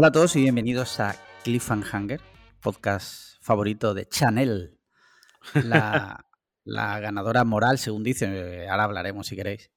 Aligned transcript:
Hola 0.00 0.06
a 0.06 0.12
todos 0.12 0.36
y 0.36 0.42
bienvenidos 0.42 1.00
a 1.00 1.16
Cliffhanger, 1.42 2.20
podcast 2.60 3.42
favorito 3.42 3.94
de 3.94 4.06
Chanel, 4.06 4.78
la, 5.54 6.24
la 6.64 7.00
ganadora 7.00 7.42
moral, 7.42 7.78
según 7.78 8.04
dice. 8.04 8.68
Ahora 8.68 8.84
hablaremos 8.84 9.26
si 9.26 9.34
queréis. 9.34 9.72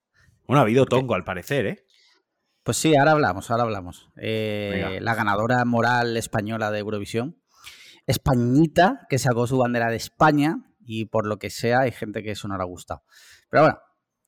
Bueno, 0.45 0.59
ha 0.59 0.61
habido 0.61 0.85
tongo 0.85 1.15
al 1.15 1.23
parecer, 1.23 1.65
¿eh? 1.65 1.85
Pues 2.61 2.77
sí, 2.77 2.95
ahora 2.95 3.13
hablamos, 3.13 3.49
ahora 3.49 3.63
hablamos. 3.63 4.11
Eh, 4.15 4.99
la 5.01 5.15
ganadora 5.15 5.65
moral 5.65 6.15
española 6.15 6.69
de 6.69 6.77
Eurovisión. 6.77 7.41
Españita, 8.05 9.07
que 9.09 9.17
sacó 9.17 9.47
su 9.47 9.57
bandera 9.57 9.89
de 9.89 9.95
España 9.95 10.57
y 10.85 11.05
por 11.05 11.25
lo 11.25 11.39
que 11.39 11.49
sea 11.49 11.79
hay 11.79 11.91
gente 11.91 12.21
que 12.21 12.29
eso 12.29 12.47
no 12.47 12.57
le 12.57 12.61
ha 12.61 12.67
gustado. 12.67 13.01
Pero 13.49 13.63
bueno, 13.63 13.79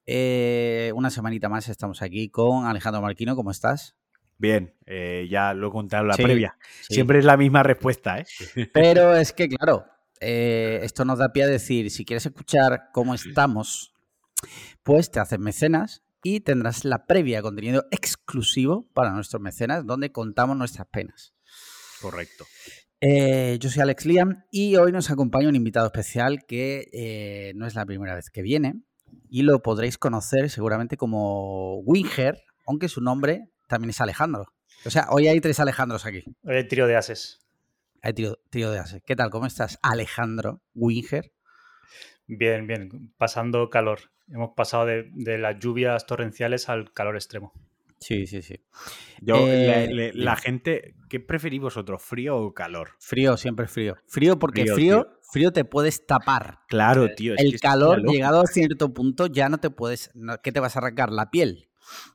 eh, 0.08 0.92
una 0.96 1.12
semanita 1.12 1.50
más 1.50 1.70
estamos 1.70 2.02
aquí 2.02 2.32
con 2.32 2.66
Alejandro 2.66 3.04
Marquino. 3.04 3.36
¿Cómo 3.36 3.52
estás? 3.52 3.96
Bien, 4.38 4.74
eh, 4.86 5.28
ya 5.30 5.54
lo 5.54 5.68
he 5.68 5.72
contado 5.72 6.04
en 6.04 6.10
la 6.10 6.16
previa. 6.16 6.58
Siempre 6.82 7.20
es 7.20 7.26
la 7.26 7.38
misma 7.38 7.64
respuesta, 7.64 8.20
¿eh? 8.20 8.26
Pero 8.74 9.16
es 9.16 9.32
que, 9.32 9.48
claro, 9.48 9.86
esto 10.20 11.06
nos 11.06 11.20
da 11.20 11.32
pie 11.34 11.44
a 11.44 11.48
decir, 11.48 11.90
si 11.92 12.06
quieres 12.06 12.26
escuchar 12.26 12.90
cómo 12.94 13.14
estamos, 13.14 13.94
pues 14.84 15.12
te 15.12 15.20
haces 15.20 15.40
mecenas 15.40 16.04
y 16.24 16.40
tendrás 16.40 16.86
la 16.86 17.06
previa 17.06 17.42
contenido 17.42 17.86
exclusivo 17.92 18.88
para 18.94 19.12
nuestros 19.12 19.42
mecenas 19.42 19.86
donde 19.86 20.12
contamos 20.12 20.58
nuestras 20.58 20.88
penas. 20.88 21.34
Correcto. 22.02 22.46
Eh, 23.02 23.58
yo 23.60 23.70
soy 23.70 23.82
Alex 23.82 24.06
Liam 24.06 24.46
y 24.50 24.78
hoy 24.78 24.94
nos 24.94 25.12
acompaña 25.12 25.50
un 25.50 25.58
invitado 25.58 25.86
especial 25.86 26.46
que 26.46 26.90
eh, 26.94 27.52
no 27.56 27.68
es 27.68 27.76
la 27.76 27.86
primera 27.86 28.16
vez 28.16 28.30
que 28.30 28.42
viene 28.42 28.82
y 29.30 29.42
lo 29.42 29.62
podréis 29.62 29.98
conocer 29.98 30.50
seguramente 30.50 30.96
como 30.96 31.80
Winger, 31.80 32.42
aunque 32.66 32.88
su 32.88 33.02
nombre 33.02 33.50
también 33.74 33.90
es 33.90 34.02
Alejandro. 34.02 34.54
O 34.86 34.90
sea, 34.90 35.08
hoy 35.10 35.28
hay 35.28 35.40
tres 35.42 35.60
Alejandros 35.60 36.06
aquí. 36.06 36.24
Hoy 36.44 36.56
hay 36.56 36.68
trío 36.68 36.86
de 36.86 36.96
ases. 36.96 37.40
Hay 38.04 38.14
trío, 38.14 38.72
de 38.72 38.80
ases. 38.80 39.02
¿Qué 39.06 39.16
tal? 39.16 39.30
¿Cómo 39.30 39.46
estás, 39.46 39.80
Alejandro 39.82 40.62
Winger? 40.76 41.32
Bien, 42.28 42.68
bien. 42.68 43.14
Pasando 43.18 43.70
calor. 43.70 44.00
Hemos 44.28 44.52
pasado 44.56 44.86
de, 44.86 45.38
las 45.38 45.58
lluvias 45.60 46.06
torrenciales 46.06 46.70
al 46.70 46.92
calor 46.92 47.16
extremo. 47.16 47.54
Sí, 48.00 48.28
sí, 48.28 48.42
sí. 48.42 48.62
Yo, 49.22 49.38
eh, 49.48 50.12
la, 50.14 50.36
gente, 50.36 50.96
¿qué 51.10 51.22
preferís 51.22 51.62
vosotros, 51.62 52.02
frío 52.04 52.38
o 52.38 52.54
calor? 52.54 52.92
Frío, 53.00 53.38
siempre 53.38 53.68
frío. 53.68 53.96
Frío 54.06 54.38
porque 54.38 54.66
frío, 54.66 55.08
frío, 55.32 55.54
te 55.54 55.64
puedes 55.64 56.06
tapar. 56.06 56.60
Claro, 56.68 57.16
tío. 57.16 57.34
el 57.38 57.60
calor, 57.62 58.04
llegado 58.04 58.42
a 58.42 58.48
cierto 58.48 58.94
punto, 58.94 59.28
ya 59.28 59.48
no 59.48 59.60
te 59.60 59.70
puedes. 59.70 60.12
¿Qué 60.44 60.52
te 60.52 60.60
vas 60.60 60.76
a 60.76 60.80
arrancar? 60.80 61.12
La 61.12 61.32
piel. 61.32 61.70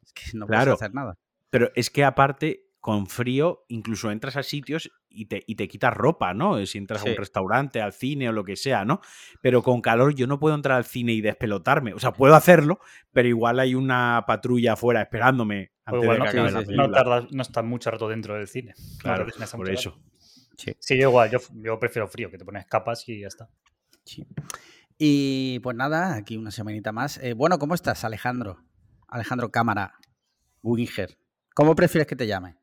Es 0.05 0.13
que 0.13 0.37
no 0.37 0.47
puedes 0.47 0.69
hacer 0.69 0.93
nada. 0.93 1.19
Pero 1.51 1.71
es 1.75 1.91
que 1.91 2.05
aparte, 2.05 2.69
con 2.81 3.07
frío, 3.07 3.65
incluso 3.69 4.11
entras 4.11 4.37
a 4.37 4.43
sitios 4.43 4.91
y 5.11 5.27
te, 5.27 5.43
y 5.47 5.57
te 5.57 5.69
quitas 5.69 5.95
ropa, 5.95 6.35
¿no? 6.35 6.65
Si 6.67 6.79
entras 6.79 7.05
a 7.05 7.11
un 7.11 7.17
restaurante, 7.17 7.81
al 7.81 7.93
cine 7.93 8.29
o 8.29 8.33
lo 8.33 8.45
que 8.45 8.57
sea, 8.57 8.85
¿no? 8.85 9.01
Pero 9.41 9.63
con 9.63 9.81
calor 9.81 10.15
yo 10.15 10.27
no 10.27 10.39
puedo 10.39 10.55
entrar 10.55 10.77
al 10.77 10.85
cine 10.85 11.13
y 11.13 11.21
despelotarme. 11.21 11.95
O 11.95 11.99
sea, 11.99 12.13
puedo 12.13 12.35
hacerlo, 12.35 12.79
pero 13.13 13.29
igual 13.29 13.59
hay 13.61 13.75
una 13.75 14.25
patrulla 14.27 14.75
afuera 14.75 15.03
esperándome 15.03 15.73
antes 15.85 16.03
de 16.03 16.09
que 16.09 16.19
no, 16.19 16.25
acabe 16.25 16.51
la 16.51 16.63
no, 16.63 16.91
tardas, 16.91 17.33
no 17.33 17.43
estás 17.43 17.65
mucho 17.65 17.91
rato 17.91 18.09
dentro 18.09 18.35
del 18.35 18.47
cine. 18.47 18.75
Claro, 18.99 19.27
por 19.57 19.71
eso. 19.71 19.99
Sí. 20.57 20.99
yo 20.99 21.09
igual, 21.09 21.31
yo, 21.31 21.39
yo, 21.55 21.79
prefiero 21.79 22.09
frío, 22.09 22.31
que 22.31 22.39
te 22.39 22.45
pones 22.45 22.67
capas 22.67 23.09
y 23.09 23.21
ya 23.21 23.29
está. 23.29 23.49
Sí. 24.05 24.27
Y 24.99 25.61
pues 25.61 25.77
nada, 25.77 26.15
aquí 26.17 26.37
una 26.37 26.51
semanita 26.51 26.93
más. 26.93 27.19
Eh, 27.19 27.33
bueno, 27.33 27.59
¿cómo 27.59 27.75
estás, 27.75 28.05
Alejandro? 28.05 28.65
Alejandro 29.07 29.51
Cámara, 29.51 29.95
Winger. 30.63 31.17
¿Cómo 31.59 31.75
prefieres 31.75 32.07
que 32.07 32.15
te 32.15 32.29
llame? 32.29 32.55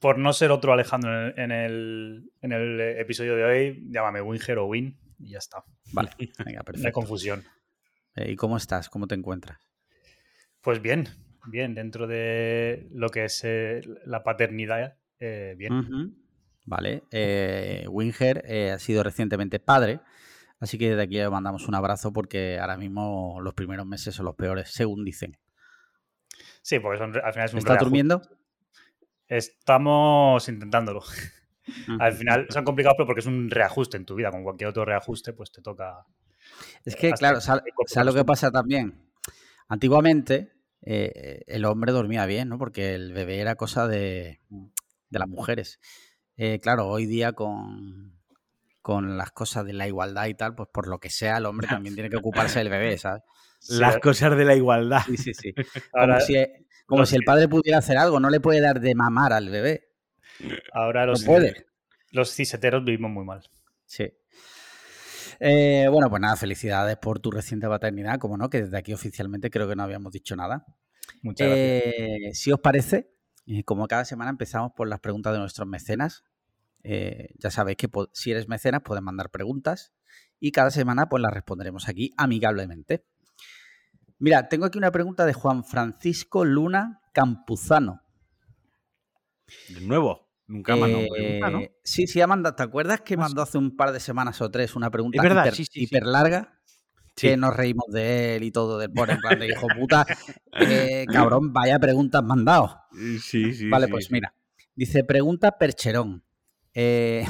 por 0.00 0.18
no 0.18 0.34
ser 0.34 0.50
otro 0.50 0.74
Alejandro 0.74 1.32
en 1.34 1.50
el, 1.50 2.30
episodio 2.98 3.36
de 3.36 3.44
hoy, 3.44 3.88
llámame 3.90 4.20
Winger 4.20 4.58
o 4.58 4.66
Win 4.66 4.98
y 5.18 5.30
ya 5.30 5.38
está. 5.38 5.64
Vale, 5.94 6.10
venga, 6.44 6.62
perfecto. 6.62 6.82
No 6.82 6.86
hay 6.88 6.92
confusión. 6.92 7.44
Eh, 8.16 8.32
¿Y 8.32 8.36
cómo 8.36 8.58
estás? 8.58 8.90
¿Cómo 8.90 9.06
te 9.06 9.14
encuentras? 9.14 9.58
Pues 10.60 10.82
bien, 10.82 11.08
bien, 11.46 11.74
dentro 11.74 12.06
de 12.06 12.86
lo 12.92 13.08
que 13.08 13.24
es 13.24 13.40
eh, 13.44 13.80
la 14.04 14.22
paternidad, 14.22 14.98
eh, 15.18 15.54
bien. 15.56 16.14
Vale, 16.66 17.04
Winger 17.88 18.44
ha 18.74 18.78
sido 18.78 19.02
recientemente 19.02 19.58
padre, 19.58 20.00
así 20.60 20.76
que 20.76 20.90
desde 20.90 21.02
aquí 21.04 21.14
le 21.14 21.30
mandamos 21.30 21.66
un 21.66 21.76
abrazo 21.76 22.12
porque 22.12 22.58
ahora 22.58 22.76
mismo 22.76 23.40
los 23.40 23.54
primeros 23.54 23.86
meses 23.86 24.14
son 24.14 24.26
los 24.26 24.34
peores, 24.34 24.68
según 24.70 25.02
dicen. 25.02 25.38
Sí, 26.68 26.80
porque 26.80 27.02
al 27.02 27.32
final 27.32 27.46
es 27.46 27.52
un 27.54 27.60
¿Está 27.60 27.76
durmiendo? 27.76 28.20
Estamos 29.26 30.46
intentándolo. 30.50 31.02
Al 31.98 32.12
final 32.12 32.46
son 32.50 32.66
complicados, 32.66 32.96
pero 32.98 33.06
porque 33.06 33.20
es 33.20 33.26
un 33.26 33.48
reajuste 33.48 33.96
en 33.96 34.04
tu 34.04 34.14
vida. 34.14 34.30
Con 34.30 34.44
cualquier 34.44 34.68
otro 34.68 34.84
reajuste, 34.84 35.32
pues 35.32 35.50
te 35.50 35.62
toca. 35.62 36.04
Es 36.84 36.94
que, 36.94 37.12
claro, 37.12 37.40
¿sabes 37.40 37.62
lo 38.04 38.12
que 38.12 38.22
pasa 38.26 38.50
también? 38.50 39.10
Antiguamente 39.66 40.52
eh, 40.82 41.40
el 41.46 41.64
hombre 41.64 41.92
dormía 41.92 42.26
bien, 42.26 42.50
¿no? 42.50 42.58
Porque 42.58 42.94
el 42.94 43.14
bebé 43.14 43.40
era 43.40 43.54
cosa 43.54 43.88
de, 43.88 44.42
las 45.08 45.26
mujeres. 45.26 45.80
Eh, 46.36 46.60
claro, 46.60 46.86
hoy 46.88 47.06
día 47.06 47.32
con, 47.32 48.20
con 48.82 49.16
las 49.16 49.30
cosas 49.30 49.64
de 49.64 49.72
la 49.72 49.88
igualdad 49.88 50.26
y 50.26 50.34
tal, 50.34 50.54
pues 50.54 50.68
por 50.70 50.86
lo 50.86 50.98
que 50.98 51.08
sea, 51.08 51.38
el 51.38 51.46
hombre 51.46 51.66
también 51.82 51.94
tiene 51.94 52.10
que 52.10 52.18
ocuparse 52.18 52.58
del 52.58 52.68
bebé, 52.68 52.98
¿sabes? 52.98 53.22
Las 53.68 53.98
cosas 53.98 54.36
de 54.36 54.44
la 54.44 54.54
igualdad. 54.54 55.02
Sí, 55.06 55.16
sí, 55.16 55.34
sí. 55.34 55.54
Ahora, 55.92 56.18
como 56.86 57.04
si 57.04 57.16
el 57.16 57.22
padre 57.24 57.48
pudiera 57.48 57.78
hacer 57.78 57.98
algo, 57.98 58.20
no 58.20 58.30
le 58.30 58.40
puede 58.40 58.60
dar 58.60 58.80
de 58.80 58.94
mamar 58.94 59.32
al 59.32 59.50
bebé. 59.50 59.88
Ahora 60.72 61.04
los, 61.06 61.24
puede. 61.24 61.66
los 62.12 62.32
ciseteros 62.34 62.84
vivimos 62.84 63.10
muy 63.10 63.24
mal. 63.24 63.42
Sí. 63.84 64.12
Eh, 65.40 65.86
bueno, 65.90 66.08
pues 66.10 66.20
nada, 66.20 66.36
felicidades 66.36 66.96
por 66.96 67.20
tu 67.20 67.30
reciente 67.30 67.68
paternidad, 67.68 68.18
como 68.18 68.36
no, 68.36 68.48
que 68.48 68.62
desde 68.62 68.78
aquí 68.78 68.92
oficialmente 68.92 69.50
creo 69.50 69.68
que 69.68 69.76
no 69.76 69.82
habíamos 69.82 70.12
dicho 70.12 70.34
nada. 70.36 70.64
Muchas 71.22 71.48
eh, 71.50 72.30
Si 72.32 72.52
os 72.52 72.60
parece, 72.60 73.10
como 73.64 73.86
cada 73.86 74.04
semana 74.04 74.30
empezamos 74.30 74.72
por 74.74 74.88
las 74.88 75.00
preguntas 75.00 75.32
de 75.32 75.38
nuestros 75.38 75.66
mecenas. 75.68 76.24
Eh, 76.82 77.34
ya 77.38 77.50
sabéis 77.50 77.76
que 77.76 77.88
si 78.12 78.30
eres 78.30 78.48
mecenas 78.48 78.82
puedes 78.84 79.02
mandar 79.02 79.30
preguntas 79.30 79.92
y 80.38 80.52
cada 80.52 80.70
semana 80.70 81.08
pues 81.08 81.22
las 81.22 81.32
responderemos 81.32 81.88
aquí 81.88 82.12
amigablemente. 82.16 83.04
Mira, 84.18 84.48
tengo 84.48 84.66
aquí 84.66 84.78
una 84.78 84.90
pregunta 84.90 85.24
de 85.26 85.32
Juan 85.32 85.64
Francisco 85.64 86.44
Luna 86.44 87.00
Campuzano. 87.12 88.02
De 89.68 89.80
nuevo, 89.80 90.28
nunca 90.46 90.76
mandó 90.76 90.98
pregunta, 91.08 91.50
¿no? 91.50 91.60
Eh, 91.60 91.78
sí, 91.84 92.06
sí, 92.06 92.20
ha 92.20 92.26
mandado. 92.26 92.56
¿Te 92.56 92.62
acuerdas 92.62 93.00
que 93.00 93.16
mandó 93.16 93.42
hace 93.42 93.58
un 93.58 93.76
par 93.76 93.92
de 93.92 94.00
semanas 94.00 94.40
o 94.40 94.50
tres 94.50 94.76
una 94.76 94.90
pregunta 94.90 95.24
hiper, 95.24 95.54
hiper 95.74 96.06
larga? 96.06 96.54
que 97.20 97.36
nos 97.36 97.56
reímos 97.56 97.86
de 97.88 98.36
él 98.36 98.44
y 98.44 98.50
todo 98.50 98.78
del 98.78 98.92
por 98.92 99.10
en 99.10 99.18
plan 99.18 99.38
de 99.38 99.48
hijo 99.48 99.66
puta, 99.76 100.06
eh, 100.52 101.04
cabrón, 101.12 101.52
vaya 101.52 101.78
preguntas 101.78 102.22
mandado. 102.22 102.80
Sí, 103.20 103.52
sí. 103.54 103.68
Vale, 103.68 103.88
pues 103.88 104.10
mira. 104.10 104.34
Dice, 104.74 105.02
pregunta 105.02 105.58
Percherón. 105.58 106.24
Eh, 106.72 107.26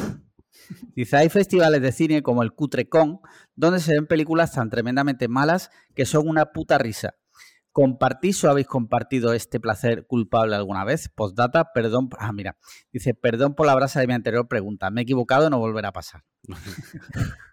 Dice, 0.95 1.17
hay 1.17 1.29
festivales 1.29 1.81
de 1.81 1.93
cine 1.93 2.23
como 2.23 2.43
el 2.43 2.53
Cutrecon, 2.53 3.21
donde 3.55 3.81
se 3.81 3.93
ven 3.95 4.07
películas 4.07 4.53
tan 4.53 4.71
tremendamente 4.71 5.29
malas 5.29 5.71
que 5.95 6.07
son 6.07 6.29
una 6.29 6.53
puta 6.53 6.79
risa. 6.79 7.15
¿Compartís 7.73 8.43
o 8.43 8.51
habéis 8.51 8.67
compartido 8.67 9.33
este 9.33 9.61
placer 9.61 10.07
culpable 10.07 10.57
alguna 10.57 10.85
vez? 10.85 11.09
Postdata, 11.09 11.73
perdón. 11.73 12.09
Ah, 12.19 12.33
mira. 12.33 12.57
Dice, 12.93 13.15
perdón 13.15 13.55
por 13.55 13.67
la 13.67 13.75
brasa 13.75 14.01
de 14.01 14.07
mi 14.07 14.15
anterior 14.15 14.49
pregunta. 14.49 14.91
Me 14.91 15.01
he 15.01 15.05
equivocado, 15.05 15.49
no 15.49 15.59
volverá 15.59 15.91
a 15.91 15.93
pasar. 15.93 16.25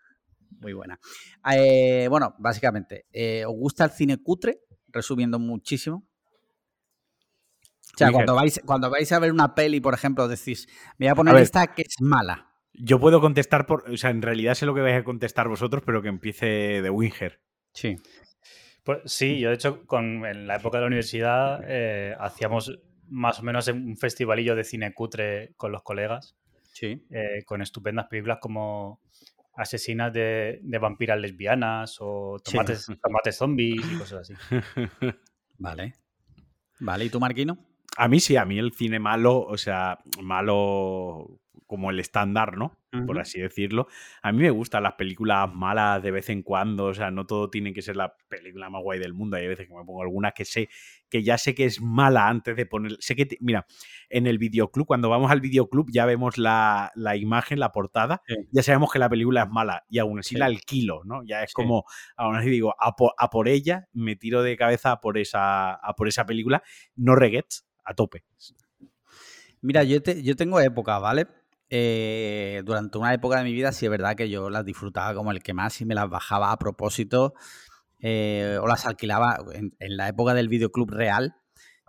Muy 0.62 0.74
buena. 0.74 1.00
Eh, 1.54 2.08
bueno, 2.10 2.34
básicamente, 2.40 3.06
eh, 3.12 3.46
¿os 3.46 3.54
gusta 3.56 3.84
el 3.84 3.92
cine 3.92 4.18
cutre? 4.18 4.62
Resumiendo 4.88 5.38
muchísimo. 5.38 6.08
O 7.94 7.98
sea, 7.98 8.12
cuando 8.12 8.34
vais, 8.36 8.60
cuando 8.66 8.90
vais 8.90 9.12
a 9.12 9.20
ver 9.20 9.32
una 9.32 9.54
peli, 9.54 9.80
por 9.80 9.94
ejemplo, 9.94 10.28
decís, 10.28 10.68
me 10.98 11.06
voy 11.06 11.12
a 11.12 11.16
poner 11.16 11.36
esta 11.38 11.68
que 11.68 11.84
es 11.84 12.02
mala. 12.02 12.55
Yo 12.78 13.00
puedo 13.00 13.22
contestar 13.22 13.66
por. 13.66 13.90
O 13.90 13.98
sea, 13.98 14.10
en 14.10 14.22
realidad 14.22 14.56
sé 14.56 14.66
lo 14.66 14.76
que 14.76 14.82
vais 14.82 15.00
a 15.00 15.04
contestar 15.04 15.48
vosotros, 15.48 15.84
pero 15.86 16.02
que 16.02 16.10
empiece 16.10 16.82
de 16.82 16.90
Winger. 16.90 17.42
Sí. 17.74 17.98
Pues 18.84 19.00
sí, 19.06 19.40
yo 19.40 19.50
de 19.50 19.56
hecho, 19.56 19.86
con, 19.86 20.26
en 20.26 20.48
la 20.48 20.58
época 20.58 20.78
de 20.78 20.82
la 20.82 20.88
universidad 20.88 21.62
eh, 21.68 22.16
hacíamos 22.20 22.80
más 23.08 23.40
o 23.40 23.44
menos 23.44 23.68
un 23.68 23.98
festivalillo 23.98 24.56
de 24.56 24.64
cine 24.64 24.94
cutre 24.94 25.54
con 25.58 25.72
los 25.72 25.84
colegas. 25.84 26.38
Sí. 26.74 27.06
Eh, 27.10 27.44
con 27.46 27.62
estupendas 27.62 28.08
películas 28.08 28.40
como 28.42 29.02
Asesinas 29.56 30.12
de, 30.12 30.60
vampiras 30.80 31.20
lesbianas 31.20 31.98
o 32.00 32.38
tomates, 32.44 32.88
tomates 33.02 33.38
zombies 33.38 33.82
y 33.90 33.98
cosas 33.98 34.30
así. 34.30 34.34
Vale. 35.58 35.94
Vale, 36.80 37.06
¿y 37.06 37.10
tú, 37.10 37.20
Marquino? 37.20 37.58
A 37.98 38.08
mí 38.10 38.20
sí, 38.20 38.36
a 38.36 38.44
mí 38.44 38.60
el 38.60 38.74
cine 38.74 39.00
malo, 39.00 39.40
o 39.40 39.58
sea, 39.58 40.00
malo 40.22 41.40
como 41.68 41.90
el 41.90 42.00
estándar, 42.00 42.58
¿no? 42.58 42.78
Por 43.06 43.20
así 43.20 43.42
decirlo. 43.42 43.88
A 44.22 44.32
mí 44.32 44.40
me 44.40 44.52
gustan 44.52 44.84
las 44.84 44.94
películas 44.94 45.54
malas 45.54 46.02
de 46.02 46.12
vez 46.12 46.30
en 46.30 46.44
cuando, 46.44 46.86
o 46.86 46.94
sea, 46.94 47.12
no 47.12 47.26
todo 47.26 47.50
tiene 47.50 47.74
que 47.74 47.82
ser 47.82 47.98
la 47.98 48.16
película 48.30 48.70
más 48.70 48.82
guay 48.82 49.00
del 49.00 49.14
mundo. 49.14 49.36
Hay 49.36 49.48
veces 49.48 49.68
que 49.68 49.74
me 49.74 49.84
pongo 49.84 50.02
alguna 50.02 50.32
que 50.32 50.46
sé, 50.46 50.70
que 51.10 51.22
ya 51.22 51.38
sé 51.38 51.54
que 51.56 51.66
es 51.66 51.82
mala 51.82 52.30
antes 52.30 52.56
de 52.56 52.66
poner. 52.66 52.96
Sé 53.00 53.16
que, 53.16 53.28
mira, 53.42 53.66
en 54.10 54.28
el 54.28 54.38
videoclub, 54.38 54.86
cuando 54.86 55.10
vamos 55.10 55.30
al 55.30 55.42
videoclub, 55.42 55.90
ya 55.92 56.06
vemos 56.06 56.38
la, 56.38 56.92
imagen, 57.18 57.60
la 57.60 57.74
portada, 57.74 58.22
ya 58.52 58.64
sabemos 58.64 58.94
que 58.94 59.00
la 59.00 59.10
película 59.10 59.44
es 59.44 59.50
mala 59.50 59.84
y 59.90 60.00
aún 60.00 60.20
así 60.20 60.36
la 60.36 60.46
alquilo, 60.46 61.02
¿no? 61.04 61.22
Ya 61.26 61.44
es 61.44 61.54
como, 61.54 61.84
aún 62.16 62.38
así 62.38 62.50
digo, 62.50 62.76
a 62.80 62.96
por, 63.30 63.50
ella, 63.50 63.90
me 63.92 64.16
tiro 64.16 64.42
de 64.42 64.56
cabeza 64.56 65.02
por 65.02 65.18
esa, 65.18 65.74
a 65.74 65.96
por 65.96 66.08
esa 66.08 66.26
película, 66.26 66.64
no 66.96 67.16
regrets, 67.16 67.68
a 67.84 67.94
tope. 67.94 68.24
Mira, 69.62 69.84
yo, 69.84 69.98
yo 70.02 70.36
tengo 70.36 70.62
época, 70.62 71.00
¿vale? 71.00 71.28
Eh, 71.70 72.62
durante 72.64 72.98
una 73.00 73.14
época 73.14 73.38
de 73.38 73.44
mi 73.44 73.54
vida 73.54 73.72
sí 73.72 73.86
es 73.86 73.92
verdad 73.92 74.16
que 74.16 74.30
yo 74.30 74.50
las 74.50 74.64
disfrutaba 74.64 75.16
como 75.16 75.32
el 75.32 75.42
que 75.42 75.54
más 75.54 75.82
y 75.82 75.86
me 75.86 75.96
las 75.96 76.08
bajaba 76.08 76.52
a 76.52 76.58
propósito 76.58 77.34
eh, 78.00 78.60
o 78.62 78.68
las 78.68 78.86
alquilaba 78.86 79.40
en, 79.54 79.74
la 79.80 80.08
época 80.08 80.34
del 80.34 80.48
videoclub 80.48 80.92
real. 80.92 81.36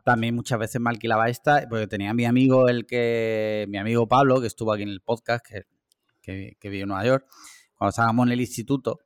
También 0.04 0.34
muchas 0.34 0.58
veces 0.58 0.80
me 0.80 0.90
alquilaba 0.90 1.28
esta 1.28 1.66
porque 1.68 1.86
tenía 1.88 2.14
mi 2.14 2.24
amigo, 2.24 2.68
el 2.68 2.86
que 2.86 3.66
mi 3.68 3.76
amigo 3.76 4.08
Pablo, 4.08 4.40
que 4.40 4.46
estuvo 4.46 4.72
aquí 4.72 4.84
en 4.84 4.88
el 4.88 5.00
podcast, 5.00 5.44
que, 5.44 6.56
que, 6.58 6.68
vive 6.68 6.82
en 6.82 6.88
Nueva 6.88 7.04
York, 7.04 7.26
cuando 7.74 7.90
estábamos 7.90 8.26
en 8.26 8.32
el 8.32 8.40
instituto, 8.40 9.00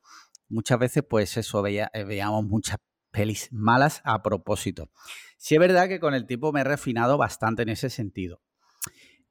muchas 0.49 0.79
veces 0.79 1.03
pues 1.09 1.37
eso, 1.37 1.63
veía, 1.63 1.91
eh, 1.95 2.05
veíamos 2.05 2.45
muchas 2.45 2.79
pelis 3.11 3.49
malas 3.51 4.03
a 4.05 4.23
propósito. 4.23 4.91
Sí 5.37 5.55
es 5.55 5.61
verdad 5.61 5.89
que 5.89 6.01
con 6.01 6.15
el 6.15 6.27
tiempo 6.27 6.53
me 6.53 6.61
he 6.61 6.65
refinado 6.65 7.17
bastante 7.19 7.63
en 7.63 7.71
ese 7.71 7.91
sentido 7.91 8.41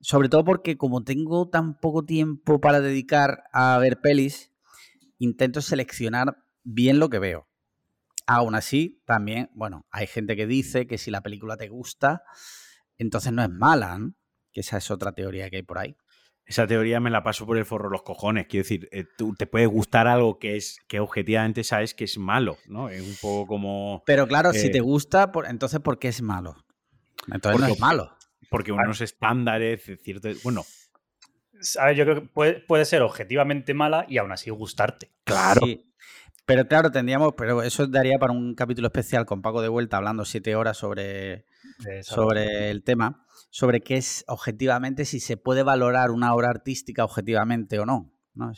sobre 0.01 0.29
todo 0.29 0.43
porque 0.43 0.77
como 0.77 1.03
tengo 1.03 1.49
tan 1.49 1.77
poco 1.79 2.03
tiempo 2.03 2.59
para 2.59 2.79
dedicar 2.81 3.43
a 3.51 3.77
ver 3.79 3.99
pelis, 4.01 4.51
intento 5.17 5.61
seleccionar 5.61 6.37
bien 6.63 6.99
lo 6.99 7.09
que 7.09 7.19
veo. 7.19 7.47
Aún 8.27 8.55
así, 8.55 9.01
también, 9.05 9.49
bueno, 9.53 9.87
hay 9.91 10.07
gente 10.07 10.35
que 10.35 10.45
dice 10.45 10.85
que 10.87 10.97
si 10.97 11.09
la 11.09 11.21
película 11.21 11.57
te 11.57 11.67
gusta, 11.67 12.23
entonces 12.97 13.33
no 13.33 13.41
es 13.41 13.49
mala, 13.49 13.97
¿no? 13.97 14.13
que 14.51 14.61
esa 14.61 14.77
es 14.77 14.91
otra 14.91 15.11
teoría 15.13 15.49
que 15.49 15.57
hay 15.57 15.63
por 15.63 15.79
ahí. 15.79 15.95
Esa 16.45 16.65
teoría 16.65 16.99
me 16.99 17.11
la 17.11 17.21
paso 17.21 17.45
por 17.45 17.57
el 17.57 17.65
forro 17.65 17.89
los 17.89 18.01
cojones. 18.01 18.47
Quiero 18.47 18.63
decir, 18.63 18.89
eh, 18.91 19.05
tú 19.17 19.35
te 19.35 19.45
puede 19.45 19.67
gustar 19.67 20.07
algo 20.07 20.39
que 20.39 20.57
es 20.57 20.79
que 20.87 20.99
objetivamente 20.99 21.63
sabes 21.63 21.93
que 21.93 22.05
es 22.05 22.17
malo, 22.17 22.57
¿no? 22.67 22.89
Es 22.89 23.01
un 23.01 23.15
poco 23.21 23.45
como. 23.45 24.01
Pero 24.07 24.27
claro, 24.27 24.51
si 24.53 24.67
eh 24.67 24.69
te 24.71 24.79
gusta, 24.79 25.31
entonces 25.47 25.79
¿por 25.79 25.99
qué 25.99 26.07
es 26.07 26.23
malo? 26.23 26.55
Entonces 27.31 27.61
no 27.61 27.67
es 27.67 27.79
malo. 27.79 28.17
Porque 28.49 28.71
unos 28.71 29.01
estándares, 29.01 29.81
cierto. 30.01 30.29
Bueno. 30.43 30.65
A 31.77 31.87
ver, 31.87 31.95
yo 31.95 32.05
creo 32.05 32.15
que 32.21 32.63
puede, 32.65 32.85
ser 32.85 33.01
objetivamente 33.01 33.73
mala 33.73 34.05
y 34.07 34.17
aún 34.17 34.31
así 34.31 34.49
gustarte. 34.49 35.11
Claro. 35.25 35.61
Pero 36.45 36.67
claro, 36.67 36.89
tendríamos, 36.89 37.33
pero 37.37 37.61
eso 37.61 37.85
daría 37.85 38.17
para 38.17 38.33
un 38.33 38.55
capítulo 38.55 38.87
especial 38.87 39.25
con 39.25 39.43
Paco 39.43 39.61
de 39.61 39.67
vuelta 39.67 39.97
hablando 39.97 40.25
siete 40.25 40.55
horas 40.55 40.77
sobre, 40.77 41.45
sobre 42.01 42.71
el 42.71 42.83
tema, 42.83 43.23
sobre 43.51 43.81
qué 43.81 43.97
es 43.97 44.25
objetivamente, 44.27 45.05
si 45.05 45.19
se 45.19 45.37
puede 45.37 45.61
valorar 45.61 46.09
una 46.09 46.33
obra 46.33 46.49
artística 46.49 47.03
objetivamente 47.03 47.77
o 47.77 47.85
no. 47.85 48.11
No, 48.33 48.51
eh, 48.51 48.55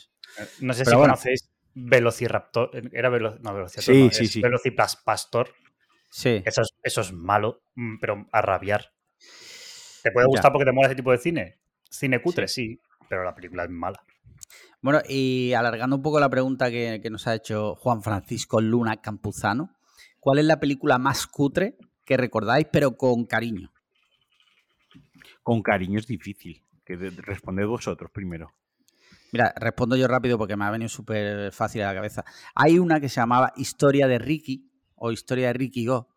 no 0.60 0.72
sé 0.72 0.86
si 0.86 0.92
conocéis 0.92 1.50
Velociraptor, 1.74 2.70
era 2.92 3.10
no, 3.10 3.14
Velociraptor, 3.54 3.82
sí, 3.82 4.08
sí, 4.12 4.26
sí. 4.26 4.40
Velocipastor. 4.40 5.50
Sí. 6.10 6.42
Eso 6.44 6.62
es, 6.62 6.70
eso 6.82 7.00
es 7.00 7.12
malo, 7.12 7.62
mm, 7.74 7.98
pero 7.98 8.26
a 8.32 8.42
rabiar. 8.42 8.92
¿Te 10.02 10.10
puede 10.10 10.26
gustar 10.26 10.52
porque 10.52 10.64
te 10.64 10.72
mola 10.72 10.88
ese 10.88 10.96
tipo 10.96 11.12
de 11.12 11.18
cine? 11.18 11.58
Cine 11.88 12.20
cutre, 12.20 12.48
sí. 12.48 12.80
pero 13.08 13.24
la 13.24 13.34
película 13.34 13.64
es 13.64 13.70
mala. 13.70 14.02
Bueno, 14.80 15.00
y 15.08 15.52
alargando 15.52 15.96
un 15.96 16.02
poco 16.02 16.18
la 16.18 16.28
pregunta 16.28 16.70
que, 16.70 17.00
nos 17.10 17.26
ha 17.28 17.34
hecho 17.34 17.76
Juan 17.76 18.02
Francisco 18.02 18.60
Luna 18.60 18.96
Campuzano, 18.96 19.70
¿cuál 20.18 20.38
es 20.38 20.44
la 20.44 20.58
película 20.58 20.98
más 20.98 21.26
cutre 21.26 21.76
que 22.04 22.16
recordáis, 22.16 22.66
pero 22.72 22.96
con 22.96 23.26
cariño? 23.26 23.72
Con 25.42 25.62
cariño 25.62 26.00
es 26.00 26.06
difícil. 26.06 26.64
Que 26.84 26.96
responded 26.96 27.66
vosotros 27.66 28.10
primero. 28.10 28.52
Mira, 29.30 29.54
respondo 29.56 29.94
yo 29.94 30.08
rápido 30.08 30.36
porque 30.36 30.56
me 30.56 30.64
ha 30.64 30.70
venido 30.70 30.88
súper 30.88 31.52
fácil 31.52 31.82
a 31.82 31.86
la 31.86 31.94
cabeza. 31.94 32.24
Hay 32.56 32.80
una 32.80 33.00
que 33.00 33.08
se 33.08 33.20
llamaba 33.20 33.52
Historia 33.56 34.08
de 34.08 34.18
Ricky 34.18 34.68
o 34.96 35.12
Historia 35.12 35.46
de 35.46 35.52
Ricky 35.52 35.86
Go, 35.86 36.08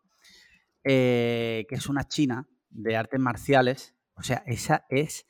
eh, 0.82 1.66
que 1.68 1.76
es 1.76 1.88
una 1.88 2.04
china 2.04 2.48
de 2.76 2.96
artes 2.96 3.20
marciales. 3.20 3.94
O 4.14 4.22
sea, 4.22 4.42
esa 4.46 4.86
es 4.88 5.26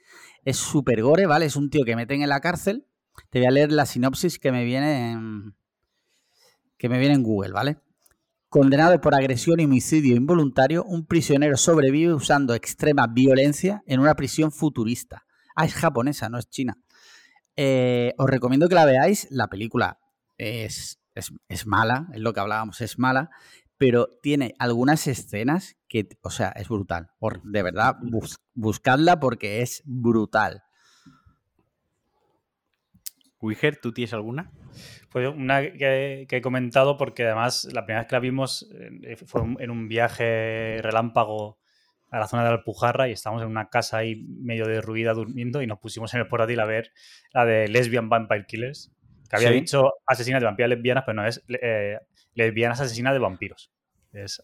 es 0.46 0.56
súper 0.56 1.02
gore, 1.02 1.26
¿vale? 1.26 1.44
Es 1.44 1.56
un 1.56 1.70
tío 1.70 1.84
que 1.84 1.96
meten 1.96 2.22
en 2.22 2.28
la 2.28 2.40
cárcel. 2.40 2.86
Te 3.30 3.40
voy 3.40 3.48
a 3.48 3.50
leer 3.50 3.72
la 3.72 3.84
sinopsis 3.84 4.38
que 4.38 4.52
me 4.52 4.64
viene 4.64 5.10
en, 5.10 5.56
que 6.78 6.88
me 6.88 7.00
viene 7.00 7.16
en 7.16 7.24
Google, 7.24 7.52
¿vale? 7.52 7.78
Condenado 8.48 9.00
por 9.00 9.14
agresión 9.14 9.58
y 9.58 9.64
homicidio 9.64 10.14
involuntario, 10.14 10.84
un 10.84 11.04
prisionero 11.04 11.56
sobrevive 11.56 12.14
usando 12.14 12.54
extrema 12.54 13.08
violencia 13.08 13.82
en 13.86 13.98
una 13.98 14.14
prisión 14.14 14.52
futurista. 14.52 15.26
Ah, 15.56 15.64
es 15.64 15.74
japonesa, 15.74 16.28
no 16.28 16.38
es 16.38 16.48
china. 16.48 16.78
Eh, 17.56 18.14
os 18.18 18.30
recomiendo 18.30 18.68
que 18.68 18.76
la 18.76 18.84
veáis. 18.84 19.26
La 19.30 19.48
película 19.48 19.98
es, 20.38 21.00
es, 21.16 21.32
es, 21.48 21.66
mala, 21.66 22.06
es 22.12 22.20
lo 22.20 22.32
que 22.32 22.40
hablábamos, 22.40 22.80
es 22.82 23.00
mala, 23.00 23.30
pero 23.78 24.08
tiene 24.22 24.54
algunas 24.58 25.06
escenas 25.06 25.76
que, 25.88 26.08
o 26.22 26.30
sea, 26.30 26.48
es 26.50 26.68
brutal. 26.68 27.10
Por, 27.18 27.42
de 27.42 27.62
verdad, 27.62 27.96
buscadla 28.54 29.20
porque 29.20 29.62
es 29.62 29.82
brutal. 29.84 30.62
Wiger, 33.40 33.76
¿tú 33.80 33.92
tienes 33.92 34.14
alguna? 34.14 34.50
Pues 35.10 35.28
una 35.28 35.62
que, 35.62 36.26
he 36.28 36.40
comentado 36.40 36.96
porque 36.96 37.24
además 37.24 37.68
la 37.72 37.84
primera 37.84 38.00
vez 38.00 38.08
que 38.08 38.16
la 38.16 38.20
vimos 38.20 38.68
eh, 39.02 39.16
fue 39.26 39.42
en 39.58 39.70
un 39.70 39.88
viaje 39.88 40.78
relámpago 40.82 41.58
a 42.10 42.18
la 42.18 42.28
zona 42.28 42.44
de 42.44 42.50
Alpujarra 42.50 43.08
y 43.08 43.12
estábamos 43.12 43.42
en 43.42 43.48
una 43.48 43.68
casa 43.68 43.98
ahí 43.98 44.16
medio 44.16 44.66
derruida 44.66 45.12
durmiendo 45.12 45.62
y 45.62 45.66
nos 45.66 45.78
pusimos 45.78 46.14
en 46.14 46.20
el 46.20 46.28
portátil 46.28 46.60
a 46.60 46.64
ver 46.64 46.92
la 47.32 47.44
de 47.44 47.68
Lesbian 47.68 48.08
Vampire 48.08 48.46
Killers, 48.46 48.92
que 49.28 49.36
había 49.36 49.50
dicho 49.50 49.94
asesinas 50.06 50.40
de 50.40 50.46
vampiras 50.46 50.70
lesbianas, 50.70 51.04
pero 51.04 51.14
no 51.14 51.26
es 51.26 51.42
eh, 51.48 51.98
lesbianas 52.34 52.80
asesinas 52.80 53.12
de 53.12 53.18
vampiros. 53.18 53.70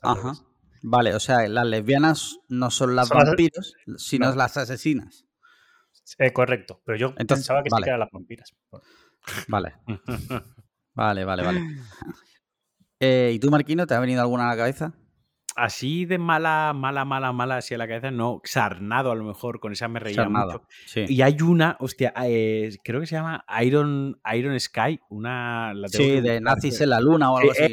Ajá. 0.02 0.34
Vale, 0.82 1.14
o 1.14 1.20
sea, 1.20 1.48
las 1.48 1.66
lesbianas 1.66 2.38
no 2.48 2.70
son 2.70 2.96
las 2.96 3.08
vampiros, 3.08 3.74
sino 3.96 4.34
las 4.34 4.56
asesinas. 4.56 5.26
Eh, 6.18 6.32
correcto, 6.32 6.82
pero 6.84 6.98
yo 6.98 7.14
pensaba 7.14 7.62
que 7.62 7.70
sí 7.70 7.76
que 7.82 7.88
eran 7.88 8.00
las 8.00 8.10
vampiras. 8.10 8.52
Vale. 9.48 9.74
vale, 10.94 11.24
vale, 11.24 11.42
vale. 11.42 11.60
Eh, 12.98 13.32
¿Y 13.34 13.38
tú, 13.38 13.50
Marquino, 13.50 13.86
te 13.86 13.94
ha 13.94 14.00
venido 14.00 14.20
alguna 14.20 14.46
a 14.46 14.50
la 14.50 14.56
cabeza? 14.56 14.92
Así 15.56 16.04
de 16.04 16.18
mala, 16.18 16.72
mala, 16.74 17.04
mala, 17.04 17.32
mala, 17.32 17.56
así 17.58 17.74
a 17.74 17.78
la 17.78 17.86
cabeza, 17.86 18.10
no, 18.10 18.40
Sarnado 18.44 19.10
a 19.10 19.14
lo 19.14 19.24
mejor, 19.24 19.60
con 19.60 19.72
esa 19.72 19.88
me 19.88 20.00
reía 20.00 20.28
mucho. 20.28 20.66
Y 20.94 21.22
hay 21.22 21.36
una, 21.42 21.76
hostia, 21.80 22.12
eh, 22.24 22.76
creo 22.82 23.00
que 23.00 23.06
se 23.06 23.16
llama 23.16 23.44
Iron, 23.62 24.20
Iron 24.34 24.58
Sky, 24.58 25.00
una... 25.10 25.72
sí, 25.86 26.20
de 26.20 26.40
nazis 26.40 26.80
en 26.80 26.90
la 26.90 27.00
luna 27.00 27.32
o 27.32 27.38
algo 27.38 27.52
así. 27.52 27.72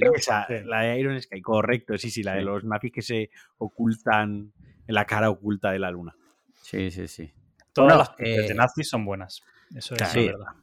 la 0.65 0.81
de 0.81 1.00
Iron 1.00 1.21
Sky, 1.21 1.41
correcto, 1.41 1.98
sí, 1.98 2.09
sí, 2.09 2.24
la 2.24 2.36
de 2.36 2.41
los 2.41 2.63
nazis 2.63 2.91
que 2.91 3.01
se 3.01 3.29
ocultan 3.57 4.53
en 4.88 4.95
la 4.95 5.05
cara 5.05 5.29
oculta 5.29 5.71
de 5.71 5.79
la 5.79 5.91
luna. 5.91 6.15
Sí, 6.62 6.91
sí, 6.91 7.07
sí. 7.07 7.31
Todas 7.74 7.98
las 7.98 8.17
de 8.17 8.48
eh, 8.48 8.53
nazis 8.53 8.89
son 8.89 9.05
buenas, 9.05 9.41
eso 9.75 9.95
es 9.95 10.13
verdad. 10.15 10.53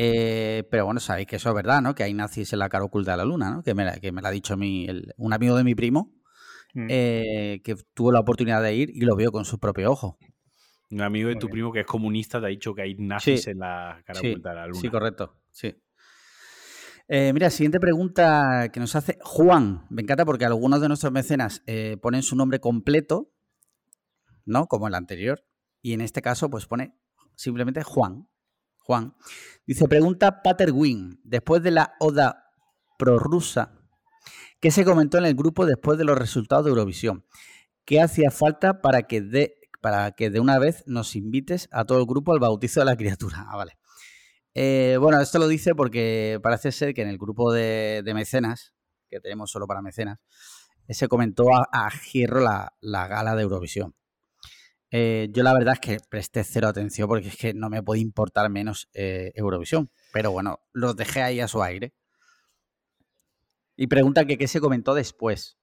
Eh, 0.00 0.62
pero 0.70 0.84
bueno, 0.84 1.00
sabéis 1.00 1.26
que 1.26 1.36
eso 1.36 1.48
es 1.48 1.54
verdad, 1.56 1.82
¿no? 1.82 1.92
Que 1.92 2.04
hay 2.04 2.14
nazis 2.14 2.52
en 2.52 2.60
la 2.60 2.68
cara 2.68 2.84
oculta 2.84 3.10
de 3.10 3.16
la 3.16 3.24
luna, 3.24 3.50
¿no? 3.50 3.62
Que 3.64 3.74
me, 3.74 4.00
que 4.00 4.12
me 4.12 4.22
lo 4.22 4.28
ha 4.28 4.30
dicho 4.30 4.56
mi, 4.56 4.86
un 5.16 5.32
amigo 5.32 5.56
de 5.56 5.64
mi 5.64 5.74
primo, 5.74 6.12
Mm. 6.74 6.86
Eh, 6.90 7.60
que 7.64 7.76
tuvo 7.94 8.12
la 8.12 8.20
oportunidad 8.20 8.62
de 8.62 8.74
ir 8.74 8.90
y 8.90 9.00
lo 9.00 9.16
vio 9.16 9.32
con 9.32 9.44
su 9.44 9.58
propio 9.58 9.90
ojo. 9.90 10.18
Un 10.90 11.02
amigo 11.02 11.28
de 11.28 11.36
tu 11.36 11.48
primo 11.48 11.72
que 11.72 11.80
es 11.80 11.86
comunista 11.86 12.40
te 12.40 12.46
ha 12.46 12.48
dicho 12.48 12.74
que 12.74 12.82
hay 12.82 12.94
nazis 12.94 13.46
en 13.46 13.58
la 13.58 14.02
cara 14.06 14.20
de 14.20 14.38
la 14.38 14.66
luna. 14.66 14.80
Sí, 14.80 14.88
correcto, 14.88 15.34
sí. 15.50 15.74
Eh, 17.08 17.32
mira, 17.32 17.48
siguiente 17.50 17.80
pregunta 17.80 18.70
que 18.72 18.80
nos 18.80 18.94
hace 18.94 19.18
Juan. 19.22 19.86
Me 19.90 20.02
encanta 20.02 20.24
porque 20.24 20.44
algunos 20.44 20.80
de 20.80 20.88
nuestros 20.88 21.12
mecenas 21.12 21.62
eh, 21.66 21.96
ponen 22.00 22.22
su 22.22 22.36
nombre 22.36 22.60
completo, 22.60 23.32
¿no? 24.44 24.66
Como 24.66 24.88
el 24.88 24.94
anterior. 24.94 25.44
Y 25.80 25.94
en 25.94 26.00
este 26.00 26.20
caso, 26.20 26.50
pues 26.50 26.66
pone 26.66 26.94
simplemente 27.34 27.82
Juan. 27.82 28.28
Juan. 28.78 29.14
Dice, 29.66 29.88
pregunta 29.88 30.42
Pater 30.42 30.72
Wing. 30.72 31.16
Después 31.22 31.62
de 31.62 31.70
la 31.70 31.94
oda 31.98 32.44
prorrusa 32.98 33.77
¿Qué 34.60 34.72
se 34.72 34.84
comentó 34.84 35.18
en 35.18 35.24
el 35.24 35.34
grupo 35.34 35.66
después 35.66 35.98
de 35.98 36.04
los 36.04 36.18
resultados 36.18 36.64
de 36.64 36.70
Eurovisión? 36.70 37.24
¿Qué 37.84 38.00
hacía 38.00 38.32
falta 38.32 38.80
para 38.80 39.02
que 39.02 39.20
de, 39.20 39.54
para 39.80 40.10
que 40.10 40.30
de 40.30 40.40
una 40.40 40.58
vez 40.58 40.82
nos 40.86 41.14
invites 41.14 41.68
a 41.70 41.84
todo 41.84 42.00
el 42.00 42.06
grupo 42.06 42.32
al 42.32 42.40
bautizo 42.40 42.80
de 42.80 42.86
la 42.86 42.96
criatura? 42.96 43.46
Ah, 43.48 43.56
vale. 43.56 43.78
Eh, 44.54 44.96
bueno, 45.00 45.20
esto 45.20 45.38
lo 45.38 45.46
dice 45.46 45.76
porque 45.76 46.40
parece 46.42 46.72
ser 46.72 46.92
que 46.92 47.02
en 47.02 47.08
el 47.08 47.18
grupo 47.18 47.52
de, 47.52 48.02
mecenas, 48.14 48.74
que 49.08 49.20
tenemos 49.20 49.52
solo 49.52 49.68
para 49.68 49.80
mecenas, 49.80 50.18
se 50.88 51.06
comentó 51.06 51.54
a, 51.54 51.68
a 51.70 51.88
Gierro 51.90 52.40
la, 52.40 52.72
gala 52.82 53.36
de 53.36 53.42
Eurovisión. 53.42 53.94
Eh, 54.90 55.28
yo 55.30 55.44
la 55.44 55.52
verdad 55.52 55.74
es 55.74 55.80
que 55.80 55.98
presté 56.08 56.42
cero 56.42 56.66
atención 56.66 57.06
porque 57.06 57.28
es 57.28 57.36
que 57.36 57.54
no 57.54 57.68
me 57.68 57.82
puede 57.84 58.00
importar 58.00 58.50
menos 58.50 58.88
eh, 58.92 59.30
Eurovisión. 59.36 59.88
Pero 60.12 60.32
bueno, 60.32 60.58
los 60.72 60.96
dejé 60.96 61.22
ahí 61.22 61.38
a 61.38 61.46
su 61.46 61.62
aire. 61.62 61.94
Y 63.78 63.86
pregunta 63.86 64.26
que 64.26 64.36
qué 64.36 64.48
se 64.48 64.60
comentó 64.60 64.92
después. 64.92 65.56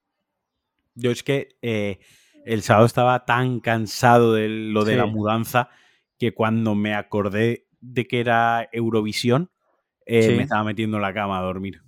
Yo 0.95 1.12
es 1.12 1.22
que 1.22 1.57
eh, 1.62 2.00
el 2.45 2.62
sábado 2.62 2.86
estaba 2.86 3.25
tan 3.25 3.60
cansado 3.60 4.34
de 4.34 4.48
lo 4.48 4.86
de 4.86 4.95
la 4.95 5.05
mudanza 5.05 5.69
que 6.17 6.34
cuando 6.34 6.75
me 6.75 6.95
acordé 6.95 7.67
de 7.81 8.07
que 8.07 8.22
era 8.22 8.69
Eurovisión, 8.72 9.51
me 10.07 10.43
estaba 10.43 10.63
metiendo 10.63 10.95
en 10.95 11.03
la 11.03 11.13
cama 11.13 11.39
a 11.39 11.41
dormir. 11.41 11.81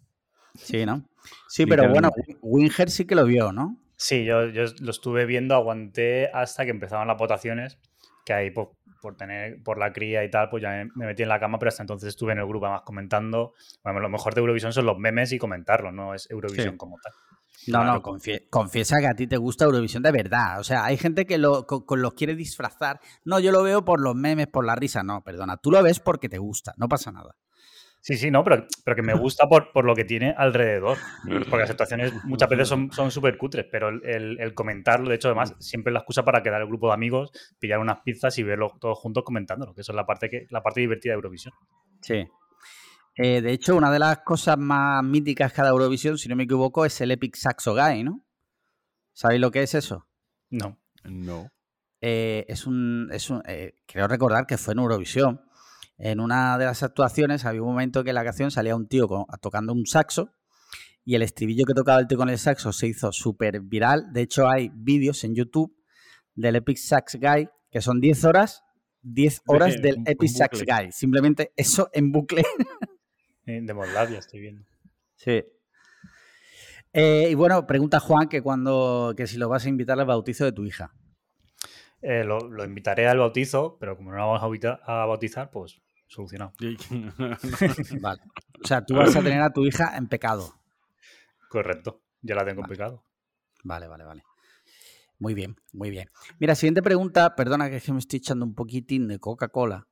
Sí, 0.56 0.86
¿no? 0.86 1.08
Sí, 1.48 1.66
pero 1.66 1.90
bueno, 1.90 2.12
Winger 2.42 2.90
sí 2.90 3.06
que 3.06 3.16
lo 3.16 3.24
vio, 3.24 3.54
¿no? 3.54 3.78
Sí, 3.96 4.26
yo, 4.26 4.48
lo 4.48 4.92
estuve 4.92 5.26
viendo, 5.26 5.56
aguanté 5.56 6.30
hasta 6.34 6.66
que 6.66 6.72
empezaban 6.72 7.08
las 7.08 7.18
votaciones, 7.18 7.80
que 8.26 8.34
ahí 8.34 8.52
pues, 8.52 8.68
por 9.02 9.16
tener, 9.16 9.62
por 9.64 9.78
la 9.78 9.94
cría 9.94 10.24
y 10.24 10.32
tal, 10.32 10.50
pues 10.50 10.64
ya 10.64 10.70
me, 10.96 11.06
metí 11.06 11.24
en 11.24 11.30
la 11.30 11.40
cama, 11.40 11.60
pero 11.60 11.70
hasta 11.70 11.84
entonces 11.84 12.10
estuve 12.10 12.34
en 12.34 12.40
el 12.40 12.48
grupo 12.48 12.70
más 12.70 12.82
comentando. 12.82 13.54
Bueno, 13.84 14.00
lo 14.00 14.10
mejor 14.10 14.34
de 14.34 14.42
Eurovisión 14.42 14.74
son 14.74 14.86
los 14.86 14.98
memes 14.98 15.32
y 15.32 15.38
comentarlos, 15.38 15.94
no 15.94 16.14
es 16.14 16.30
Eurovisión 16.30 16.78
como 16.78 16.98
tal. 17.04 17.14
No, 17.68 17.84
no, 17.84 18.02
confiesa 18.02 18.98
que 19.00 19.08
a 19.08 19.14
ti 19.14 19.28
te 19.28 19.38
gusta 19.38 19.66
Eurovisión 19.66 20.04
de 20.04 20.12
verdad. 20.12 20.60
O 20.60 20.64
sea, 20.64 20.86
hay 20.86 20.98
gente 20.98 21.26
que 21.26 21.38
lo, 21.38 21.66
con, 21.66 22.02
los 22.02 22.14
quiere 22.14 22.36
disfrazar. 22.36 23.00
No, 23.26 23.40
yo 23.40 23.52
lo 23.52 23.64
veo 23.64 23.84
por 23.84 24.00
los 24.00 24.16
memes, 24.16 24.48
por 24.48 24.66
la 24.66 24.76
risa. 24.76 25.04
No, 25.04 25.24
perdona, 25.24 25.58
tú 25.58 25.72
lo 25.72 25.82
ves 25.84 26.00
porque 26.00 26.30
te 26.30 26.38
gusta, 26.38 26.74
no 26.78 26.88
pasa 26.88 27.12
nada. 27.12 27.36
Sí, 28.08 28.16
sí, 28.16 28.32
no, 28.32 28.42
pero, 28.42 28.66
pero 28.86 28.96
que 28.96 29.02
me 29.02 29.14
gusta 29.20 29.50
por, 29.50 29.74
por, 29.74 29.84
lo 29.84 29.94
que 29.94 30.06
tiene 30.06 30.34
alrededor. 30.38 30.98
Porque 31.26 31.58
las 31.58 31.70
situaciones 31.70 32.14
muchas 32.24 32.48
veces 32.48 32.70
son 32.70 33.12
súper 33.12 33.38
cutres, 33.38 33.66
pero 33.70 33.90
el, 33.90 34.40
el, 34.40 34.54
comentarlo, 34.54 35.10
de 35.10 35.16
hecho, 35.16 35.28
además, 35.28 35.56
siempre 35.60 35.92
la 35.92 36.00
excusa 36.00 36.24
para 36.24 36.42
quedar 36.42 36.62
el 36.62 36.68
grupo 36.68 36.88
de 36.88 36.94
amigos, 36.94 37.34
pillar 37.60 37.80
unas 37.80 38.00
pizzas 38.06 38.38
y 38.38 38.44
verlo 38.44 38.72
todos 38.80 38.98
juntos 38.98 39.26
comentándolo, 39.26 39.74
que 39.74 39.82
eso 39.82 39.92
es 39.92 39.96
la 39.98 40.06
parte, 40.06 40.30
que, 40.30 40.48
la 40.52 40.64
parte 40.64 40.80
divertida 40.80 41.12
de 41.12 41.16
Eurovisión. 41.16 41.54
Sí. 42.00 42.26
Eh, 43.18 43.42
de 43.42 43.52
hecho, 43.52 43.76
una 43.76 43.92
de 43.92 44.00
las 44.00 44.20
cosas 44.20 44.58
más 44.58 45.04
míticas 45.04 45.52
cada 45.52 45.72
Eurovisión, 45.72 46.18
si 46.18 46.30
no 46.30 46.38
me 46.38 46.44
equivoco, 46.44 46.86
es 46.86 47.02
el 47.02 47.12
Epic 47.12 47.36
Saxo 47.36 47.74
Guy, 47.74 48.06
¿no? 48.06 48.24
¿Sabéis 49.12 49.42
lo 49.42 49.52
que 49.52 49.64
es 49.64 49.76
eso? 49.76 50.08
No. 50.50 50.80
No. 51.04 51.52
Eh, 52.00 52.46
es 52.48 52.68
un. 52.68 53.10
Es 53.12 53.30
un 53.30 53.44
eh, 53.46 53.74
creo 53.86 54.08
recordar 54.08 54.48
que 54.48 54.58
fue 54.58 54.76
en 54.76 54.80
Eurovisión 54.80 55.42
en 55.98 56.20
una 56.20 56.58
de 56.58 56.66
las 56.66 56.84
actuaciones 56.84 57.46
había 57.46 57.62
un 57.62 57.70
momento 57.70 58.04
que 58.04 58.12
en 58.12 58.16
la 58.16 58.24
canción 58.24 58.52
salía 58.52 58.76
un 58.76 58.88
tío 58.88 59.08
tocando 59.42 59.74
un 59.74 59.86
saxo 59.86 60.32
y 61.04 61.16
el 61.16 61.22
estribillo 61.22 61.66
que 61.66 61.74
tocaba 61.74 62.00
el 62.00 62.08
tío 62.08 62.18
con 62.18 62.30
el 62.30 62.38
saxo 62.38 62.72
se 62.72 62.88
hizo 62.88 63.12
súper 63.12 63.62
viral. 63.62 64.12
De 64.12 64.22
hecho, 64.22 64.48
hay 64.48 64.70
vídeos 64.74 65.24
en 65.24 65.34
YouTube 65.34 65.76
del 66.36 66.58
Epic 66.58 66.78
Sax 66.78 67.16
Guy 67.20 67.50
que 67.72 67.82
son 67.82 68.00
10 68.00 68.26
horas, 68.26 68.64
10 69.02 69.42
horas 69.48 69.82
del 69.82 70.04
Epic 70.06 70.30
Sax 70.30 70.64
Guy. 70.64 70.92
Simplemente 70.92 71.52
eso 71.56 71.90
en 71.94 72.12
bucle. 72.12 72.44
De 73.46 73.74
Moldavia 73.74 74.20
estoy 74.20 74.42
viendo. 74.42 74.66
Sí. 75.16 75.42
Eh, 76.92 77.30
y 77.32 77.34
bueno, 77.34 77.66
pregunta 77.66 78.00
Juan 78.02 78.28
que 78.28 78.42
cuando 78.42 79.14
que 79.16 79.26
si 79.26 79.38
lo 79.38 79.48
vas 79.48 79.66
a 79.66 79.70
invitar 79.70 79.98
al 79.98 80.06
bautizo 80.06 80.44
de 80.44 80.52
tu 80.52 80.66
hija. 80.66 80.94
Eh, 82.02 82.24
lo, 82.24 82.40
lo, 82.40 82.66
invitaré 82.66 83.08
al 83.08 83.18
bautizo, 83.18 83.78
pero 83.80 83.96
como 83.96 84.12
no 84.12 84.18
lo 84.18 84.28
vamos 84.28 84.62
a 84.84 85.06
bautizar, 85.06 85.50
pues 85.50 85.82
solucionado. 86.08 86.54
vale. 88.02 88.22
O 88.64 88.68
sea, 88.68 88.86
tú 88.86 88.96
vas 88.96 89.16
a 89.16 89.22
tener 89.22 89.42
a 89.42 89.52
tu 89.52 89.66
hija 89.66 89.96
en 89.98 90.08
pecado. 90.08 90.54
Correcto, 91.50 92.02
ya 92.22 92.36
la 92.36 92.46
tengo 92.46 92.62
en 92.62 92.68
pecado. 92.68 93.04
Vale, 93.64 93.88
vale, 93.88 94.04
vale. 94.04 94.24
Muy 95.20 95.34
bien, 95.34 95.56
muy 95.74 95.90
bien. 95.90 96.10
Mira, 96.40 96.56
siguiente 96.56 96.82
pregunta, 96.82 97.36
perdona 97.36 97.70
que, 97.70 97.78
es 97.78 97.84
que 97.84 97.92
me 97.92 98.00
estoy 98.00 98.18
echando 98.18 98.46
un 98.46 98.54
poquitín 98.54 99.08
de 99.08 99.20
Coca-Cola. 99.20 99.88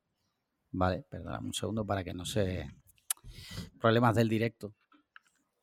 Vale, 0.71 1.03
perdona 1.09 1.39
un 1.39 1.53
segundo 1.53 1.85
para 1.85 2.03
que 2.03 2.13
no 2.13 2.25
se... 2.25 2.69
Problemas 3.79 4.15
del 4.15 4.29
directo. 4.29 4.75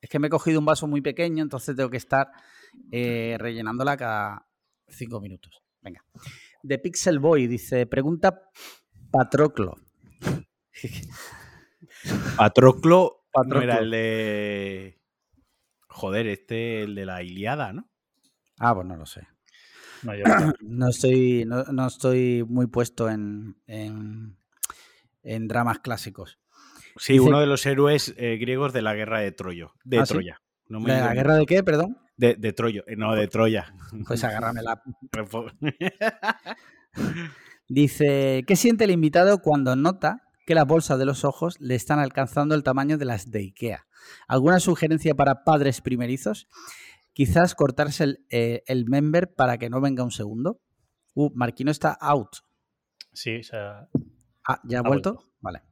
Es 0.00 0.10
que 0.10 0.18
me 0.18 0.26
he 0.26 0.30
cogido 0.30 0.58
un 0.58 0.66
vaso 0.66 0.88
muy 0.88 1.00
pequeño, 1.00 1.42
entonces 1.42 1.76
tengo 1.76 1.90
que 1.90 1.96
estar 1.96 2.26
eh, 2.90 3.36
rellenándola 3.38 3.96
cada 3.96 4.48
cinco 4.88 5.20
minutos. 5.20 5.62
Venga. 5.80 6.04
De 6.62 6.78
Pixel 6.78 7.20
Boy 7.20 7.46
dice, 7.46 7.86
pregunta 7.86 8.50
Patroclo. 9.12 9.76
Patroclo, 12.36 13.26
Patroclo. 13.32 13.62
era 13.62 13.78
el 13.78 13.90
de. 13.90 15.00
Joder, 15.88 16.26
este, 16.26 16.82
el 16.82 16.94
de 16.94 17.06
la 17.06 17.22
Iliada, 17.22 17.72
¿no? 17.72 17.90
Ah, 18.58 18.74
pues 18.74 18.86
no 18.86 18.96
lo 18.96 19.06
sé. 19.06 19.26
No, 20.02 20.12
estoy, 20.88 21.44
no, 21.44 21.86
estoy 21.86 22.44
muy 22.48 22.66
puesto 22.66 23.08
en, 23.08 23.56
en, 23.66 25.48
dramas 25.48 25.78
clásicos. 25.80 26.38
Sí, 26.96 27.18
uno 27.18 27.40
de 27.40 27.46
los 27.46 27.64
héroes 27.64 28.14
eh, 28.16 28.36
griegos 28.38 28.72
de 28.72 28.82
la 28.82 28.94
guerra 28.94 29.20
de 29.20 29.32
Troya. 29.32 29.68
De 29.84 29.98
¿Ah, 29.98 30.04
Troya. 30.04 30.40
¿De 30.68 30.80
la 30.80 31.14
guerra 31.14 31.36
de 31.36 31.46
qué, 31.46 31.62
perdón? 31.62 31.98
De, 32.16 32.34
de 32.34 32.52
Troya, 32.52 32.82
eh, 32.86 32.96
no, 32.96 33.14
de 33.14 33.28
Troya. 33.28 33.74
Pues 34.06 34.24
agárramela. 34.24 34.82
Dice, 37.68 38.44
¿qué 38.46 38.56
siente 38.56 38.84
el 38.84 38.90
invitado 38.90 39.40
cuando 39.40 39.76
nota 39.76 40.31
que 40.52 40.56
las 40.56 40.66
bolsas 40.66 40.98
de 40.98 41.06
los 41.06 41.24
ojos 41.24 41.58
le 41.60 41.74
están 41.74 41.98
alcanzando 41.98 42.54
el 42.54 42.62
tamaño 42.62 42.98
de 42.98 43.06
las 43.06 43.30
de 43.30 43.38
Ikea. 43.38 43.86
¿Alguna 44.28 44.60
sugerencia 44.60 45.14
para 45.14 45.44
padres 45.44 45.80
primerizos? 45.80 46.46
Quizás 47.14 47.54
cortarse 47.54 48.04
el, 48.04 48.26
eh, 48.28 48.62
member 48.86 49.32
para 49.32 49.56
que 49.56 49.70
no 49.70 49.80
venga 49.80 50.04
un 50.04 50.10
segundo. 50.10 50.60
Uh, 51.14 51.30
Marquino 51.34 51.70
está 51.70 51.96
out. 51.98 52.28
Sí, 53.14 53.36
o 53.36 53.42
sea... 53.42 53.88
Ah, 54.46 54.60
¿ya 54.64 54.80
ha, 54.80 54.82
vuelto? 54.82 55.24
Vale. 55.40 55.62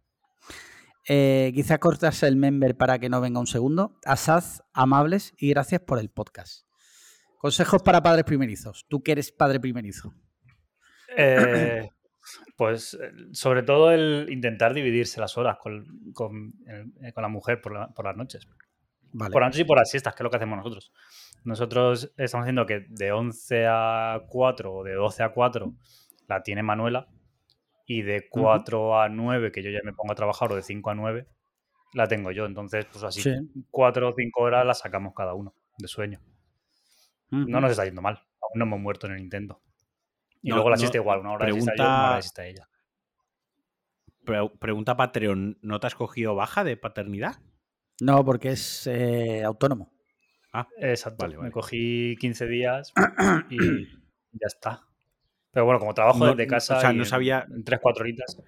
Eh, 1.07 1.53
quizás 1.55 1.79
cortarse 1.79 2.27
el 2.27 2.37
member 2.37 2.75
para 2.75 2.99
que 2.99 3.11
no 3.11 3.21
venga 3.21 3.39
un 3.39 3.47
segundo. 3.47 3.99
Asad, 4.07 4.45
amables 4.73 5.35
y 5.37 5.51
gracias 5.51 5.83
por 5.83 5.99
el 5.99 6.09
podcast. 6.09 6.65
Consejos 7.37 7.83
para 7.83 8.03
padres 8.03 8.25
primerizos. 8.25 8.87
Tú 8.89 9.03
que 9.03 9.13
eres 9.13 9.31
padre 9.31 9.61
primerizo. 9.61 10.15
Eh, 11.19 11.91
pues 12.57 12.95
eh, 12.95 13.13
sobre 13.33 13.63
todo 13.63 13.91
el 13.93 14.29
intentar 14.31 14.75
dividirse 14.75 15.21
las 15.21 15.37
horas 15.39 15.59
con, 15.59 16.13
con, 16.13 16.55
eh, 16.67 17.13
la 17.17 17.29
mujer 17.29 17.61
por, 17.61 17.73
las 17.73 18.17
noches. 18.17 18.47
Por 19.13 19.41
las 19.41 19.49
noches 19.49 19.61
y 19.61 19.65
por 19.65 19.79
las 19.79 19.91
siestas, 19.91 20.15
que 20.15 20.23
es 20.23 20.25
lo 20.25 20.31
que 20.31 20.37
hacemos 20.37 20.57
nosotros. 20.59 20.93
Nosotros 21.45 22.13
estamos 22.17 22.45
haciendo 22.45 22.67
que 22.67 22.87
de 22.89 23.13
11 23.13 23.67
a 23.69 24.23
4 24.29 24.73
o 24.73 24.85
de 24.85 24.95
12 24.95 25.23
a 25.23 25.33
4 25.33 25.75
la 26.29 26.43
tiene 26.43 26.63
Manuela 26.63 27.09
y 27.87 28.03
de 28.03 28.29
4 28.29 29.01
a 29.01 29.09
9, 29.09 29.51
que 29.51 29.63
yo 29.63 29.71
ya 29.71 29.81
me 29.83 29.93
pongo 29.93 30.13
a 30.13 30.15
trabajar, 30.15 30.53
o 30.53 30.55
de 30.57 30.63
5 30.63 30.91
a 30.91 30.95
9, 30.95 31.27
la 31.95 32.07
tengo 32.07 32.31
yo. 32.31 32.47
Entonces, 32.47 32.87
pues 32.87 33.03
así, 33.03 33.23
4 33.71 34.09
o 34.09 34.15
5 34.17 34.41
horas 34.41 34.65
las 34.65 34.79
sacamos 34.79 35.13
cada 35.15 35.35
uno 35.35 35.55
de 35.79 35.89
sueño. 35.89 36.21
No 37.31 37.61
nos 37.61 37.71
está 37.71 37.85
yendo 37.85 38.03
mal. 38.03 38.23
Aún 38.43 38.59
no 38.59 38.65
hemos 38.65 38.81
muerto 38.81 39.07
en 39.07 39.15
el 39.15 39.21
intento. 39.21 39.61
Y 40.43 40.51
luego 40.51 40.71
la 40.71 40.75
asiste 40.75 40.99
igual, 40.99 41.21
una 41.21 41.33
hora 41.33 41.47
pregunta, 41.47 41.73
yo, 41.77 41.85
una 41.85 42.09
hora 42.09 42.17
asiste 42.17 42.49
ella. 42.49 42.69
pregunta 44.59 44.97
Patreon, 44.97 45.59
¿no 45.63 45.81
te 45.81 45.87
has 45.87 45.95
cogido 45.95 46.35
baja 46.35 46.65
de 46.65 46.77
paternidad? 46.77 47.41
No, 48.01 48.25
porque 48.25 48.51
es 48.51 48.87
eh, 48.87 49.45
autónomo. 49.45 49.93
Ah, 50.53 50.67
exacto. 50.79 51.25
Vale, 51.27 51.39
Me 51.39 51.51
cogí 51.51 52.17
15 52.19 52.47
días 52.47 52.93
y 53.51 53.85
ya 54.33 54.47
está. 54.47 54.87
Pero 55.53 55.67
bueno, 55.67 55.79
como 55.81 55.95
trabajo 55.95 56.27
desde 56.27 56.47
casa, 56.47 56.79
o 56.79 56.81
sea, 56.81 56.93
no 56.93 57.05
sabía. 57.05 57.47
En 57.49 57.65
3-4 57.65 58.01
horitas. 58.01 58.43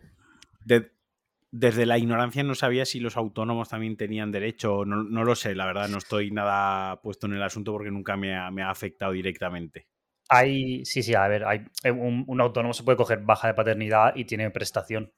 desde 1.50 1.84
la 1.84 1.98
ignorancia 1.98 2.42
no 2.42 2.54
sabía 2.54 2.86
si 2.86 3.00
los 3.00 3.16
autónomos 3.16 3.68
también 3.68 3.96
tenían 3.96 4.32
derecho. 4.32 4.84
No, 4.86 5.02
no, 5.02 5.24
lo 5.24 5.34
sé, 5.34 5.54
la 5.54 5.66
verdad, 5.66 5.88
no 5.88 5.98
estoy 5.98 6.30
nada 6.30 7.02
puesto 7.02 7.26
en 7.26 7.34
el 7.34 7.42
asunto 7.42 7.72
porque 7.72 7.90
nunca 7.90 8.16
me 8.16 8.34
ha 8.34 8.70
afectado 8.70 9.12
directamente. 9.12 9.88
Hay, 10.34 10.84
sí, 10.86 11.02
sí, 11.02 11.14
a 11.14 11.28
ver, 11.28 11.44
hay, 11.44 11.66
eh, 11.84 11.90
un, 11.90 12.40
autónomo 12.40 12.72
se 12.72 12.82
puede 12.84 12.96
coger 12.96 13.20
baja 13.20 13.48
de 13.48 13.54
paternidad 13.54 14.16
y 14.16 14.24
tiene 14.24 14.50
prestación. 14.50 15.12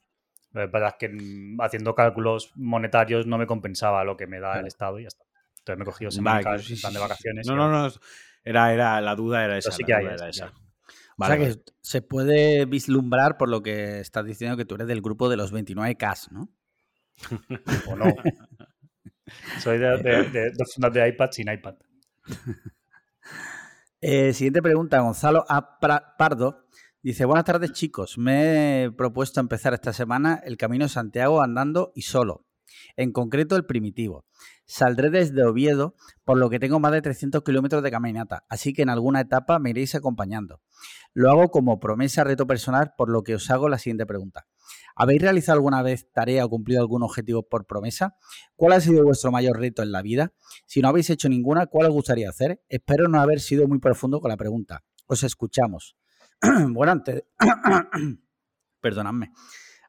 La 0.52 0.66
verdad 0.66 0.88
es 0.88 0.94
que 0.98 1.08
mm, 1.08 1.60
haciendo 1.60 1.94
cálculos 1.94 2.50
monetarios 2.56 3.24
no 3.24 3.38
me 3.38 3.46
compensaba 3.46 4.02
lo 4.02 4.16
que 4.16 4.26
me 4.26 4.40
da 4.40 4.58
el 4.58 4.66
Estado 4.66 4.98
y 4.98 5.02
ya 5.02 5.08
está. 5.08 5.24
Entonces 5.58 5.78
me 5.78 5.82
he 5.82 5.86
cogido 5.86 6.10
semanas 6.10 6.64
sí, 6.64 6.74
de 6.92 6.98
vacaciones. 6.98 7.46
No, 7.46 7.54
no, 7.54 7.70
no, 7.70 7.92
era, 8.42 8.72
era, 8.72 9.00
la 9.00 9.14
duda 9.14 9.44
era 9.44 9.56
esa. 9.56 9.70
Sí 9.70 9.84
que 9.84 9.94
hay, 9.94 10.06
esa. 10.06 10.52
o 11.16 11.24
sea 11.24 11.38
que 11.38 11.54
se 11.80 12.02
puede 12.02 12.64
vislumbrar 12.66 13.36
por 13.38 13.48
lo 13.48 13.62
que 13.62 14.00
estás 14.00 14.24
diciendo 14.24 14.56
que 14.56 14.64
tú 14.64 14.74
eres 14.74 14.88
del 14.88 15.00
grupo 15.00 15.28
de 15.28 15.36
los 15.36 15.52
29K, 15.52 16.32
¿no? 16.32 16.48
o 17.88 17.96
no. 17.96 18.06
Soy 19.60 19.78
de, 19.78 19.96
de, 19.98 20.24
de, 20.30 20.90
de 20.90 21.08
iPad 21.08 21.30
sin 21.30 21.50
iPad. 21.50 21.76
Eh, 24.06 24.34
siguiente 24.34 24.60
pregunta, 24.60 25.00
Gonzalo 25.00 25.46
A. 25.48 25.78
Pardo. 26.18 26.66
Dice, 27.02 27.24
buenas 27.24 27.46
tardes 27.46 27.72
chicos, 27.72 28.18
me 28.18 28.82
he 28.84 28.90
propuesto 28.90 29.40
empezar 29.40 29.72
esta 29.72 29.94
semana 29.94 30.42
el 30.44 30.58
Camino 30.58 30.84
de 30.84 30.90
Santiago 30.90 31.40
andando 31.40 31.90
y 31.94 32.02
solo. 32.02 32.44
en 32.96 33.12
concreto 33.12 33.56
el 33.56 33.64
primitivo. 33.64 34.26
Saldré 34.66 35.08
desde 35.08 35.42
Oviedo, 35.42 35.94
por 36.24 36.36
lo 36.36 36.50
que 36.50 36.58
tengo 36.58 36.80
más 36.80 36.92
de 36.92 37.00
300 37.00 37.42
kilómetros 37.44 37.82
de 37.82 37.90
caminata, 37.90 38.44
así 38.50 38.74
que 38.74 38.82
en 38.82 38.90
alguna 38.90 39.22
etapa 39.22 39.58
me 39.58 39.70
iréis 39.70 39.94
acompañando. 39.94 40.60
Lo 41.14 41.30
hago 41.30 41.48
como 41.48 41.80
promesa, 41.80 42.24
reto 42.24 42.46
personal, 42.46 42.92
por 42.98 43.08
lo 43.08 43.22
que 43.22 43.36
os 43.36 43.50
hago 43.50 43.70
la 43.70 43.78
siguiente 43.78 44.04
pregunta. 44.04 44.46
¿Habéis 44.96 45.22
realizado 45.22 45.56
alguna 45.56 45.82
vez 45.82 46.10
tarea 46.12 46.44
o 46.44 46.48
cumplido 46.48 46.80
algún 46.80 47.02
objetivo 47.02 47.42
por 47.42 47.66
promesa? 47.66 48.16
¿Cuál 48.56 48.74
ha 48.74 48.80
sido 48.80 49.02
vuestro 49.02 49.32
mayor 49.32 49.58
reto 49.58 49.82
en 49.82 49.92
la 49.92 50.02
vida? 50.02 50.32
Si 50.66 50.80
no 50.80 50.88
habéis 50.88 51.10
hecho 51.10 51.28
ninguna, 51.28 51.66
¿cuál 51.66 51.88
os 51.88 51.94
gustaría 51.94 52.28
hacer? 52.28 52.62
Espero 52.68 53.08
no 53.08 53.20
haber 53.20 53.40
sido 53.40 53.66
muy 53.66 53.78
profundo 53.78 54.20
con 54.20 54.28
la 54.28 54.36
pregunta. 54.36 54.84
Os 55.06 55.22
escuchamos. 55.22 55.96
bueno, 56.70 56.92
antes... 56.92 57.24
Perdonadme. 58.80 59.32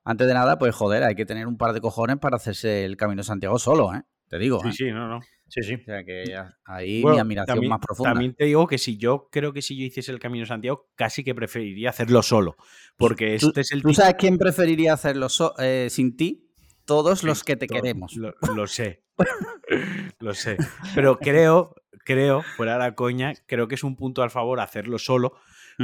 Antes 0.04 0.28
de 0.28 0.34
nada, 0.34 0.58
pues 0.58 0.74
joder, 0.76 1.04
hay 1.04 1.16
que 1.16 1.26
tener 1.26 1.48
un 1.48 1.58
par 1.58 1.74
de 1.74 1.82
cojones 1.82 2.18
para 2.18 2.38
hacerse 2.38 2.86
el 2.86 2.96
Camino 2.96 3.24
Santiago 3.24 3.60
solo, 3.60 3.94
¿eh? 3.94 4.04
Te 4.30 4.38
digo. 4.40 4.60
Sí, 4.62 4.70
¿eh? 4.70 4.74
sí, 4.74 4.92
no, 4.92 5.08
no. 5.08 5.20
Sí, 5.48 5.62
sí. 5.62 5.76
O 5.76 5.84
sea 5.86 6.04
que 6.04 6.26
ya, 6.28 6.58
ahí 6.66 7.02
Bueno, 7.02 7.16
mi 7.18 7.22
admiración 7.22 7.56
también- 7.56 7.70
más 7.70 7.80
profunda. 7.80 8.12
También 8.14 8.34
te 8.34 8.46
digo 8.46 8.66
que 8.66 8.78
si 8.80 8.98
yo 8.98 9.30
creo 9.32 9.54
que 9.54 9.62
si 9.62 9.78
yo 9.78 9.86
hiciese 9.86 10.12
el 10.12 10.20
Camino 10.20 10.42
de 10.44 10.48
Santiago, 10.48 10.88
casi 10.96 11.24
que 11.24 11.36
preferiría 11.36 11.92
hacerlo 11.92 12.24
solo. 12.24 12.56
Porque 12.98 13.38
¿Tú- 13.40 13.50
este 13.50 13.62
es 13.62 13.72
el 13.72 13.82
¿Tú 13.84 13.94
sabes 13.94 14.16
quién 14.18 14.38
preferiría 14.40 14.94
hacerlo 14.94 15.30
so- 15.30 15.54
eh, 15.60 15.88
sin 15.92 16.18
ti? 16.18 16.50
Todos 16.86 17.24
los 17.24 17.44
que 17.44 17.56
te 17.56 17.68
queremos. 17.68 18.16
Lo, 18.16 18.34
lo 18.56 18.68
sé. 18.68 19.04
lo 20.20 20.34
sé. 20.34 20.58
Pero 20.94 21.18
creo, 21.20 21.76
creo, 22.04 22.42
fuera 22.58 22.78
la 22.78 22.96
coña, 22.96 23.34
creo 23.46 23.68
que 23.68 23.76
es 23.76 23.84
un 23.84 23.96
punto 23.96 24.24
al 24.24 24.32
favor 24.32 24.60
hacerlo 24.60 24.98
solo, 25.00 25.34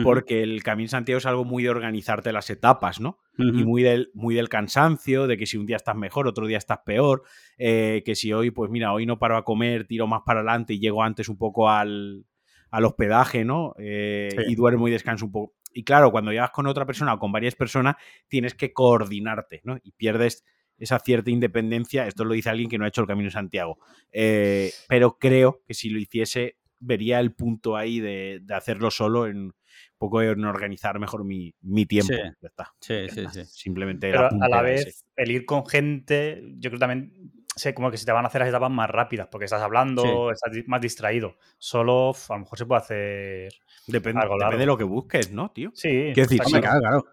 porque 0.03 0.43
el 0.43 0.63
Camino 0.63 0.87
Santiago 0.89 1.17
es 1.17 1.25
algo 1.25 1.43
muy 1.43 1.63
de 1.63 1.69
organizarte 1.69 2.31
las 2.31 2.49
etapas, 2.49 2.99
¿no? 2.99 3.17
y 3.37 3.63
muy 3.63 3.81
del, 3.81 4.11
muy 4.13 4.35
del 4.35 4.49
cansancio, 4.49 5.25
de 5.25 5.35
que 5.37 5.45
si 5.45 5.57
un 5.57 5.65
día 5.65 5.75
estás 5.75 5.95
mejor, 5.95 6.27
otro 6.27 6.45
día 6.45 6.57
estás 6.57 6.79
peor, 6.85 7.23
eh, 7.57 8.03
que 8.05 8.13
si 8.15 8.31
hoy, 8.33 8.51
pues 8.51 8.69
mira, 8.69 8.93
hoy 8.93 9.05
no 9.05 9.17
paro 9.17 9.35
a 9.35 9.43
comer, 9.43 9.87
tiro 9.87 10.05
más 10.05 10.21
para 10.25 10.41
adelante 10.41 10.73
y 10.73 10.79
llego 10.79 11.01
antes 11.03 11.27
un 11.27 11.37
poco 11.37 11.69
al, 11.69 12.25
al 12.69 12.85
hospedaje, 12.85 13.43
¿no? 13.43 13.73
Eh, 13.79 14.29
Sí. 14.31 14.43
Y 14.47 14.55
duermo 14.55 14.87
y 14.87 14.91
descanso 14.91 15.25
un 15.25 15.31
poco. 15.31 15.55
Y 15.73 15.83
claro, 15.83 16.11
cuando 16.11 16.31
llegas 16.31 16.51
con 16.51 16.67
otra 16.67 16.85
persona 16.85 17.13
o 17.13 17.19
con 17.19 17.31
varias 17.31 17.55
personas, 17.55 17.95
tienes 18.27 18.53
que 18.53 18.73
coordinarte, 18.73 19.61
¿no? 19.63 19.77
Y 19.81 19.91
pierdes 19.93 20.43
esa 20.77 20.99
cierta 20.99 21.31
independencia. 21.31 22.05
Esto 22.07 22.25
lo 22.25 22.33
dice 22.33 22.49
alguien 22.49 22.69
que 22.69 22.77
no 22.77 22.85
ha 22.85 22.89
hecho 22.89 23.01
el 23.01 23.07
Camino 23.07 23.27
de 23.27 23.31
Santiago. 23.31 23.79
Eh, 24.11 24.71
pero 24.87 25.17
creo 25.19 25.61
que 25.65 25.73
si 25.73 25.89
lo 25.89 25.99
hiciese, 25.99 26.57
vería 26.79 27.19
el 27.19 27.33
punto 27.33 27.77
ahí 27.77 27.99
de, 27.99 28.39
de 28.41 28.53
hacerlo 28.53 28.91
solo 28.91 29.27
en 29.27 29.53
poco 30.01 30.21
en 30.21 30.43
organizar 30.43 30.99
mejor 30.99 31.23
mi, 31.23 31.53
mi 31.61 31.85
tiempo. 31.85 32.11
Sí. 32.13 32.19
Ya 32.41 32.47
está. 32.47 32.73
Sí, 32.81 32.93
Ya 33.07 33.13
sí, 33.13 33.19
está. 33.21 33.31
sí. 33.33 33.45
Simplemente 33.45 34.09
Pero 34.11 34.27
a 34.27 34.49
la 34.49 34.61
vez, 34.61 34.87
ese. 34.87 35.05
el 35.15 35.31
ir 35.31 35.45
con 35.45 35.65
gente, 35.65 36.43
yo 36.57 36.69
creo 36.71 36.79
también, 36.79 37.13
sé 37.55 37.73
como 37.75 37.91
que 37.91 37.97
se 37.97 38.05
te 38.05 38.11
van 38.11 38.25
a 38.25 38.27
hacer 38.29 38.41
las 38.41 38.49
etapas 38.49 38.71
más 38.71 38.89
rápidas, 38.89 39.27
porque 39.31 39.45
estás 39.45 39.61
hablando, 39.61 40.31
estás 40.31 40.51
más 40.65 40.81
distraído. 40.81 41.37
Solo, 41.59 42.13
a 42.29 42.33
lo 42.33 42.39
mejor 42.39 42.57
se 42.57 42.65
puede 42.65 42.81
hacer. 42.81 43.53
Depende, 43.87 44.21
algo 44.21 44.35
depende 44.37 44.57
de 44.57 44.65
lo 44.65 44.77
que 44.77 44.83
busques, 44.83 45.31
¿no, 45.31 45.51
tío? 45.51 45.71
Sí, 45.75 45.89
Quiero 46.13 46.27
decir, 46.27 46.41
Hombre, 46.45 46.61
claro. 46.61 46.79
claro. 46.79 47.05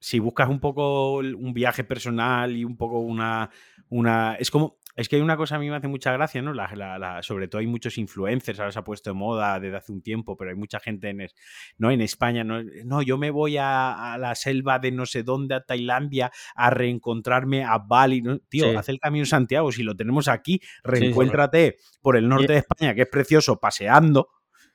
Si 0.00 0.18
buscas 0.18 0.48
un 0.48 0.58
poco 0.58 1.18
un 1.18 1.54
viaje 1.54 1.84
personal 1.84 2.56
y 2.56 2.64
un 2.64 2.76
poco 2.76 2.98
una. 2.98 3.48
una 3.88 4.34
es 4.34 4.50
como. 4.50 4.78
Es 4.94 5.08
que 5.08 5.16
hay 5.16 5.22
una 5.22 5.38
cosa 5.38 5.56
a 5.56 5.58
mí 5.58 5.70
me 5.70 5.76
hace 5.76 5.88
mucha 5.88 6.12
gracia, 6.12 6.42
¿no? 6.42 6.52
La- 6.52 6.70
la- 6.74 6.98
la- 6.98 7.22
sobre 7.22 7.48
todo 7.48 7.60
hay 7.60 7.66
muchos 7.66 7.96
influencers, 7.96 8.60
ahora 8.60 8.72
se 8.72 8.78
ha 8.78 8.84
puesto 8.84 9.08
de 9.10 9.14
moda 9.14 9.58
desde 9.58 9.76
hace 9.78 9.90
un 9.90 10.02
tiempo, 10.02 10.36
pero 10.36 10.50
hay 10.50 10.56
mucha 10.56 10.80
gente 10.80 11.08
en, 11.08 11.22
es- 11.22 11.34
¿no? 11.78 11.90
en 11.90 12.02
España. 12.02 12.44
¿no? 12.44 12.62
no, 12.84 13.00
yo 13.02 13.16
me 13.16 13.30
voy 13.30 13.56
a, 13.56 14.12
a 14.12 14.18
la 14.18 14.34
selva 14.34 14.78
de 14.78 14.92
no 14.92 15.06
sé 15.06 15.22
dónde, 15.22 15.54
a 15.54 15.60
Tailandia, 15.64 16.30
a 16.54 16.68
reencontrarme 16.70 17.64
a 17.64 17.78
Bali. 17.78 18.20
¿no? 18.20 18.38
Tío, 18.50 18.70
Sí. 18.70 18.76
haz 18.76 18.88
el 18.90 18.98
camino 19.00 19.24
Santiago. 19.24 19.72
Si 19.72 19.82
lo 19.82 19.96
tenemos 19.96 20.28
aquí, 20.28 20.60
reencuéntrate 20.84 21.76
por 22.02 22.16
el 22.16 22.28
norte 22.28 22.52
de 22.52 22.58
España, 22.58 22.94
que 22.94 23.02
es 23.02 23.08
precioso, 23.08 23.58
paseando, 23.58 24.28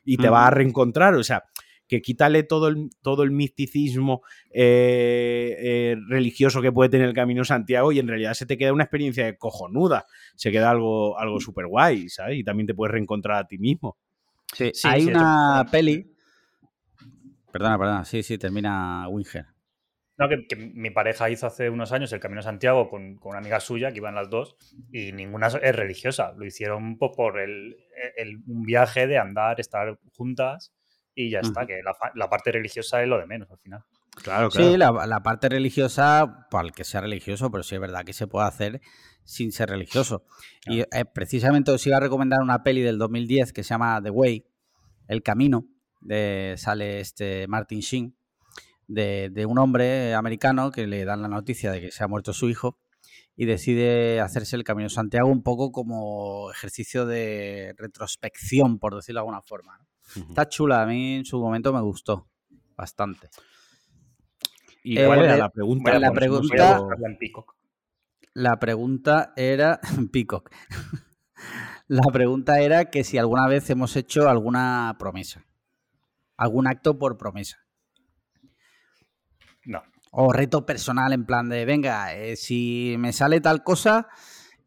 y 0.03 0.17
te 0.17 0.23
Ujú. 0.23 0.34
vas 0.34 0.47
a 0.47 0.51
reencontrar. 0.51 1.13
O 1.15 1.23
sea, 1.23 1.43
que 1.88 2.02
quítale 2.02 2.43
todo 2.43 2.67
el, 2.67 2.89
todo 3.02 3.23
el 3.23 3.32
misticismo 3.32 4.21
eh, 4.52 5.56
eh, 5.60 5.95
religioso 6.08 6.62
que 6.62 6.71
puede 6.71 6.89
tener 6.89 7.08
el 7.08 7.13
Camino 7.13 7.41
de 7.41 7.45
Santiago 7.45 7.91
y 7.91 8.00
en 8.00 8.08
realidad 8.08 8.34
se 8.34 8.45
te 8.45 8.58
queda 8.58 8.73
una 8.73 8.84
experiencia 8.84 9.36
cojonuda. 9.38 10.06
Se 10.36 10.52
queda 10.52 10.69
algo, 10.71 11.17
algo 11.19 11.39
súper 11.39 11.67
guay, 11.67 12.10
¿sabes? 12.10 12.38
Y 12.39 12.43
también 12.43 12.67
te 12.67 12.73
puedes 12.76 12.91
reencontrar 12.93 13.38
a 13.43 13.47
ti 13.47 13.58
mismo. 13.58 13.97
Sí, 14.54 14.71
Sí, 14.73 14.88
hay 14.89 15.02
sí, 15.02 15.10
una 15.10 15.65
peli. 15.71 16.12
Perdona, 17.52 17.78
perdona. 17.78 18.06
Sí, 18.06 18.23
sí, 18.23 18.38
termina 18.38 19.08
Winger. 19.10 19.45
No, 20.17 20.28
que, 20.28 20.47
que 20.47 20.56
mi 20.56 20.89
pareja 20.89 21.30
hizo 21.30 21.45
hace 21.45 21.69
unos 21.69 21.91
años 21.91 22.12
el 22.12 22.19
Camino 22.19 22.39
de 22.39 22.45
Santiago 22.45 22.89
con, 22.89 23.17
con 23.17 23.32
una 23.32 23.39
amiga 23.39 23.60
suya, 23.60 23.91
que 23.91 23.97
iban 23.97 24.15
las 24.15 24.30
dos, 24.30 24.58
y 24.91 25.12
ninguna 25.12 25.47
es 25.47 25.76
religiosa. 25.76 26.34
Lo 26.36 26.45
hicieron 26.45 26.97
po- 26.97 27.12
por 27.12 27.39
el, 27.39 27.76
el- 28.15 28.41
un 28.47 28.63
viaje 28.63 29.06
de 29.06 29.19
andar, 29.19 29.60
estar 29.60 30.00
juntas, 30.15 30.73
y 31.17 31.30
ya 31.32 31.39
está, 31.39 31.65
que 31.65 31.82
la, 31.84 31.93
fa- 31.93 32.12
la 32.15 32.30
parte 32.30 32.51
religiosa 32.51 33.01
es 33.01 33.08
lo 33.08 33.17
de 33.17 33.25
menos 33.25 33.49
al 33.51 33.58
final. 33.58 33.84
Claro, 34.23 34.49
Sí, 34.51 34.77
la, 34.77 34.91
la 35.06 35.21
parte 35.21 35.49
religiosa, 35.49 36.47
para 36.49 36.67
el 36.67 36.73
que 36.73 36.84
sea 36.84 37.01
religioso, 37.01 37.49
pero 37.51 37.63
sí 37.63 37.75
es 37.75 37.82
verdad 37.82 38.03
que 38.06 38.13
se 38.13 38.27
puede 38.27 38.47
hacer 38.47 38.82
sin 39.23 39.51
ser 39.51 39.69
religioso. 39.69 40.23
Y 40.65 40.80
eh, 40.82 40.88
precisamente 41.13 41.71
os 41.71 41.86
iba 41.86 41.97
a 41.97 41.99
recomendar 41.99 42.39
una 42.41 42.63
peli 42.63 42.82
del 42.82 42.97
2010 42.97 43.51
que 43.53 43.63
se 43.63 43.69
llama 43.69 44.01
The 44.01 44.10
Way, 44.10 44.45
El 45.08 45.21
Camino, 45.23 45.65
de, 46.01 46.56
sale 46.58 46.99
este 46.99 47.47
Martin 47.47 47.80
Sheen, 47.82 48.15
de, 48.88 49.30
de 49.32 49.45
un 49.45 49.58
hombre 49.60 50.13
americano 50.15 50.71
que 50.71 50.88
le 50.88 51.03
dan 51.03 51.21
la 51.21 51.27
noticia 51.27 51.71
de 51.71 51.82
que 51.82 51.91
se 51.91 52.03
ha 52.03 52.08
muerto 52.08 52.32
su 52.34 52.49
hijo 52.49 52.80
y 53.36 53.45
decide 53.45 54.19
hacerse 54.21 54.56
el 54.56 54.63
Camino 54.63 54.86
de 54.89 54.95
Santiago 54.95 55.27
un 55.30 55.43
poco 55.43 55.71
como 55.71 56.49
ejercicio 56.51 57.06
de 57.06 57.75
retrospección, 57.77 58.80
por 58.80 58.95
decirlo 58.95 59.19
de 59.19 59.21
alguna 59.23 59.41
forma. 59.41 59.77
¿no? 59.77 59.87
Está 60.15 60.48
chula, 60.48 60.82
a 60.82 60.86
mí 60.86 61.15
en 61.15 61.26
su 61.26 61.39
momento 61.39 61.74
me 61.74 61.82
gustó 61.82 62.28
bastante. 62.76 63.30
¿Y 64.84 64.98
Eh, 64.98 65.06
cuál 65.06 65.20
era 65.24 65.36
eh, 65.36 65.38
la 65.38 65.50
pregunta? 65.50 65.84
bueno, 65.84 66.00
la 66.00 66.12
pregunta-. 66.13 66.80
La 68.34 68.60
pregunta 68.60 69.34
era. 69.36 69.80
Peacock. 70.12 70.52
La 71.89 72.04
pregunta 72.12 72.60
era 72.60 72.89
que 72.89 73.06
si 73.06 73.17
alguna 73.17 73.48
vez 73.48 73.70
hemos 73.70 73.96
hecho 73.96 74.28
alguna 74.28 74.93
promesa. 75.00 75.46
Algún 76.36 76.67
acto 76.67 77.00
por 77.00 77.17
promesa. 77.17 77.60
No. 79.65 79.84
O 80.12 80.34
reto 80.34 80.65
personal 80.65 81.13
en 81.13 81.26
plan 81.26 81.48
de, 81.48 81.63
venga, 81.63 82.13
eh, 82.13 82.36
si 82.36 82.96
me 83.00 83.13
sale 83.13 83.39
tal 83.39 83.63
cosa, 83.63 84.10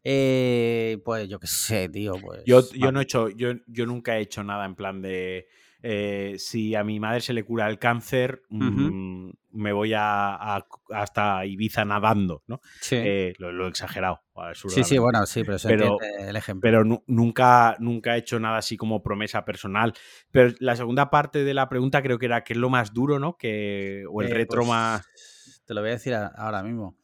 eh, 0.03 0.99
pues 1.05 1.27
yo 1.29 1.39
qué 1.39 1.47
sé, 1.47 1.89
tío. 1.89 2.13
Pues, 2.21 2.43
Yo, 2.45 2.61
yo 2.73 2.91
no 2.91 2.99
he 2.99 3.03
hecho, 3.03 3.29
yo, 3.29 3.53
yo 3.67 3.85
nunca 3.85 4.17
he 4.17 4.21
hecho 4.21 4.43
nada 4.43 4.65
en 4.65 4.75
plan 4.75 5.01
de 5.01 5.47
eh, 5.83 6.35
si 6.37 6.75
a 6.75 6.83
mi 6.83 6.99
madre 6.99 7.21
se 7.21 7.33
le 7.33 7.43
cura 7.43 7.67
el 7.67 7.79
cáncer, 7.79 8.43
mm, 8.49 9.29
me 9.53 9.73
voy 9.73 9.93
a, 9.93 10.35
a- 10.35 10.65
hasta 10.91 11.43
Ibiza 11.45 11.83
nadando, 11.85 12.43
¿no? 12.47 12.61
Sí, 12.81 12.97
Eh, 12.99 13.33
lo, 13.39 13.51
lo 13.51 13.65
he 13.65 13.69
exagerado. 13.69 14.21
sí, 14.53 14.83
sí, 14.83 14.97
bueno, 14.99 15.25
sí, 15.25 15.43
pero 15.43 15.57
se 15.57 15.67
Pero- 15.69 15.97
el 16.19 16.35
ejemplo. 16.35 16.61
pero 16.61 16.83
nu- 16.85 17.03
nunca, 17.07 17.75
nunca 17.79 18.15
he 18.15 18.19
hecho 18.19 18.39
nada 18.39 18.57
así 18.57 18.77
como 18.77 19.01
promesa 19.01 19.43
personal. 19.43 19.93
Pero 20.29 20.53
la 20.59 20.75
segunda 20.75 21.09
parte 21.09 21.43
de 21.43 21.53
la 21.55 21.67
pregunta 21.67 22.03
creo 22.03 22.19
que 22.19 22.27
era 22.27 22.43
qué 22.43 22.53
es 22.53 22.59
lo 22.59 22.69
más 22.69 22.93
duro, 22.93 23.17
¿no? 23.17 23.35
Que, 23.37 24.03
o 24.07 24.21
el 24.21 24.27
Eh, 24.31 24.33
retro 24.35 24.57
pues, 24.59 24.69
más. 24.69 25.61
Te 25.65 25.73
lo 25.73 25.81
voy 25.81 25.89
a 25.89 25.93
decir 25.93 26.13
ahora 26.13 26.61
mismo. 26.61 26.95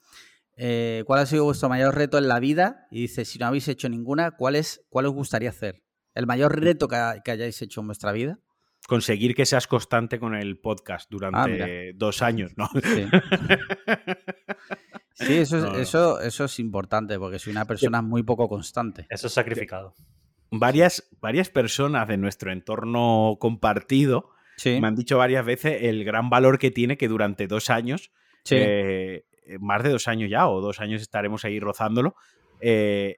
Eh, 0.58 1.04
¿Cuál 1.06 1.20
ha 1.22 1.26
sido 1.26 1.44
vuestro 1.46 1.70
mayor 1.70 1.96
reto 1.96 2.18
en 2.18 2.28
la 2.28 2.40
vida? 2.40 2.88
Y 2.92 3.02
dice, 3.02 3.26
si 3.26 3.38
no 3.40 3.46
habéis 3.46 3.68
hecho 3.68 3.88
ninguna, 3.90 4.32
¿cuál, 4.32 4.56
es, 4.56 4.86
cuál 4.90 5.06
os 5.06 5.14
gustaría 5.14 5.50
hacer? 5.50 5.84
¿El 6.16 6.26
mayor 6.26 6.60
reto 6.60 6.88
que, 6.88 6.96
ha- 6.96 7.22
que 7.24 7.32
hayáis 7.32 7.62
hecho 7.62 7.82
en 7.82 7.88
vuestra 7.88 8.12
vida? 8.12 8.40
Conseguir 8.88 9.36
que 9.36 9.46
seas 9.46 9.68
constante 9.68 10.20
con 10.20 10.34
el 10.34 10.60
podcast 10.60 11.10
durante 11.12 11.90
Ah, 11.90 11.94
dos 11.96 12.22
años, 12.22 12.54
¿no? 12.58 12.68
Sí, 12.74 13.06
Sí, 15.14 15.34
eso, 15.34 15.58
es, 15.58 15.64
No, 15.64 15.72
no. 15.74 15.80
Eso, 15.80 16.22
eso 16.22 16.46
es 16.46 16.60
importante, 16.60 17.18
porque 17.18 17.40
soy 17.40 17.52
una 17.52 17.66
persona 17.66 18.02
muy 18.02 18.24
poco 18.24 18.48
constante. 18.48 19.08
Eso 19.10 19.28
es 19.28 19.34
sacrificado. 19.34 19.96
varias, 20.52 21.10
varias 21.22 21.50
personas 21.50 22.08
de 22.08 22.18
nuestro 22.18 22.52
entorno 22.52 23.38
compartido 23.40 24.30
Sí, 24.58 24.80
me 24.82 24.88
han 24.88 24.96
dicho 24.96 25.18
varias 25.20 25.46
veces 25.46 25.84
el 25.84 26.04
gran 26.04 26.30
valor 26.32 26.58
que 26.58 26.72
tiene 26.72 26.98
que 26.98 27.08
durante 27.08 27.46
dos 27.48 27.70
años, 27.70 28.12
sí. 28.44 28.56
eh, 28.58 29.26
más 29.60 29.84
de 29.84 29.90
dos 29.90 30.08
años 30.08 30.30
ya, 30.30 30.48
o 30.50 30.62
dos 30.62 30.80
años 30.80 31.02
estaremos 31.02 31.44
ahí 31.46 31.60
rozándolo. 31.60 32.16
eh, 32.60 33.18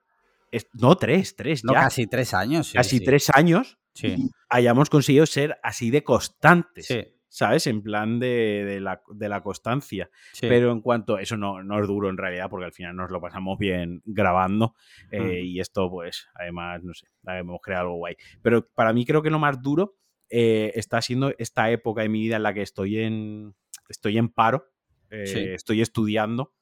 es- 0.51 0.67
no, 0.73 0.95
tres, 0.97 1.35
tres 1.35 1.63
no, 1.63 1.73
ya. 1.73 1.81
casi 1.81 2.07
tres 2.07 2.33
años. 2.33 2.67
sí, 2.69 2.73
casi 2.77 2.97
sí. 2.99 3.05
tres 3.05 3.29
años 3.33 3.77
Sí, 3.93 4.15
hayamos 4.49 4.89
conseguido 4.89 5.25
ser 5.25 5.59
así 5.61 5.91
de 5.91 6.03
constantes. 6.03 6.87
¿Sabes? 7.31 7.67
En 7.67 7.83
plan 7.83 8.17
de, 8.19 8.63
de 8.65 8.79
la, 8.79 9.01
de 9.11 9.29
la 9.29 9.41
constancia. 9.43 10.09
Pero 10.41 10.71
en 10.71 10.81
cuanto. 10.81 11.19
Eso 11.19 11.37
no, 11.37 11.61
no 11.63 11.79
es 11.79 11.85
duro 11.87 12.09
en 12.09 12.17
realidad, 12.17 12.49
porque 12.49 12.65
al 12.65 12.71
final 12.73 12.95
nos 12.95 13.11
lo 13.11 13.21
pasamos 13.21 13.59
bien 13.59 14.01
grabando. 14.05 14.73
eh, 15.11 15.19
Mm. 15.21 15.45
Y 15.45 15.59
esto, 15.59 15.89
pues, 15.91 16.27
además, 16.33 16.81
no 16.83 16.93
sé, 16.95 17.07
hemos 17.27 17.59
creado 17.61 17.83
algo 17.87 17.97
guay. 17.97 18.15
Pero 18.41 18.67
para 18.73 18.93
mí 18.93 19.05
creo 19.05 19.21
que 19.21 19.29
lo 19.29 19.37
más 19.37 19.61
duro 19.61 19.95
eh, 20.29 20.71
está 20.75 21.01
siendo 21.03 21.31
esta 21.37 21.69
época 21.69 22.01
de 22.01 22.09
mi 22.09 22.19
vida 22.21 22.37
en 22.37 22.43
la 22.43 22.53
que 22.53 22.61
estoy 22.63 22.97
en. 22.99 23.53
Estoy 23.89 24.17
en 24.17 24.29
paro. 24.29 24.65
Eh, 25.09 25.27
Sí. 25.27 25.39
Estoy 25.39 25.81
estudiando. 25.81 26.53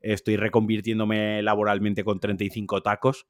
estoy 0.00 0.36
reconvirtiéndome 0.36 1.42
laboralmente 1.42 2.04
con 2.04 2.20
35 2.20 2.82
tacos 2.82 3.26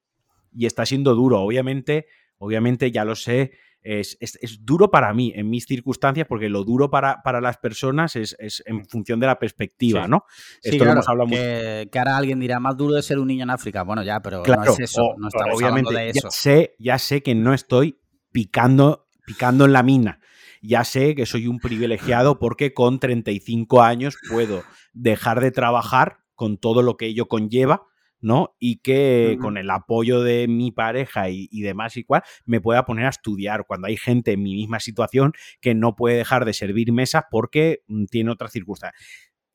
y 0.52 0.66
está 0.66 0.84
siendo 0.84 1.14
duro. 1.14 1.40
Obviamente, 1.40 2.06
obviamente 2.38 2.90
ya 2.90 3.04
lo 3.04 3.14
sé, 3.14 3.52
es, 3.84 4.16
duro 4.62 4.90
para 4.90 5.12
mí, 5.12 5.32
en 5.34 5.50
mis 5.50 5.66
circunstancias, 5.66 6.26
porque 6.26 6.48
lo 6.48 6.64
duro 6.64 6.90
para, 6.90 7.22
para 7.22 7.40
las 7.40 7.58
personas 7.58 8.16
es, 8.16 8.34
en 8.64 8.86
función 8.86 9.20
de 9.20 9.26
la 9.26 9.38
perspectiva, 9.38 10.08
¿no? 10.08 10.24
Esto 10.62 10.84
lo 10.84 10.92
hemos 10.92 11.08
hablado 11.08 11.30
que, 11.30 11.88
que, 11.92 11.98
ahora 11.98 12.16
alguien 12.16 12.40
dirá, 12.40 12.58
más 12.60 12.76
duro 12.76 12.94
de 12.94 13.02
ser 13.02 13.18
un 13.18 13.28
niño 13.28 13.42
en 13.44 13.50
África. 13.50 13.82
Bueno, 13.82 14.02
ya, 14.02 14.20
pero 14.20 14.42
no 14.44 14.64
es 14.64 14.80
eso, 14.80 15.14
no 15.18 15.28
estamos 15.28 15.56
obviamente, 15.56 15.90
hablando 15.90 16.00
de 16.00 16.08
eso. 16.10 16.28
Ya 16.28 16.30
sé, 16.30 16.74
ya 16.78 16.98
sé 16.98 17.22
que 17.22 17.34
no 17.34 17.52
estoy 17.52 18.00
picando, 18.32 19.06
picando 19.26 19.66
en 19.66 19.72
la 19.74 19.82
mina. 19.82 20.20
Ya 20.66 20.84
sé 20.84 21.14
que 21.14 21.26
soy 21.26 21.46
un 21.46 21.58
privilegiado 21.58 22.38
porque 22.38 22.72
con 22.72 22.98
35 22.98 23.82
años 23.82 24.16
puedo 24.30 24.62
dejar 24.92 25.40
de 25.40 25.50
trabajar 25.50 26.18
con 26.34 26.56
todo 26.56 26.82
lo 26.82 26.96
que 26.96 27.06
ello 27.06 27.26
conlleva 27.26 27.82
¿no? 28.24 28.56
Y 28.58 28.78
que 28.78 29.36
con 29.38 29.58
el 29.58 29.68
apoyo 29.68 30.22
de 30.22 30.48
mi 30.48 30.72
pareja 30.72 31.28
y, 31.28 31.60
demás 31.60 31.98
y 31.98 32.04
cual, 32.04 32.22
me 32.46 32.58
pueda 32.58 32.86
poner 32.86 33.04
a 33.04 33.10
estudiar 33.10 33.66
cuando 33.66 33.86
hay 33.86 33.98
gente 33.98 34.32
en 34.32 34.42
mi 34.42 34.54
misma 34.54 34.80
situación 34.80 35.34
que 35.60 35.74
no 35.74 35.94
puede 35.94 36.16
dejar 36.16 36.46
de 36.46 36.54
servir 36.54 36.90
mesas 36.90 37.24
porque 37.30 37.82
mm, 37.86 38.06
tiene 38.06 38.30
otras 38.30 38.52
circunstancias. 38.52 38.98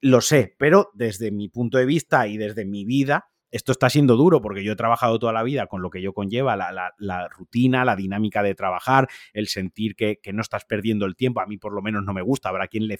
Lo 0.02 0.22
sé, 0.22 0.56
pero 0.60 0.92
desde 0.94 1.32
mi 1.32 1.50
punto 1.50 1.80
de 1.80 1.88
vista 1.88 2.28
y 2.28 2.38
desde 2.38 2.64
mi 2.64 2.86
vida, 2.86 3.32
esto 3.52 3.72
está 3.72 3.90
siendo 3.90 4.16
duro 4.16 4.42
porque 4.42 4.64
yo 4.64 4.74
he 4.74 4.76
trabajado 4.76 5.20
toda 5.20 5.34
la 5.34 5.44
vida 5.44 5.68
con 5.68 5.82
lo 5.82 5.90
que 5.90 6.02
yo 6.02 6.14
conlleva, 6.14 6.56
la, 6.56 7.28
rutina, 7.30 7.86
la 7.86 7.96
dinámica 7.96 8.44
de 8.44 8.56
trabajar, 8.56 9.08
el 9.34 9.48
sentir 9.48 9.96
que, 9.96 10.20
no 10.34 10.42
estás 10.42 10.66
perdiendo 10.66 11.06
el 11.06 11.16
tiempo. 11.16 11.42
A 11.42 11.48
mí 11.48 11.58
por 11.58 11.74
lo 11.74 11.82
menos 11.82 12.04
no 12.04 12.14
me 12.14 12.22
gusta. 12.22 12.50
Habrá 12.50 12.68
quien 12.68 12.88
le, 12.88 13.00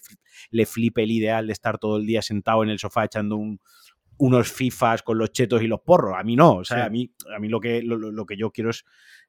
le 0.50 0.66
flipe 0.66 1.04
el 1.04 1.12
ideal 1.12 1.48
de 1.48 1.54
estar 1.54 1.78
todo 1.78 1.98
el 1.98 2.06
día 2.06 2.22
sentado 2.22 2.64
en 2.64 2.70
el 2.70 2.80
sofá 2.80 3.06
echando 3.06 3.38
un, 3.38 3.60
unos 4.20 4.52
FIFAs 4.52 5.02
con 5.02 5.18
los 5.18 5.32
chetos 5.32 5.62
y 5.62 5.68
los 5.68 5.80
porros. 5.80 6.16
A 6.18 6.24
mí 6.24 6.36
no, 6.36 6.58
o 6.58 6.64
sea, 6.66 6.86
a, 6.86 6.90
mí, 6.90 7.12
a 7.34 7.40
mí 7.40 7.48
lo 7.48 7.60
que, 7.60 7.82
lo, 7.82 8.26
que 8.26 8.38
yo 8.38 8.52
quiero 8.52 8.70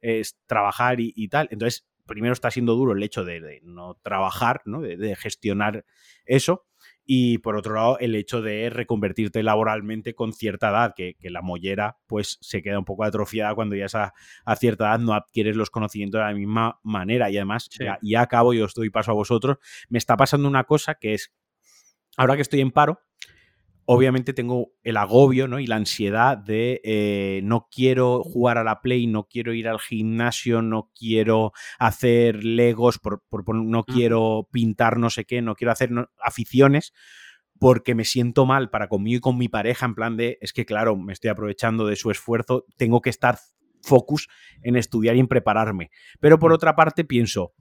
es, 0.00 0.36
trabajar 0.46 0.96
y, 0.98 1.28
tal. 1.28 1.48
Entonces, 1.50 1.86
primero 2.06 2.32
está 2.32 2.50
siendo 2.50 2.74
duro 2.74 2.92
el 2.92 3.02
hecho 3.02 3.24
de, 3.24 3.60
no 3.62 3.94
trabajar, 4.02 4.62
¿no? 4.64 4.80
De, 4.80 5.16
gestionar 5.16 5.84
eso. 6.26 6.66
Y 7.04 7.38
por 7.38 7.56
otro 7.56 7.74
lado, 7.74 7.98
el 7.98 8.14
hecho 8.14 8.40
de 8.40 8.70
reconvertirte 8.70 9.42
laboralmente 9.42 10.14
con 10.14 10.32
cierta 10.32 10.70
edad, 10.70 10.94
que, 10.94 11.16
la 11.22 11.42
mollera 11.42 11.98
pues 12.06 12.38
se 12.40 12.62
queda 12.62 12.78
un 12.78 12.84
poco 12.84 13.04
atrofiada 13.04 13.54
cuando 13.54 13.74
ya 13.74 13.86
a, 13.92 14.12
a, 14.44 14.56
cierta 14.56 14.84
edad 14.84 14.98
no 14.98 15.14
adquieres 15.14 15.56
los 15.56 15.70
conocimientos 15.70 16.20
de 16.20 16.24
la 16.24 16.34
misma 16.34 16.78
manera. 16.82 17.30
Y 17.30 17.36
además, 17.36 17.68
ya, 17.78 17.98
ya 18.02 18.22
acabo, 18.22 18.52
yo 18.54 18.64
os 18.64 18.74
doy 18.74 18.90
paso 18.90 19.10
a 19.10 19.14
vosotros, 19.14 19.58
me 19.88 19.98
está 19.98 20.16
pasando 20.16 20.46
una 20.46 20.64
cosa 20.64 20.94
que 20.94 21.14
es, 21.14 21.32
ahora 22.16 22.36
que 22.36 22.42
estoy 22.42 22.60
en 22.60 22.70
paro, 22.70 23.00
obviamente 23.84 24.32
tengo 24.32 24.72
el 24.82 24.96
agobio 24.96 25.48
¿no? 25.48 25.58
y 25.58 25.66
la 25.66 25.76
ansiedad 25.76 26.38
de 26.38 26.80
eh, 26.84 27.40
no 27.44 27.68
quiero 27.70 28.22
jugar 28.22 28.58
a 28.58 28.64
la 28.64 28.80
Play, 28.80 29.06
no 29.06 29.24
quiero 29.24 29.52
ir 29.52 29.68
al 29.68 29.80
gimnasio, 29.80 30.62
no 30.62 30.90
quiero 30.94 31.52
hacer 31.78 32.44
legos, 32.44 32.98
por, 32.98 33.22
no 33.54 33.84
quiero 33.84 34.48
pintar 34.52 34.96
no 34.98 35.10
sé 35.10 35.24
qué, 35.24 35.42
no 35.42 35.54
quiero 35.54 35.72
hacer 35.72 35.90
aficiones 36.22 36.92
porque 37.58 37.94
me 37.94 38.04
siento 38.04 38.46
mal 38.46 38.70
para 38.70 38.88
conmigo 38.88 39.18
y 39.18 39.20
con 39.20 39.36
mi 39.36 39.48
pareja 39.48 39.86
en 39.86 39.94
plan 39.94 40.16
de, 40.16 40.38
es 40.40 40.52
que 40.52 40.64
claro, 40.64 40.96
me 40.96 41.12
estoy 41.12 41.30
aprovechando 41.30 41.86
de 41.86 41.96
su 41.96 42.10
esfuerzo, 42.10 42.64
tengo 42.76 43.02
que 43.02 43.10
estar 43.10 43.38
focus 43.82 44.28
en 44.62 44.76
estudiar 44.76 45.16
y 45.16 45.20
en 45.20 45.28
prepararme. 45.28 45.90
Pero 46.20 46.38
por 46.38 46.52
otra 46.52 46.76
parte 46.76 47.04
pienso, 47.04 47.54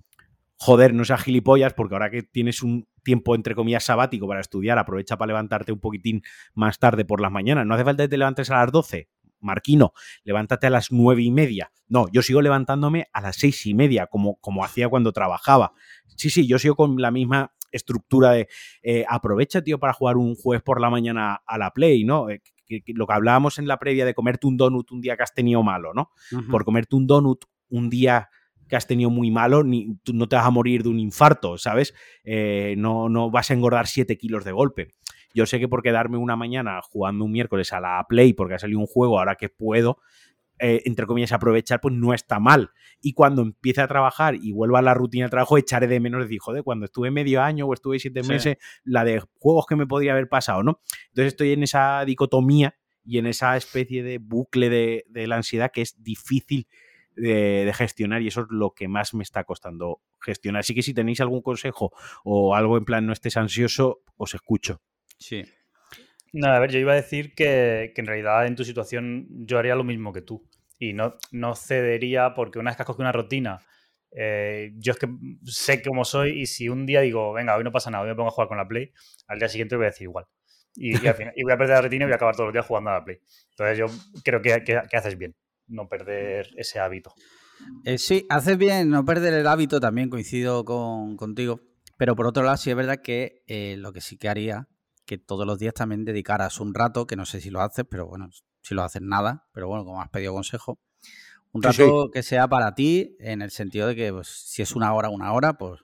joder, 0.60 0.94
no 0.94 1.06
seas 1.06 1.24
gilipollas, 1.24 1.74
porque 1.74 1.96
ahora 1.96 2.12
que 2.12 2.22
tienes 2.22 2.62
un 2.62 2.88
tiempo, 3.02 3.34
entre 3.34 3.56
comillas, 3.56 3.86
sabático 3.86 4.28
para 4.28 4.42
estudiar, 4.42 4.78
aprovecha 4.78 5.18
para 5.18 5.28
levantarte 5.28 5.72
un 5.72 5.80
poquitín 5.80 6.22
más 6.54 6.80
tarde 6.80 7.06
por 7.06 7.22
las 7.22 7.32
mañanas. 7.32 7.66
No 7.66 7.76
hace 7.76 7.86
falta 7.86 8.04
que 8.04 8.10
te 8.10 8.18
levantes 8.18 8.52
a 8.52 8.58
las 8.58 8.72
12. 8.72 9.10
Marquino, 9.42 9.94
levántate 10.26 10.68
a 10.68 10.70
las 10.70 10.92
nueve 10.92 11.22
y 11.22 11.32
media. 11.32 11.72
No, 11.88 12.08
yo 12.12 12.22
sigo 12.22 12.42
levantándome 12.42 13.08
a 13.14 13.22
las 13.22 13.38
seis 13.38 13.66
y 13.66 13.74
media, 13.74 14.08
como, 14.08 14.36
como 14.42 14.66
hacía 14.66 14.90
cuando 14.90 15.14
trabajaba. 15.14 15.72
Sí, 16.18 16.30
sí, 16.30 16.46
yo 16.46 16.60
sigo 16.60 16.76
con 16.76 17.02
la 17.02 17.10
misma 17.10 17.54
estructura 17.72 18.32
de 18.32 18.50
eh, 18.84 19.06
aprovecha, 19.08 19.62
tío, 19.62 19.80
para 19.80 19.94
jugar 19.94 20.18
un 20.18 20.36
jueves 20.36 20.62
por 20.62 20.82
la 20.82 20.90
mañana 20.90 21.42
a 21.46 21.58
la 21.58 21.72
Play, 21.72 22.04
¿no? 22.04 22.30
Eh, 22.30 22.42
lo 22.88 23.08
que 23.08 23.14
hablábamos 23.14 23.60
en 23.60 23.68
la 23.68 23.80
previa 23.80 24.04
de 24.04 24.14
comerte 24.14 24.46
un 24.46 24.58
donut 24.58 24.92
un 24.92 25.00
día 25.00 25.16
que 25.16 25.24
has 25.24 25.34
tenido 25.34 25.64
malo, 25.64 25.94
¿no? 25.94 26.12
Por 26.52 26.66
comerte 26.66 26.98
un 26.98 27.08
donut 27.08 27.46
un 27.70 27.90
día 27.90 28.30
que 28.70 28.76
has 28.76 28.88
tenido 28.88 29.10
muy 29.10 29.32
malo, 29.32 29.64
ni, 29.64 29.96
tú 30.04 30.14
no 30.14 30.30
te 30.30 30.36
vas 30.36 30.46
a 30.46 30.52
morir 30.52 30.84
de 30.84 30.90
un 30.90 31.00
infarto, 31.00 31.58
¿sabes? 31.58 31.94
Eh, 32.24 32.76
no, 32.78 33.10
no 33.10 33.32
vas 33.32 33.50
a 33.52 33.56
engordar 33.56 33.88
7 33.88 34.18
kilos 34.18 34.46
de 34.46 34.52
golpe. 34.52 34.94
Yo 35.34 35.46
sé 35.46 35.60
que 35.60 35.68
por 35.68 35.82
quedarme 35.82 36.18
una 36.18 36.36
mañana 36.36 36.80
jugando 36.84 37.26
un 37.26 37.32
miércoles 37.32 37.74
a 37.74 37.80
la 37.80 38.06
Play 38.08 38.34
porque 38.34 38.56
ha 38.56 38.60
salido 38.60 38.80
un 38.80 38.88
juego 38.88 39.20
ahora 39.20 39.36
que 39.36 39.50
puedo, 39.50 40.00
eh, 40.60 40.82
entre 40.86 41.06
comillas, 41.06 41.32
aprovechar, 41.32 41.82
pues 41.82 41.94
no 41.96 42.14
está 42.14 42.40
mal. 42.40 42.72
Y 43.02 43.14
cuando 43.14 43.42
empiece 43.42 43.82
a 43.82 43.88
trabajar 43.88 44.36
y 44.36 44.52
vuelva 44.52 44.80
a 44.80 44.82
la 44.82 44.94
rutina 44.94 45.26
de 45.26 45.30
trabajo, 45.30 45.58
echaré 45.58 45.88
de 45.88 46.00
menos 46.00 46.28
de, 46.28 46.38
joder, 46.40 46.64
cuando 46.64 46.86
estuve 46.86 47.12
medio 47.12 47.42
año 47.42 47.66
o 47.66 47.74
estuve 47.74 48.00
siete 48.00 48.24
meses, 48.24 48.58
la 48.84 49.04
de 49.04 49.22
juegos 49.40 49.66
que 49.68 49.76
me 49.76 49.88
podría 49.88 50.12
haber 50.12 50.30
pasado, 50.30 50.62
¿no? 50.64 50.82
Entonces 51.10 51.34
estoy 51.34 51.54
en 51.54 51.64
esa 51.64 52.04
dicotomía 52.06 52.76
y 53.04 53.18
en 53.18 53.26
esa 53.26 53.58
especie 53.58 54.04
de 54.04 54.20
bucle 54.20 54.70
de, 54.70 55.06
de 55.10 55.28
la 55.28 55.38
ansiedad 55.38 55.72
que 55.72 55.82
es 55.82 56.04
difícil 56.04 56.68
de, 57.16 57.72
gestionar 57.74 58.22
y 58.22 58.28
eso 58.28 58.42
es 58.42 58.48
lo 58.50 58.72
que 58.72 58.88
más 58.88 59.14
me 59.14 59.24
está 59.24 59.44
costando 59.44 60.02
gestionar. 60.22 60.62
Así 60.62 60.74
que 60.74 60.82
si 60.82 60.94
tenéis 60.94 61.22
algún 61.22 61.42
consejo 61.42 61.92
o 62.24 62.56
algo 62.56 62.78
en 62.78 62.86
plan 62.86 63.06
no 63.06 63.14
estés 63.14 63.38
ansioso, 63.38 64.02
os 64.18 64.34
escucho. 64.34 64.82
Sí. 65.18 65.44
No, 66.32 66.48
a 66.48 66.60
ver, 66.60 66.72
yo 66.72 66.80
iba 66.80 66.94
a 66.94 66.96
decir 66.96 67.34
que, 67.34 67.94
en 67.96 68.06
realidad 68.06 68.46
en 68.46 68.56
tu 68.56 68.64
situación 68.64 69.28
yo 69.30 69.58
haría 69.58 69.76
lo 69.76 69.84
mismo 69.84 70.14
que 70.14 70.22
tú 70.22 70.48
y 70.78 70.94
no, 70.94 71.16
no 71.32 71.56
cedería 71.56 72.34
porque 72.34 72.60
una 72.60 72.70
vez 72.70 72.78
que 72.78 72.84
has 72.84 72.88
cogido 72.88 73.04
una 73.04 73.12
rutina, 73.12 73.60
eh, 74.12 74.72
yo 74.76 74.94
es 74.94 75.00
que 75.00 75.08
sé 75.44 75.82
cómo 75.82 76.06
soy 76.06 76.42
y 76.42 76.46
si 76.46 76.70
un 76.70 76.86
día 76.86 77.02
digo, 77.02 77.34
venga, 77.34 77.56
hoy 77.58 77.64
no 77.64 77.72
pasa 77.72 77.92
nada, 77.92 78.04
hoy 78.04 78.10
me 78.10 78.16
pongo 78.16 78.30
a 78.30 78.32
jugar 78.32 78.48
con 78.48 78.58
la 78.58 78.68
Play, 78.68 78.94
al 79.28 79.40
día 79.40 79.50
siguiente 79.50 79.76
voy 79.76 79.86
a 79.86 79.90
decir 79.90 80.04
igual. 80.04 80.26
Y, 80.76 80.98
voy 80.98 81.08
a 81.08 81.58
perder 81.58 81.70
la 81.70 81.82
rutina 81.82 82.04
y 82.04 82.06
voy 82.06 82.14
a 82.14 82.16
acabar 82.16 82.36
todos 82.36 82.48
los 82.48 82.54
días 82.54 82.66
jugando 82.66 82.92
a 82.92 82.94
la 82.94 83.04
Play. 83.04 83.20
Entonces 83.50 83.78
yo 83.78 83.88
creo 84.24 84.42
que, 84.42 84.64
que 84.64 84.98
haces 84.98 85.18
bien 85.18 85.36
no 85.70 85.88
perder 85.88 86.50
ese 86.58 86.80
hábito. 86.80 87.14
Eh, 87.86 87.98
sí, 87.98 88.26
haces 88.30 88.58
bien 88.58 88.90
no 88.90 89.06
perder 89.06 89.34
el 89.34 89.48
hábito, 89.48 89.80
también 89.80 90.10
coincido 90.10 90.66
con, 90.66 91.18
contigo. 91.18 91.62
Pero 91.98 92.16
por 92.16 92.28
otro 92.28 92.44
lado, 92.44 92.58
sí 92.58 92.70
es 92.70 92.76
verdad 92.76 93.02
que 93.04 93.44
eh, 93.48 93.76
lo 93.78 93.92
que 93.92 94.02
sí 94.02 94.18
que 94.18 94.30
haría, 94.30 94.68
que 95.06 95.18
todos 95.18 95.46
los 95.46 95.60
días 95.60 95.74
también 95.74 96.06
dedicaras 96.06 96.60
un 96.60 96.74
rato, 96.74 97.06
que 97.06 97.16
no 97.16 97.26
sé 97.26 97.42
si 97.42 97.50
lo 97.50 97.62
haces, 97.62 97.86
pero 97.90 98.08
bueno, 98.08 98.30
si 98.62 98.76
lo 98.76 98.84
haces 98.84 99.02
nada, 99.02 99.48
pero 99.54 99.68
bueno, 99.68 99.84
como 99.84 100.02
has 100.02 100.10
pedido 100.10 100.34
consejo, 100.34 100.80
un 101.52 101.64
rato 101.64 102.10
que 102.12 102.24
sea 102.24 102.48
para 102.48 102.76
ti, 102.76 103.18
en 103.20 103.42
el 103.42 103.52
sentido 103.52 103.88
de 103.88 103.96
que 103.96 104.14
pues, 104.14 104.28
si 104.28 104.62
es 104.62 104.76
una 104.76 104.94
hora, 104.94 105.10
una 105.10 105.34
hora, 105.34 105.54
pues 105.54 105.82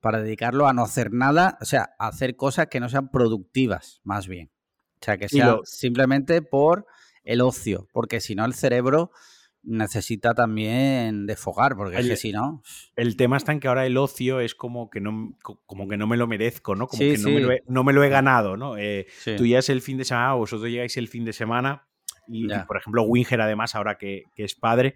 para 0.00 0.20
dedicarlo 0.20 0.68
a 0.68 0.72
no 0.72 0.82
hacer 0.82 1.12
nada, 1.12 1.58
o 1.60 1.64
sea, 1.64 1.90
a 1.98 2.08
hacer 2.08 2.36
cosas 2.36 2.68
que 2.68 2.80
no 2.80 2.88
sean 2.88 3.10
productivas, 3.10 4.00
más 4.04 4.28
bien. 4.28 4.50
O 5.00 5.04
sea, 5.04 5.16
que 5.16 5.28
sea 5.28 5.58
simplemente 5.64 6.42
por 6.42 6.86
el 7.28 7.42
ocio, 7.42 7.86
porque 7.92 8.20
si 8.20 8.34
no 8.34 8.44
el 8.46 8.54
cerebro 8.54 9.10
necesita 9.62 10.32
también 10.32 11.26
desfogar, 11.26 11.76
porque 11.76 11.98
es 11.98 12.08
que 12.08 12.16
si 12.16 12.32
no... 12.32 12.62
El 12.96 13.16
tema 13.16 13.36
está 13.36 13.52
en 13.52 13.60
que 13.60 13.68
ahora 13.68 13.84
el 13.84 13.98
ocio 13.98 14.40
es 14.40 14.54
como 14.54 14.88
que 14.88 15.00
no, 15.00 15.36
como 15.66 15.88
que 15.88 15.98
no 15.98 16.06
me 16.06 16.16
lo 16.16 16.26
merezco, 16.26 16.74
¿no? 16.74 16.86
Como 16.86 17.00
que 17.00 17.18
no 17.18 17.84
me, 17.84 17.92
lo 17.92 18.02
he, 18.02 18.08
ganado, 18.08 18.56
¿no? 18.56 18.78
Eh, 18.78 19.06
Tú 19.36 19.44
ya 19.44 19.58
es 19.58 19.68
el 19.68 19.82
fin 19.82 19.98
de 19.98 20.06
semana, 20.06 20.32
vosotros 20.32 20.70
llegáis 20.70 20.96
el 20.96 21.08
fin 21.08 21.26
de 21.26 21.34
semana 21.34 21.86
y, 22.26 22.48
por 22.66 22.78
ejemplo, 22.78 23.02
Winger 23.02 23.40
además, 23.42 23.74
ahora 23.74 23.98
que, 23.98 24.24
es 24.36 24.54
padre, 24.54 24.94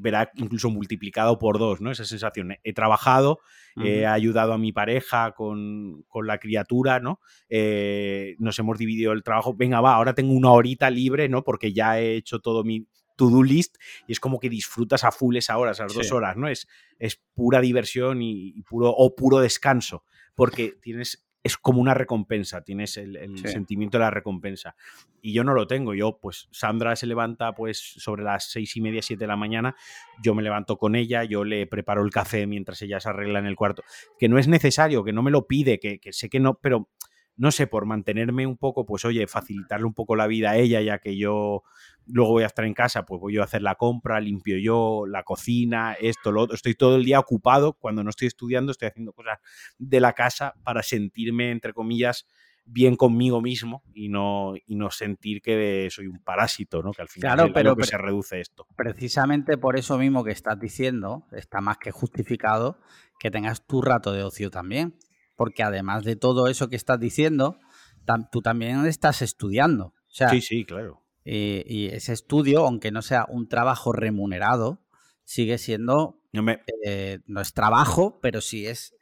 verá 0.00 0.30
incluso 0.34 0.70
multiplicado 0.70 1.38
por 1.38 1.58
dos, 1.58 1.80
¿no? 1.80 1.90
Esa 1.90 2.04
sensación. 2.04 2.56
He 2.62 2.72
trabajado, 2.72 3.40
he 3.76 4.06
ayudado 4.06 4.52
a 4.52 4.58
mi 4.58 4.72
pareja 4.72 5.32
con, 5.32 6.04
la 6.22 6.38
criatura, 6.38 7.00
¿no? 7.00 7.20
Eh, 7.48 8.36
nos 8.38 8.58
hemos 8.58 8.78
dividido 8.78 9.12
el 9.12 9.22
trabajo. 9.22 9.54
Venga, 9.54 9.80
va, 9.80 9.94
ahora 9.94 10.14
tengo 10.14 10.32
una 10.32 10.50
horita 10.50 10.90
libre, 10.90 11.28
¿no? 11.28 11.44
Porque 11.44 11.72
ya 11.72 12.00
he 12.00 12.16
hecho 12.16 12.40
todo 12.40 12.64
mi 12.64 12.86
to-do 13.16 13.42
list 13.42 13.76
y 14.06 14.12
es 14.12 14.20
como 14.20 14.38
que 14.38 14.48
disfrutas 14.48 15.04
a 15.04 15.10
full 15.10 15.36
esa 15.36 15.58
hora, 15.58 15.72
esas 15.72 15.92
dos 15.92 16.12
horas, 16.12 16.36
¿no? 16.36 16.48
Es, 16.48 16.68
es 16.98 17.20
pura 17.34 17.60
diversión 17.60 18.22
y, 18.22 18.62
puro, 18.62 18.90
o 18.90 19.14
puro 19.14 19.40
descanso, 19.40 20.04
porque 20.34 20.76
tienes 20.80 21.27
es 21.48 21.56
como 21.56 21.80
una 21.80 21.94
recompensa, 21.94 22.62
tienes 22.62 22.96
el, 22.98 23.38
sentimiento 23.44 23.98
de 23.98 24.04
la 24.04 24.10
recompensa. 24.10 24.76
Y 25.22 25.32
yo 25.32 25.44
no 25.44 25.54
lo 25.54 25.66
tengo. 25.66 25.94
Yo, 25.94 26.18
pues, 26.20 26.48
Sandra 26.52 26.94
se 26.94 27.06
levanta 27.06 27.54
pues 27.54 27.78
sobre 27.78 28.22
las 28.22 28.50
seis 28.50 28.76
y 28.76 28.80
media, 28.80 29.02
siete 29.02 29.24
de 29.24 29.28
la 29.28 29.36
mañana. 29.36 29.74
Yo 30.22 30.34
me 30.34 30.42
levanto 30.42 30.76
con 30.76 30.94
ella, 30.94 31.24
yo 31.24 31.44
le 31.44 31.66
preparo 31.66 32.04
el 32.04 32.10
café 32.10 32.46
mientras 32.46 32.80
ella 32.82 33.00
se 33.00 33.08
arregla 33.08 33.38
en 33.38 33.46
el 33.46 33.56
cuarto. 33.56 33.82
Que 34.18 34.28
no 34.28 34.38
es 34.38 34.46
necesario, 34.46 35.02
que 35.02 35.12
no 35.12 35.22
me 35.22 35.30
lo 35.30 35.46
pide, 35.46 35.80
que, 35.80 35.98
que 35.98 36.12
sé 36.12 36.28
que 36.28 36.38
no, 36.38 36.54
pero 36.54 36.90
no 37.38 37.50
sé, 37.52 37.66
por 37.66 37.86
mantenerme 37.86 38.46
un 38.46 38.56
poco, 38.58 38.84
pues 38.84 39.04
oye, 39.06 39.26
facilitarle 39.26 39.86
un 39.86 39.94
poco 39.94 40.16
la 40.16 40.26
vida 40.26 40.50
a 40.50 40.56
ella, 40.56 40.80
ya 40.82 40.98
que 40.98 41.16
yo 41.16 41.62
luego 42.06 42.32
voy 42.32 42.42
a 42.42 42.46
estar 42.46 42.64
en 42.64 42.74
casa, 42.74 43.04
pues 43.06 43.20
voy 43.20 43.34
yo 43.34 43.42
a 43.42 43.44
hacer 43.44 43.62
la 43.62 43.76
compra, 43.76 44.20
limpio 44.20 44.58
yo, 44.58 45.04
la 45.06 45.22
cocina, 45.22 45.94
esto, 46.00 46.32
lo 46.32 46.42
otro. 46.42 46.56
Estoy 46.56 46.74
todo 46.74 46.96
el 46.96 47.04
día 47.04 47.20
ocupado. 47.20 47.74
Cuando 47.74 48.02
no 48.04 48.10
estoy 48.10 48.28
estudiando, 48.28 48.72
estoy 48.72 48.88
haciendo 48.88 49.12
cosas 49.12 49.38
de 49.78 50.00
la 50.00 50.12
casa 50.14 50.54
para 50.64 50.82
sentirme, 50.82 51.50
entre 51.52 51.72
comillas, 51.72 52.26
bien 52.70 52.96
conmigo 52.96 53.40
mismo 53.40 53.82
y 53.94 54.08
no, 54.10 54.54
y 54.66 54.74
no 54.74 54.90
sentir 54.90 55.40
que 55.40 55.88
soy 55.90 56.06
un 56.06 56.18
parásito, 56.18 56.82
¿no? 56.82 56.92
Que 56.92 57.00
al 57.02 57.08
final 57.08 57.36
Claro, 57.36 57.52
pero- 57.54 57.70
lo 57.70 57.76
que 57.76 57.80
pero- 57.82 57.90
se 57.90 57.98
reduce 57.98 58.40
esto. 58.40 58.66
Precisamente 58.76 59.56
por 59.56 59.78
eso 59.78 59.96
mismo 59.96 60.24
que 60.24 60.32
estás 60.32 60.58
diciendo, 60.58 61.26
está 61.32 61.60
más 61.60 61.78
que 61.78 61.92
justificado 61.92 62.78
que 63.18 63.30
tengas 63.30 63.66
tu 63.66 63.80
rato 63.80 64.12
de 64.12 64.22
ocio 64.22 64.50
también. 64.50 64.94
Porque 65.38 65.62
además 65.62 66.04
de 66.04 66.16
todo 66.16 66.48
eso 66.48 66.68
que 66.68 66.76
estás 66.76 66.98
diciendo, 67.00 67.58
tam- 68.04 68.28
tú 68.30 68.42
también 68.42 68.84
estás 68.84 69.22
estudiando. 69.22 69.86
O 69.86 69.94
sea, 70.10 70.28
Sí, 70.30 70.40
sí, 70.42 70.64
claro. 70.66 71.04
y, 71.24 71.62
y 71.66 71.86
ese 71.86 72.12
estudio, 72.12 72.66
aunque 72.66 72.90
no 72.90 73.00
sea 73.02 73.24
un 73.30 73.48
trabajo 73.48 73.92
remunerado, 73.92 74.82
sigue 75.24 75.56
siendo, 75.58 76.20
Yo 76.32 76.42
me- 76.42 76.60
eh, 76.84 77.20
no 77.26 77.40
es 77.40 77.54
trabajo, 77.54 78.18
pero 78.20 78.40
sí 78.40 78.66
es... 78.66 78.94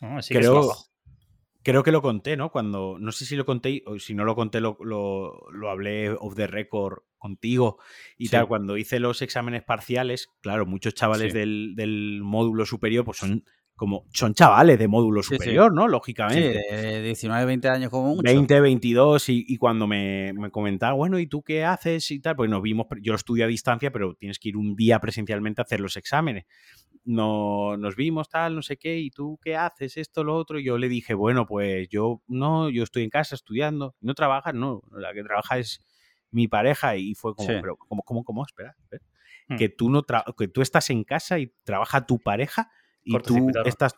No, 0.00 0.20
sí 0.22 0.32
que 0.34 0.40
es 0.40 0.46
creo, 0.48 0.72
creo 1.62 1.82
que 1.82 1.92
lo 1.92 2.00
conté, 2.02 2.36
¿no? 2.36 2.50
Cuando, 2.50 2.96
no 2.98 3.12
sé 3.12 3.24
si 3.26 3.36
lo 3.36 3.44
conté 3.44 3.82
o 3.86 3.98
si 3.98 4.14
no 4.14 4.24
lo 4.24 4.34
conté, 4.34 4.60
lo, 4.60 4.78
lo, 4.80 5.38
lo 5.52 5.70
hablé 5.70 6.10
off 6.10 6.34
the 6.34 6.46
record 6.46 7.00
contigo 7.18 7.78
y 8.16 8.26
Sí. 8.26 8.30
tal. 8.32 8.48
Cuando 8.48 8.76
hice 8.78 8.98
los 8.98 9.20
exámenes 9.22 9.62
parciales, 9.62 10.28
claro, 10.40 10.64
muchos 10.66 10.94
chavales 10.94 11.32
Sí. 11.32 11.38
del, 11.38 11.74
del 11.76 12.20
módulo 12.22 12.64
superior, 12.66 13.04
pues 13.04 13.18
son 13.18 13.44
como, 13.82 14.06
son 14.12 14.32
chavales 14.32 14.78
de 14.78 14.86
módulo 14.86 15.24
Sí, 15.24 15.30
sí. 15.30 15.34
superior, 15.34 15.74
¿no? 15.74 15.86
Sí, 15.86 15.90
Lógicamente. 15.90 16.62
de 16.70 17.02
19, 17.02 17.44
20 17.46 17.68
años 17.68 17.90
como 17.90 18.10
mucho. 18.10 18.22
20, 18.22 18.60
22 18.60 19.28
y, 19.28 19.44
y 19.48 19.56
cuando 19.56 19.88
me, 19.88 20.32
me 20.34 20.52
comentaba, 20.52 20.92
bueno, 20.92 21.18
¿y 21.18 21.26
tú 21.26 21.42
qué 21.42 21.64
haces? 21.64 22.08
y 22.12 22.20
tal, 22.20 22.36
pues 22.36 22.48
nos 22.48 22.62
vimos, 22.62 22.86
yo 23.00 23.14
estudio 23.16 23.44
a 23.44 23.48
distancia, 23.48 23.90
pero 23.90 24.14
tienes 24.14 24.38
que 24.38 24.50
ir 24.50 24.56
un 24.56 24.76
día 24.76 25.00
presencialmente 25.00 25.60
a 25.60 25.64
hacer 25.64 25.80
los 25.80 25.96
exámenes. 25.96 26.44
No, 27.04 27.76
nos 27.76 27.96
vimos 27.96 28.28
tal, 28.28 28.54
no 28.54 28.62
sé 28.62 28.76
qué, 28.76 29.00
¿y 29.00 29.10
tú 29.10 29.36
qué 29.42 29.56
haces? 29.56 29.96
Esto, 29.96 30.22
lo 30.22 30.36
otro. 30.36 30.60
Y 30.60 30.64
yo 30.64 30.78
le 30.78 30.88
dije, 30.88 31.14
bueno, 31.14 31.44
pues 31.44 31.88
yo 31.88 32.22
no, 32.28 32.70
yo 32.70 32.84
estoy 32.84 33.02
en 33.02 33.10
casa 33.10 33.34
estudiando. 33.34 33.96
¿No 34.00 34.14
trabajas? 34.14 34.54
No, 34.54 34.82
la 34.92 35.12
que 35.12 35.24
trabaja 35.24 35.58
es 35.58 35.84
mi 36.30 36.46
pareja. 36.46 36.96
Y 36.96 37.14
fue 37.16 37.34
como, 37.34 37.48
Sí. 37.48 37.54
pero 37.60 37.76
¿cómo, 37.76 38.02
cómo, 38.04 38.22
cómo? 38.22 38.44
Espera, 38.46 38.76
espera. 38.80 39.02
Hmm. 39.48 39.56
Que 39.56 39.68
tú 39.68 39.90
no 39.90 40.04
que 40.38 40.46
tú 40.46 40.62
estás 40.62 40.88
en 40.90 41.02
casa 41.02 41.40
y 41.40 41.52
trabaja 41.64 42.06
tu 42.06 42.20
pareja 42.20 42.70
y 43.04 43.18
tú 43.20 43.50
estás. 43.64 43.94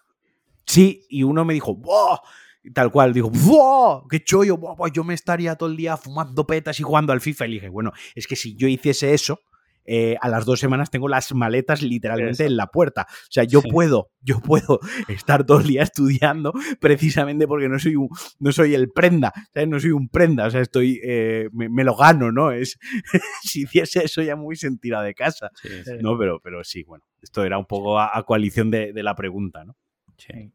Sí, 0.66 1.04
y 1.08 1.22
uno 1.22 1.44
me 1.44 1.54
dijo, 1.54 1.74
¡Buah! 1.74 2.18
Y 2.62 2.70
Tal 2.70 2.90
cual, 2.90 3.12
digo, 3.12 3.30
¡Buah! 3.30 4.02
¡Qué 4.08 4.24
chollo! 4.24 4.56
Buah, 4.56 4.76
pues 4.76 4.92
yo 4.92 5.04
me 5.04 5.14
estaría 5.14 5.54
todo 5.56 5.68
el 5.68 5.76
día 5.76 5.96
fumando 5.96 6.46
petas 6.46 6.80
y 6.80 6.82
jugando 6.82 7.12
al 7.12 7.20
FIFA. 7.20 7.46
Y 7.46 7.52
dije, 7.52 7.68
bueno, 7.68 7.92
es 8.14 8.26
que 8.26 8.36
si 8.36 8.56
yo 8.56 8.66
hiciese 8.68 9.12
eso, 9.12 9.40
eh, 9.84 10.16
a 10.20 10.28
las 10.28 10.44
dos 10.44 10.60
semanas 10.60 10.90
tengo 10.90 11.08
las 11.08 11.34
maletas 11.34 11.82
literalmente 11.82 12.44
Eso. 12.44 12.50
en 12.50 12.56
la 12.56 12.66
puerta. 12.68 13.06
O 13.10 13.26
sea, 13.30 13.44
yo 13.44 13.60
Sí. 13.60 13.68
puedo, 13.70 14.10
yo 14.20 14.40
puedo 14.40 14.80
estar 15.08 15.44
todo 15.44 15.60
el 15.60 15.66
día 15.66 15.82
estudiando 15.82 16.52
precisamente 16.80 17.46
porque 17.46 17.68
no 17.68 17.78
soy 17.78 17.96
un, 17.96 18.08
no 18.38 18.52
soy 18.52 18.74
el 18.74 18.90
prenda, 18.90 19.32
¿sabes? 19.52 19.68
No 19.68 19.80
soy 19.80 19.90
un 19.92 20.08
prenda, 20.08 20.46
o 20.46 20.50
sea, 20.50 20.60
estoy, 20.60 21.00
eh, 21.04 21.48
me, 21.52 21.68
me 21.68 21.84
lo 21.84 21.94
gano, 21.96 22.32
¿no? 22.32 22.50
Es, 22.52 22.78
si 23.42 23.62
hiciese 23.62 24.04
eso 24.04 24.22
ya 24.22 24.36
muy 24.36 24.56
sentida 24.56 25.02
de 25.02 25.14
casa, 25.14 25.50
Sí, 25.62 25.68
sí, 25.84 25.92
¿no? 26.00 26.16
Pero, 26.18 26.40
pero 26.42 26.64
sí, 26.64 26.82
bueno, 26.84 27.04
esto 27.22 27.44
era 27.44 27.58
un 27.58 27.66
poco 27.66 27.98
a, 27.98 28.16
a 28.16 28.22
coalición 28.24 28.70
de, 28.70 28.92
de 28.92 29.02
la 29.02 29.14
pregunta, 29.14 29.64
¿no? 29.64 29.76
sí. 30.16 30.52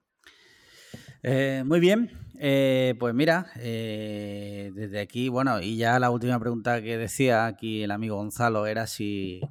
Eh, 1.24 1.64
muy 1.66 1.80
bien, 1.80 2.12
Eh, 2.42 2.96
pues 2.98 3.14
mira, 3.14 3.52
eh, 3.58 4.72
desde 4.74 5.02
aquí, 5.02 5.28
bueno, 5.28 5.60
y 5.60 5.76
ya 5.76 6.00
la 6.00 6.10
última 6.10 6.40
pregunta 6.40 6.82
que 6.82 6.98
decía 6.98 7.48
aquí 7.48 7.84
el 7.84 7.92
amigo 7.92 8.16
Gonzalo 8.16 8.66
era 8.66 8.88
si, 8.88 9.42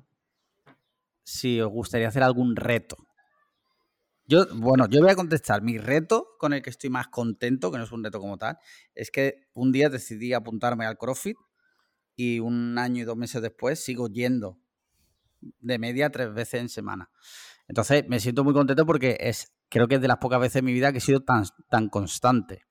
si 1.22 1.60
os 1.60 1.70
gustaría 1.70 2.08
hacer 2.08 2.22
algún 2.22 2.56
reto. 2.56 2.96
Yo, 4.26 4.46
bueno, 4.54 4.86
yo 4.88 5.00
voy 5.00 5.10
a 5.10 5.16
contestar. 5.16 5.62
Mi 5.62 5.78
reto 5.78 6.28
con 6.38 6.52
el 6.52 6.62
que 6.62 6.70
estoy 6.70 6.90
más 6.90 7.08
contento, 7.08 7.70
que 7.70 7.78
no 7.78 7.84
es 7.84 7.92
un 7.92 8.04
reto 8.04 8.20
como 8.20 8.36
tal, 8.36 8.58
es 8.94 9.10
que 9.10 9.46
un 9.54 9.72
día 9.72 9.88
decidí 9.88 10.34
apuntarme 10.34 10.84
al 10.86 10.98
CrossFit 10.98 11.36
y 12.16 12.40
un 12.40 12.78
año 12.78 13.02
y 13.02 13.04
dos 13.04 13.16
meses 13.16 13.42
después 13.42 13.82
sigo 13.82 14.08
yendo 14.08 14.58
de 15.60 15.78
media 15.78 16.10
tres 16.10 16.32
veces 16.34 16.60
en 16.60 16.68
semana. 16.68 17.10
Entonces 17.68 18.04
me 18.08 18.20
siento 18.20 18.44
muy 18.44 18.54
contento 18.54 18.84
porque 18.86 19.16
es, 19.20 19.52
creo 19.68 19.88
que 19.88 19.96
es 19.96 20.00
de 20.00 20.08
las 20.08 20.18
pocas 20.18 20.40
veces 20.40 20.56
en 20.56 20.64
mi 20.64 20.72
vida 20.72 20.92
que 20.92 20.98
he 20.98 21.02
sido 21.02 21.20
tan, 21.20 21.44
tan 21.68 21.88
constante. 21.88 22.62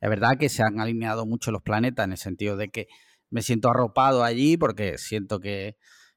Es 0.00 0.10
verdad 0.10 0.36
que 0.38 0.48
se 0.48 0.62
han 0.62 0.80
alineado 0.80 1.26
mucho 1.26 1.50
los 1.50 1.62
planetas 1.62 2.04
en 2.04 2.12
el 2.12 2.18
sentido 2.18 2.56
de 2.56 2.68
que 2.68 2.88
me 3.30 3.42
siento 3.42 3.68
arropado 3.68 4.24
allí 4.24 4.56
porque 4.56 4.98
siento 4.98 5.40
que, 5.40 5.76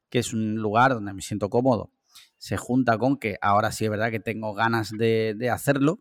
que 0.09 0.19
es 0.19 0.33
un 0.33 0.55
lugar 0.55 0.93
donde 0.93 1.13
me 1.13 1.21
siento 1.21 1.49
cómodo. 1.49 1.91
Se 2.37 2.57
junta 2.57 2.97
con 2.97 3.17
que 3.17 3.37
ahora 3.41 3.71
sí 3.71 3.85
es 3.85 3.91
verdad 3.91 4.11
que 4.11 4.19
tengo 4.19 4.53
ganas 4.53 4.91
de, 4.91 5.33
de 5.37 5.49
hacerlo 5.49 5.99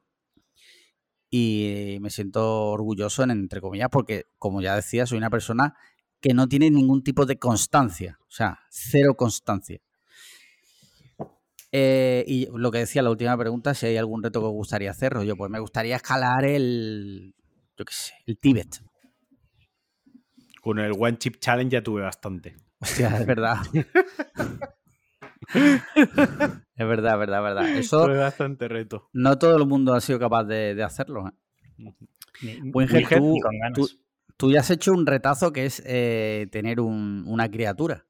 y 1.30 1.98
me 2.00 2.10
siento 2.10 2.70
orgulloso, 2.70 3.22
en, 3.24 3.32
entre 3.32 3.60
comillas, 3.60 3.88
porque 3.90 4.24
como 4.38 4.60
ya 4.60 4.76
decía, 4.76 5.04
soy 5.04 5.18
una 5.18 5.30
persona 5.30 5.74
que 6.20 6.32
no 6.32 6.48
tiene 6.48 6.70
ningún 6.70 7.02
tipo 7.02 7.26
de 7.26 7.38
constancia, 7.38 8.18
o 8.22 8.30
sea, 8.30 8.60
cero 8.70 9.14
constancia. 9.16 9.80
Eh, 11.76 12.24
y 12.28 12.46
lo 12.56 12.70
que 12.70 12.78
decía 12.78 13.02
la 13.02 13.10
última 13.10 13.36
pregunta, 13.36 13.74
si 13.74 13.86
hay 13.86 13.96
algún 13.96 14.22
reto 14.22 14.38
que 14.40 14.46
os 14.46 14.52
gustaría 14.52 14.92
hacer, 14.92 15.20
yo 15.24 15.36
pues 15.36 15.50
me 15.50 15.58
gustaría 15.58 15.96
escalar 15.96 16.44
el, 16.44 17.34
yo 17.76 17.84
qué 17.84 17.92
sé, 17.92 18.12
el 18.26 18.38
Tíbet. 18.38 18.80
Con 20.62 20.78
el 20.78 20.92
One 20.96 21.18
Chip 21.18 21.38
Challenge 21.40 21.72
ya 21.72 21.82
tuve 21.82 22.02
bastante. 22.02 22.54
Hostia, 22.80 23.18
es 23.18 23.26
verdad. 23.26 23.56
es 25.54 26.86
verdad, 26.88 27.12
es 27.14 27.18
verdad, 27.18 27.38
es 27.38 27.42
verdad. 27.42 27.68
Eso 27.76 28.04
Tuve 28.06 28.18
bastante 28.18 28.68
reto. 28.68 29.08
no 29.12 29.36
todo 29.38 29.56
el 29.56 29.66
mundo 29.66 29.94
ha 29.94 30.00
sido 30.00 30.18
capaz 30.18 30.44
de, 30.44 30.74
de 30.74 30.82
hacerlo. 30.84 31.28
¿eh? 31.28 31.32
Ni, 32.42 32.70
Winger, 32.72 33.08
tú- 33.08 33.40
tú- 33.74 33.88
Tú 34.36 34.50
ya 34.50 34.60
has 34.60 34.70
hecho 34.70 34.92
un 34.92 35.06
retazo 35.06 35.52
que 35.52 35.64
es 35.64 35.80
eh, 35.86 36.48
tener 36.50 36.80
un- 36.80 37.22
una 37.26 37.48
criatura. 37.50 38.04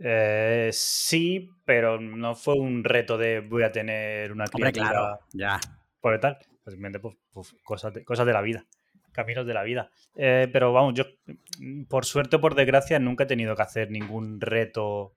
Eh, 0.00 0.70
sí, 0.72 1.50
pero 1.64 2.00
no 2.00 2.34
fue 2.34 2.54
un 2.54 2.82
reto 2.84 3.16
de 3.16 3.40
voy 3.40 3.62
a 3.62 3.72
tener 3.72 4.32
una 4.32 4.44
Hombre, 4.52 4.72
criatura 4.72 4.92
claro, 4.92 5.20
ya. 5.32 5.60
por 6.00 6.18
tal. 6.20 6.38
Simplemente, 6.66 6.98
pues, 6.98 7.16
pues, 7.32 7.54
cosas, 7.62 7.92
de, 7.94 8.04
cosas 8.04 8.26
de 8.26 8.32
la 8.32 8.40
vida, 8.40 8.64
caminos 9.12 9.46
de 9.46 9.54
la 9.54 9.62
vida. 9.62 9.90
Eh, 10.16 10.48
pero 10.52 10.72
vamos, 10.72 10.94
yo, 10.94 11.04
mm, 11.58 11.84
por 11.84 12.04
suerte 12.06 12.36
o 12.36 12.40
por 12.40 12.54
desgracia, 12.54 12.98
nunca 12.98 13.24
he 13.24 13.26
tenido 13.26 13.54
que 13.54 13.62
hacer 13.62 13.90
ningún 13.90 14.40
reto 14.40 15.14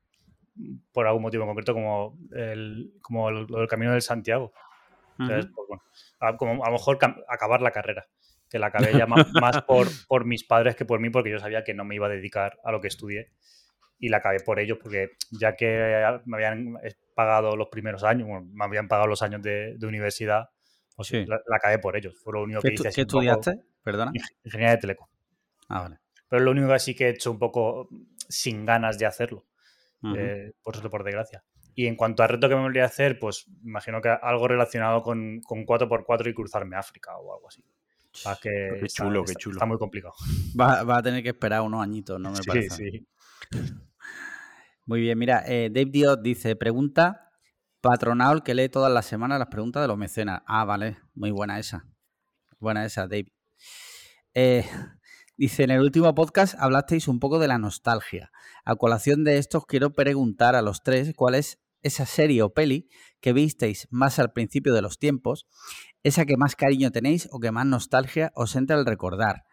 por 0.91 1.07
algún 1.07 1.21
motivo 1.21 1.43
en 1.43 1.49
concreto, 1.49 1.73
como 1.73 2.17
el, 2.31 2.91
como 3.01 3.29
el, 3.29 3.47
del 3.47 3.67
camino 3.67 3.91
del 3.91 4.01
Santiago. 4.01 4.51
Entonces, 5.19 5.45
Ujú. 5.45 5.55
pues, 5.55 5.67
bueno, 5.69 5.83
a, 6.19 6.37
como 6.37 6.63
a 6.63 6.67
lo 6.67 6.73
mejor 6.73 6.97
acabar 7.27 7.61
la 7.61 7.71
carrera. 7.71 8.07
Que 8.49 8.59
la 8.59 8.67
acabé 8.67 8.95
ya 8.95 9.05
ma- 9.07 9.27
más, 9.33 9.57
por, 9.59 9.87
por 10.07 10.25
mis 10.25 10.43
padres 10.43 10.75
que 10.75 10.85
por 10.85 10.99
mí, 10.99 11.09
porque 11.09 11.29
yo 11.31 11.39
sabía 11.39 11.63
que 11.63 11.73
no 11.73 11.85
me 11.85 11.95
iba 11.95 12.07
a 12.07 12.09
dedicar 12.09 12.59
a 12.63 12.71
lo 12.71 12.81
que 12.81 12.87
estudié. 12.87 13.29
Y 13.99 14.10
la 14.10 14.17
acabé 14.17 14.39
por 14.41 14.60
ellos, 14.60 14.77
porque 14.81 15.12
ya 15.31 15.55
que 15.55 16.19
me 16.25 16.38
habían 16.38 16.77
pagado 17.15 17.55
los 17.55 17.67
primeros 17.69 18.03
años, 18.03 18.27
bueno, 18.27 18.47
me 18.53 18.65
habían 18.65 18.88
pagado 18.88 19.07
los 19.07 19.21
años 19.23 19.41
de, 19.41 19.75
de 19.77 19.88
universidad, 19.88 20.49
pues 20.95 21.07
Sí. 21.07 21.25
la, 21.25 21.39
la 21.47 21.57
acabé 21.57 21.79
por 21.79 21.95
ellos. 21.97 22.15
Fue 22.23 22.33
lo 22.33 22.43
único 22.43 22.62
¿Qué, 22.62 22.69
que 22.69 22.75
estu- 22.75 22.79
hice. 22.81 22.88
así 22.89 23.01
qué 23.01 23.05
poco- 23.07 23.21
estudiaste? 23.23 23.63
Perdona. 23.83 24.12
Ing- 24.12 24.36
Ingeniería 24.43 24.75
de 24.75 24.81
teleco. 24.81 25.10
Ah, 25.69 25.81
vale. 25.81 25.99
Pero 26.29 26.39
es 26.41 26.45
lo 26.45 26.51
único 26.51 26.67
que 26.69 26.79
sí 26.79 26.93
que 26.95 27.05
he 27.07 27.10
hecho 27.10 27.31
un 27.31 27.39
poco 27.39 27.88
sin 28.29 28.65
ganas 28.65 28.97
de 28.99 29.05
hacerlo 29.05 29.45
Ujú. 30.03 30.15
eh, 30.17 30.53
por 30.62 30.75
suerte, 30.75 30.89
por 30.89 31.03
desgracia. 31.03 31.43
Y 31.73 31.88
en 31.88 31.95
cuanto 31.95 32.21
a 32.23 32.27
reto 32.27 32.49
que 32.49 32.55
me 32.55 32.62
volvería 32.62 32.83
a 32.83 32.88
hacer, 32.88 33.17
pues 33.19 33.45
imagino 33.63 34.01
que 34.01 34.10
algo 34.10 34.47
relacionado 34.47 35.01
con, 35.03 35.41
con 35.41 35.65
4x4 35.65 36.29
y 36.29 36.33
cruzarme 36.33 36.75
a 36.75 36.79
África 36.79 37.15
o 37.17 37.33
algo 37.33 37.47
así. 37.47 37.62
O 38.13 38.17
sea, 38.17 38.36
que 38.41 38.49
Qué 38.79 38.86
está- 38.86 39.03
chulo, 39.03 39.23
qué 39.23 39.31
está- 39.31 39.39
chulo. 39.39 39.55
Está 39.57 39.65
muy 39.67 39.77
complicado. 39.77 40.13
Va, 40.60 40.83
va 40.83 40.97
a 40.97 41.03
tener 41.03 41.21
que 41.23 41.29
esperar 41.29 41.62
unos 41.62 41.81
añitos, 41.83 42.19
no 42.19 42.31
me 42.31 42.38
sí, 42.38 42.47
parece. 42.47 42.75
sí. 42.75 43.07
Muy 44.88 45.02
bien, 45.02 45.19
mira, 45.19 45.43
eh, 45.45 45.69
Dave 45.69 45.91
Diot 45.91 46.21
dice, 46.21 46.56
pregunta 46.56 47.30
patronal 47.82 48.41
que 48.41 48.56
lee 48.56 48.69
todas 48.69 48.89
las 48.89 49.06
semanas 49.06 49.38
las 49.38 49.50
preguntas 49.50 49.82
de 49.82 49.88
los 49.89 49.97
mecenas. 49.97 50.43
Ah, 50.47 50.63
vale, 50.63 50.97
muy 51.13 51.30
buena 51.30 51.60
esa. 51.60 51.86
Buena 52.58 52.86
esa, 52.86 53.02
Dave. 53.02 53.34
Eh, 54.34 54.65
dice, 55.38 55.63
en 55.65 55.71
el 55.71 55.82
último 55.82 56.15
podcast 56.15 56.56
hablasteis 56.58 57.10
un 57.10 57.19
poco 57.19 57.38
de 57.38 57.50
la 57.50 57.58
nostalgia. 57.58 58.32
A 58.63 58.78
colación 58.78 59.26
de 59.26 59.39
esto 59.39 59.58
os 59.58 59.65
quiero 59.65 59.93
preguntar 59.93 60.56
a 60.56 60.62
los 60.62 60.82
tres 60.84 61.13
cuál 61.17 61.36
es 61.36 61.60
esa 61.82 62.06
serie 62.06 62.41
o 62.41 62.54
peli 62.54 62.88
que 63.19 63.34
visteis 63.34 63.89
más 63.91 64.19
al 64.19 64.32
principio 64.32 64.73
de 64.73 64.82
los 64.82 65.00
tiempos, 65.00 65.47
esa 66.02 66.23
que 66.23 66.38
más 66.38 66.56
cariño 66.56 66.91
tenéis 66.91 67.28
o 67.34 67.41
que 67.41 67.52
más 67.52 67.65
nostalgia 67.65 68.32
os 68.36 68.56
entra 68.56 68.78
al 68.78 68.86
recordar. 68.86 69.43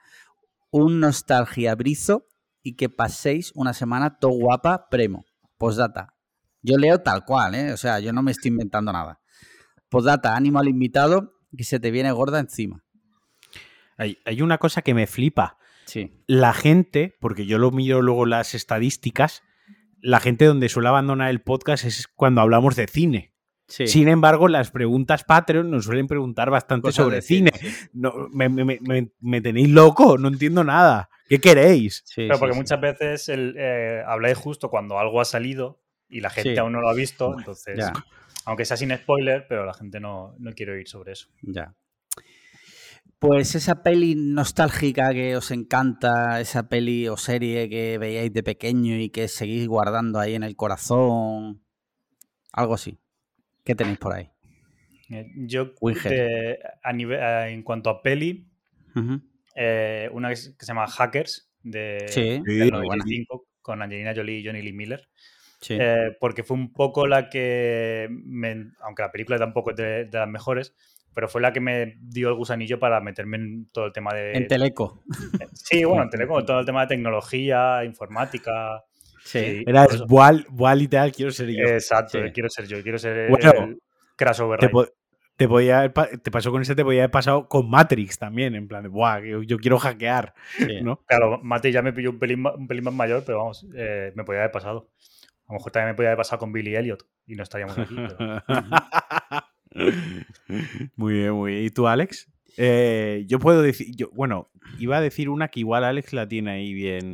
Un 0.70 1.00
nostalgia 1.00 1.74
brizo 1.74 2.28
y 2.64 2.74
que 2.74 2.88
paséis 2.88 3.52
una 3.54 3.72
semana 3.72 4.18
todo 4.18 4.32
guapa 4.32 4.88
premo. 4.88 5.24
Postdata. 5.56 6.16
Yo 6.62 6.76
leo 6.78 7.02
tal 7.02 7.24
cual, 7.24 7.54
¿eh? 7.54 7.72
O 7.72 7.76
sea, 7.76 8.00
yo 8.00 8.12
no 8.12 8.22
me 8.22 8.32
estoy 8.32 8.48
inventando 8.48 8.92
nada. 8.92 9.20
Postdata, 9.88 10.34
ánimo 10.34 10.58
al 10.58 10.66
invitado 10.66 11.34
que 11.56 11.62
se 11.62 11.78
te 11.78 11.92
viene 11.92 12.10
gorda 12.10 12.40
encima. 12.40 12.82
Hay, 13.96 14.18
hay 14.24 14.42
una 14.42 14.58
cosa 14.58 14.82
que 14.82 14.94
me 14.94 15.06
flipa. 15.06 15.58
Sí. 15.84 16.24
La 16.26 16.52
gente, 16.52 17.16
porque 17.20 17.46
yo 17.46 17.58
lo 17.58 17.70
miro 17.70 18.02
luego 18.02 18.26
las 18.26 18.54
estadísticas, 18.54 19.42
la 20.00 20.18
gente 20.18 20.46
donde 20.46 20.68
suele 20.68 20.88
abandonar 20.88 21.30
el 21.30 21.42
podcast 21.42 21.84
es 21.84 22.08
cuando 22.08 22.40
hablamos 22.40 22.74
de 22.74 22.88
cine. 22.88 23.34
Sin 23.66 24.08
embargo, 24.08 24.48
las 24.48 24.70
preguntas 24.70 25.24
Patreon 25.24 25.70
nos 25.70 25.84
suelen 25.86 26.06
preguntar 26.06 26.50
bastante 26.50 26.92
sobre 26.92 27.22
cine. 27.22 27.52
No, 27.92 28.12
me, 28.30 29.40
tenéis 29.40 29.70
loco? 29.70 30.18
No 30.18 30.28
entiendo 30.28 30.64
nada. 30.64 31.08
¿Qué 31.28 31.38
queréis? 31.38 32.04
pero 32.14 32.38
porque 32.38 32.54
muchas 32.54 32.80
veces 32.80 33.30
eh, 33.32 34.02
habláis 34.06 34.36
justo 34.36 34.68
cuando 34.68 34.98
algo 34.98 35.20
ha 35.20 35.24
salido 35.24 35.80
y 36.08 36.20
la 36.20 36.30
gente 36.30 36.58
aún 36.58 36.72
no 36.72 36.80
lo 36.80 36.88
ha 36.88 36.94
visto, 36.94 37.34
entonces, 37.38 37.80
aunque 38.44 38.64
sea 38.64 38.76
sin 38.76 38.94
spoiler, 38.94 39.46
pero 39.48 39.64
la 39.64 39.74
gente 39.74 40.00
no, 40.00 40.34
no 40.38 40.52
quiere 40.52 40.72
oír 40.72 40.88
sobre 40.88 41.12
eso. 41.12 41.28
Ya. 41.42 41.74
Pues 43.18 43.54
esa 43.54 43.82
peli 43.82 44.14
nostálgica 44.16 45.14
que 45.14 45.34
os 45.34 45.50
encanta, 45.50 46.40
esa 46.40 46.68
peli 46.68 47.08
o 47.08 47.16
serie 47.16 47.70
que 47.70 47.96
veíais 47.96 48.32
de 48.32 48.42
pequeño 48.42 48.96
y 48.96 49.08
que 49.08 49.28
seguís 49.28 49.66
guardando 49.66 50.18
ahí 50.18 50.34
en 50.34 50.42
el 50.42 50.56
corazón, 50.56 51.62
algo 52.52 52.74
así. 52.74 52.98
¿Qué 53.64 53.74
tenéis 53.74 53.96
por 53.96 54.14
ahí? 54.14 54.30
Eh, 55.08 55.32
yo, 55.36 55.72
a 56.82 56.92
nivel, 56.92 57.20
en 57.48 57.62
cuanto 57.62 57.88
a 57.88 58.02
peli, 58.02 58.46
eh, 59.54 60.08
una 60.12 60.30
que 60.30 60.36
se 60.36 60.54
llama 60.66 60.86
Hackers, 60.86 61.50
de, 61.62 62.06
sí, 62.08 62.42
con 63.62 63.80
Angelina 63.80 64.12
Jolie 64.14 64.40
y 64.40 64.44
Johnny 64.44 64.62
Lee 64.62 64.72
Miller. 64.72 65.08
Eh, 65.70 66.16
porque 66.20 66.42
fue 66.42 66.56
un 66.56 66.72
poco 66.72 67.06
la 67.06 67.28
que, 67.30 68.08
aunque 68.80 69.02
la 69.02 69.10
película 69.10 69.38
tampoco 69.38 69.70
es 69.70 69.76
de, 69.76 70.08
las 70.12 70.28
mejores, 70.28 70.74
pero 71.14 71.28
fue 71.28 71.40
la 71.40 71.52
que 71.52 71.60
me 71.60 71.94
dio 72.00 72.28
el 72.28 72.34
gusanillo 72.34 72.78
para 72.78 73.00
meterme 73.00 73.36
en 73.38 73.68
todo 73.72 73.86
el 73.86 73.92
tema 73.92 74.12
de... 74.12 74.32
En 74.32 74.46
Teleco. 74.46 75.04
Sí, 75.54 75.84
bueno, 75.84 76.02
en 76.02 76.10
Teleco, 76.10 76.44
todo 76.44 76.60
el 76.60 76.66
tema 76.66 76.82
de 76.82 76.88
tecnología, 76.88 77.84
informática. 77.84 78.84
Sí. 79.24 79.64
Era 79.66 79.86
Boal, 80.06 80.82
y 80.82 80.88
tal, 80.88 81.12
quiero 81.12 81.30
ser 81.30 81.48
yo. 81.48 81.64
Exacto, 81.64 82.18
quiero 82.32 82.50
ser 82.50 82.66
yo, 82.66 82.82
quiero 82.82 82.98
ser 82.98 83.30
el 83.30 83.78
crossover. 84.16 84.60
Te, 84.60 84.70
te, 85.36 85.48
podía, 85.48 85.92
te 85.92 86.30
pasó 86.30 86.50
con 86.50 86.62
ese, 86.62 86.74
te 86.74 86.84
podía 86.84 87.02
haber 87.02 87.10
pasado 87.10 87.48
con 87.48 87.68
Matrix 87.68 88.18
también, 88.18 88.54
en 88.54 88.68
plan 88.68 88.82
de, 88.82 88.88
Buah, 88.88 89.20
yo, 89.20 89.58
quiero 89.58 89.78
hackear. 89.78 90.34
¿no? 90.82 91.02
Claro, 91.06 91.40
Matrix 91.42 91.74
ya 91.74 91.82
me 91.82 91.92
pilló 91.92 92.10
un 92.10 92.18
pelín, 92.18 92.44
un 92.46 92.66
pelín 92.66 92.84
más 92.84 92.94
mayor, 92.94 93.22
pero 93.26 93.38
vamos, 93.38 93.66
eh, 93.74 94.12
me 94.14 94.24
podía 94.24 94.40
haber 94.40 94.52
pasado. 94.52 94.90
A 95.46 95.52
lo 95.52 95.58
mejor 95.58 95.72
también 95.72 95.90
me 95.90 95.94
podía 95.94 96.10
haber 96.10 96.18
pasado 96.18 96.38
con 96.38 96.52
Billy 96.52 96.74
Elliot 96.74 97.06
y 97.26 97.34
no 97.34 97.42
estaríamos 97.42 97.78
aquí. 97.78 97.94
muy 100.96 101.14
bien, 101.14 101.32
muy 101.32 101.52
bien. 101.52 101.64
¿Y 101.64 101.70
tú, 101.70 101.86
Alex? 101.86 102.30
Eh, 102.56 103.24
yo 103.26 103.38
puedo 103.38 103.62
decir, 103.62 103.94
yo, 103.94 104.10
bueno, 104.12 104.50
iba 104.78 104.96
a 104.96 105.00
decir 105.00 105.28
una 105.28 105.48
que 105.48 105.60
igual 105.60 105.84
Alex 105.84 106.12
la 106.12 106.28
tiene 106.28 106.52
ahí 106.52 106.72
bien, 106.72 107.12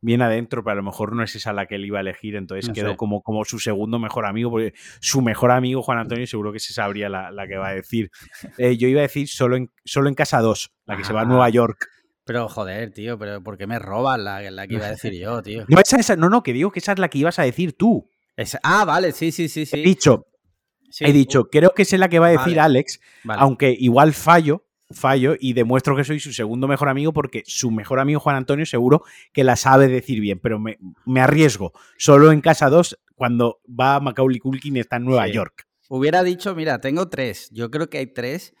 bien 0.00 0.22
adentro, 0.22 0.62
pero 0.62 0.72
a 0.72 0.76
lo 0.76 0.82
mejor 0.82 1.14
no 1.14 1.22
es 1.22 1.34
esa 1.34 1.52
la 1.52 1.66
que 1.66 1.76
él 1.76 1.84
iba 1.84 1.98
a 1.98 2.00
elegir, 2.00 2.36
entonces 2.36 2.70
quedó 2.72 2.96
como, 2.96 3.22
como 3.22 3.44
su 3.44 3.58
segundo 3.58 3.98
mejor 3.98 4.26
amigo, 4.26 4.50
porque 4.50 4.74
su 5.00 5.22
mejor 5.22 5.50
amigo, 5.50 5.82
Juan 5.82 5.98
Antonio, 5.98 6.26
seguro 6.26 6.52
que 6.52 6.60
se 6.60 6.72
sabría 6.72 7.08
la, 7.08 7.46
que 7.48 7.56
va 7.56 7.68
a 7.68 7.74
decir. 7.74 8.10
Eh, 8.58 8.76
yo 8.76 8.88
iba 8.88 9.00
a 9.00 9.02
decir 9.02 9.28
solo 9.28 9.56
en, 9.56 9.70
solo 9.84 10.08
en 10.08 10.14
casa 10.14 10.40
2, 10.40 10.72
la 10.86 10.96
que 10.96 11.04
se 11.04 11.12
va 11.12 11.22
a 11.22 11.24
Nueva 11.24 11.46
ah. 11.46 11.50
York. 11.50 11.88
Pero 12.24 12.48
joder, 12.48 12.92
tío, 12.92 13.18
pero 13.18 13.40
¿por 13.42 13.56
qué 13.56 13.66
me 13.68 13.78
robas 13.78 14.18
la, 14.18 14.50
la 14.50 14.66
que 14.66 14.74
iba 14.74 14.86
a 14.86 14.90
decir 14.90 15.12
yo, 15.12 15.42
tío? 15.42 15.64
No, 15.68 15.78
esa, 15.80 16.16
no, 16.16 16.28
no, 16.28 16.42
que 16.42 16.52
digo 16.52 16.72
que 16.72 16.80
esa 16.80 16.92
es 16.92 16.98
la 16.98 17.08
que 17.08 17.18
ibas 17.18 17.38
a 17.38 17.44
decir 17.44 17.76
tú. 17.76 18.10
ah, 18.64 18.84
vale, 18.84 19.12
sí, 19.12 19.30
sí, 19.30 19.48
sí, 19.48 19.64
sí. 19.64 19.78
He 19.78 19.82
dicho, 19.82 20.26
he 21.00 21.12
dicho, 21.12 21.44
creo 21.44 21.70
que 21.70 21.82
es 21.82 21.92
la 21.92 22.08
que 22.08 22.18
va 22.18 22.26
a 22.26 22.30
decir 22.30 22.58
Alex, 22.58 23.00
aunque 23.28 23.74
igual 23.78 24.12
fallo, 24.12 24.65
fallo 24.90 25.36
y 25.38 25.52
demuestro 25.52 25.96
que 25.96 26.04
soy 26.04 26.20
su 26.20 26.32
segundo 26.32 26.68
mejor 26.68 26.88
amigo 26.88 27.12
porque 27.12 27.42
su 27.46 27.70
mejor 27.70 28.00
amigo 28.00 28.20
Juan 28.20 28.36
Antonio 28.36 28.66
seguro 28.66 29.02
que 29.32 29.44
la 29.44 29.56
sabe 29.56 29.88
decir 29.88 30.20
bien, 30.20 30.38
pero 30.38 30.58
me, 30.58 31.20
arriesgo. 31.20 31.72
Solo 31.98 32.32
en 32.32 32.40
casa 32.40 32.68
2 32.68 32.98
cuando 33.14 33.60
va 33.68 34.00
Macaulay 34.00 34.38
Culkin 34.38 34.76
está 34.76 34.96
en 34.96 35.04
Nueva 35.04 35.28
York. 35.28 35.66
Hubiera 35.88 36.22
dicho, 36.22 36.54
mira, 36.54 36.80
tengo 36.80 37.08
tres. 37.08 37.48
Yo 37.52 37.70
creo 37.70 37.88
que 37.88 37.98
hay 37.98 38.06
tres 38.06 38.54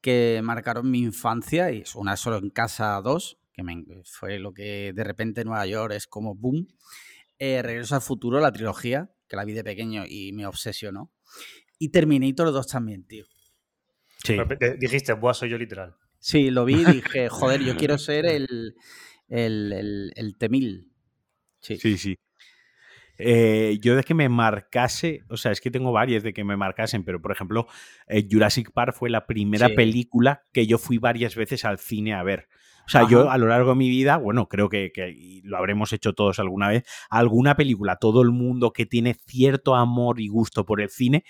que 0.00 0.40
marcaron 0.42 0.90
mi 0.90 1.00
infancia 1.00 1.70
y 1.72 1.84
una 1.94 2.16
solo 2.16 2.38
en 2.38 2.50
casa 2.50 3.00
2, 3.02 3.38
que 3.52 3.64
fue 4.04 4.38
lo 4.38 4.52
que 4.54 4.92
de 4.94 5.04
repente 5.04 5.44
Nueva 5.44 5.66
York 5.66 5.94
es 5.94 6.06
como 6.06 6.34
boom. 6.34 6.68
Eh, 7.38 7.62
Regreso 7.62 7.94
al 7.94 8.02
futuro, 8.02 8.40
la 8.40 8.52
trilogía, 8.52 9.10
que 9.28 9.36
la 9.36 9.44
vi 9.44 9.52
de 9.52 9.64
pequeño 9.64 10.04
y 10.06 10.32
me 10.32 10.46
obsesionó. 10.46 11.10
Y 11.78 11.88
Terminator 11.88 12.52
2 12.52 12.66
también, 12.66 13.04
tío. 13.04 13.26
Sí. 14.24 14.36
Dijiste, 14.78 15.12
buah, 15.12 15.34
soy 15.34 15.50
yo 15.50 15.58
literal. 15.58 15.96
Sí, 16.18 16.50
lo 16.50 16.64
vi 16.64 16.74
y 16.74 16.84
dije, 17.02 17.28
joder, 17.28 17.62
yo 17.62 17.76
quiero 17.76 17.98
ser 17.98 18.26
el, 18.26 18.74
el, 19.28 20.12
el, 20.14 20.36
Temil. 20.36 20.92
Sí, 21.60 21.76
sí. 21.76 21.96
sí. 21.96 22.18
Eh, 23.22 23.78
yo 23.82 23.96
de 23.96 24.02
que 24.02 24.14
me 24.14 24.30
marcase, 24.30 25.24
o 25.28 25.36
sea, 25.36 25.52
es 25.52 25.60
que 25.60 25.70
tengo 25.70 25.92
varias 25.92 26.22
de 26.22 26.32
que 26.32 26.42
me 26.42 26.56
marcasen, 26.56 27.04
pero 27.04 27.20
por 27.20 27.32
ejemplo, 27.32 27.66
eh, 28.08 28.26
Jurassic 28.30 28.72
Park 28.72 28.94
fue 28.94 29.10
la 29.10 29.26
primera 29.26 29.68
película 29.68 30.44
que 30.52 30.66
yo 30.66 30.78
fui 30.78 30.96
varias 30.96 31.36
veces 31.36 31.66
al 31.66 31.78
cine 31.78 32.14
a 32.14 32.22
ver. 32.22 32.48
O 32.86 32.88
sea, 32.90 33.06
yo 33.06 33.30
a 33.30 33.38
lo 33.38 33.46
largo 33.46 33.70
de 33.70 33.76
mi 33.76 33.88
vida, 33.88 34.16
bueno, 34.16 34.48
creo 34.48 34.68
que, 34.68 34.90
que, 34.92 35.42
lo 35.44 35.58
habremos 35.58 35.92
hecho 35.92 36.12
todos 36.12 36.40
alguna 36.40 36.68
vez, 36.68 36.82
alguna 37.08 37.54
película, 37.54 37.96
todo 37.96 38.22
el 38.22 38.32
mundo 38.32 38.72
que 38.72 38.84
tiene 38.84 39.14
cierto 39.14 39.76
amor 39.76 40.18
y 40.18 40.26
gusto 40.26 40.64
por 40.64 40.80
el 40.80 40.88
cine, 40.88 41.22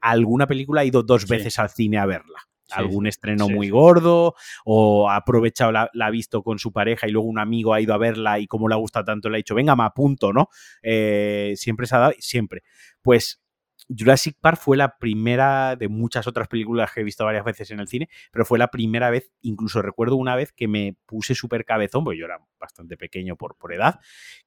alguna 0.00 0.46
película 0.46 0.82
ha 0.82 0.84
ido 0.84 1.02
dos 1.02 1.26
veces 1.26 1.58
al 1.58 1.70
cine 1.70 1.98
a 1.98 2.06
verla. 2.06 2.40
algún 2.70 3.06
estreno 3.06 3.48
muy 3.48 3.70
gordo 3.70 4.34
o 4.64 5.08
ha 5.08 5.16
aprovechado, 5.16 5.72
la, 5.72 5.90
ha 5.98 6.10
visto 6.10 6.42
con 6.42 6.58
su 6.58 6.70
pareja 6.70 7.08
y 7.08 7.10
luego 7.10 7.26
un 7.26 7.38
amigo 7.38 7.72
ha 7.72 7.80
ido 7.80 7.94
a 7.94 7.98
verla 7.98 8.38
y 8.38 8.46
como 8.46 8.68
le 8.68 8.74
ha 8.74 8.78
gustado 8.78 9.06
tanto 9.06 9.30
le 9.30 9.36
ha 9.36 9.38
dicho, 9.38 9.54
venga, 9.54 9.74
me 9.74 9.84
apunto, 9.84 10.34
¿no? 10.34 10.48
Eh, 10.82 11.54
siempre 11.56 11.86
se 11.86 11.96
ha 11.96 11.98
dado, 11.98 12.14
siempre. 12.18 12.62
Pues 13.00 13.40
Jurassic 13.88 14.36
Park 14.40 14.58
fue 14.60 14.76
la 14.76 14.98
primera 14.98 15.76
de 15.76 15.88
muchas 15.88 16.26
otras 16.26 16.48
películas 16.48 16.92
que 16.92 17.00
he 17.00 17.04
visto 17.04 17.24
varias 17.24 17.44
veces 17.44 17.70
en 17.70 17.80
el 17.80 17.88
cine, 17.88 18.08
pero 18.32 18.44
fue 18.44 18.58
la 18.58 18.68
primera 18.68 19.10
vez, 19.10 19.30
incluso 19.40 19.82
recuerdo 19.82 20.16
una 20.16 20.36
vez 20.36 20.52
que 20.52 20.68
me 20.68 20.96
puse 21.06 21.34
súper 21.34 21.64
cabezón, 21.64 22.04
porque 22.04 22.18
yo 22.18 22.26
era 22.26 22.38
bastante 22.58 22.96
pequeño 22.96 23.36
por, 23.36 23.56
por 23.56 23.72
edad, 23.72 24.00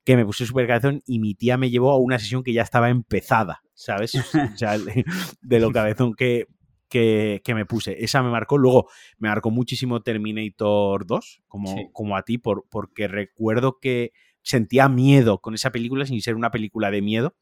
que 0.04 0.16
me 0.16 0.26
puse 0.26 0.46
súper 0.46 0.68
cabezón 0.68 1.02
y 1.06 1.20
mi 1.20 1.36
tía 1.36 1.58
me 1.58 1.70
llevó 1.70 1.92
a 1.92 1.98
una 1.98 2.20
sesión 2.20 2.44
que 2.44 2.54
ya 2.54 2.62
estaba 2.62 2.90
empezada, 2.90 3.64
¿sabes? 3.74 4.14
O 4.54 4.58
sea, 4.58 4.78
de 4.78 5.60
lo 5.60 5.72
cabezón 5.72 6.14
que, 6.14 6.48
que, 6.92 7.54
me 7.56 7.66
puse. 7.66 8.04
Esa 8.04 8.22
me 8.22 8.30
marcó. 8.30 8.58
Luego 8.58 8.90
me 9.18 9.30
marcó 9.30 9.50
muchísimo 9.50 10.02
Terminator 10.02 11.06
2, 11.06 11.44
como, 11.48 11.92
como 11.94 12.18
a 12.18 12.24
ti, 12.24 12.38
por, 12.38 12.66
porque 12.70 13.08
recuerdo 13.08 13.80
que 13.80 14.12
sentía 14.44 14.90
miedo 14.90 15.40
con 15.40 15.54
esa 15.54 15.72
película 15.72 16.06
sin 16.06 16.22
ser 16.22 16.36
una 16.36 16.52
película 16.52 16.92
de 16.92 17.02
miedo. 17.02 17.36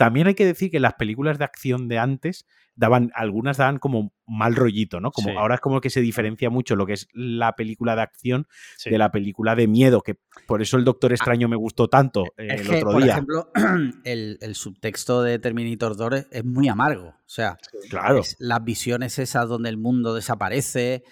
También 0.00 0.28
hay 0.28 0.34
que 0.34 0.46
decir 0.46 0.70
que 0.70 0.80
las 0.80 0.94
películas 0.94 1.36
de 1.36 1.44
acción 1.44 1.86
de 1.86 1.98
antes 1.98 2.46
daban, 2.74 3.10
algunas 3.14 3.58
daban 3.58 3.78
como 3.78 4.14
mal 4.26 4.56
rollito, 4.56 4.98
¿no? 4.98 5.10
Como 5.10 5.38
ahora 5.38 5.56
es 5.56 5.60
como 5.60 5.82
que 5.82 5.90
se 5.90 6.00
diferencia 6.00 6.48
mucho 6.48 6.74
lo 6.74 6.86
que 6.86 6.94
es 6.94 7.06
la 7.12 7.54
película 7.54 7.94
de 7.94 8.00
acción 8.00 8.46
de 8.82 8.96
la 8.96 9.10
película 9.12 9.54
de 9.56 9.68
miedo, 9.68 10.00
que 10.00 10.16
por 10.46 10.62
eso 10.62 10.78
el 10.78 10.84
Doctor 10.84 11.12
Extraño 11.12 11.48
me 11.50 11.56
gustó 11.56 11.88
tanto 11.88 12.24
eh, 12.38 12.48
el 12.48 12.70
otro 12.70 12.92
día. 12.92 12.92
Por 12.92 13.02
ejemplo, 13.02 13.50
el, 14.04 14.54
subtexto 14.54 15.22
de 15.22 15.38
Terminator 15.38 15.94
2 15.94 16.28
es 16.30 16.44
muy 16.46 16.68
amargo. 16.68 17.08
O 17.08 17.18
sea, 17.26 17.58
claro. 17.90 18.22
las 18.38 18.64
visiones 18.64 19.18
esas 19.18 19.50
donde 19.50 19.68
el 19.68 19.76
mundo 19.76 20.14
desaparece, 20.14 21.04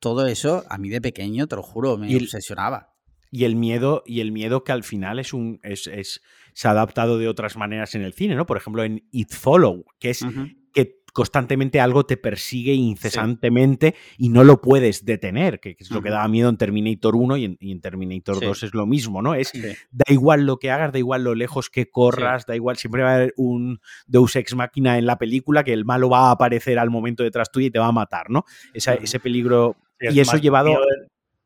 todo 0.00 0.26
eso, 0.26 0.64
a 0.68 0.76
mí 0.76 0.90
de 0.90 1.00
pequeño, 1.00 1.46
te 1.46 1.56
lo 1.56 1.62
juro, 1.62 1.96
me 1.96 2.14
obsesionaba. 2.14 2.92
Y 3.30 3.44
el 3.44 3.56
miedo, 3.56 4.02
y 4.06 4.20
el 4.20 4.32
miedo 4.32 4.64
que 4.64 4.72
al 4.72 4.84
final 4.84 5.18
es 5.18 5.32
un. 5.32 5.60
Es, 5.62 5.86
es, 5.86 6.22
se 6.58 6.66
ha 6.66 6.72
adaptado 6.72 7.18
de 7.18 7.28
otras 7.28 7.56
maneras 7.56 7.94
en 7.94 8.02
el 8.02 8.14
cine, 8.14 8.34
¿no? 8.34 8.44
Por 8.44 8.56
ejemplo, 8.56 8.82
en 8.82 9.06
It 9.12 9.32
Follow, 9.32 9.84
que 10.00 10.10
es 10.10 10.26
que 10.72 11.04
constantemente 11.12 11.78
algo 11.78 12.04
te 12.04 12.16
persigue 12.16 12.72
incesantemente 12.72 13.94
y 14.16 14.28
no 14.30 14.42
lo 14.42 14.60
puedes 14.60 15.04
detener, 15.04 15.60
que, 15.60 15.76
es 15.78 15.88
lo 15.92 16.02
que 16.02 16.10
daba 16.10 16.26
miedo 16.26 16.48
en 16.48 16.56
Terminator 16.56 17.14
1 17.14 17.36
y 17.36 17.44
en, 17.60 17.80
Terminator 17.80 18.40
2 18.40 18.62
es 18.64 18.74
lo 18.74 18.86
mismo, 18.86 19.22
¿no? 19.22 19.36
Es 19.36 19.52
da 19.92 20.12
igual 20.12 20.46
lo 20.46 20.56
que 20.56 20.72
hagas, 20.72 20.92
da 20.92 20.98
igual 20.98 21.22
lo 21.22 21.36
lejos 21.36 21.70
que 21.70 21.88
corras, 21.92 22.44
da 22.44 22.56
igual, 22.56 22.76
siempre 22.76 23.04
va 23.04 23.12
a 23.12 23.14
haber 23.14 23.34
un 23.36 23.78
Deus 24.08 24.34
Ex 24.34 24.56
Máquina 24.56 24.98
en 24.98 25.06
la 25.06 25.16
película 25.16 25.62
que 25.62 25.72
el 25.72 25.84
malo 25.84 26.10
va 26.10 26.26
a 26.26 26.32
aparecer 26.32 26.80
al 26.80 26.90
momento 26.90 27.22
detrás 27.22 27.52
tuyo 27.52 27.68
y 27.68 27.70
te 27.70 27.78
va 27.78 27.86
a 27.86 27.92
matar, 27.92 28.30
¿no? 28.30 28.44
ese 28.74 29.20
peligro. 29.20 29.76
y 30.00 30.18
eso 30.18 30.36
llevado. 30.38 30.70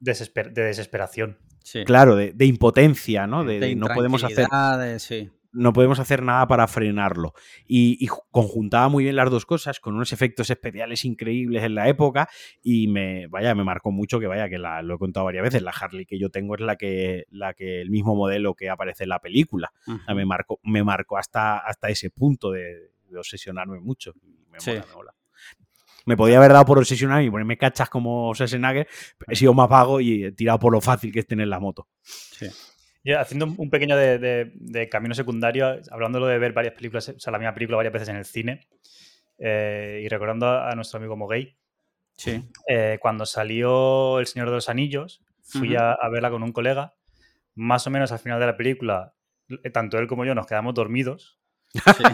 De, 0.00 0.12
de 0.54 0.62
desesperación. 0.62 1.36
Claro, 1.84 2.16
de, 2.16 2.46
impotencia, 2.46 3.26
¿no? 3.26 3.44
De, 3.44 3.74
no 3.74 3.88
podemos 3.88 4.24
hacer. 4.24 4.46
No 5.54 5.74
podemos 5.74 6.00
hacer 6.00 6.22
nada 6.22 6.46
para 6.46 6.66
frenarlo. 6.66 7.34
Y, 7.66 8.06
conjuntaba 8.30 8.88
muy 8.88 9.04
bien 9.04 9.16
las 9.16 9.30
dos 9.30 9.44
cosas, 9.44 9.80
con 9.80 9.94
unos 9.94 10.12
efectos 10.12 10.48
especiales 10.48 11.04
increíbles 11.04 11.62
en 11.62 11.74
la 11.74 11.88
época. 11.88 12.28
Y 12.62 12.88
me, 12.88 13.26
vaya, 13.26 13.54
me 13.54 13.62
marcó 13.62 13.90
mucho 13.90 14.18
que 14.18 14.26
vaya, 14.26 14.48
que 14.48 14.58
lo 14.58 14.94
he 14.94 14.98
contado 14.98 15.26
varias 15.26 15.42
veces. 15.42 15.62
La 15.62 15.72
Harley 15.72 16.06
que 16.06 16.18
yo 16.18 16.30
tengo 16.30 16.54
es 16.54 16.62
la 16.62 16.76
que, 16.76 17.26
la 17.30 17.52
que 17.52 17.82
el 17.82 17.90
mismo 17.90 18.16
modelo 18.16 18.54
que 18.54 18.70
aparece 18.70 19.04
en 19.04 19.10
la 19.10 19.18
película. 19.18 19.72
me 20.14 20.24
marcó, 20.24 20.58
me 20.62 20.82
marcó 20.82 21.18
hasta, 21.18 21.58
hasta 21.58 21.90
ese 21.90 22.08
punto 22.10 22.50
de, 22.50 22.92
obsesionarme 23.14 23.78
mucho. 23.80 24.14
Me 24.50 24.58
mola, 24.94 25.12
me 25.14 25.21
podía 26.16 26.38
haber 26.38 26.52
dado 26.52 26.64
por 26.64 26.78
obsesionar 26.78 27.22
y 27.22 27.30
ponerme 27.30 27.56
cachas 27.56 27.88
como 27.88 28.34
Schwarzenegger, 28.34 28.88
he 29.28 29.36
sido 29.36 29.54
más 29.54 29.68
vago 29.68 30.00
y 30.00 30.24
he 30.24 30.32
tirado 30.32 30.58
por 30.58 30.72
lo 30.72 30.80
fácil 30.80 31.12
que 31.12 31.20
es 31.20 31.26
tener 31.26 31.48
la 31.48 31.60
moto. 31.60 31.88
Sí. 32.02 32.46
haciendo 33.16 33.46
un 33.56 33.70
pequeño 33.70 33.96
de, 33.96 34.88
camino 34.90 35.14
secundario, 35.14 35.80
hablándolo 35.90 36.26
de 36.26 36.38
ver 36.38 36.52
varias 36.52 36.74
películas, 36.74 37.08
o 37.08 37.18
sea, 37.18 37.30
la 37.30 37.38
misma 37.38 37.54
película 37.54 37.76
varias 37.76 37.92
veces 37.92 38.08
en 38.08 38.16
el 38.16 38.24
cine, 38.24 38.66
eh, 39.38 40.02
y 40.04 40.08
recordando 40.08 40.48
a, 40.48 40.74
nuestro 40.74 40.98
amigo 40.98 41.16
Moguey, 41.16 41.56
Sí. 42.14 42.42
eh, 42.68 42.98
cuando 43.00 43.24
salió 43.24 44.20
El 44.20 44.26
Señor 44.26 44.48
de 44.48 44.54
los 44.56 44.68
Anillos, 44.68 45.22
fui 45.42 45.74
a, 45.76 45.92
a 45.92 46.08
verla 46.10 46.30
con 46.30 46.42
un 46.42 46.52
colega. 46.52 46.94
Más 47.54 47.86
o 47.86 47.90
menos 47.90 48.12
al 48.12 48.18
final 48.18 48.38
de 48.38 48.46
la 48.46 48.56
película, 48.56 49.14
eh, 49.62 49.70
tanto 49.70 49.98
él 49.98 50.06
como 50.06 50.24
yo 50.24 50.34
nos 50.34 50.46
quedamos 50.46 50.74
dormidos 50.74 51.38
sí. 51.96 52.04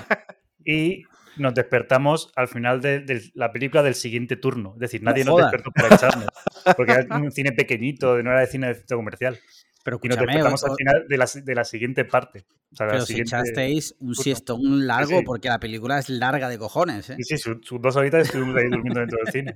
y 0.64 1.05
nos 1.39 1.55
despertamos 1.55 2.32
al 2.36 2.49
final 2.49 2.80
de, 2.80 3.01
de 3.01 3.22
la 3.34 3.53
película 3.53 3.82
del 3.82 3.95
siguiente 3.95 4.36
turno. 4.36 4.72
Es 4.74 4.80
decir, 4.80 5.03
nadie 5.03 5.24
nos 5.24 5.36
despertó 5.39 5.70
para 5.72 5.95
echarnos. 5.95 6.26
Porque 6.76 6.93
era 6.93 7.16
un 7.16 7.30
cine 7.30 7.53
pequeñito, 7.53 8.20
no 8.22 8.30
era 8.30 8.41
de 8.41 8.47
cine 8.47 8.68
de 8.68 8.74
centro 8.74 8.97
comercial. 8.99 9.39
Pero 9.84 9.99
Y 10.03 10.09
nos 10.09 10.18
despertamos 10.18 10.62
o- 10.64 10.70
al 10.70 10.76
final 10.76 11.07
de 11.09 11.16
la, 11.16 11.28
de 11.45 11.55
la 11.55 11.64
siguiente 11.64 12.05
parte. 12.05 12.45
O 12.70 12.76
sea, 12.76 12.86
la 12.86 12.93
pero 12.93 13.07
si 13.07 13.14
siguiente- 13.14 13.36
echasteis 13.36 13.95
un 14.01 14.14
siestón 14.14 14.86
largo, 14.86 15.18
sí. 15.20 15.24
porque 15.24 15.49
la 15.49 15.59
película 15.59 15.99
es 15.99 16.11
larga 16.11 16.49
de 16.51 16.59
cojones, 16.59 17.09
¿eh? 17.11 17.14
Sí, 17.16 17.22
sí, 17.24 17.39
su- 17.39 17.61
sus 17.62 17.80
dos 17.80 17.97
horitas 17.97 18.26
estuvimos 18.26 18.55
ahí 18.57 18.68
durmiendo 18.68 19.01
dentro 19.01 19.18
del 19.24 19.32
cine. 19.32 19.55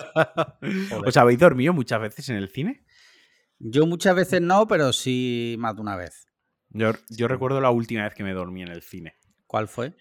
¿Os 1.06 1.16
habéis 1.16 1.38
dormido 1.38 1.72
muchas 1.72 2.00
veces 2.00 2.28
en 2.28 2.36
el 2.36 2.48
cine? 2.48 2.84
Yo 3.58 3.86
muchas 3.86 4.14
veces 4.16 4.40
no, 4.40 4.66
pero 4.66 4.92
sí 4.92 5.56
más 5.58 5.74
de 5.76 5.82
una 5.82 5.96
vez. 5.96 6.26
Yo, 6.70 6.92
yo 7.08 7.28
recuerdo 7.28 7.60
la 7.60 7.70
última 7.70 8.04
vez 8.04 8.14
que 8.14 8.24
me 8.24 8.32
dormí 8.32 8.62
en 8.62 8.68
el 8.68 8.82
cine. 8.82 9.14
¿Cuál 9.46 9.68
fue? 9.68 9.94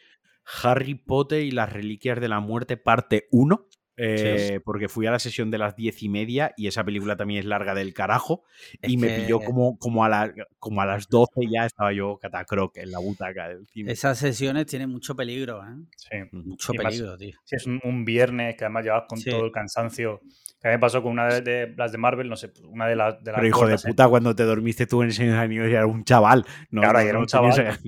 Harry 0.61 0.95
Potter 0.95 1.43
y 1.43 1.51
las 1.51 1.71
Reliquias 1.71 2.19
de 2.19 2.27
la 2.27 2.39
Muerte, 2.39 2.77
parte 2.77 3.27
1. 3.31 3.67
Eh, 3.97 4.59
Porque 4.63 4.89
fui 4.89 5.05
a 5.05 5.11
la 5.11 5.19
sesión 5.19 5.51
de 5.51 5.57
las 5.57 5.75
diez 5.75 6.01
y 6.03 6.09
media 6.09 6.53
y 6.57 6.67
esa 6.67 6.83
película 6.83 7.15
también 7.15 7.39
es 7.41 7.45
larga 7.45 7.75
del 7.75 7.93
carajo. 7.93 8.43
Es 8.81 8.91
y 8.91 8.97
me 8.97 9.07
que 9.07 9.21
pilló 9.21 9.39
como, 9.39 9.77
como, 9.77 10.03
a 10.03 10.09
la- 10.09 10.33
como 10.59 10.81
a 10.81 10.85
las 10.85 11.07
12 11.09 11.41
ya 11.51 11.65
estaba 11.65 11.93
yo 11.93 12.17
catacroc 12.17 12.75
en 12.77 12.91
la 12.91 12.99
butaca 12.99 13.49
del 13.49 13.67
cine. 13.67 13.91
Esas 13.91 14.17
sesiones 14.17 14.65
tienen 14.65 14.89
mucho 14.89 15.15
peligro, 15.15 15.61
¿eh? 15.63 15.75
Sí. 15.95 16.17
Mucho 16.31 16.73
Y 16.73 16.77
más- 16.77 16.85
peligro, 16.87 17.17
tío. 17.17 17.37
Sí, 17.43 17.55
es 17.55 17.67
un, 17.67 17.79
un 17.83 18.03
viernes 18.05 18.55
que 18.55 18.65
además 18.65 18.83
llevas 18.85 19.03
con 19.07 19.19
Sí. 19.19 19.29
todo 19.29 19.45
el 19.45 19.51
cansancio. 19.51 20.21
Que 20.61 20.69
a 20.69 20.71
mí 20.71 20.75
me 20.77 20.79
pasó 20.79 21.03
con 21.03 21.11
una 21.11 21.27
de, 21.27 21.41
de- 21.41 21.73
las 21.75 21.91
de 21.91 21.97
Marvel, 21.97 22.29
no 22.29 22.35
sé, 22.37 22.51
una 22.69 22.87
de, 22.87 22.95
las 22.95 23.21
de 23.23 23.31
las 23.31 23.35
Pero 23.39 23.47
hijo 23.47 23.59
de 23.59 23.65
gordas, 23.65 23.85
¿eh? 23.85 23.87
puta, 23.89 24.07
cuando 24.07 24.33
te 24.35 24.43
dormiste 24.43 24.87
tú 24.87 25.03
en 25.03 25.09
ese 25.09 25.29
año 25.29 25.67
ya 25.67 25.77
era 25.79 25.85
un 25.87 26.03
chaval. 26.05 26.45
No, 26.71 26.81
Claro, 26.81 26.99
no, 26.99 27.05
era 27.05 27.19
un 27.19 27.25
chaval. 27.25 27.79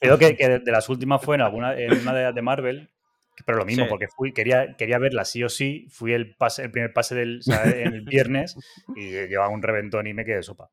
Creo 0.00 0.18
que, 0.18 0.36
que 0.36 0.48
de, 0.48 0.58
de 0.60 0.72
las 0.72 0.88
últimas 0.88 1.22
fue 1.22 1.36
en, 1.36 1.42
alguna, 1.42 1.74
en 1.78 1.92
una 2.00 2.14
de 2.14 2.22
las 2.24 2.34
de 2.34 2.42
Marvel, 2.42 2.90
pero 3.44 3.58
lo 3.58 3.64
mismo, 3.64 3.84
Sí. 3.84 3.88
porque 3.90 4.06
fui, 4.08 4.32
quería, 4.32 4.76
quería 4.76 4.98
verla 4.98 5.24
sí 5.24 5.42
o 5.42 5.48
sí. 5.48 5.86
Fui 5.90 6.12
el, 6.12 6.34
pase, 6.36 6.62
el 6.64 6.70
primer 6.70 6.92
pase 6.92 7.14
del, 7.14 7.38
o 7.40 7.42
sea, 7.42 7.64
en 7.64 7.94
el 7.94 8.00
viernes 8.02 8.56
y 8.96 9.10
llevaba 9.28 9.48
un 9.48 9.62
reventón 9.62 10.06
y 10.06 10.14
me 10.14 10.24
quedé 10.24 10.42
sopa. 10.42 10.70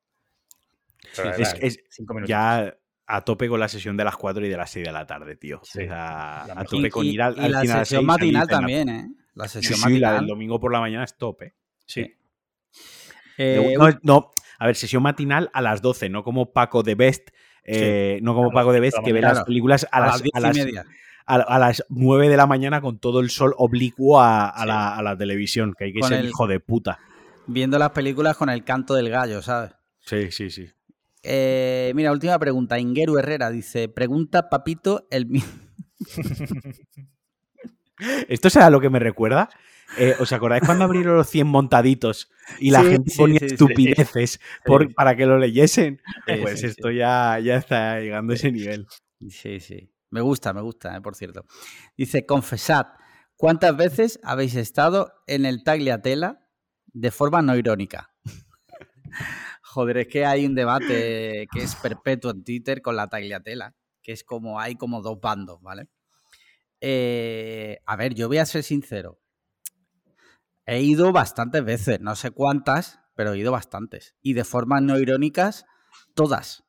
Pero 1.16 1.32
es- 1.36 1.55
es- 1.59 1.80
cinco 1.89 2.14
minutos. 2.14 2.30
ya 2.30 2.76
a 3.07 3.22
tope 3.26 3.49
con 3.49 3.59
la 3.59 3.68
sesión 3.68 3.97
de 3.97 4.05
las 4.05 4.16
4 4.16 4.45
y 4.45 4.49
de 4.49 4.55
las 4.55 4.70
6 4.70 4.86
de 4.86 4.91
la 4.93 5.05
tarde, 5.05 5.36
tío. 5.36 5.59
Sí, 5.64 5.80
O 5.80 5.82
sea, 5.84 6.45
la 6.47 6.53
a 6.57 6.64
tope 6.64 6.88
Y, 6.88 6.89
con 6.89 7.05
ir 7.05 7.22
al, 7.22 7.36
y 7.38 7.39
al 7.41 7.51
la 7.51 7.64
las 7.64 7.80
sesión 7.88 8.01
6, 8.01 8.07
matinal 8.07 8.47
también, 8.47 8.89
¿eh? 8.89 9.07
La 9.34 9.47
Sí, 9.47 9.62
sesión 9.62 9.76
sí, 9.80 9.82
la 9.82 9.88
matinal. 10.09 10.16
del 10.20 10.28
domingo 10.28 10.59
por 10.59 10.72
la 10.72 10.80
mañana 10.80 11.03
es 11.03 11.18
top, 11.18 11.41
¿eh? 11.41 11.53
Sí. 11.86 12.14
Eh, 13.38 13.76
no, 13.78 13.89
no, 14.03 14.32
a 14.59 14.66
ver, 14.68 14.76
sesión 14.76 15.03
matinal 15.03 15.49
a 15.53 15.62
las 15.62 15.82
12, 15.82 16.09
no 16.09 16.24
como 16.24 16.53
Paco 16.53 16.84
de 16.84 16.95
Best, 16.95 17.30
eh, 17.64 18.20
no 18.22 18.34
como 18.34 18.47
las 18.47 18.53
Paco 18.53 18.72
de 18.72 18.80
12 18.80 18.82
Best 18.82 18.97
que 19.05 19.14
ve 19.14 19.22
las 19.22 19.43
películas 19.43 19.88
a, 19.91 19.97
a 19.97 19.99
las, 20.01 20.09
las 20.12 20.22
diez 20.24 20.36
a 20.36 20.39
y 20.39 20.41
las- 20.43 20.57
media. 20.57 20.82
a, 20.82 20.86
a 21.26 21.59
las 21.59 21.84
9 21.89 22.30
de 22.30 22.38
la 22.38 22.47
mañana 22.47 22.82
con 22.82 22.99
todo 22.99 23.19
el 23.19 23.30
sol 23.30 23.53
oblicuo 23.57 24.19
a, 24.19 24.49
a 24.49 24.61
Sí. 24.61 24.67
la, 24.67 24.95
a 24.97 25.01
la 25.03 25.17
televisión, 25.17 25.74
que 25.78 25.86
hay 25.86 25.93
que 25.93 25.99
Con 25.99 26.09
ser 26.09 26.19
el- 26.19 26.30
hijo 26.30 26.47
de 26.47 26.59
puta. 26.59 26.99
Viendo 27.47 27.78
las 27.80 27.91
películas 27.91 28.38
con 28.38 28.49
el 28.49 28.63
canto 28.63 28.93
del 28.93 29.09
gallo, 29.09 29.41
¿sabes? 29.41 29.72
Sí, 29.99 30.32
sí, 30.32 30.49
sí. 30.49 30.67
Eh, 31.24 31.91
mira, 31.95 32.11
última 32.11 32.38
pregunta. 32.39 32.80
Ingueru 32.80 33.17
Herrera 33.17 33.49
dice: 33.51 33.89
Pregunta 33.89 34.49
Papito 34.49 35.07
el 35.11 35.28
¿Esto 38.28 38.49
será 38.49 38.69
lo 38.69 38.80
que 38.82 38.89
me 38.89 38.99
recuerda? 38.99 39.49
Eh, 39.97 40.15
¿Os 40.19 40.32
acordáis 40.32 40.63
cuando 40.65 40.86
abrieron 40.86 41.15
los 41.15 41.28
100 41.30 41.47
montaditos 41.47 42.32
y 42.59 42.72
la 42.72 42.82
Sí, 42.82 42.88
gente 42.89 43.13
ponía 43.15 43.39
sí, 43.39 43.49
sí. 43.49 43.53
estupideces 43.55 44.39
por- 44.65 44.93
para 44.95 45.15
que 45.15 45.26
lo 45.26 45.38
leyesen? 45.38 46.01
Pues 46.41 46.63
esto 46.63 46.89
Ya, 46.91 47.38
ya 47.43 47.57
está 47.57 47.99
llegando 47.99 48.34
a 48.34 48.36
ese 48.36 48.51
nivel. 48.51 48.88
Sí, 49.30 49.59
sí. 49.59 49.91
Me 50.12 50.22
gusta, 50.22 50.53
me 50.53 50.62
gusta, 50.62 50.95
eh, 50.95 51.01
por 51.01 51.16
cierto. 51.16 51.45
Dice: 51.97 52.26
Confesad, 52.26 52.88
¿cuántas 53.36 53.76
veces 53.76 54.20
habéis 54.24 54.55
estado 54.55 55.12
en 55.26 55.45
el 55.45 55.64
Tagliatela 55.64 56.47
de 56.86 57.12
forma 57.12 57.41
no 57.41 57.55
irónica? 57.55 58.14
Joder, 59.64 59.97
es 59.97 60.07
que 60.07 60.26
hay 60.26 60.45
un 60.45 60.53
debate 60.53 61.47
que 61.51 61.64
es 61.64 61.76
perpetuo 61.76 62.32
en 62.32 62.43
Twitter 62.43 62.82
con 62.82 62.97
la 62.97 63.07
Tagliatela, 63.07 63.74
que 64.01 64.12
es 64.12 64.24
como 64.24 64.59
hay 64.59 64.76
como 64.76 65.01
dos 65.01 65.20
bandos, 65.22 65.62
¿vale? 65.62 65.88
Eh, 66.82 67.80
a 67.86 67.95
ver, 67.95 68.14
yo 68.14 68.28
voy 68.28 68.39
a 68.39 68.45
ser 68.45 68.64
sincero. 68.64 69.22
He 70.66 70.82
ido 70.82 71.12
bastantes 71.12 71.64
veces, 71.64 72.01
no 72.01 72.16
sé 72.16 72.32
cuántas, 72.32 72.99
pero 73.16 73.34
he 73.34 73.39
ido 73.39 73.51
bastantes. 73.51 74.16
Y 74.22 74.34
de 74.34 74.43
formas 74.43 74.82
no 74.82 74.99
irónicas, 74.99 75.66
todas. 76.16 76.66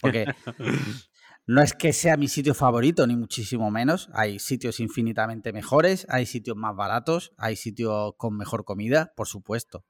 Porque 0.00 0.26
no 1.46 1.62
es 1.62 1.74
que 1.74 1.92
sea 1.92 2.16
mi 2.16 2.28
sitio 2.28 2.54
favorito, 2.54 3.06
ni 3.06 3.16
muchísimo 3.16 3.70
menos. 3.70 4.08
Hay 4.12 4.38
sitios 4.38 4.80
infinitamente 4.80 5.52
mejores, 5.52 6.06
hay 6.10 6.26
sitios 6.26 6.56
más 6.56 6.74
baratos, 6.74 7.32
hay 7.36 7.56
sitios 7.56 8.14
con 8.16 8.36
mejor 8.36 8.64
comida, 8.64 9.12
por 9.16 9.28
supuesto. 9.28 9.84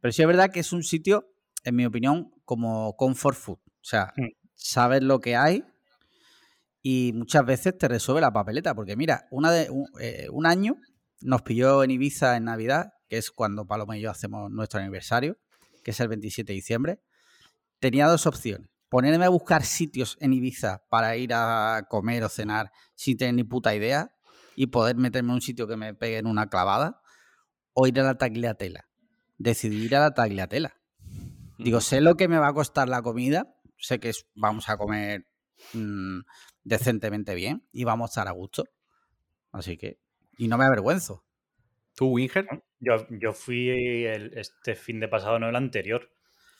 Pero 0.00 0.12
sí 0.12 0.22
es 0.22 0.28
verdad 0.28 0.50
que 0.50 0.60
es 0.60 0.72
un 0.72 0.82
sitio, 0.82 1.30
en 1.64 1.76
mi 1.76 1.86
opinión, 1.86 2.30
como 2.44 2.96
comfort 2.96 3.36
food. 3.36 3.58
O 3.58 3.84
sea, 3.84 4.12
Mm. 4.16 4.26
sabes 4.54 5.02
lo 5.02 5.20
que 5.20 5.36
hay 5.36 5.64
y 6.82 7.12
muchas 7.14 7.44
veces 7.44 7.76
te 7.78 7.88
resuelve 7.88 8.20
la 8.20 8.32
papeleta. 8.32 8.74
Porque 8.74 8.96
mira, 8.96 9.26
una 9.30 9.52
de, 9.52 9.70
un, 9.70 9.86
eh, 10.00 10.28
un 10.30 10.46
año 10.46 10.76
nos 11.20 11.42
pilló 11.42 11.82
en 11.84 11.90
Ibiza 11.92 12.36
en 12.36 12.44
Navidad, 12.44 12.92
que 13.08 13.18
es 13.18 13.30
cuando 13.30 13.66
Paloma 13.66 13.96
y 13.96 14.00
yo 14.02 14.10
hacemos 14.10 14.50
nuestro 14.50 14.80
aniversario, 14.80 15.36
que 15.84 15.92
es 15.92 16.00
el 16.00 16.08
27 16.08 16.52
de 16.52 16.54
diciembre. 16.54 17.00
Tenía 17.80 18.06
dos 18.08 18.26
opciones. 18.26 18.68
Ponerme 18.88 19.24
a 19.26 19.28
buscar 19.28 19.64
sitios 19.64 20.16
en 20.20 20.32
Ibiza 20.32 20.84
para 20.88 21.16
ir 21.16 21.32
a 21.34 21.86
comer 21.90 22.24
o 22.24 22.28
cenar 22.28 22.72
sin 22.94 23.16
tener 23.18 23.34
ni 23.34 23.44
puta 23.44 23.74
idea 23.74 24.14
y 24.56 24.68
poder 24.68 24.96
meterme 24.96 25.28
en 25.30 25.34
un 25.34 25.40
sitio 25.42 25.66
que 25.68 25.76
me 25.76 25.94
pegue 25.94 26.18
en 26.18 26.26
una 26.26 26.48
clavada 26.48 27.00
o 27.74 27.86
ir 27.86 28.00
a 28.00 28.02
la 28.04 28.16
tagliatela. 28.16 28.88
Decidí 29.36 29.84
ir 29.84 29.94
a 29.96 30.00
la 30.00 30.14
tagliatela. 30.14 30.74
Digo, 31.58 31.80
sé 31.80 32.00
lo 32.00 32.16
que 32.16 32.28
me 32.28 32.38
va 32.38 32.48
a 32.48 32.54
costar 32.54 32.88
la 32.88 33.02
comida, 33.02 33.54
sé 33.76 34.00
que 34.00 34.08
es- 34.10 34.26
vamos 34.34 34.68
a 34.68 34.76
comer 34.76 35.26
mm, 35.74 36.20
decentemente 36.62 37.34
bien 37.34 37.66
y 37.72 37.84
vamos 37.84 38.08
a 38.08 38.12
estar 38.12 38.28
a 38.28 38.32
gusto. 38.32 38.64
Así 39.52 39.76
que, 39.76 40.00
y 40.36 40.48
no 40.48 40.56
me 40.56 40.64
avergüenzo. 40.64 41.24
¿Tú, 41.94 42.10
Winger? 42.12 42.46
Yo, 42.78 43.06
yo 43.10 43.32
fui 43.32 43.68
el- 44.06 44.32
este 44.38 44.76
fin 44.76 45.00
de 45.00 45.08
pasado, 45.08 45.38
no 45.40 45.48
el 45.48 45.56
anterior. 45.56 46.08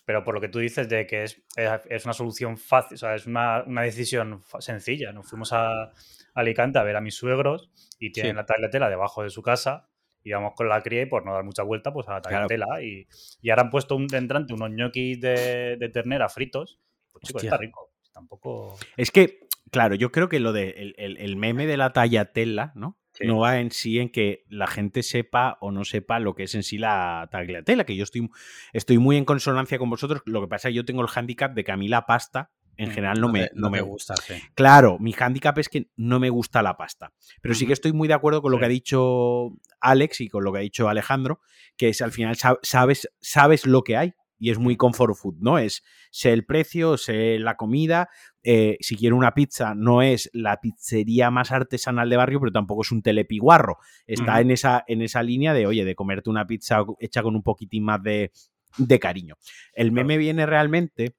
Pero 0.09 0.25
por 0.25 0.35
lo 0.35 0.41
que 0.41 0.49
tú 0.49 0.59
dices 0.59 0.89
de 0.89 1.07
que 1.07 1.25
es, 1.25 1.43
es- 1.55 1.83
es 1.91 2.05
una 2.07 2.15
solución 2.15 2.57
fácil, 2.57 2.95
o 2.95 2.97
sea, 2.97 3.15
es 3.15 3.27
una, 3.27 3.63
una 3.67 3.83
decisión 3.83 4.41
sencilla. 4.59 5.13
Nos 5.13 5.29
fuimos 5.29 5.53
a 5.53 5.93
Alicante 6.33 6.79
a 6.79 6.83
ver 6.83 6.97
a 6.97 7.03
mis 7.03 7.15
suegros 7.15 7.71
y 7.99 8.11
tienen 8.11 8.33
Sí. 8.33 8.37
la 8.37 8.47
tagliatela 8.47 8.89
debajo 8.89 9.23
de 9.23 9.29
su 9.29 9.43
casa. 9.43 9.91
Íbamos 10.25 10.55
con 10.55 10.67
la 10.71 10.81
cría 10.81 11.03
y 11.03 11.07
por 11.07 11.27
no 11.27 11.35
dar 11.35 11.45
mucha 11.45 11.63
vuelta, 11.63 11.93
pues 11.93 12.09
a 12.09 12.13
la 12.15 12.21
Claro. 12.23 12.47
tagliatela. 12.47 12.83
Y, 12.83 13.07
y 13.43 13.51
ahora 13.51 13.65
han 13.65 13.71
puesto 13.71 13.97
un, 13.97 14.07
de 14.07 14.17
entrante 14.17 14.55
unos 14.55 14.71
ñoquis 14.71 15.21
de, 15.21 15.77
de 15.79 15.89
ternera 15.91 16.31
fritos. 16.31 16.81
Pues 17.13 17.25
Hostia. 17.35 17.49
está 17.49 17.59
rico. 17.59 17.93
Tampoco. 18.15 18.79
Es 18.97 19.11
que, 19.11 19.41
claro, 19.71 19.95
yo 19.95 20.11
creo 20.11 20.31
que 20.31 20.41
lo 20.41 20.55
de 20.55 20.71
el, 20.97 21.19
el- 21.19 21.37
meme 21.37 21.67
de 21.67 21.77
la 21.77 21.93
tagliatella, 21.93 22.73
¿no? 22.75 22.97
Sí. 23.19 23.27
No 23.27 23.39
va 23.41 23.59
en 23.59 23.71
sí 23.73 23.99
en 23.99 24.11
que 24.11 24.45
la 24.49 24.67
gente 24.69 25.03
sepa 25.03 25.59
o 25.61 25.71
no 25.73 25.85
sepa 25.85 26.19
lo 26.21 26.35
que 26.35 26.45
es 26.45 26.55
en 26.55 26.63
sí 26.63 26.79
la 26.79 27.29
tagliatella, 27.33 27.85
que 27.85 27.97
yo 27.97 28.05
estoy, 28.05 28.29
estoy 28.73 28.99
muy 28.99 29.17
en 29.17 29.25
consonancia 29.25 29.79
con 29.79 29.91
vosotros. 29.91 30.23
Lo 30.25 30.41
que 30.41 30.47
pasa 30.49 30.69
es 30.69 30.73
que 30.73 30.77
yo 30.77 30.85
tengo 30.85 31.03
el 31.03 31.09
hándicap 31.09 31.53
de 31.55 31.65
que 31.65 31.73
a 31.73 31.77
mí 31.77 31.89
la 31.89 32.07
pasta 32.07 32.51
en 32.77 32.91
Mm, 32.91 32.93
general 32.93 33.21
no, 33.21 33.29
me, 33.29 33.51
no 33.55 33.71
me 33.71 33.81
gusta. 33.81 34.15
sí. 34.17 34.35
Claro, 34.55 34.99
mi 35.01 35.11
hándicap 35.13 35.59
es 35.59 35.69
que 35.69 35.91
no 35.97 36.21
me 36.21 36.31
gusta 36.31 36.63
la 36.63 36.77
pasta. 36.77 37.13
Pero 37.43 37.57
sí 37.57 37.67
que 37.67 37.73
estoy 37.73 37.93
muy 37.93 38.07
de 38.07 38.15
acuerdo 38.15 38.41
con 38.41 38.53
lo 38.53 38.59
Sí. 38.59 38.61
que 38.61 38.67
ha 38.67 38.69
dicho 38.69 39.51
Alex 39.81 40.21
y 40.21 40.29
con 40.29 40.45
lo 40.45 40.53
que 40.53 40.59
ha 40.59 40.63
dicho 40.63 40.89
Alejandro, 40.89 41.41
que 41.77 41.89
es 41.89 42.01
al 42.03 42.13
final 42.13 42.37
sab- 42.37 42.61
sabes, 42.63 43.09
sabes 43.21 43.67
lo 43.67 43.83
que 43.83 43.97
hay 43.97 44.13
y 44.39 44.51
es 44.51 44.59
muy 44.59 44.77
comfort 44.77 45.15
food, 45.17 45.37
¿no? 45.41 45.59
Es 45.59 45.83
sé 46.11 46.33
el 46.33 46.45
precio, 46.45 46.97
sé 46.97 47.39
la 47.39 47.57
comida. 47.57 48.09
eh, 48.43 48.77
si 48.81 48.97
quiero 48.97 49.17
una 49.17 49.35
pizza, 49.35 49.75
no 49.75 50.01
es 50.01 50.31
la 50.33 50.61
pizzería 50.61 51.31
más 51.31 51.53
artesanal 51.53 52.09
de 52.09 52.17
barrio, 52.17 52.41
pero 52.41 52.53
tampoco 52.53 52.83
es 52.83 52.93
un 52.93 53.03
telepiguarro. 53.03 53.79
Está 54.07 54.41
en, 54.41 54.51
esa, 54.51 54.85
en 54.87 55.03
esa 55.03 55.23
línea 55.23 55.53
de, 55.53 55.67
oye, 55.67 55.85
de 55.85 55.95
comerte 55.95 56.31
una 56.31 56.47
pizza 56.47 56.85
hecha 56.99 57.23
con 57.23 57.35
un 57.35 57.43
poquitín 57.43 57.85
más 57.85 58.03
de, 58.03 58.33
de 58.79 58.99
cariño. 58.99 59.37
El 59.75 59.93
meme 59.93 60.17
viene 60.17 60.47
realmente 60.47 61.17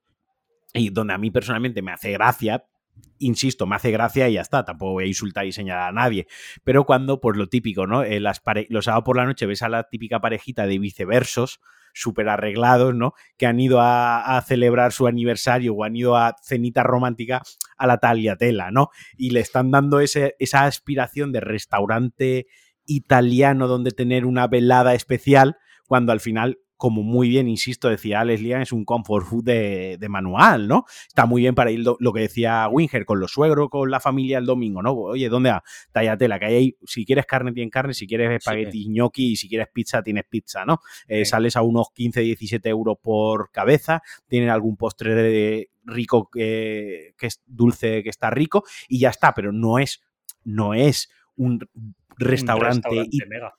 y 0.74 0.90
donde 0.90 1.14
a 1.14 1.18
mí 1.18 1.30
personalmente 1.30 1.82
me 1.82 1.92
hace 1.92 2.12
gracia, 2.12 2.64
insisto, 3.18 3.66
me 3.66 3.76
hace 3.76 3.90
gracia 3.90 4.28
y 4.28 4.34
ya 4.34 4.40
está, 4.40 4.64
tampoco 4.64 4.92
voy 4.92 5.04
a 5.04 5.08
insultar 5.08 5.46
y 5.46 5.52
señalar 5.52 5.88
a 5.88 5.92
nadie, 5.92 6.26
pero 6.64 6.84
cuando, 6.84 7.20
pues 7.20 7.36
lo 7.36 7.48
típico, 7.48 7.86
¿no? 7.86 8.02
Eh, 8.02 8.20
las 8.20 8.42
los 8.68 8.84
sábados 8.84 9.04
por 9.04 9.16
la 9.16 9.24
noche 9.24 9.46
ves 9.46 9.62
a 9.62 9.68
la 9.68 9.84
típica 9.84 10.20
parejita 10.20 10.66
de 10.66 10.78
viceversos, 10.78 11.60
súper 11.92 12.28
arreglados, 12.28 12.94
¿no? 12.94 13.14
Que 13.36 13.46
han 13.46 13.60
ido 13.60 13.78
a, 13.80 14.42
celebrar 14.46 14.92
su 14.92 15.06
aniversario 15.06 15.74
o 15.74 15.84
han 15.84 15.96
ido 15.96 16.16
a 16.16 16.36
cenita 16.42 16.82
romántica 16.82 17.42
a 17.76 17.86
la 17.86 17.98
tagliatela, 17.98 18.70
¿no? 18.70 18.90
Y 19.16 19.30
le 19.30 19.40
están 19.40 19.70
dando 19.70 20.00
ese, 20.00 20.36
esa 20.38 20.64
aspiración 20.64 21.32
de 21.32 21.40
restaurante 21.40 22.46
italiano 22.86 23.68
donde 23.68 23.90
tener 23.90 24.24
una 24.24 24.46
velada 24.46 24.94
especial, 24.94 25.56
cuando 25.86 26.12
al 26.12 26.20
final 26.20 26.58
como 26.80 27.02
muy 27.02 27.28
bien, 27.28 27.46
insisto, 27.46 27.90
decía 27.90 28.20
Alex 28.20 28.40
Lian, 28.40 28.62
es 28.62 28.72
un 28.72 28.86
comfort 28.86 29.26
food 29.26 29.44
de, 29.44 30.06
manual, 30.08 30.66
¿no? 30.66 30.86
Está 31.06 31.26
muy 31.26 31.42
bien 31.42 31.54
para 31.54 31.70
ir 31.70 31.80
lo, 31.84 32.12
que 32.14 32.20
decía 32.20 32.66
Winger, 32.68 33.04
con 33.04 33.20
los 33.20 33.32
suegros, 33.32 33.68
con 33.68 33.90
la 33.90 34.00
familia 34.00 34.38
el 34.38 34.46
domingo, 34.46 34.80
¿no? 34.82 34.94
Oye, 34.94 35.28
¿dónde 35.28 35.50
va? 35.50 35.62
Tallatela, 35.92 36.38
que 36.38 36.46
hay 36.46 36.54
ahí, 36.54 36.76
si 36.86 37.04
quieres 37.04 37.26
carne, 37.26 37.52
tienes 37.52 37.70
carne, 37.70 37.92
si 37.92 38.06
quieres 38.06 38.30
espagueti 38.30 38.88
gnocchi 38.88 39.32
y 39.32 39.36
si 39.36 39.46
quieres 39.46 39.68
pizza, 39.70 40.02
tienes 40.02 40.24
pizza, 40.24 40.64
¿no? 40.64 40.80
Eh, 41.06 41.26
sales 41.26 41.54
a 41.54 41.60
unos 41.60 41.88
15, 41.94 42.22
17 42.22 42.66
euros 42.70 42.96
por 43.02 43.50
cabeza, 43.50 44.00
tienen 44.26 44.48
algún 44.48 44.78
postre 44.78 45.14
de 45.14 45.70
rico 45.84 46.30
que 46.32 47.12
es 47.20 47.42
dulce, 47.44 48.02
que 48.02 48.08
está 48.08 48.30
rico 48.30 48.64
y 48.88 49.00
ya 49.00 49.10
está, 49.10 49.34
pero 49.34 49.52
no 49.52 49.78
es, 49.78 50.02
no 50.44 50.72
es 50.72 51.10
un 51.40 51.58
restaurante, 52.18 53.08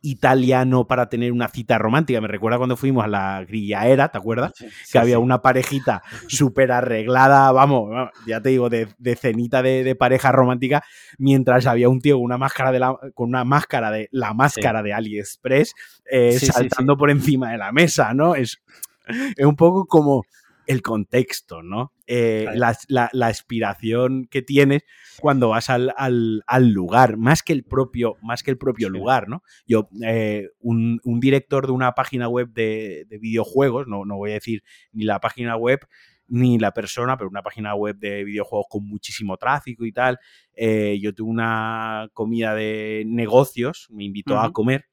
italiano 0.02 0.86
para 0.86 1.10
tener 1.10 1.32
una 1.32 1.48
cita 1.48 1.80
romántica. 1.80 2.22
Me 2.22 2.28
recuerda 2.28 2.60
cuando 2.60 2.78
fuimos 2.78 3.04
a 3.04 3.08
la 3.08 3.44
grillaera, 3.44 4.10
¿te 4.10 4.20
acuerdas? 4.20 4.54
que 4.92 5.00
había 5.00 5.18
una 5.18 5.42
parejita 5.42 6.04
súper 6.28 6.72
arreglada, 6.72 7.52
vamos, 7.52 7.90
ya 8.28 8.40
te 8.40 8.50
digo, 8.50 8.70
de, 8.70 8.88
cenita 9.20 9.64
de, 9.64 9.96
pareja 9.96 10.32
romántica, 10.32 10.84
mientras 11.18 11.66
había 11.66 11.90
un 11.90 12.02
tío 12.02 12.18
con 12.18 12.26
una 12.26 12.38
máscara 12.38 12.72
de 12.72 12.80
la, 12.80 12.96
con 13.16 13.30
una 13.30 13.44
máscara 13.44 13.90
de 13.92 14.08
la 14.12 14.34
máscara 14.34 14.84
de 14.84 14.94
AliExpress 14.94 15.74
eh, 16.10 16.40
saltando 16.40 16.96
por 16.98 17.10
encima 17.10 17.52
de 17.52 17.58
la 17.58 17.72
mesa, 17.72 18.14
¿no? 18.14 18.36
Es, 18.36 18.62
es 19.36 19.46
un 19.46 19.56
poco 19.56 19.88
como 19.88 20.24
el 20.68 20.82
contexto, 20.82 21.64
¿no? 21.64 21.94
Eh, 22.14 22.45
la, 22.55 23.26
aspiración 23.26 24.28
que 24.30 24.41
tienes 24.41 24.84
cuando 25.22 25.47
vas 25.47 25.70
al, 25.70 25.93
lugar, 26.74 27.16
más 27.16 27.41
que 27.41 27.53
el 27.53 27.64
propio, 27.64 28.18
más 28.22 28.43
que 28.43 28.51
el 28.51 28.57
propio 28.57 28.89
lugar, 28.89 29.30
¿no? 29.30 29.43
Yo, 29.66 29.88
eh, 30.03 30.49
un, 30.59 30.99
director 31.22 31.68
de 31.68 31.72
una 31.72 31.93
página 31.93 32.28
web 32.28 32.49
de, 32.51 33.07
videojuegos, 33.22 33.88
no, 33.88 34.03
no, 34.03 34.18
voy 34.18 34.32
a 34.32 34.34
decir 34.34 34.62
ni 34.91 35.05
la 35.05 35.22
página 35.22 35.55
web 35.55 35.88
ni 36.28 36.59
la 36.59 36.74
persona, 36.74 37.16
pero 37.16 37.30
una 37.30 37.43
página 37.43 37.76
web 37.76 37.97
de 37.97 38.26
videojuegos 38.26 38.66
con 38.70 38.86
muchísimo 38.86 39.38
tráfico 39.38 39.86
y 39.86 39.93
tal. 39.93 40.20
Eh, 40.53 40.99
yo 41.01 41.16
tuve 41.16 41.30
una 41.30 42.09
comida 42.12 42.53
de 42.55 43.03
negocios, 43.07 43.88
me 43.89 44.03
invitó 44.03 44.38
a 44.38 44.51
comer 44.51 44.91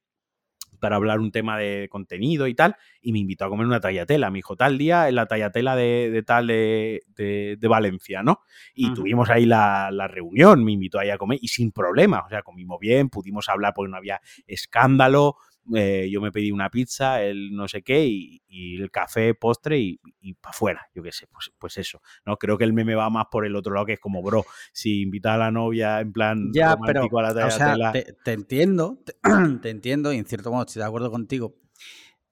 para 0.78 0.96
hablar 0.96 1.20
un 1.20 1.30
tema 1.30 1.58
de 1.58 1.88
contenido 1.90 2.46
y 2.46 2.54
tal, 2.54 2.76
y 3.00 3.12
me 3.12 3.18
invitó 3.18 3.44
a 3.44 3.48
comer 3.48 3.66
una 3.66 3.80
tallatela. 3.80 4.30
Me 4.30 4.38
dijo, 4.38 4.56
tal 4.56 4.78
día 4.78 5.08
en 5.08 5.14
la 5.14 5.26
tallatela 5.26 5.76
de, 5.76 6.10
de 6.10 6.22
tal 6.22 6.46
de, 6.46 7.02
de, 7.16 7.68
Valencia, 7.68 8.22
¿no? 8.22 8.40
Y 8.74 8.92
tuvimos 8.94 9.28
ahí 9.28 9.44
la, 9.44 9.90
la, 9.90 10.08
reunión, 10.08 10.64
me 10.64 10.72
invitó 10.72 10.98
ahí 10.98 11.10
a 11.10 11.18
comer 11.18 11.38
y 11.42 11.48
sin 11.48 11.70
problema, 11.70 12.24
o 12.24 12.28
sea, 12.28 12.42
comimos 12.42 12.78
bien, 12.80 13.10
pudimos 13.10 13.48
hablar 13.48 13.74
porque 13.74 13.90
no 13.90 13.96
había 13.96 14.20
escándalo, 14.46 15.36
eh, 15.74 16.08
yo 16.10 16.20
me 16.20 16.32
pedí 16.32 16.50
una 16.50 16.70
pizza, 16.70 17.22
el 17.22 17.52
no 17.52 17.68
sé 17.68 17.82
qué, 17.82 18.06
y, 18.06 18.42
el 18.80 18.90
café, 18.90 19.34
postre 19.34 19.78
y, 19.78 20.00
y 20.20 20.34
para 20.34 20.50
afuera, 20.50 20.86
yo 20.94 21.02
qué 21.02 21.12
sé, 21.12 21.26
pues, 21.26 21.50
pues 21.58 21.76
eso, 21.78 22.00
¿no? 22.24 22.36
Creo 22.36 22.56
que 22.56 22.64
el 22.64 22.72
meme 22.72 22.94
va 22.94 23.10
más 23.10 23.26
por 23.30 23.44
el 23.44 23.56
otro 23.56 23.74
lado, 23.74 23.86
que 23.86 23.94
es 23.94 24.00
como, 24.00 24.22
bro, 24.22 24.44
si 24.72 25.02
invita 25.02 25.34
a 25.34 25.38
la 25.38 25.50
novia 25.50 26.00
en 26.00 26.12
plan 26.12 26.50
ya, 26.52 26.76
pero, 26.84 27.08
a 27.18 27.32
la 27.32 27.46
o 27.46 27.50
sea, 27.50 27.92
te, 27.92 28.32
entiendo, 28.32 29.02
te, 29.62 29.70
entiendo, 29.70 30.12
y 30.12 30.16
en 30.16 30.26
cierto 30.26 30.50
modo 30.50 30.64
estoy 30.64 30.80
de 30.80 30.86
acuerdo 30.86 31.10
contigo, 31.10 31.56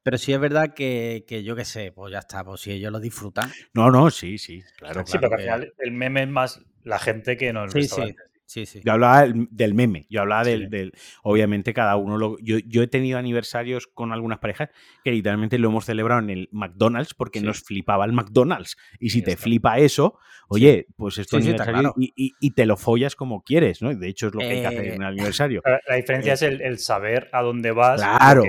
pero 0.02 0.18
sí 0.18 0.32
es 0.32 0.38
verdad 0.38 0.72
que, 0.74 1.24
que 1.26 1.42
yo 1.42 1.56
qué 1.56 1.64
sé, 1.64 1.92
pues 1.92 2.12
ya 2.12 2.20
está, 2.20 2.44
pues 2.44 2.60
si 2.60 2.70
ellos 2.70 2.92
lo 2.92 3.00
disfrutan. 3.00 3.50
No, 3.74 3.90
no, 3.90 4.10
sí, 4.10 4.38
sí, 4.38 4.62
claro. 4.76 5.04
Sí, 5.04 5.18
pero 5.20 5.34
al 5.34 5.40
final 5.40 5.74
el 5.78 5.92
meme 5.92 6.22
es 6.22 6.28
más 6.28 6.60
la 6.84 7.00
gente 7.00 7.36
que 7.36 7.52
no 7.52 7.64
el 7.64 7.70
sí, 7.70 7.88
yo 8.54 8.92
hablaba 8.92 9.26
del, 9.50 9.74
meme, 9.74 10.06
yo 10.08 10.20
hablaba 10.20 10.44
del, 10.44 10.92
obviamente 11.22 11.74
cada 11.74 11.96
uno 11.96 12.16
lo, 12.16 12.38
yo, 12.38 12.58
yo, 12.58 12.82
he 12.82 12.86
tenido 12.86 13.18
aniversarios 13.18 13.86
con 13.86 14.12
algunas 14.12 14.38
parejas 14.38 14.70
que 15.04 15.10
literalmente 15.10 15.58
lo 15.58 15.68
hemos 15.68 15.84
celebrado 15.84 16.20
en 16.20 16.30
el 16.30 16.48
McDonald's 16.52 17.14
porque 17.14 17.40
nos 17.40 17.62
flipaba 17.62 18.04
el 18.04 18.12
McDonald's 18.12 18.76
y 19.00 19.10
si 19.10 19.22
te 19.22 19.36
flipa 19.36 19.78
eso, 19.78 20.18
oye, 20.48 20.86
pues 20.96 21.18
esto 21.18 21.38
es 21.38 21.44
aniversario 21.46 21.94
y, 21.96 22.50
te 22.56 22.64
lo 22.64 22.76
follas 22.76 23.16
como 23.16 23.42
quieres, 23.42 23.82
¿no? 23.82 23.94
De 23.94 24.08
hecho 24.08 24.28
es 24.28 24.34
lo 24.34 24.40
que 24.40 24.46
hay 24.46 24.60
que 24.60 24.66
hacer 24.66 24.86
en 24.86 24.94
el 24.94 25.02
eh, 25.02 25.06
aniversario. 25.06 25.62
La 25.86 25.96
diferencia 25.96 26.32
es 26.34 26.42
el, 26.42 26.78
saber 26.78 27.28
a 27.32 27.42
dónde 27.42 27.72
vas. 27.72 28.00
Claro, 28.00 28.44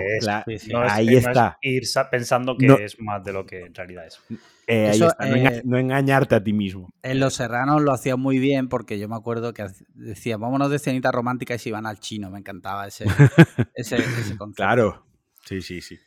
ahí 0.87 1.15
está. 1.15 1.57
ir 1.61 1.83
pensando 2.09 2.55
que 2.57 2.67
es 2.83 2.99
más 2.99 3.23
de 3.23 3.33
lo 3.33 3.45
que 3.45 3.65
en 3.65 3.73
realidad 3.73 4.05
es. 4.05 4.21
Eh, 4.69 4.89
ahí 4.89 5.01
está, 5.01 5.15
eh, 5.29 5.61
no, 5.63 5.77
engañarte 5.77 6.35
a 6.35 6.43
ti 6.43 6.51
mismo. 6.51 6.93
En 7.01 7.21
Los 7.21 7.35
Serranos 7.35 7.81
lo 7.81 7.93
hacía 7.93 8.17
muy 8.17 8.37
bien 8.37 8.67
porque 8.67 8.99
yo 8.99 9.07
me 9.07 9.15
acuerdo 9.15 9.53
que 9.53 9.65
decía, 9.93 10.35
vámonos 10.35 10.69
de 10.69 10.77
cenita 10.77 11.09
romántica 11.09 11.55
y 11.55 11.59
se 11.59 11.69
iban 11.69 11.85
al 11.85 11.99
chino. 11.99 12.29
Me 12.29 12.39
encantaba 12.39 12.85
ese, 12.85 13.05
ese, 13.75 13.95
concepto. 14.37 14.55
Claro, 14.55 15.05
sí, 15.45 15.61
sí, 15.61 15.79
sí. 15.79 15.97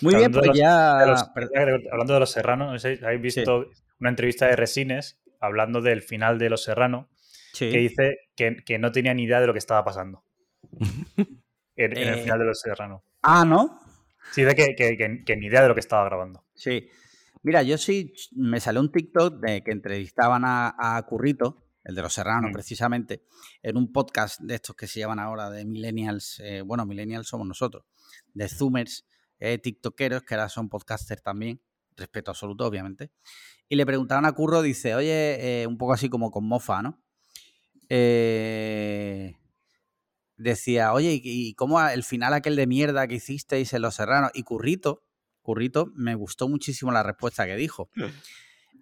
Muy 0.00 0.14
bien, 0.14 0.32
pues 0.32 0.50
ya... 0.54 1.00
hablando 1.00 2.14
de 2.14 2.20
Los 2.20 2.30
Serranos, 2.30 2.84
¿habéis 2.84 3.20
visto 3.20 3.66
una 4.00 4.08
entrevista 4.08 4.46
de 4.46 4.56
Resines 4.56 5.20
hablando 5.38 5.82
del 5.82 6.00
final 6.00 6.38
de 6.38 6.48
Los 6.48 6.64
Serranos? 6.64 7.06
Que 7.58 7.78
dice 7.78 8.18
que, 8.34 8.78
no 8.78 8.90
tenía 8.90 9.12
ni 9.12 9.24
idea 9.24 9.40
de 9.40 9.46
lo 9.46 9.52
que 9.52 9.58
estaba 9.58 9.84
pasando. 9.84 10.24
en, 11.76 11.96
el 11.96 12.08
eh, 12.08 12.22
final 12.22 12.38
de 12.38 12.44
Los 12.46 12.60
Serranos. 12.60 13.02
Ah, 13.22 13.44
¿no? 13.44 13.80
Sí, 14.32 14.42
de 14.42 14.54
que, 14.54 14.74
que, 14.74 15.36
ni 15.36 15.46
idea 15.46 15.62
de 15.62 15.68
lo 15.68 15.74
que 15.74 15.80
estaba 15.80 16.04
grabando. 16.04 16.44
Sí. 16.54 16.88
Mira, 17.42 17.62
yo 17.62 17.78
sí 17.78 18.12
me 18.32 18.60
salió 18.60 18.80
un 18.80 18.90
TikTok 18.90 19.40
de 19.40 19.62
que 19.62 19.70
entrevistaban 19.70 20.42
a, 20.44 21.04
Currito, 21.08 21.64
el 21.84 21.94
de 21.94 22.02
los 22.02 22.12
Serranos, 22.12 22.50
mm. 22.50 22.52
precisamente, 22.52 23.22
en 23.62 23.76
un 23.76 23.92
podcast 23.92 24.40
de 24.40 24.56
estos 24.56 24.74
que 24.74 24.86
se 24.86 25.00
llaman 25.00 25.18
ahora 25.18 25.50
de 25.50 25.64
Millennials, 25.64 26.40
eh, 26.40 26.62
bueno, 26.62 26.84
Millennials 26.84 27.28
somos 27.28 27.46
nosotros, 27.46 27.84
de 28.34 28.48
Zoomers, 28.48 29.06
eh, 29.38 29.58
TikTokeros, 29.58 30.22
que 30.24 30.34
ahora 30.34 30.48
son 30.48 30.68
podcasters 30.68 31.22
también, 31.22 31.60
respeto 31.96 32.32
absoluto, 32.32 32.66
obviamente. 32.66 33.12
Y 33.68 33.76
le 33.76 33.86
preguntaban 33.86 34.24
a 34.24 34.32
Curro, 34.32 34.62
dice, 34.62 34.94
oye, 34.94 35.62
eh, 35.62 35.66
un 35.66 35.78
poco 35.78 35.92
así 35.92 36.08
como 36.08 36.30
con 36.30 36.46
mofa, 36.46 36.82
¿no? 36.82 37.02
decía, 40.36 40.92
oye, 40.92 41.20
¿y 41.22 41.54
cómo 41.54 41.80
el 41.80 42.04
final 42.04 42.34
aquel 42.34 42.54
de 42.54 42.66
mierda 42.66 43.08
que 43.08 43.14
hicisteis 43.14 43.72
en 43.72 43.82
Los 43.82 43.94
Serranos? 43.94 44.30
Y 44.34 44.42
Currito, 44.42 45.07
Currito, 45.48 45.92
me 45.94 46.14
gustó 46.14 46.46
muchísimo 46.46 46.92
la 46.92 47.02
respuesta 47.02 47.46
que 47.46 47.56
dijo. 47.56 47.88
Mm. 47.94 48.04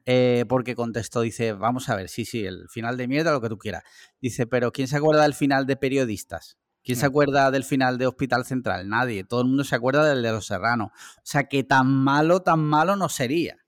Eh, 0.05 0.45
porque 0.49 0.75
contestó, 0.75 1.21
dice, 1.21 1.53
vamos 1.53 1.89
a 1.89 1.95
ver, 1.95 2.09
sí, 2.09 2.25
sí, 2.25 2.45
el 2.45 2.69
final 2.69 2.97
de 2.97 3.07
mierda, 3.07 3.31
lo 3.31 3.41
que 3.41 3.49
tú 3.49 3.57
quieras. 3.57 3.85
Dice, 4.21 4.49
pero 4.49 4.73
¿quién 4.73 4.89
se 4.89 4.97
acuerda 4.97 5.23
del 5.23 5.35
final 5.35 5.65
de 5.65 5.77
periodistas? 5.77 6.59
¿Quién 6.83 6.99
se 6.99 7.07
mm. 7.07 7.11
acuerda 7.11 7.51
del 7.53 7.63
final 7.63 7.99
de 7.99 8.09
Hospital 8.09 8.45
Central? 8.45 8.89
Nadie. 8.89 9.23
Todo 9.23 9.43
el 9.43 9.47
mundo 9.47 9.63
se 9.63 9.77
acuerda 9.77 10.05
del 10.05 10.25
de 10.25 10.33
Los 10.33 10.47
Serranos. 10.47 10.89
O 10.89 11.21
sea, 11.23 11.45
que 11.45 11.63
tan 11.63 11.87
malo, 11.87 12.43
tan 12.43 12.65
malo 12.65 12.97
no 12.97 13.09
sería. 13.09 13.59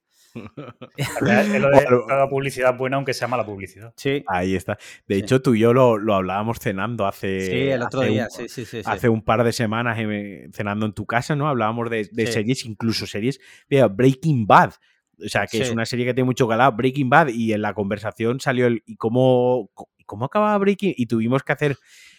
La 1.20 2.28
publicidad 2.30 2.76
buena, 2.76 2.96
aunque 2.96 3.14
sea 3.14 3.28
mala 3.28 3.44
publicidad. 3.44 3.92
Sí. 3.96 4.24
Ahí 4.26 4.54
está. 4.54 4.78
De 5.06 5.16
hecho, 5.16 5.40
tú 5.40 5.54
y 5.54 5.60
yo 5.60 5.72
lo, 5.72 6.14
hablábamos 6.14 6.58
cenando 6.58 7.06
hace. 7.06 7.40
Sí, 7.40 7.68
el 7.70 7.82
otro 7.82 8.02
día, 8.02 8.28
un, 8.30 8.48
sí, 8.48 8.64
sí, 8.64 8.80
Hace 8.84 9.08
un 9.08 9.22
par 9.22 9.44
de 9.44 9.52
semanas 9.52 9.98
eh, 10.00 10.48
cenando 10.52 10.86
en 10.86 10.92
tu 10.92 11.06
casa, 11.06 11.36
¿no? 11.36 11.48
Hablábamos 11.48 11.90
de, 11.90 12.04
series, 12.26 12.64
incluso 12.64 13.06
series. 13.06 13.40
Mira, 13.68 13.88
Breaking 13.88 14.46
Bad. 14.46 14.74
O 15.24 15.28
sea, 15.28 15.46
que 15.46 15.60
es 15.60 15.70
una 15.70 15.84
serie 15.84 16.06
que 16.06 16.14
tiene 16.14 16.26
mucho 16.26 16.46
galado, 16.46 16.72
Breaking 16.72 17.10
Bad, 17.10 17.28
y 17.28 17.52
en 17.52 17.62
la 17.62 17.74
conversación 17.74 18.40
salió 18.40 18.66
el. 18.66 18.82
¿Y 18.86 18.96
cómo, 18.96 19.70
cómo 20.06 20.24
acaba 20.24 20.56
Breaking? 20.58 20.94
Y 20.96 21.06
tuvimos 21.06 21.42
que 21.42 21.52
hacer 21.52 21.76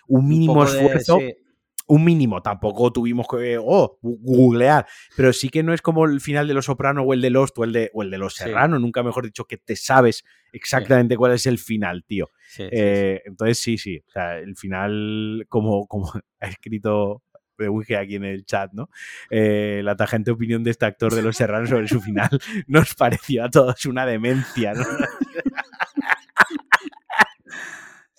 un 0.08 0.28
mínimo 0.28 0.64
esfuerzo 0.64 1.20
un 1.90 2.06
mínimo. 2.06 2.42
Tampoco 2.42 2.94
tuvimos 2.94 3.28
que 3.28 3.58
oh, 3.60 3.98
googlear, 4.02 4.86
pero 5.18 5.34
sí 5.34 5.50
que 5.50 5.64
no 5.64 5.74
es 5.74 5.82
como 5.82 6.06
el 6.06 6.22
final 6.22 6.48
de 6.48 6.54
Los 6.54 6.66
Soprano 6.66 7.02
o 7.02 7.14
el 7.14 7.22
de 7.22 7.30
Lost 7.32 7.58
o 7.58 7.64
el 7.64 7.74
de, 7.74 7.92
o 7.94 8.04
el 8.04 8.12
de 8.12 8.18
Los 8.18 8.36
Serrano, 8.36 8.80
nunca 8.80 9.04
mejor 9.04 9.26
dicho 9.26 9.46
que 9.46 9.58
te 9.58 9.76
sabes 9.76 10.24
exactamente 10.54 11.18
cuál 11.18 11.34
es 11.34 11.46
el 11.46 11.58
final, 11.58 12.06
tío. 12.06 12.30
Eh, 12.58 13.22
entonces 13.26 13.60
sí, 13.60 13.78
sí, 13.78 14.02
o 14.08 14.12
sea, 14.12 14.38
el 14.38 14.56
final, 14.56 15.46
como, 15.50 15.88
como 15.88 16.14
ha 16.40 16.48
escrito 16.48 17.24
Wiki 17.58 17.96
aquí 17.96 18.16
en 18.16 18.24
el 18.24 18.46
chat, 18.46 18.72
¿no? 18.72 18.90
Eh, 19.30 19.82
la 19.84 19.96
tajante 19.96 20.32
opinión 20.32 20.64
de 20.64 20.72
este 20.72 20.86
actor 20.86 21.14
de 21.14 21.22
Los 21.22 21.36
Serranos 21.36 21.70
sobre 21.70 21.90
su 21.90 22.00
final 22.00 22.30
nos 22.68 22.96
pareció 22.96 23.44
a 23.44 23.50
todos 23.50 23.86
una 23.86 24.06
demencia, 24.06 24.74
¿no? 24.74 24.84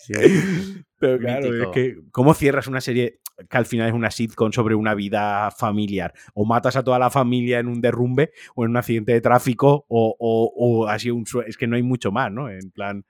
Pero 0.99 1.17
claro, 1.17 1.63
es 1.63 1.67
que, 1.69 1.97
¿cómo 2.11 2.33
cierras 2.33 2.67
una 2.67 2.79
serie 2.79 3.21
que 3.49 3.57
al 3.57 3.65
final 3.65 3.87
es 3.87 3.93
una 3.93 4.11
sitcom 4.11 4.51
sobre 4.51 4.75
una 4.75 4.93
vida 4.93 5.49
familiar? 5.51 6.13
O 6.33 6.45
matas 6.45 6.75
a 6.75 6.83
toda 6.83 6.99
la 6.99 7.09
familia 7.09 7.59
en 7.59 7.67
un 7.67 7.81
derrumbe 7.81 8.31
o 8.55 8.65
en 8.65 8.71
un 8.71 8.77
accidente 8.77 9.13
de 9.13 9.21
tráfico 9.21 9.85
o, 9.87 10.15
o, 10.19 10.87
así 10.87 11.09
un... 11.09 11.25
Es 11.47 11.57
que 11.57 11.67
no 11.67 11.75
hay 11.75 11.83
mucho 11.83 12.11
más, 12.11 12.31
¿no? 12.31 12.49
En 12.49 12.69
plan, 12.71 13.03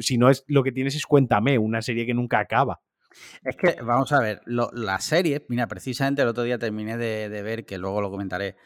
si 0.00 0.18
no 0.18 0.28
es 0.28 0.44
lo 0.46 0.62
que 0.62 0.72
tienes 0.72 0.94
es 0.94 1.06
Cuéntame, 1.06 1.58
una 1.58 1.80
serie 1.80 2.04
que 2.04 2.14
nunca 2.14 2.38
acaba. 2.38 2.80
Es 3.42 3.56
que, 3.56 3.80
vamos 3.82 4.12
a 4.12 4.20
ver, 4.20 4.42
la 4.46 5.00
serie, 5.00 5.44
mira, 5.48 5.66
precisamente 5.66 6.22
el 6.22 6.28
otro 6.28 6.44
día 6.44 6.58
terminé 6.58 6.96
de, 6.96 7.42
ver, 7.42 7.64
que 7.64 7.78
luego 7.78 8.00
lo 8.00 8.10
comentaré, 8.10 8.56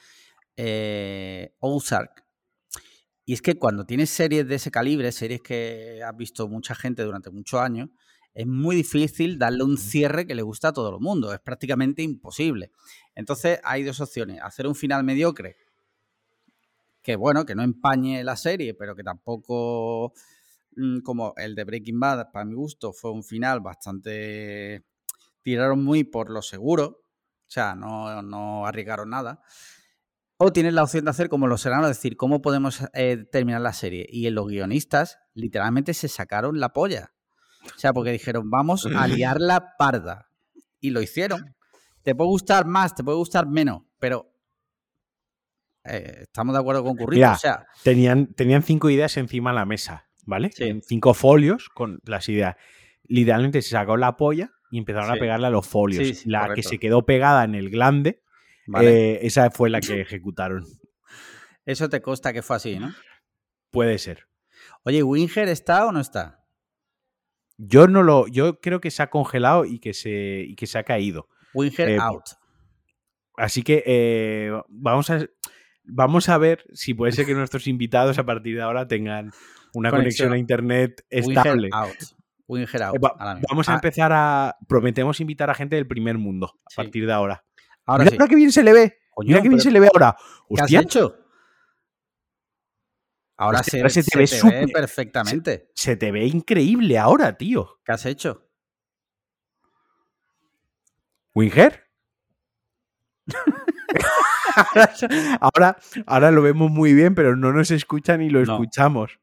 eh, 0.57 1.55
Ozark. 1.61 2.24
Y 3.25 3.33
es 3.33 3.43
que 3.43 3.55
cuando 3.55 3.87
tienes 3.87 4.11
series 4.11 4.47
de 4.47 4.57
ese 4.57 4.71
calibre, 4.71 5.11
series 5.11 5.41
que 5.41 6.03
has 6.03 6.17
visto 6.17 6.49
mucha 6.49 6.75
gente 6.75 7.03
durante 7.03 7.31
muchos 7.31 7.61
años, 7.61 7.89
es 8.35 8.47
muy 8.47 8.77
difícil 8.77 9.39
darle 9.39 9.63
un 9.63 9.79
cierre 9.79 10.27
que 10.27 10.35
le 10.35 10.43
gusta 10.43 10.69
a 10.69 10.73
todo 10.73 10.91
el 10.91 11.01
mundo. 11.01 11.33
Es 11.33 11.41
prácticamente 11.41 12.03
imposible. 12.03 12.73
Entonces 13.15 13.61
hay 13.63 13.85
dos 13.85 14.01
opciones. 14.01 14.41
Hacer 14.43 14.67
un 14.67 14.75
final 14.75 15.05
mediocre, 15.05 15.57
que 17.01 17.17
bueno, 17.17 17.47
que 17.47 17.55
no 17.55 17.63
empañe 17.63 18.25
la 18.25 18.37
serie, 18.37 18.75
pero 18.75 18.97
que 18.97 19.05
tampoco, 19.05 20.13
mm, 20.77 21.01
como 21.01 21.33
el 21.37 21.55
de 21.55 21.65
Breaking 21.65 22.01
Bad, 22.01 22.31
para 22.33 22.45
mi 22.45 22.55
gusto, 22.55 22.93
fue 22.93 23.13
un 23.13 23.23
final 23.23 23.61
bastante... 23.61 24.85
Tiraron 25.43 25.85
muy 25.85 26.05
por 26.05 26.31
lo 26.31 26.41
seguro, 26.41 27.03
o 27.47 27.51
sea, 27.51 27.75
no, 27.75 28.23
no 28.23 28.67
arriesgaron 28.67 29.11
nada. 29.11 29.43
O 30.37 30.53
tienes 30.53 30.75
la 30.75 30.83
opción 30.83 31.05
de 31.05 31.11
hacer 31.11 31.29
como 31.29 31.47
los 31.47 31.61
serranos, 31.61 31.89
decir, 31.89 32.17
¿cómo 32.17 32.43
podemos 32.43 32.85
eh, 32.93 33.25
terminar 33.31 33.61
la 33.61 33.73
serie? 33.73 34.07
Y 34.09 34.29
los 34.31 34.49
guionistas 34.49 35.19
literalmente 35.33 35.95
se 35.95 36.09
sacaron 36.09 36.59
la 36.59 36.71
polla. 36.71 37.13
O 37.65 37.79
sea, 37.79 37.93
porque 37.93 38.11
dijeron, 38.11 38.51
vamos 38.51 38.87
a 38.87 39.07
liar 39.09 39.41
la 39.41 39.77
parda. 39.79 40.29
Y 40.81 40.91
lo 40.91 41.01
hicieron. 41.01 41.55
Te 42.03 42.15
puede 42.15 42.29
gustar 42.29 42.67
más, 42.67 42.95
te 42.95 43.05
puede 43.05 43.17
gustar 43.17 43.47
menos, 43.47 43.83
pero 43.99 44.31
eh, 45.85 46.23
estamos 46.23 46.55
de 46.55 46.61
acuerdo 46.61 46.83
con 46.83 46.97
Currito. 46.97 47.31
o 47.31 47.37
sea, 47.37 47.67
tenían, 47.83 48.35
tenían 48.35 48.63
cinco 48.63 48.91
ideas 48.91 49.17
encima 49.17 49.51
de 49.51 49.57
la 49.57 49.65
mesa, 49.65 50.09
¿vale? 50.27 50.51
Cinco 50.83 51.15
folios 51.15 51.69
con 51.71 52.01
las 52.05 52.29
ideas. 52.29 52.57
Literalmente 53.05 53.63
se 53.63 53.71
sacó 53.71 53.97
la 53.97 54.17
polla 54.17 54.51
y 54.71 54.79
empezaron 54.79 55.11
a 55.11 55.15
pegarle 55.15 55.47
a 55.47 55.51
los 55.51 55.67
folios. 55.67 56.27
la 56.27 56.53
que 56.55 56.63
se 56.63 56.79
quedó 56.79 57.07
pegada 57.07 57.45
en 57.45 57.55
el 57.55 57.71
glande 57.71 58.24
eh, 58.81 59.19
esa 59.23 59.51
fue 59.51 59.71
la 59.71 59.81
que 59.81 60.01
ejecutaron. 60.03 60.65
Eso 61.67 61.89
te 61.89 62.01
consta 62.03 62.33
que 62.33 62.43
fue 62.43 62.57
así, 62.57 62.79
¿no? 62.79 62.93
Puede 63.71 63.99
ser. 63.99 64.27
Oye, 64.85 65.03
¿Winger 65.03 65.49
está 65.49 65.87
o 65.87 65.93
no 65.93 66.01
está? 66.01 66.45
Yo 67.57 67.87
no 67.87 68.03
lo. 68.03 68.27
Yo 68.29 68.61
creo 68.61 68.81
que 68.81 68.91
se 68.91 69.03
ha 69.03 69.11
congelado 69.11 69.65
y 69.65 69.79
que 69.79 69.95
se, 69.95 70.45
y 70.47 70.57
que 70.57 70.67
se 70.67 70.79
ha 70.79 70.83
caído. 70.85 71.29
Winger 71.55 71.89
Eh, 71.89 71.99
out. 72.01 72.25
Así 73.37 73.63
que 73.63 73.83
eh, 73.87 74.53
vamos 74.69 75.11
a. 75.11 75.27
Vamos 75.87 76.29
a 76.31 76.39
ver 76.39 76.65
si 76.73 76.95
puede 76.95 77.13
ser 77.13 77.27
que 77.27 77.35
nuestros 77.35 77.67
invitados 77.67 78.19
a 78.19 78.25
partir 78.25 78.57
de 78.57 78.63
ahora 78.63 78.89
tengan 78.89 79.31
una 79.75 79.91
conexión, 79.91 80.29
Conexión. 80.29 80.33
a 80.33 80.39
internet 80.39 81.05
Winger 81.11 81.39
estable. 81.39 81.69
out. 81.73 81.97
Winger 82.47 82.83
out. 82.83 82.97
Eh, 82.97 82.99
va- 82.99 83.41
vamos 83.49 83.69
a 83.69 83.73
Ah, 83.73 83.75
empezar 83.77 84.13
a. 84.13 84.57
Prometemos 84.69 85.21
invitar 85.21 85.49
a 85.51 85.55
gente 85.55 85.77
del 85.77 85.87
primer 85.87 86.19
mundo 86.19 86.59
a 86.65 86.71
Sí. 86.71 86.77
partir 86.77 87.07
de 87.07 87.13
ahora. 87.13 87.45
Ahora 87.87 88.05
Mira, 88.05 88.11
sí. 88.11 88.17
mira 88.17 88.29
qué 88.29 88.37
bien 88.37 88.53
se 88.53 88.63
le 88.63 88.73
ve. 88.73 88.99
Coño, 89.11 89.29
Mira 89.29 89.43
qué 89.43 89.49
bien 89.49 89.61
se 89.61 89.71
le 89.71 89.81
ve 89.81 89.89
ahora. 89.93 90.17
¿Qué 90.49 90.63
has 90.63 90.73
hecho? 90.85 91.17
Ahora 93.37 93.63
se, 93.63 93.89
se 93.91 94.03
te 94.03 94.27
se 94.27 94.47
ve 94.47 94.51
te 94.53 94.67
ve 94.67 94.73
perfectamente. 94.73 95.71
se 95.75 95.97
te 95.97 96.11
ve 96.13 96.25
increíble 96.27 96.99
ahora, 96.99 97.37
tío. 97.37 97.81
¿Qué 97.85 97.93
has 97.93 98.07
hecho? 98.07 98.49
¿Winger? 101.35 101.85
ahora, 105.41 105.77
ahora 106.07 106.31
lo 106.31 106.43
vemos 106.43 106.71
muy 106.71 106.95
bien, 106.95 107.15
pero 107.15 107.37
no 107.37 107.53
nos 107.53 107.71
escuchan 107.71 108.23
y 108.23 108.31
lo 108.31 108.45
No. 108.45 108.55
escuchamos. 108.55 109.19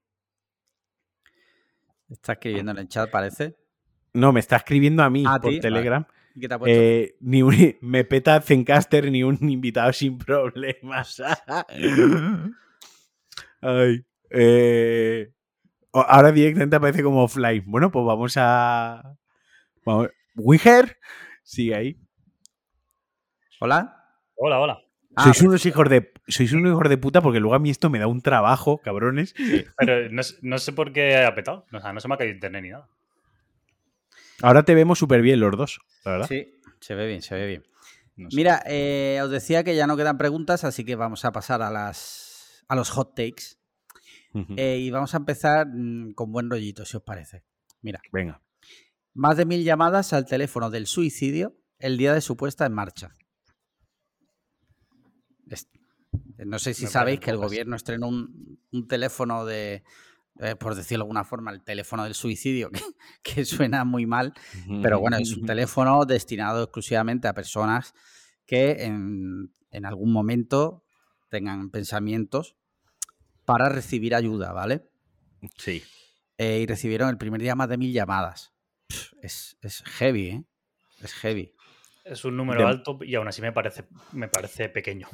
Está 2.09 2.33
escribiendo 2.33 2.71
en 2.73 2.79
el 2.79 2.87
chat, 2.89 3.09
parece. 3.09 3.55
No, 4.13 4.33
me 4.33 4.41
está 4.41 4.57
escribiendo 4.57 5.03
a 5.03 5.09
mí 5.09 5.23
¿A 5.25 5.39
por 5.39 5.51
ti? 5.51 5.61
Telegram. 5.61 6.05
¿Y 6.05 6.20
qué 6.39 6.47
te 6.47 6.53
ha 6.53 6.59
puesto? 6.59 6.79
Eh, 6.79 7.15
ni 7.19 7.41
un- 7.43 7.75
me 7.81 8.03
peta 8.05 8.39
Zencaster 8.41 9.11
ni 9.11 9.23
un 9.23 9.37
invitado 9.49 9.91
sin 9.93 10.17
problemas. 10.17 11.21
Ay, 13.61 14.05
eh, 14.31 15.31
ahora 15.93 16.31
directamente 16.31 16.75
aparece 16.75 17.03
como 17.03 17.23
offline. 17.23 17.63
Bueno, 17.67 17.91
pues 17.91 18.05
vamos 18.05 18.33
a. 18.37 19.15
Vamos, 19.85 20.09
sigue 21.43 21.75
ahí. 21.75 21.97
¿Hola? 23.59 23.97
Hola, 24.35 24.59
hola. 24.59 24.79
Ah, 25.15 25.25
sois 25.25 25.41
unos 25.41 25.65
hijos 25.65 25.89
de. 25.89 26.11
Sois 26.27 26.51
unos 26.53 26.71
hijos 26.71 26.89
de 26.89 26.97
puta 26.97 27.21
porque 27.21 27.39
luego 27.39 27.55
a 27.55 27.59
mí 27.59 27.69
esto 27.69 27.89
me 27.89 27.99
da 27.99 28.07
un 28.07 28.21
trabajo, 28.21 28.79
cabrones. 28.79 29.35
Pero 29.77 30.09
no, 30.09 30.23
sé- 30.23 30.37
no 30.41 30.57
sé 30.57 30.71
por 30.71 30.93
qué 30.93 31.17
ha 31.17 31.35
petado. 31.35 31.65
O 31.71 31.79
sea, 31.79 31.93
no 31.93 31.99
se 31.99 32.07
me 32.07 32.15
ha 32.15 32.17
caído 32.17 32.33
internet 32.33 32.63
ni 32.63 32.69
nada. 32.69 32.87
Ahora 34.41 34.63
te 34.63 34.75
vemos 34.75 34.99
súper 34.99 35.21
bien 35.21 35.39
los 35.39 35.55
dos, 35.55 35.79
la 36.05 36.11
verdad. 36.11 36.27
Sí, 36.27 36.59
se 36.79 36.95
ve 36.95 37.07
bien, 37.07 37.21
se 37.21 37.35
ve 37.35 37.47
bien. 37.47 37.63
No 38.15 38.29
sé. 38.29 38.35
Mira, 38.35 38.61
eh, 38.65 39.19
os 39.23 39.29
decía 39.29 39.63
que 39.63 39.75
ya 39.75 39.87
no 39.87 39.97
quedan 39.97 40.17
preguntas, 40.17 40.63
así 40.63 40.83
que 40.83 40.95
vamos 40.95 41.25
a 41.25 41.31
pasar 41.31 41.61
a 41.61 41.71
las 41.71 42.63
a 42.67 42.75
los 42.75 42.89
hot 42.89 43.15
takes. 43.15 43.57
Eh, 44.55 44.77
y 44.79 44.89
vamos 44.91 45.13
a 45.13 45.17
empezar 45.17 45.67
mm, 45.67 46.13
con 46.13 46.31
buen 46.31 46.49
rollito, 46.49 46.85
si 46.85 46.95
os 46.95 47.03
parece. 47.03 47.43
Mira, 47.81 48.01
Venga. 48.13 48.41
más 49.13 49.35
de 49.35 49.45
mil 49.45 49.63
llamadas 49.63 50.13
al 50.13 50.25
teléfono 50.25 50.69
del 50.69 50.87
suicidio 50.87 51.57
el 51.79 51.97
día 51.97 52.13
de 52.13 52.21
su 52.21 52.37
puesta 52.37 52.65
en 52.65 52.73
marcha. 52.73 53.15
No 56.37 56.59
sé 56.59 56.73
si 56.73 56.85
Me 56.85 56.89
sabéis 56.89 57.19
que 57.19 57.29
el 57.29 57.37
gobierno 57.37 57.75
estrenó 57.75 58.07
un, 58.07 58.59
un 58.71 58.87
teléfono 58.87 59.45
de, 59.45 59.83
eh, 60.41 60.55
por 60.55 60.75
decirlo 60.75 61.03
de 61.03 61.07
alguna 61.07 61.23
forma, 61.23 61.51
el 61.51 61.63
teléfono 61.63 62.03
del 62.03 62.13
suicidio, 62.15 62.69
que, 62.71 62.81
que 63.23 63.45
suena 63.45 63.85
muy 63.85 64.05
mal, 64.05 64.33
pero 64.81 64.99
bueno, 64.99 65.17
es 65.17 65.31
un 65.37 65.45
teléfono 65.45 66.03
destinado 66.05 66.63
exclusivamente 66.63 67.27
a 67.27 67.33
personas 67.33 67.93
que 68.45 68.83
en, 68.83 69.53
en 69.71 69.85
algún 69.85 70.11
momento 70.11 70.83
tengan 71.29 71.69
pensamientos 71.69 72.57
para 73.45 73.69
recibir 73.69 74.13
ayuda, 74.15 74.51
¿vale? 74.51 74.89
Sí. 75.57 75.83
Eh, 76.37 76.59
y 76.61 76.65
recibieron 76.65 77.09
el 77.09 77.17
primer 77.17 77.39
día 77.41 77.55
más 77.55 77.69
de 77.69 77.77
mil 77.77 77.93
llamadas. 77.93 78.51
Pff, 78.87 79.13
Es, 79.21 79.57
es 79.61 79.83
heavy, 79.85 80.27
¿eh? 80.29 80.43
Es 81.01 81.13
heavy. 81.13 81.53
Es 82.03 82.25
un 82.25 82.35
número 82.35 82.61
De- 82.61 82.67
alto 82.67 82.99
y 83.01 83.15
aún 83.15 83.27
así 83.27 83.41
me 83.41 83.51
parece, 83.51 83.85
me 84.11 84.27
parece 84.27 84.69
pequeño. 84.69 85.07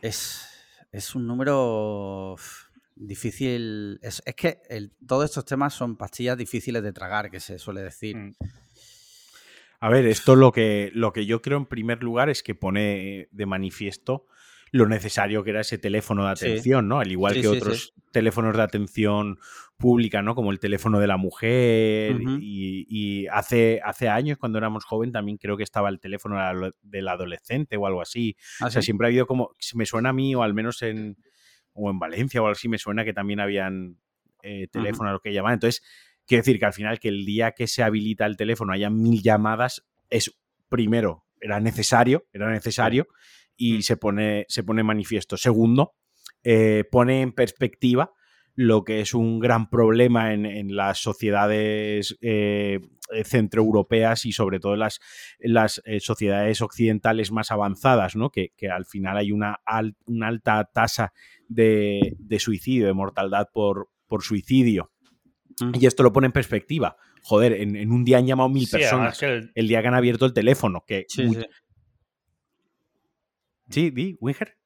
Es, 0.00 0.46
es 0.92 1.14
un 1.14 1.26
número 1.26 2.36
difícil. 3.06 3.98
Es, 4.02 4.22
es 4.24 4.34
que 4.34 4.58
el- 4.68 4.92
todos 5.06 5.24
estos 5.26 5.44
temas 5.44 5.74
son 5.74 5.96
pastillas 5.96 6.36
difíciles 6.36 6.82
de 6.82 6.92
tragar, 6.92 7.30
que 7.30 7.40
se 7.40 7.58
suele 7.58 7.82
decir. 7.82 8.16
Mm. 8.16 8.34
A 9.80 9.88
ver, 9.88 10.06
esto 10.06 10.36
lo 10.36 10.52
que, 10.52 10.90
lo 10.94 11.12
que 11.12 11.26
yo 11.26 11.42
creo 11.42 11.58
en 11.58 11.66
primer 11.66 12.02
lugar 12.02 12.30
es 12.30 12.42
que 12.42 12.54
pone 12.54 13.28
de 13.32 13.46
manifiesto 13.46 14.26
lo 14.70 14.86
necesario 14.86 15.42
que 15.44 15.50
era 15.50 15.60
ese 15.60 15.76
teléfono 15.76 16.26
de 16.28 16.36
Sí. 16.36 16.46
atención, 16.46 16.88
¿no? 16.88 17.00
Al 17.00 17.10
igual 17.12 17.34
Sí, 17.34 17.42
que 17.42 17.48
sí, 17.48 17.56
otros 17.56 17.92
teléfonos 18.10 18.56
de 18.56 18.62
atención 18.62 19.38
pública, 19.76 20.22
¿no? 20.22 20.34
Como 20.34 20.50
el 20.50 20.60
teléfono 20.60 20.98
de 20.98 21.06
la 21.08 21.16
mujer. 21.18 22.16
Y, 22.40 22.86
y 22.88 23.26
hace, 23.26 23.80
hace 23.84 24.08
años, 24.08 24.38
cuando 24.38 24.56
éramos 24.58 24.84
joven, 24.84 25.12
también 25.12 25.36
creo 25.36 25.56
que 25.58 25.62
estaba 25.64 25.90
el 25.90 25.98
teléfono 26.00 26.36
del 26.36 26.44
ado- 26.44 26.74
del 26.80 27.08
adolescente 27.08 27.76
o 27.76 27.86
algo 27.86 28.00
así. 28.00 28.36
¿Ah, 28.60 28.66
O 28.66 28.70
sea, 28.70 28.80
sí? 28.80 28.86
siempre 28.86 29.06
ha 29.06 29.08
habido 29.08 29.26
como. 29.26 29.50
Me 29.74 29.84
suena 29.84 30.10
a 30.10 30.12
mí, 30.14 30.34
o 30.34 30.42
al 30.42 30.54
menos 30.54 30.80
en. 30.82 31.18
O 31.74 31.90
en 31.90 31.98
Valencia 31.98 32.40
o 32.42 32.46
algo 32.46 32.52
así, 32.52 32.68
me 32.68 32.78
suena 32.78 33.04
que 33.04 33.12
también 33.12 33.40
habían 33.40 33.98
eh, 34.42 34.68
teléfono 34.70 35.10
a 35.10 35.12
lo 35.12 35.20
que 35.20 35.32
llaman. 35.32 35.54
Entonces, 35.54 35.82
quiero 36.26 36.42
decir 36.42 36.58
que 36.58 36.66
al 36.66 36.72
final, 36.72 36.98
que 36.98 37.08
el 37.08 37.24
día 37.24 37.52
que 37.52 37.66
se 37.66 37.82
habilita 37.82 38.26
el 38.26 38.36
teléfono 38.36 38.72
haya 38.72 38.90
mil 38.90 39.22
llamadas, 39.22 39.84
es 40.10 40.36
primero, 40.68 41.24
era 41.40 41.60
necesario, 41.60 42.26
era 42.32 42.50
necesario, 42.50 43.06
y 43.56 43.78
Mm. 43.78 43.82
se 43.82 43.96
pone, 43.96 44.46
se 44.48 44.62
pone 44.62 44.82
manifiesto. 44.82 45.36
Segundo, 45.36 45.94
eh, 46.44 46.84
pone 46.90 47.22
en 47.22 47.32
perspectiva 47.32 48.12
lo 48.54 48.84
que 48.84 49.00
es 49.00 49.14
un 49.14 49.38
gran 49.38 49.70
problema 49.70 50.34
en, 50.34 50.44
en 50.46 50.76
las 50.76 50.98
sociedades 50.98 52.18
eh, 52.20 52.80
centroeuropeas 53.24 54.26
y 54.26 54.32
sobre 54.32 54.60
todo 54.60 54.74
en 54.74 54.80
las, 54.80 55.00
en 55.38 55.54
las 55.54 55.80
eh, 55.86 56.00
sociedades 56.00 56.60
occidentales 56.60 57.32
más 57.32 57.50
avanzadas, 57.50 58.14
¿no? 58.16 58.30
que, 58.30 58.50
que 58.56 58.68
al 58.68 58.84
final 58.84 59.16
hay 59.16 59.32
una, 59.32 59.60
al- 59.64 59.96
una 60.06 60.28
alta 60.28 60.68
tasa 60.72 61.12
de, 61.48 62.14
de 62.18 62.38
suicidio, 62.38 62.86
de 62.86 62.92
mortalidad 62.92 63.48
por, 63.52 63.88
por 64.06 64.22
suicidio. 64.22 64.90
Mm. 65.60 65.72
Y 65.80 65.86
esto 65.86 66.02
lo 66.02 66.12
pone 66.12 66.26
en 66.26 66.32
perspectiva. 66.32 66.96
Joder, 67.22 67.52
en, 67.52 67.76
en 67.76 67.90
un 67.92 68.04
día 68.04 68.18
han 68.18 68.26
llamado 68.26 68.48
mil 68.48 68.66
Sí, 68.66 68.76
personas. 68.76 69.22
el- 69.22 69.50
El 69.54 69.68
día 69.68 69.80
que 69.80 69.88
han 69.88 69.94
abierto 69.94 70.26
el 70.26 70.32
teléfono. 70.34 70.84
Que 70.86 71.04
Sí, 71.08 71.28
sí. 71.28 71.40
sí, 73.70 73.90
di, 73.90 74.16
Winger. 74.20 74.56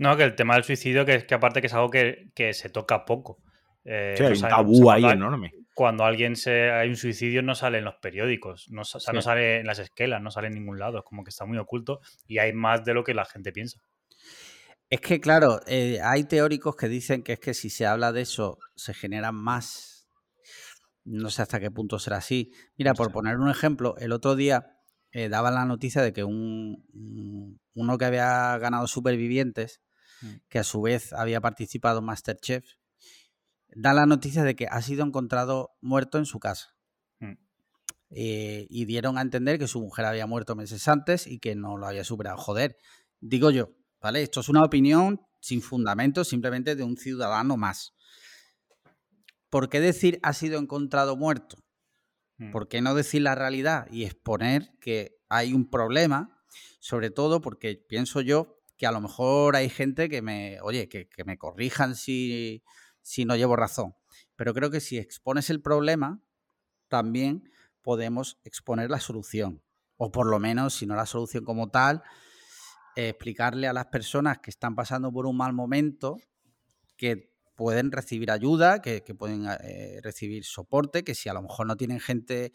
No, 0.00 0.16
que 0.16 0.24
el 0.24 0.34
tema 0.34 0.54
del 0.54 0.64
suicidio, 0.64 1.04
que 1.04 1.14
es 1.14 1.24
que 1.24 1.34
aparte 1.34 1.60
que 1.60 1.66
es 1.68 1.74
algo 1.74 1.90
que, 1.90 2.30
que 2.34 2.52
se 2.54 2.68
toca 2.70 3.04
poco. 3.04 3.38
Eh, 3.84 4.14
Sí, 4.16 4.24
hay 4.24 4.30
un 4.30 4.36
sabe- 4.36 4.50
tabú 4.50 4.80
o 4.82 4.84
sea, 4.86 4.94
ahí 4.94 5.02
cuando, 5.02 5.26
enorme. 5.26 5.50
cuando 5.74 6.04
alguien 6.04 6.36
se 6.36 6.70
hay 6.70 6.88
un 6.88 6.96
suicidio 6.96 7.42
no 7.42 7.54
sale 7.54 7.78
en 7.78 7.84
los 7.84 7.94
periódicos, 8.02 8.66
no, 8.70 8.82
o 8.82 8.84
sea, 8.84 9.12
no 9.12 9.22
sale 9.22 9.60
en 9.60 9.66
las 9.66 9.78
esquelas, 9.78 10.20
no 10.20 10.30
sale 10.30 10.48
en 10.48 10.54
ningún 10.54 10.78
lado, 10.78 10.98
es 10.98 11.04
como 11.04 11.22
que 11.24 11.30
está 11.30 11.44
muy 11.46 11.58
oculto 11.58 12.00
y 12.26 12.38
hay 12.38 12.52
más 12.52 12.84
de 12.84 12.94
lo 12.94 13.04
que 13.04 13.14
la 13.14 13.24
gente 13.24 13.52
piensa. 13.52 13.78
Es 14.90 15.00
que, 15.00 15.20
claro, 15.20 15.60
eh, 15.66 16.00
hay 16.02 16.24
teóricos 16.24 16.74
que 16.76 16.88
dicen 16.88 17.22
que 17.22 17.34
es 17.34 17.38
que 17.40 17.54
si 17.54 17.70
se 17.70 17.86
habla 17.86 18.10
de 18.12 18.22
eso 18.22 18.58
se 18.74 18.92
generan 18.92 19.34
más. 19.36 20.08
No 21.04 21.30
sé 21.30 21.42
hasta 21.42 21.60
qué 21.60 21.70
punto 21.70 21.98
será 21.98 22.16
así. 22.18 22.50
Mira, 22.76 22.92
por 22.94 23.12
poner 23.12 23.36
un 23.38 23.48
ejemplo, 23.50 23.94
el 23.98 24.12
otro 24.12 24.34
día 24.36 24.66
eh, 25.12 25.28
daban 25.28 25.54
la 25.54 25.64
noticia 25.64 26.02
de 26.02 26.12
que 26.12 26.24
un, 26.24 26.84
un- 26.92 27.60
uno 27.74 27.98
que 27.98 28.04
había 28.04 28.58
ganado 28.58 28.86
supervivientes. 28.86 29.80
Que 30.48 30.58
a 30.58 30.64
su 30.64 30.82
vez 30.82 31.12
había 31.12 31.40
participado 31.40 32.00
en 32.00 32.06
Masterchef, 32.06 32.64
da 33.74 33.94
la 33.94 34.06
noticia 34.06 34.42
de 34.42 34.56
que 34.56 34.66
ha 34.66 34.82
sido 34.82 35.04
encontrado 35.04 35.70
muerto 35.80 36.18
en 36.18 36.26
su 36.26 36.38
casa. 36.38 36.76
Mm. 37.20 37.34
Eh, 38.10 38.66
y 38.68 38.84
dieron 38.86 39.18
a 39.18 39.22
entender 39.22 39.58
que 39.58 39.68
su 39.68 39.80
mujer 39.80 40.04
había 40.04 40.26
muerto 40.26 40.56
meses 40.56 40.86
antes 40.88 41.26
y 41.26 41.38
que 41.38 41.54
no 41.54 41.76
lo 41.76 41.86
había 41.86 42.04
superado. 42.04 42.38
Joder, 42.38 42.76
digo 43.20 43.50
yo, 43.50 43.70
¿vale? 44.00 44.22
Esto 44.22 44.40
es 44.40 44.48
una 44.48 44.64
opinión 44.64 45.20
sin 45.40 45.62
fundamento, 45.62 46.24
simplemente 46.24 46.74
de 46.76 46.82
un 46.82 46.96
ciudadano 46.96 47.56
más. 47.56 47.94
¿Por 49.48 49.68
qué 49.68 49.80
decir 49.80 50.18
ha 50.22 50.32
sido 50.32 50.58
encontrado 50.58 51.16
muerto? 51.16 51.56
Mm. 52.38 52.50
¿Por 52.50 52.68
qué 52.68 52.80
no 52.80 52.94
decir 52.94 53.22
la 53.22 53.34
realidad 53.34 53.86
y 53.90 54.04
exponer 54.04 54.70
que 54.80 55.16
hay 55.28 55.52
un 55.52 55.68
problema? 55.70 56.36
Sobre 56.80 57.10
todo 57.10 57.40
porque 57.40 57.76
pienso 57.76 58.20
yo 58.20 58.59
que 58.80 58.86
a 58.86 58.92
lo 58.92 59.02
mejor 59.02 59.56
hay 59.56 59.68
gente 59.68 60.08
que 60.08 60.22
me, 60.22 60.58
oye, 60.62 60.88
que, 60.88 61.06
me 61.26 61.36
corrijan 61.36 61.94
si, 61.94 62.64
si 63.02 63.26
no 63.26 63.36
llevo 63.36 63.54
razón. 63.54 63.94
Pero 64.36 64.54
creo 64.54 64.70
que 64.70 64.80
si 64.80 64.96
expones 64.96 65.50
el 65.50 65.60
problema, 65.60 66.22
también 66.88 67.52
podemos 67.82 68.40
exponer 68.42 68.88
la 68.88 68.98
solución. 68.98 69.62
O 69.98 70.10
por 70.10 70.26
lo 70.26 70.38
menos, 70.38 70.72
si 70.72 70.86
no 70.86 70.96
la 70.96 71.04
solución 71.04 71.44
como 71.44 71.68
tal, 71.68 72.02
explicarle 72.96 73.68
a 73.68 73.74
las 73.74 73.88
personas 73.88 74.38
que 74.38 74.48
están 74.48 74.74
pasando 74.74 75.12
por 75.12 75.26
un 75.26 75.36
mal 75.36 75.52
momento 75.52 76.16
que 76.96 77.34
pueden 77.56 77.92
recibir 77.92 78.30
ayuda, 78.30 78.80
que, 78.80 79.02
pueden 79.14 79.44
eh, 79.62 80.00
recibir 80.02 80.42
soporte, 80.46 81.04
que 81.04 81.14
si 81.14 81.28
a 81.28 81.34
lo 81.34 81.42
mejor 81.42 81.66
no 81.66 81.76
tienen 81.76 82.00
gente, 82.00 82.52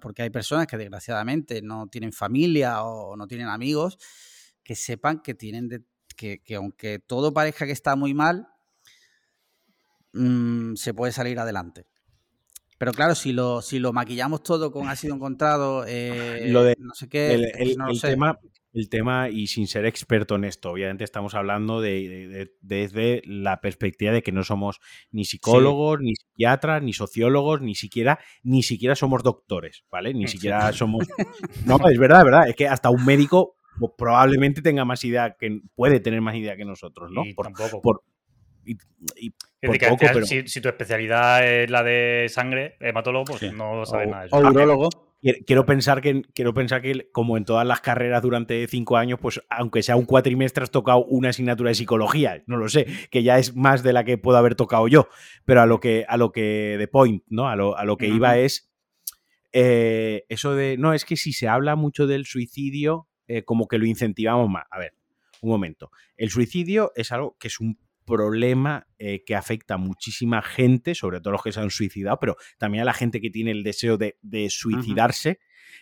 porque 0.00 0.22
hay 0.22 0.30
personas 0.30 0.68
que 0.68 0.76
desgraciadamente 0.76 1.60
no 1.60 1.88
tienen 1.88 2.12
familia 2.12 2.84
o 2.84 3.16
no 3.16 3.26
tienen 3.26 3.48
amigos, 3.48 3.98
que 4.64 4.74
sepan 4.74 5.20
que 5.20 5.34
tienen 5.34 5.68
que, 6.16 6.40
aunque 6.56 6.98
todo 6.98 7.32
parezca 7.32 7.66
que 7.66 7.72
está 7.72 7.96
muy 7.96 8.14
mal, 8.14 8.48
mm, 10.12 10.74
se 10.74 10.94
puede 10.94 11.12
salir 11.12 11.38
adelante. 11.38 11.86
Pero 12.78 12.92
claro, 12.92 13.14
si 13.14 13.32
lo, 13.32 13.62
si 13.62 13.78
lo 13.78 13.92
maquillamos 13.92 14.42
todo 14.42 14.72
con 14.72 14.88
ha 14.88 14.96
sido 14.96 15.14
encontrado, 15.14 15.84
eh, 15.86 16.48
lo 16.48 16.64
de, 16.64 16.76
no 16.78 16.92
sé 16.94 17.08
qué, 17.08 17.34
el, 17.34 17.76
Tema, 18.00 18.38
el 18.72 18.88
tema, 18.88 19.30
y 19.30 19.46
sin 19.46 19.68
ser 19.68 19.86
experto 19.86 20.34
en 20.34 20.44
esto, 20.44 20.72
obviamente 20.72 21.04
estamos 21.04 21.34
hablando 21.34 21.80
de, 21.80 22.50
desde 22.60 23.22
la 23.24 23.60
perspectiva 23.60 24.12
de 24.12 24.22
que 24.22 24.32
no 24.32 24.42
somos 24.42 24.80
ni 25.12 25.24
psicólogos, 25.24 26.00
ni 26.00 26.16
psiquiatras, 26.16 26.82
ni 26.82 26.92
sociólogos, 26.92 27.60
ni 27.60 27.76
siquiera, 27.76 28.18
ni 28.42 28.64
siquiera 28.64 28.96
somos 28.96 29.22
doctores, 29.22 29.84
¿vale? 29.90 30.12
Ni 30.12 30.26
siquiera 30.26 30.72
somos. 30.72 31.06
No, 31.66 31.78
es 31.88 31.98
verdad, 31.98 32.18
es 32.18 32.24
verdad. 32.24 32.48
Es 32.48 32.56
que 32.56 32.66
hasta 32.66 32.90
un 32.90 33.06
médico 33.06 33.56
probablemente 33.96 34.62
tenga 34.62 34.84
más 34.84 35.04
idea 35.04 35.36
que 35.38 35.60
puede 35.74 36.00
tener 36.00 36.20
más 36.20 36.34
idea 36.34 36.56
que 36.56 36.64
nosotros, 36.64 37.10
¿no? 37.10 37.22
por, 37.34 37.52
tampoco. 37.52 38.02
si, 40.24 40.60
tu 40.60 40.68
especialidad 40.68 41.46
es 41.46 41.70
la 41.70 41.82
de 41.82 42.26
sangre, 42.28 42.76
hematólogo, 42.80 43.24
pues 43.24 43.52
no 43.52 43.84
sabes 43.86 44.08
nada 44.08 44.22
de 44.22 44.26
eso. 44.28 44.36
O 44.36 44.40
urologo. 44.40 44.88
Quiero 45.46 45.64
pensar 45.64 46.02
que 46.02 46.20
quiero 46.34 46.52
pensar 46.52 46.82
que 46.82 47.10
como 47.10 47.38
en 47.38 47.46
todas 47.46 47.66
las 47.66 47.80
carreras 47.80 48.20
durante 48.20 48.66
cinco 48.66 48.98
años, 48.98 49.18
pues 49.18 49.40
aunque 49.48 49.82
sea 49.82 49.96
un 49.96 50.04
cuatrimestre 50.04 50.64
has 50.64 50.70
tocado 50.70 51.02
una 51.06 51.30
asignatura 51.30 51.70
de 51.70 51.74
psicología, 51.74 52.42
no 52.46 52.58
lo 52.58 52.68
sé, 52.68 52.86
que 53.10 53.22
ya 53.22 53.38
es 53.38 53.56
más 53.56 53.82
de 53.82 53.94
la 53.94 54.04
que 54.04 54.18
puedo 54.18 54.36
haber 54.36 54.54
tocado 54.54 54.86
yo, 54.86 55.08
pero 55.46 55.62
a 55.62 55.66
lo 55.66 55.80
que 55.80 56.04
a 56.08 56.18
lo 56.18 56.30
que 56.30 56.76
de 56.78 56.88
point, 56.88 57.22
¿no? 57.28 57.48
A 57.48 57.56
lo, 57.56 57.74
a 57.78 57.84
lo 57.84 57.96
que 57.96 58.08
iba 58.08 58.36
es 58.36 58.70
eh, 59.54 60.26
eso 60.28 60.54
de 60.54 60.76
no 60.76 60.92
es 60.92 61.06
que 61.06 61.16
si 61.16 61.32
se 61.32 61.48
habla 61.48 61.74
mucho 61.74 62.06
del 62.06 62.26
suicidio, 62.26 63.08
eh, 63.28 63.44
como 63.44 63.66
que 63.68 63.78
lo 63.78 63.86
incentivamos 63.86 64.48
más. 64.48 64.64
A 64.70 64.78
ver, 64.78 64.94
un 65.40 65.50
momento. 65.50 65.90
El 66.16 66.30
suicidio 66.30 66.92
es 66.96 67.12
algo 67.12 67.36
que 67.38 67.48
es 67.48 67.60
un 67.60 67.78
problema 68.04 68.86
eh, 68.98 69.22
que 69.24 69.34
afecta 69.34 69.74
a 69.74 69.78
muchísima 69.78 70.42
gente, 70.42 70.94
sobre 70.94 71.20
todo 71.20 71.32
los 71.32 71.42
que 71.42 71.52
se 71.52 71.60
han 71.60 71.70
suicidado, 71.70 72.18
pero 72.20 72.36
también 72.58 72.82
a 72.82 72.84
la 72.84 72.92
gente 72.92 73.20
que 73.20 73.30
tiene 73.30 73.50
el 73.50 73.62
deseo 73.62 73.96
de, 73.96 74.16
suicidarse 74.50 75.40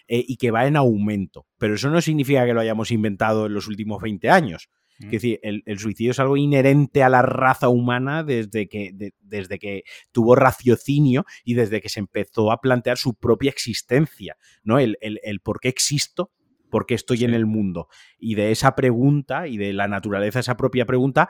eh, 0.08 0.24
y 0.26 0.36
que 0.36 0.50
va 0.50 0.66
en 0.66 0.76
aumento. 0.76 1.46
Pero 1.58 1.74
eso 1.74 1.90
no 1.90 2.00
significa 2.00 2.46
que 2.46 2.54
lo 2.54 2.60
hayamos 2.60 2.90
inventado 2.90 3.46
en 3.46 3.54
los 3.54 3.66
últimos 3.66 4.00
20 4.00 4.30
años. 4.30 4.68
Es 5.00 5.10
decir, 5.10 5.40
el, 5.42 5.78
suicidio 5.80 6.12
es 6.12 6.20
algo 6.20 6.36
inherente 6.36 7.02
a 7.02 7.08
la 7.08 7.22
raza 7.22 7.68
humana 7.68 8.22
desde 8.22 8.68
que, 8.68 9.12
desde 9.20 9.58
que 9.58 9.82
tuvo 10.12 10.36
raciocinio 10.36 11.24
y 11.44 11.54
desde 11.54 11.80
que 11.80 11.88
se 11.88 11.98
empezó 11.98 12.52
a 12.52 12.60
plantear 12.60 12.98
su 12.98 13.14
propia 13.14 13.50
existencia, 13.50 14.36
¿no? 14.62 14.78
El, 14.78 14.96
el 15.00 15.40
por 15.40 15.58
qué 15.58 15.68
existo, 15.68 16.30
por 16.72 16.86
qué 16.86 16.94
estoy 16.94 17.22
en 17.22 17.34
el 17.34 17.44
mundo. 17.46 17.88
Y 18.18 18.34
de 18.34 18.50
esa 18.50 18.74
pregunta 18.74 19.46
y 19.46 19.58
de 19.58 19.74
la 19.74 19.86
naturaleza 19.86 20.40
esa 20.40 20.56
propia 20.56 20.86
pregunta 20.86 21.28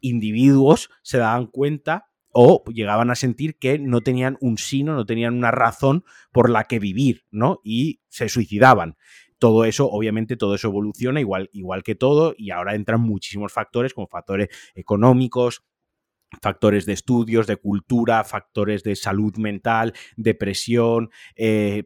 individuos 0.00 0.88
se 1.02 1.18
daban 1.18 1.46
cuenta 1.46 2.06
o 2.32 2.64
llegaban 2.72 3.10
a 3.10 3.14
sentir 3.14 3.58
que 3.58 3.78
no 3.78 4.00
tenían 4.00 4.38
un 4.40 4.56
sino, 4.56 4.94
no 4.94 5.04
tenían 5.04 5.34
una 5.34 5.50
razón 5.50 6.04
por 6.32 6.48
la 6.48 6.64
que 6.64 6.78
vivir, 6.78 7.26
¿no? 7.30 7.60
Y 7.62 8.00
se 8.08 8.30
suicidaban. 8.30 8.96
Todo 9.38 9.64
eso, 9.64 9.90
obviamente, 9.90 10.36
todo 10.36 10.54
eso 10.54 10.68
evoluciona 10.68 11.20
igual, 11.20 11.50
igual 11.52 11.82
que 11.82 11.94
todo, 11.94 12.34
y 12.38 12.50
ahora 12.50 12.74
entran 12.74 13.02
muchísimos 13.02 13.52
factores, 13.52 13.92
como 13.92 14.06
factores 14.06 14.48
económicos, 14.74 15.62
factores 16.42 16.86
de 16.86 16.92
estudios, 16.92 17.46
de 17.46 17.56
cultura, 17.56 18.24
factores 18.24 18.82
de 18.82 18.96
salud 18.96 19.36
mental, 19.36 19.92
depresión, 20.16 21.10
eh, 21.36 21.84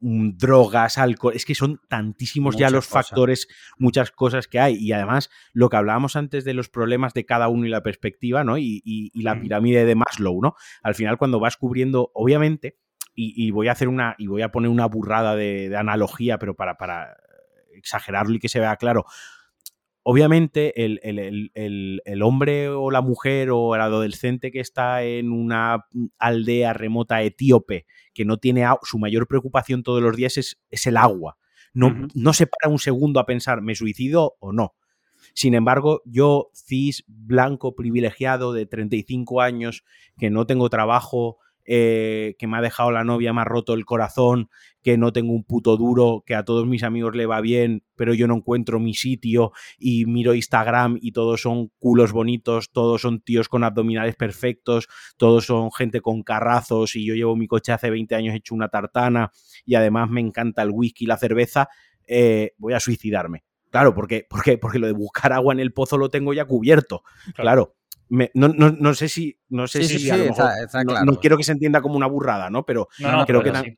mm, 0.00 0.30
drogas, 0.36 0.98
alcohol. 0.98 1.34
Es 1.34 1.44
que 1.44 1.54
son 1.54 1.80
tantísimos 1.88 2.56
ya 2.56 2.70
los 2.70 2.86
factores, 2.86 3.48
muchas 3.78 4.10
cosas 4.10 4.46
que 4.46 4.60
hay. 4.60 4.76
Y 4.76 4.92
además, 4.92 5.30
lo 5.52 5.68
que 5.68 5.76
hablábamos 5.76 6.16
antes 6.16 6.44
de 6.44 6.54
los 6.54 6.68
problemas 6.68 7.14
de 7.14 7.26
cada 7.26 7.48
uno 7.48 7.66
y 7.66 7.70
la 7.70 7.82
perspectiva, 7.82 8.44
¿no? 8.44 8.58
Y, 8.58 9.10
la 9.14 9.34
mm. 9.34 9.40
pirámide 9.40 9.84
de 9.84 9.94
Maslow, 9.94 10.40
¿no? 10.40 10.54
Al 10.82 10.94
final, 10.94 11.18
cuando 11.18 11.40
vas 11.40 11.56
cubriendo, 11.56 12.10
obviamente, 12.14 12.78
y, 13.14 13.50
voy 13.50 13.68
a 13.68 13.72
hacer 13.72 13.88
una, 13.88 14.14
y 14.16 14.26
voy 14.26 14.40
a 14.40 14.50
poner 14.50 14.70
una 14.70 14.86
burrada 14.86 15.36
de, 15.36 15.76
analogía, 15.76 16.38
pero 16.38 16.56
para, 16.56 16.78
para 16.78 17.14
exagerarlo 17.74 18.34
y 18.34 18.38
que 18.38 18.48
se 18.48 18.58
vea 18.58 18.76
claro 18.76 19.04
obviamente 20.02 20.84
el, 20.84 22.22
hombre 22.22 22.68
o 22.68 22.90
la 22.90 23.00
mujer 23.00 23.50
o 23.50 23.74
el 23.74 23.80
adolescente 23.80 24.50
que 24.50 24.60
está 24.60 25.02
en 25.02 25.32
una 25.32 25.86
aldea 26.18 26.72
remota 26.72 27.22
etíope 27.22 27.86
que 28.14 28.24
no 28.24 28.36
tiene 28.38 28.66
su 28.82 28.98
mayor 28.98 29.26
preocupación 29.26 29.82
todos 29.82 30.02
los 30.02 30.16
días 30.16 30.36
es, 30.38 30.86
el 30.86 30.96
agua. 30.96 31.38
No, 31.74 32.08
no 32.14 32.32
se 32.34 32.46
para 32.46 32.70
un 32.70 32.78
segundo 32.78 33.18
a 33.18 33.26
pensar, 33.26 33.62
¿me 33.62 33.74
suicido 33.74 34.36
o 34.40 34.52
no? 34.52 34.74
Sin 35.34 35.54
embargo, 35.54 36.02
yo, 36.04 36.50
cis, 36.54 37.04
blanco, 37.06 37.74
privilegiado 37.74 38.52
de 38.52 38.66
35 38.66 39.40
años, 39.40 39.84
que 40.18 40.28
no 40.28 40.46
tengo 40.46 40.68
trabajo, 40.68 41.38
eh, 41.64 42.34
que 42.38 42.46
me 42.46 42.58
ha 42.58 42.60
dejado 42.60 42.90
la 42.90 43.04
novia, 43.04 43.32
me 43.32 43.42
ha 43.42 43.44
roto 43.44 43.74
el 43.74 43.84
corazón, 43.84 44.48
que 44.82 44.98
no 44.98 45.12
tengo 45.12 45.32
un 45.32 45.44
puto 45.44 45.76
duro, 45.76 46.24
que 46.26 46.34
a 46.34 46.44
todos 46.44 46.66
mis 46.66 46.82
amigos 46.82 47.14
le 47.14 47.26
va 47.26 47.40
bien, 47.40 47.84
pero 47.96 48.14
yo 48.14 48.26
no 48.26 48.34
encuentro 48.34 48.80
mi 48.80 48.94
sitio 48.94 49.52
y 49.78 50.06
miro 50.06 50.34
Instagram 50.34 50.98
y 51.00 51.12
todos 51.12 51.42
son 51.42 51.70
culos 51.78 52.12
bonitos, 52.12 52.72
todos 52.72 53.02
son 53.02 53.20
tíos 53.20 53.48
con 53.48 53.64
abdominales 53.64 54.16
perfectos, 54.16 54.88
todos 55.16 55.46
son 55.46 55.70
gente 55.72 56.00
con 56.00 56.22
carrazos 56.22 56.96
y 56.96 57.06
yo 57.06 57.14
llevo 57.14 57.36
mi 57.36 57.46
coche 57.46 57.72
hace 57.72 57.90
20 57.90 58.14
años 58.14 58.34
hecho 58.34 58.54
una 58.54 58.68
tartana 58.68 59.30
y 59.64 59.76
además 59.76 60.10
me 60.10 60.20
encanta 60.20 60.62
el 60.62 60.70
whisky 60.72 61.04
y 61.04 61.08
la 61.08 61.16
cerveza, 61.16 61.68
eh, 62.06 62.52
voy 62.58 62.72
a 62.72 62.80
suicidarme. 62.80 63.44
Claro, 63.70 63.94
porque, 63.94 64.26
porque, 64.28 64.58
porque 64.58 64.78
lo 64.78 64.86
de 64.86 64.92
buscar 64.92 65.32
agua 65.32 65.54
en 65.54 65.60
el 65.60 65.72
pozo 65.72 65.96
lo 65.96 66.10
tengo 66.10 66.34
ya 66.34 66.44
cubierto. 66.44 67.02
claro 67.34 67.76
no, 68.34 68.94
sé 68.94 69.08
si, 69.08 69.38
no 69.48 69.66
sé 69.66 69.84
si 69.84 70.10
no, 70.10 71.20
quiero 71.20 71.36
que 71.36 71.44
se 71.44 71.52
entienda 71.52 71.80
como 71.80 71.96
una 71.96 72.06
burrada, 72.06 72.50
¿no? 72.50 72.64
Pero 72.64 72.88
creo 73.26 73.42
que, 73.42 73.76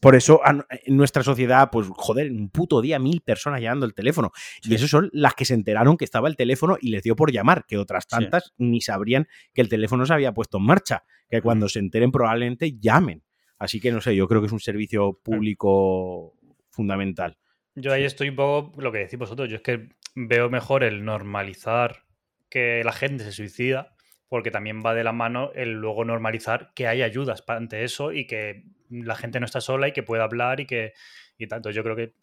por 0.00 0.14
eso 0.14 0.40
en 0.46 0.96
nuestra 0.96 1.24
sociedad, 1.24 1.70
pues 1.72 1.88
joder, 1.90 2.28
en 2.28 2.38
un 2.38 2.50
puto 2.50 2.80
día 2.80 3.00
mil 3.00 3.20
personas 3.20 3.60
llamando 3.60 3.86
el 3.86 3.94
teléfono. 3.94 4.30
Y 4.62 4.74
esas 4.74 4.88
son 4.88 5.10
las 5.12 5.34
que 5.34 5.44
se 5.44 5.54
enteraron 5.54 5.96
que 5.96 6.04
estaba 6.04 6.28
el 6.28 6.36
teléfono 6.36 6.78
y 6.80 6.90
les 6.90 7.02
dio 7.02 7.16
por 7.16 7.32
llamar, 7.32 7.64
que 7.66 7.76
otras 7.76 8.06
tantas 8.06 8.52
ni 8.58 8.80
sabrían 8.80 9.26
que 9.52 9.62
el 9.62 9.68
teléfono 9.68 10.06
se 10.06 10.14
había 10.14 10.32
puesto 10.32 10.58
en 10.58 10.64
marcha, 10.64 11.04
que 11.28 11.42
cuando 11.42 11.68
se 11.68 11.80
enteren 11.80 12.12
probablemente 12.12 12.78
llamen. 12.78 13.24
Así 13.58 13.80
que 13.80 13.90
no 13.90 14.00
sé, 14.00 14.14
yo 14.14 14.28
creo 14.28 14.40
que 14.40 14.46
es 14.46 14.52
un 14.52 14.60
servicio 14.60 15.18
público 15.22 16.34
fundamental. 16.70 17.36
Yo 17.74 17.92
ahí 17.92 18.04
estoy 18.04 18.28
un 18.28 18.36
poco 18.36 18.80
lo 18.80 18.92
que 18.92 18.98
decís 18.98 19.18
vosotros, 19.18 19.48
yo 19.48 19.56
es 19.56 19.62
que 19.62 19.88
veo 20.14 20.48
mejor 20.48 20.84
el 20.84 21.04
normalizar 21.04 22.05
que 22.48 22.82
la 22.84 22.92
gente 22.92 23.24
se 23.24 23.32
suicida, 23.32 23.96
porque 24.28 24.50
también 24.50 24.82
va 24.84 24.94
de 24.94 25.04
la 25.04 25.12
mano 25.12 25.52
el 25.54 25.72
luego 25.72 26.04
normalizar 26.04 26.72
que 26.74 26.86
hay 26.86 27.02
ayudas 27.02 27.44
ante 27.46 27.84
eso 27.84 28.12
y 28.12 28.26
que 28.26 28.64
la 28.90 29.16
gente 29.16 29.40
no 29.40 29.46
está 29.46 29.60
sola 29.60 29.88
y 29.88 29.92
que 29.92 30.02
puede 30.02 30.22
hablar 30.22 30.60
y 30.60 30.66
que 30.66 30.94
y 31.38 31.46
tanto. 31.46 31.70
Yo 31.70 31.82
creo 31.82 31.96
que, 31.96 32.14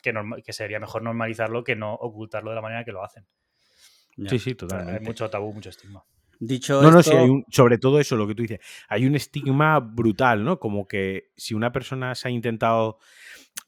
que, 0.44 0.54
sería 0.54 0.80
mejor 0.80 1.04
normalizarlo 1.04 1.64
que 1.64 1.76
no 1.76 1.94
ocultarlo 1.94 2.50
de 2.50 2.56
la 2.56 2.62
manera 2.62 2.84
que 2.84 2.92
lo 2.92 3.04
hacen. 3.04 3.26
Sí, 4.28 4.40
sí, 4.40 4.56
totalmente. 4.56 5.00
Hay 5.00 5.06
mucho 5.06 5.30
tabú, 5.30 5.54
mucho 5.54 5.70
estigma. 5.70 6.04
Dicho 6.40 6.82
no, 6.82 6.92
no, 6.92 7.02
sí, 7.02 7.12
hay 7.12 7.30
un, 7.30 7.46
sobre 7.50 7.78
todo 7.78 8.00
eso, 8.00 8.16
lo 8.16 8.28
que 8.28 8.36
tú 8.36 8.42
dices, 8.42 8.60
hay 8.90 9.06
un 9.06 9.16
estigma 9.16 9.80
brutal, 9.80 10.44
¿no? 10.44 10.60
Como 10.60 10.88
que 10.88 11.32
si 11.38 11.54
una 11.54 11.72
persona 11.72 12.16
se 12.16 12.28
ha 12.28 12.32
intentado, 12.32 12.98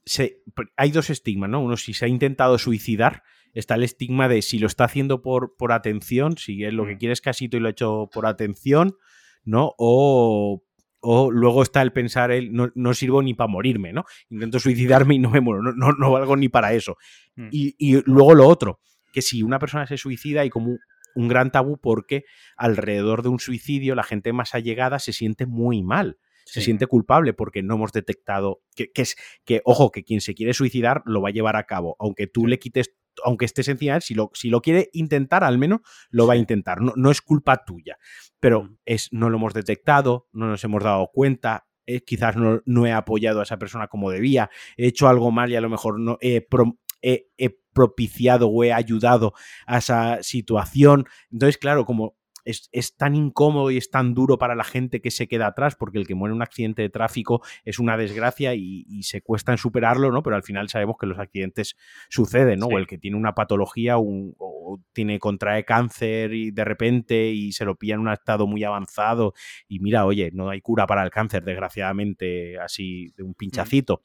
se, 0.03 0.43
hay 0.75 0.91
dos 0.91 1.09
estigmas, 1.09 1.49
¿no? 1.49 1.61
Uno, 1.61 1.77
si 1.77 1.93
se 1.93 2.05
ha 2.05 2.07
intentado 2.07 2.57
suicidar, 2.57 3.23
está 3.55 3.75
el 3.75 3.83
estigma 3.83 4.27
de 4.27 4.41
si 4.41 4.59
lo 4.59 4.67
está 4.67 4.83
haciendo 4.83 5.21
por, 5.21 5.55
por 5.57 5.71
atención, 5.71 6.37
si 6.37 6.63
es 6.63 6.73
lo 6.73 6.85
que 6.85 6.95
Mm. 6.95 6.97
quiere 6.97 7.13
es 7.13 7.21
casito 7.21 7.57
y 7.57 7.61
lo 7.61 7.67
ha 7.67 7.71
hecho 7.71 8.09
por 8.13 8.27
atención, 8.27 8.95
¿no? 9.43 9.73
O, 9.77 10.63
o 10.99 11.31
luego 11.31 11.63
está 11.63 11.81
el 11.81 11.91
pensar, 11.91 12.31
el, 12.31 12.51
no, 12.51 12.71
no 12.75 12.93
sirvo 12.93 13.23
ni 13.23 13.33
para 13.33 13.47
morirme, 13.47 13.93
¿no? 13.93 14.03
Intento 14.29 14.59
suicidarme 14.59 15.15
y 15.15 15.19
no 15.19 15.29
me 15.29 15.39
muero, 15.41 15.63
no, 15.63 15.71
no, 15.71 15.93
no 15.97 16.11
valgo 16.11 16.35
ni 16.35 16.49
para 16.49 16.73
eso. 16.73 16.97
Mm. 17.35 17.47
Y, 17.51 17.75
y 17.79 18.01
luego 18.05 18.35
lo 18.35 18.47
otro, 18.47 18.79
que 19.13 19.21
si 19.21 19.41
una 19.41 19.59
persona 19.59 19.87
se 19.87 19.97
suicida 19.97 20.41
hay 20.41 20.49
como 20.49 20.77
un, 21.15 21.27
gran 21.29 21.49
tabú 21.49 21.77
porque 21.77 22.25
alrededor 22.57 23.23
de 23.23 23.29
un 23.29 23.39
suicidio 23.39 23.95
la 23.95 24.03
gente 24.03 24.33
más 24.33 24.53
allegada 24.53 24.99
se 24.99 25.13
siente 25.13 25.45
muy 25.45 25.81
mal 25.81 26.17
se 26.43 26.61
siente 26.61 26.85
culpable 26.85 27.33
porque 27.33 27.63
no 27.63 27.75
hemos 27.75 27.91
detectado 27.91 28.61
que, 28.75 28.91
que 28.91 29.01
es 29.01 29.15
que 29.45 29.61
ojo 29.63 29.89
que 29.89 30.03
quien 30.03 30.21
se 30.21 30.35
quiere 30.35 30.53
suicidar 30.53 31.01
lo 31.05 31.21
va 31.21 31.29
a 31.29 31.31
llevar 31.31 31.55
a 31.55 31.63
cabo 31.63 31.95
aunque 31.97 32.27
tú 32.27 32.45
le 32.45 32.59
quites 32.59 32.93
aunque 33.23 33.45
estés 33.45 33.67
encima 33.67 33.93
de 33.93 33.97
él, 33.97 34.01
si 34.03 34.13
lo, 34.13 34.31
si 34.33 34.49
lo 34.49 34.61
quiere 34.61 34.89
intentar 34.93 35.43
al 35.43 35.57
menos 35.57 35.81
lo 36.09 36.27
va 36.27 36.33
a 36.33 36.37
intentar 36.37 36.81
no, 36.81 36.93
no 36.95 37.11
es 37.11 37.21
culpa 37.21 37.63
tuya. 37.65 37.97
Pero 38.39 38.63
Mm. 38.63 38.77
es 38.85 39.09
no 39.11 39.29
lo 39.29 39.37
hemos 39.37 39.53
detectado 39.53 40.27
no 40.33 40.47
nos 40.47 40.63
hemos 40.63 40.83
dado 40.83 41.09
cuenta 41.13 41.67
eh, 41.87 42.01
quizás 42.01 42.35
no, 42.35 42.61
no 42.65 42.85
he 42.87 42.91
apoyado 42.91 43.39
a 43.39 43.43
esa 43.43 43.57
persona 43.57 43.87
como 43.87 44.09
debía 44.11 44.49
he 44.77 44.87
hecho 44.87 45.07
algo 45.07 45.31
mal 45.31 45.51
y 45.51 45.55
a 45.55 45.61
lo 45.61 45.69
mejor 45.69 45.99
no 45.99 46.17
he, 46.19 46.41
pro- 46.41 46.79
he- 47.01 47.27
he 47.37 47.59
propiciado 47.73 48.47
o 48.49 48.63
he 48.63 48.71
ayudado 48.73 49.33
a 49.67 49.77
esa 49.79 50.23
situación. 50.23 51.05
Entonces 51.31 51.57
claro 51.57 51.85
como 51.85 52.17
es, 52.45 52.69
es 52.71 52.95
tan 52.95 53.15
incómodo 53.15 53.71
y 53.71 53.77
es 53.77 53.89
tan 53.89 54.13
duro 54.13 54.37
para 54.37 54.55
la 54.55 54.63
gente 54.63 55.01
que 55.01 55.11
se 55.11 55.27
queda 55.27 55.47
atrás, 55.47 55.75
porque 55.75 55.97
el 55.97 56.07
que 56.07 56.15
muere 56.15 56.31
en 56.31 56.37
un 56.37 56.41
accidente 56.43 56.81
de 56.83 56.89
tráfico 56.89 57.41
es 57.65 57.79
una 57.79 57.97
desgracia 57.97 58.55
y, 58.55 58.85
y 58.87 59.03
se 59.03 59.21
cuesta 59.21 59.51
en 59.51 59.57
superarlo, 59.57 60.11
¿no? 60.11 60.23
Pero 60.23 60.35
al 60.37 60.43
final 60.43 60.69
sabemos 60.69 60.95
que 60.99 61.07
los 61.07 61.19
accidentes 61.19 61.75
suceden, 62.09 62.59
¿no? 62.59 62.67
Sí. 62.67 62.73
O 62.75 62.77
el 62.77 62.87
que 62.87 62.97
tiene 62.97 63.17
una 63.17 63.33
patología 63.35 63.97
un- 63.97 64.33
o 64.37 64.81
tiene, 64.93 65.19
contrae 65.19 65.65
cáncer 65.65 66.33
y 66.33 66.51
de 66.51 66.63
repente 66.65 67.29
y 67.31 67.51
se 67.51 67.65
lo 67.65 67.75
pilla 67.75 67.95
en 67.95 68.01
un 68.01 68.09
estado 68.09 68.47
muy 68.47 68.63
avanzado 68.63 69.33
y 69.67 69.79
mira, 69.79 70.05
oye, 70.05 70.29
no 70.33 70.49
hay 70.49 70.61
cura 70.61 70.85
para 70.87 71.03
el 71.03 71.09
cáncer, 71.11 71.43
desgraciadamente, 71.43 72.59
así 72.59 73.11
de 73.17 73.23
un 73.23 73.33
pinchacito. 73.33 74.03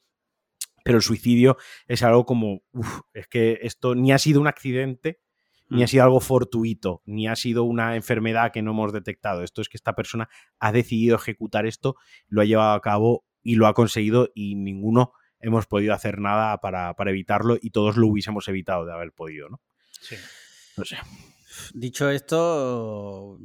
Pero 0.83 0.97
el 0.97 1.03
suicidio 1.03 1.57
es 1.87 2.01
algo 2.03 2.25
como, 2.25 2.61
uf, 2.71 3.01
es 3.13 3.27
que 3.27 3.59
esto 3.61 3.93
ni 3.95 4.11
ha 4.11 4.17
sido 4.17 4.41
un 4.41 4.47
accidente, 4.47 5.19
ni 5.71 5.81
ha 5.81 5.85
Mm. 5.85 5.87
sido 5.87 6.03
algo 6.03 6.19
fortuito, 6.19 7.01
ni 7.05 7.27
ha 7.27 7.35
sido 7.35 7.63
una 7.63 7.95
enfermedad 7.95 8.51
que 8.51 8.61
no 8.61 8.71
hemos 8.71 8.93
detectado. 8.93 9.43
Esto 9.43 9.61
es 9.61 9.69
que 9.69 9.77
esta 9.77 9.93
persona 9.95 10.29
ha 10.59 10.71
decidido 10.71 11.15
ejecutar 11.15 11.65
esto, 11.65 11.95
lo 12.27 12.41
ha 12.41 12.45
llevado 12.45 12.73
a 12.73 12.81
cabo 12.81 13.25
y 13.41 13.55
lo 13.55 13.67
ha 13.67 13.73
conseguido 13.73 14.29
y 14.35 14.55
ninguno 14.55 15.13
hemos 15.39 15.65
podido 15.65 15.93
hacer 15.95 16.19
nada 16.19 16.59
para, 16.59 16.93
para 16.93 17.09
evitarlo 17.09 17.57
y 17.59 17.71
todos 17.71 17.97
lo 17.97 18.07
hubiésemos 18.07 18.47
evitado 18.47 18.85
de 18.85 18.93
haber 18.93 19.11
podido, 19.11 19.49
¿no? 19.49 19.59
Sí. 19.89 20.15
No 20.77 20.85
sé. 20.85 20.97
Dicho 21.73 22.09
esto, 22.09 23.39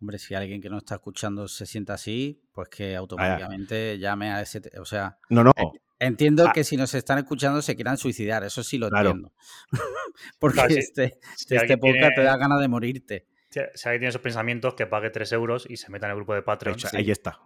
hombre, 0.00 0.18
si 0.18 0.34
alguien 0.34 0.60
que 0.60 0.68
no 0.70 0.78
está 0.78 0.96
escuchando 0.96 1.48
se 1.48 1.66
sienta 1.66 1.94
así, 1.94 2.42
pues 2.52 2.68
que 2.68 2.94
automáticamente 2.96 3.98
llame 3.98 4.30
a 4.30 4.42
ese... 4.42 4.60
O 4.80 4.84
sea, 4.84 5.18
No, 5.30 5.42
no. 5.42 5.52
Entiendo 6.00 6.46
Ah. 6.48 6.52
que 6.52 6.64
si 6.64 6.76
nos 6.76 6.92
están 6.94 7.18
escuchando 7.18 7.62
se 7.62 7.76
quieran 7.76 7.96
suicidar, 7.98 8.42
eso 8.44 8.62
sí 8.64 8.78
lo 8.78 8.88
Claro. 8.88 9.10
entiendo. 9.10 9.32
Porque 10.38 10.54
Claro, 10.56 10.70
sí. 10.70 10.78
este, 10.78 11.18
Si 11.36 11.54
este 11.54 11.78
podcast 11.78 12.14
te 12.16 12.22
da 12.22 12.36
ganas 12.36 12.60
de 12.60 12.68
morirte. 12.68 13.26
Si 13.50 13.58
si 13.74 13.88
alguien 13.88 14.00
tiene 14.02 14.08
esos 14.10 14.20
pensamientos, 14.22 14.74
que 14.74 14.86
pague 14.86 15.10
3 15.10 15.32
euros 15.32 15.66
y 15.68 15.76
se 15.76 15.90
meta 15.90 16.06
en 16.06 16.10
el 16.12 16.16
grupo 16.16 16.34
de 16.34 16.42
Patreon. 16.42 16.78
Sí, 16.78 16.86
Ahí 16.96 17.10
está. 17.10 17.38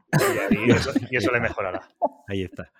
y, 0.51 0.69
y 0.69 0.71
eso, 0.71 0.93
y 1.11 1.17
eso 1.17 1.33
le 1.33 1.41
mejorará. 1.41 1.89
Ahí 2.29 2.43
está. 2.43 2.71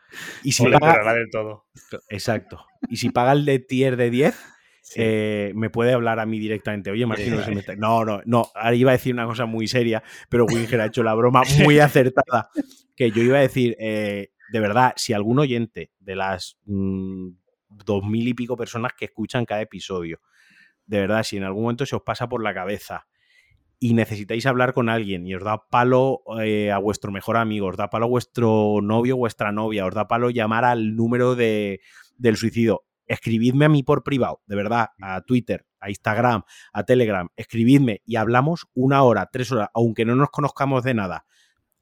Y 0.43 0.53
si 0.53 0.63
o 0.65 0.69
le 0.69 0.79
mejorará 0.79 1.15
del 1.15 1.31
todo. 1.31 1.67
exacto. 2.11 2.67
Y 2.89 2.97
si 2.99 3.09
paga 3.11 3.33
el 3.33 3.45
de 3.47 3.59
tier 3.61 3.97
de 3.97 4.11
10, 4.11 4.35
Sí. 4.83 5.01
eh, 5.03 5.53
me 5.55 5.71
puede 5.71 5.95
hablar 5.95 6.21
a 6.21 6.27
mí 6.27 6.39
directamente. 6.39 6.91
Oye, 6.91 7.07
Martín, 7.07 7.31
no, 7.31 7.37
se 7.43 7.51
Directamente. 7.51 7.73
mete- 7.73 7.81
no, 7.81 8.05
no, 8.05 8.21
no. 8.27 8.51
Ahora 8.55 8.75
iba 8.75 8.91
a 8.91 8.93
decir 8.93 9.15
una 9.15 9.25
cosa 9.25 9.47
muy 9.47 9.67
seria, 9.67 10.03
pero 10.29 10.45
Winger 10.45 10.83
ha 10.83 10.87
hecho 10.87 11.03
la 11.03 11.15
broma 11.15 11.41
muy 11.77 11.79
acertada. 11.79 12.51
Que 12.95 13.11
yo 13.11 13.23
iba 13.23 13.39
a 13.39 13.41
decir, 13.41 13.75
eh, 13.81 14.33
de 14.53 14.61
verdad, 14.61 14.93
si 14.97 15.13
algún 15.13 15.39
oyente 15.39 15.91
de 15.99 16.17
las 16.17 16.59
mm, 16.65 17.29
dos 17.69 18.05
mil 18.05 18.29
y 18.29 18.35
pico 18.35 18.57
personas 18.57 18.93
que 18.97 19.07
escuchan 19.07 19.45
cada 19.45 19.63
episodio, 19.63 20.21
de 20.87 21.01
verdad, 21.01 21.23
si 21.23 21.37
en 21.37 21.45
algún 21.45 21.63
momento 21.63 21.87
se 21.87 21.97
os 21.97 22.03
pasa 22.03 22.29
por 22.29 22.43
la 22.43 22.55
cabeza 22.55 23.07
y 23.79 23.95
necesitáis 23.95 24.47
hablar 24.47 24.73
con 24.73 24.89
alguien 24.89 25.27
y 25.27 25.35
os 25.35 25.43
da 25.43 25.69
palo 25.69 26.23
eh, 26.41 26.71
a 26.71 26.79
vuestro 26.79 27.11
mejor 27.13 27.37
amigo, 27.37 27.69
os 27.69 27.77
da 27.77 27.91
palo 27.91 28.07
a 28.07 28.09
vuestro 28.09 28.81
novio 28.83 29.15
o 29.15 29.19
vuestra 29.19 29.53
novia, 29.53 29.87
os 29.87 29.95
da 29.95 30.09
palo 30.09 30.31
llamar 30.31 30.65
al 30.65 30.97
número 30.97 31.35
de, 31.35 31.81
del 32.17 32.37
suicidio, 32.37 32.85
escribidme 33.07 33.65
a 33.67 33.69
mí 33.69 33.83
por 33.83 34.03
privado, 34.03 34.41
de 34.47 34.57
verdad, 34.57 34.89
a 35.01 35.21
Twitter, 35.23 35.67
a 35.81 35.91
Instagram, 35.91 36.43
a 36.73 36.85
Telegram, 36.85 37.29
escribidme 37.37 38.03
y 38.07 38.17
hablamos 38.17 38.67
una 38.75 39.03
hora, 39.03 39.29
tres 39.31 39.53
horas, 39.53 39.69
aunque 39.75 40.05
no 40.05 40.15
nos 40.17 40.31
conozcamos 40.31 40.83
de 40.83 40.95
nada. 40.95 41.27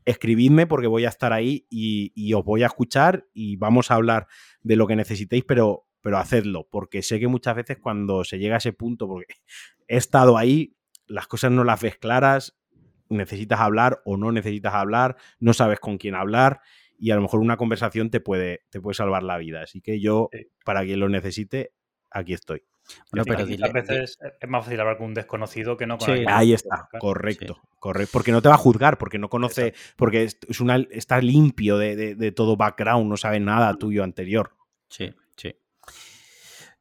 Escribidme 0.04 0.66
porque 0.66 0.86
voy 0.86 1.04
a 1.04 1.08
estar 1.08 1.32
ahí 1.32 1.66
y, 1.70 2.12
y 2.14 2.34
os 2.34 2.44
voy 2.44 2.62
a 2.62 2.66
escuchar 2.66 3.26
y 3.32 3.56
vamos 3.56 3.90
a 3.90 3.94
hablar 3.94 4.26
de 4.62 4.76
lo 4.76 4.86
que 4.86 4.96
necesitéis, 4.96 5.44
pero, 5.44 5.86
pero 6.00 6.18
hacedlo, 6.18 6.68
porque 6.70 7.02
sé 7.02 7.20
que 7.20 7.28
muchas 7.28 7.56
veces 7.56 7.78
cuando 7.78 8.24
se 8.24 8.38
llega 8.38 8.56
a 8.56 8.58
ese 8.58 8.72
punto, 8.72 9.06
porque 9.06 9.34
he 9.88 9.96
estado 9.96 10.36
ahí, 10.38 10.76
las 11.06 11.26
cosas 11.26 11.50
no 11.52 11.64
las 11.64 11.80
ves 11.80 11.96
claras, 11.98 12.56
necesitas 13.08 13.60
hablar 13.60 14.00
o 14.04 14.16
no 14.16 14.32
necesitas 14.32 14.74
hablar, 14.74 15.16
no 15.38 15.52
sabes 15.52 15.80
con 15.80 15.98
quién 15.98 16.14
hablar 16.14 16.60
y 16.98 17.10
a 17.10 17.16
lo 17.16 17.22
mejor 17.22 17.40
una 17.40 17.56
conversación 17.56 18.10
te 18.10 18.20
puede, 18.20 18.60
te 18.70 18.80
puede 18.80 18.94
salvar 18.94 19.22
la 19.22 19.36
vida. 19.36 19.62
Así 19.62 19.80
que 19.80 20.00
yo, 20.00 20.30
para 20.64 20.84
quien 20.84 21.00
lo 21.00 21.08
necesite, 21.08 21.72
aquí 22.10 22.32
estoy. 22.32 22.62
Bueno, 23.10 23.24
pero 23.26 23.46
dile- 23.46 23.72
veces 23.72 24.18
es 24.40 24.48
más 24.48 24.64
fácil 24.64 24.80
hablar 24.80 24.96
con 24.98 25.06
un 25.06 25.14
desconocido 25.14 25.76
que 25.76 25.86
no 25.86 25.98
con 25.98 26.06
Sí. 26.06 26.10
alguien. 26.12 26.28
Ahí 26.30 26.52
está, 26.52 26.88
correcto, 26.98 27.58
correcto. 27.78 28.10
Porque 28.12 28.32
no 28.32 28.42
te 28.42 28.48
va 28.48 28.54
a 28.56 28.58
juzgar, 28.58 28.98
porque 28.98 29.18
no 29.18 29.28
conoce, 29.28 29.74
porque 29.96 30.24
es 30.24 30.38
es 30.48 30.60
una, 30.60 30.76
está 30.90 31.20
limpio 31.20 31.78
de, 31.78 31.96
de- 31.96 32.14
de 32.14 32.32
todo 32.32 32.56
background, 32.56 33.08
no 33.08 33.16
sabe 33.16 33.40
nada 33.40 33.74
tuyo 33.74 34.02
anterior. 34.04 34.50
Sí, 34.88 35.14
sí. 35.36 35.54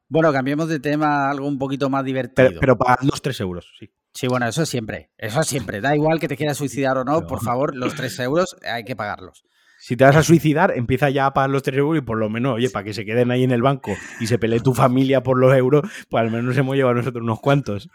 Bueno, 0.08 0.32
cambiemos 0.32 0.68
de 0.68 0.78
tema 0.80 1.26
a 1.26 1.30
algo 1.30 1.46
un 1.46 1.58
poquito 1.58 1.88
más 1.88 2.04
divertido. 2.04 2.48
Pero, 2.48 2.60
pero 2.60 2.78
pagad 2.78 2.98
los 3.02 3.22
3 3.22 3.40
euros, 3.40 3.72
sí. 3.78 3.90
Sí, 4.14 4.26
bueno, 4.26 4.46
eso 4.46 4.66
siempre. 4.66 5.10
Eso 5.16 5.42
siempre. 5.42 5.80
Da 5.80 5.96
igual 5.96 6.20
que 6.20 6.28
te 6.28 6.36
quieras 6.36 6.58
suicidar 6.58 6.98
o 6.98 7.04
no, 7.04 7.22
No. 7.22 7.26
por 7.26 7.42
favor, 7.42 7.74
los 7.74 7.94
3 7.94 8.18
euros 8.20 8.56
hay 8.70 8.84
que 8.84 8.94
pagarlos. 8.94 9.44
Si 9.82 9.96
te 9.96 10.04
vas 10.04 10.14
a 10.14 10.22
suicidar, 10.22 10.72
empieza 10.76 11.10
ya 11.10 11.26
a 11.26 11.34
pagar 11.34 11.50
los 11.50 11.64
3 11.64 11.76
euros 11.78 11.98
y 11.98 12.02
por 12.02 12.16
lo 12.16 12.30
menos, 12.30 12.54
oye, 12.54 12.70
para 12.70 12.84
que 12.84 12.94
se 12.94 13.04
queden 13.04 13.32
ahí 13.32 13.42
en 13.42 13.50
el 13.50 13.62
banco 13.62 13.90
y 14.20 14.28
se 14.28 14.38
pelee 14.38 14.60
tu 14.60 14.74
familia 14.74 15.24
por 15.24 15.36
los 15.36 15.52
euros, 15.56 15.82
pues 16.08 16.20
al 16.20 16.30
menos 16.30 16.44
nos 16.44 16.56
hemos 16.56 16.76
llevado 16.76 16.94
nosotros 16.94 17.20
unos 17.20 17.40
cuantos. 17.40 17.90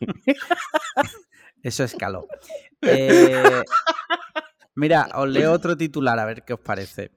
Eso 1.62 1.82
escaló. 1.82 2.28
Eh, 2.82 3.62
mira, 4.74 5.08
os 5.14 5.30
leo 5.30 5.52
otro 5.52 5.78
titular, 5.78 6.18
a 6.18 6.26
ver 6.26 6.44
qué 6.44 6.52
os 6.52 6.60
parece. 6.60 7.10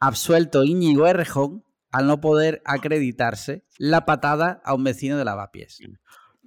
Absuelto 0.00 0.64
Íñigo 0.64 1.06
Errejón 1.06 1.62
al 1.92 2.08
no 2.08 2.20
poder 2.20 2.60
acreditarse 2.64 3.62
la 3.78 4.04
patada 4.04 4.62
a 4.64 4.74
un 4.74 4.82
vecino 4.82 5.16
de 5.16 5.26
lavapiés. 5.26 5.78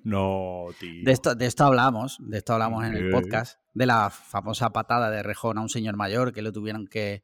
No, 0.04 0.66
tío. 0.78 1.06
De 1.06 1.12
esto, 1.14 1.36
de 1.36 1.46
esto 1.46 1.64
hablamos, 1.64 2.18
de 2.20 2.40
esto 2.40 2.52
hablamos 2.52 2.84
en 2.84 2.96
el 2.96 3.12
podcast, 3.12 3.62
de 3.78 3.86
la 3.86 4.10
famosa 4.10 4.72
patada 4.72 5.12
de 5.12 5.22
Rejón 5.22 5.60
a 5.60 5.62
un 5.62 5.70
señor 5.70 5.96
mayor 5.96 6.34
que 6.34 6.42
lo 6.42 6.52
tuvieron 6.52 6.88
que, 6.88 7.24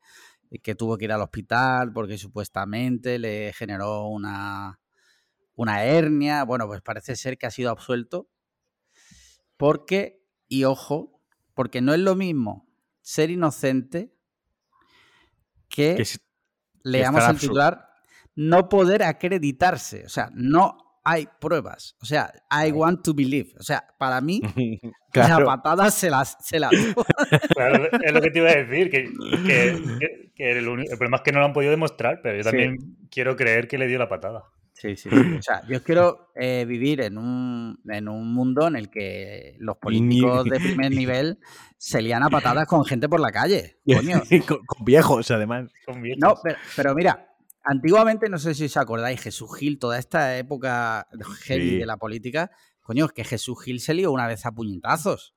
que 0.62 0.76
tuvo 0.76 1.00
que 1.00 1.06
ir 1.06 1.12
al 1.12 1.22
hospital 1.22 1.92
porque 1.92 2.20
supuestamente 2.20 3.18
le 3.18 3.54
generó 3.54 4.06
una, 4.06 4.80
una 5.56 5.84
hernia. 5.84 6.44
Bueno, 6.44 6.68
pues 6.68 6.82
parece 6.84 7.16
ser 7.16 7.40
que 7.40 7.48
ha 7.48 7.52
sido 7.52 7.72
absuelto 7.72 8.30
porque, 9.58 10.24
y 10.48 10.66
ojo, 10.66 11.24
porque 11.56 11.82
no 11.82 11.92
es 11.92 12.00
lo 12.00 12.16
mismo 12.16 12.68
ser 13.02 13.32
inocente 13.32 14.16
que, 15.70 16.06
leamos 16.84 17.28
el 17.28 17.40
titular, 17.40 17.90
no 18.36 18.70
poder 18.70 19.02
acreditarse. 19.02 20.06
O 20.06 20.10
sea, 20.10 20.30
no 20.36 20.93
hay 21.04 21.28
pruebas. 21.40 21.96
O 22.02 22.06
sea, 22.06 22.32
I 22.50 22.72
want 22.72 23.04
to 23.04 23.14
believe. 23.14 23.54
O 23.60 23.64
sea, 23.64 23.84
para 23.98 24.22
mí, 24.22 24.42
la 25.14 25.26
claro, 25.28 25.46
patada 25.46 25.92
se 25.92 26.10
la, 26.10 26.24
se 26.26 26.60
la 26.60 26.70
dio. 26.70 26.94
Claro, 27.56 27.88
es 28.02 28.12
lo 28.12 28.22
que 28.22 28.32
te 28.32 28.40
iba 28.40 28.50
a 28.50 28.56
decir, 28.56 28.90
que, 28.90 29.12
que- 29.46 30.30
que- 30.36 30.52
el, 30.52 30.66
problema 30.98 31.18
es 31.18 31.24
que 31.24 31.32
no 31.32 31.40
lo 31.40 31.46
han 31.46 31.54
podido 31.54 31.72
demostrar, 31.72 32.20
pero 32.24 32.38
yo 32.38 32.44
Sí. 32.44 32.50
también 32.50 32.78
quiero 33.12 33.36
creer 33.36 33.68
que 33.68 33.78
le 33.78 33.88
dio 33.88 34.00
la 34.00 34.10
patada. 34.10 34.44
Sí, 34.74 34.96
sí, 34.98 35.10
sí. 35.10 35.16
O 35.38 35.42
sea, 35.42 35.62
yo 35.68 35.82
quiero 35.84 36.32
eh, 36.36 36.66
vivir 36.66 37.00
en 37.02 37.18
un, 37.18 37.80
en 37.88 38.10
un 38.10 38.34
mundo 38.34 38.68
en 38.68 38.76
el 38.76 38.90
que 38.90 39.56
los 39.60 39.78
políticos 39.78 40.44
de 40.46 40.60
primer 40.60 40.92
nivel 40.92 41.38
se 41.78 42.02
lían 42.02 42.24
a 42.24 42.30
patadas 42.30 42.66
con 42.66 42.84
gente 42.84 43.08
por 43.08 43.20
la 43.20 43.32
calle. 43.32 43.78
Coño. 43.86 44.22
con, 44.48 44.66
con 44.66 44.84
viejos, 44.84 45.30
además. 45.32 45.70
Son 45.86 46.02
viejos. 46.02 46.20
No, 46.20 46.36
pero, 46.44 46.58
pero 46.76 46.96
mira, 46.96 47.33
antiguamente, 47.64 48.30
no 48.30 48.38
sé 48.38 48.54
si 48.54 48.66
os 48.66 48.78
acordáis, 48.78 49.22
Jesús 49.22 49.50
Gil, 49.58 49.80
toda 49.80 49.98
esta 50.00 50.38
época 50.38 51.08
heavy 51.44 51.70
Sí. 51.72 51.78
de 51.78 51.86
la 51.86 51.98
política, 51.98 52.52
coño, 52.82 53.06
es 53.06 53.12
que 53.14 53.24
Jesús 53.24 53.62
Gil 53.64 53.80
se 53.80 53.94
lió 53.94 54.12
una 54.12 54.28
vez 54.28 54.46
a 54.46 54.52
puñetazos. 54.52 55.36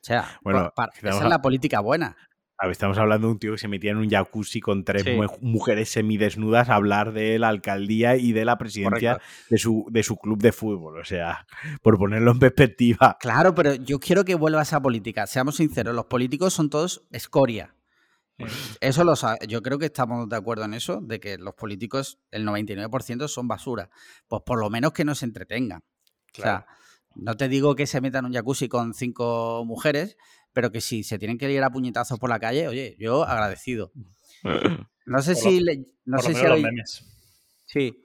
O 0.00 0.04
sea, 0.04 0.38
Bueno, 0.42 0.72
esa 1.02 1.22
es 1.24 1.28
la 1.28 1.42
política 1.42 1.80
buena. 1.80 2.16
A 2.60 2.66
ver, 2.66 2.72
estamos 2.72 2.98
hablando 2.98 3.28
de 3.28 3.32
un 3.34 3.38
tío 3.38 3.52
que 3.52 3.58
se 3.58 3.68
metía 3.68 3.92
en 3.92 3.98
un 3.98 4.10
jacuzzi 4.10 4.60
con 4.60 4.84
tres 4.84 5.04
mujeres 5.40 5.90
semidesnudas 5.90 6.68
a 6.68 6.74
hablar 6.74 7.12
de 7.12 7.38
la 7.38 7.48
alcaldía 7.48 8.16
y 8.16 8.32
de 8.32 8.44
la 8.44 8.58
presidencia 8.58 9.20
de 9.48 9.58
su, 9.58 9.86
de 9.90 10.02
su 10.02 10.16
club 10.16 10.42
de 10.42 10.50
fútbol. 10.50 10.98
O 10.98 11.04
sea, 11.04 11.46
por 11.82 11.98
ponerlo 11.98 12.32
en 12.32 12.40
perspectiva. 12.40 13.16
Claro, 13.20 13.54
pero 13.54 13.74
yo 13.74 14.00
quiero 14.00 14.24
que 14.24 14.34
vuelva 14.34 14.62
esa 14.62 14.82
política. 14.82 15.28
Seamos 15.28 15.56
sinceros, 15.56 15.94
los 15.94 16.06
políticos 16.06 16.52
son 16.52 16.68
todos 16.68 17.06
escoria. 17.12 17.76
Eso 18.80 19.04
lo 19.04 19.14
yo 19.46 19.62
creo 19.62 19.78
que 19.78 19.86
estamos 19.86 20.28
de 20.28 20.36
acuerdo 20.36 20.64
en 20.64 20.74
eso, 20.74 21.00
de 21.00 21.18
que 21.18 21.38
los 21.38 21.54
políticos, 21.54 22.18
el 22.30 22.46
99% 22.46 23.28
son 23.28 23.48
basura. 23.48 23.90
Pues 24.28 24.42
por 24.46 24.60
lo 24.60 24.70
menos 24.70 24.92
que 24.92 25.04
nos 25.04 25.22
entretengan. 25.22 25.82
O 26.38 26.42
sea, 26.42 26.66
no 27.14 27.36
te 27.36 27.48
digo 27.48 27.74
que 27.74 27.86
se 27.86 28.00
metan 28.00 28.26
un 28.26 28.32
jacuzzi 28.32 28.68
con 28.68 28.94
cinco 28.94 29.64
mujeres, 29.64 30.16
pero 30.52 30.70
que 30.70 30.80
si 30.80 31.02
se 31.02 31.18
tienen 31.18 31.38
que 31.38 31.50
ir 31.50 31.62
a 31.62 31.70
puñetazos 31.70 32.18
por 32.18 32.30
la 32.30 32.38
calle, 32.38 32.68
oye, 32.68 32.96
yo 32.98 33.24
agradecido. 33.24 33.92
No 35.10 35.22
sé 35.22 35.34
si. 35.34 35.64
no 36.04 36.18
sé 36.18 36.34
si 36.34 36.42
Sí. 37.64 38.04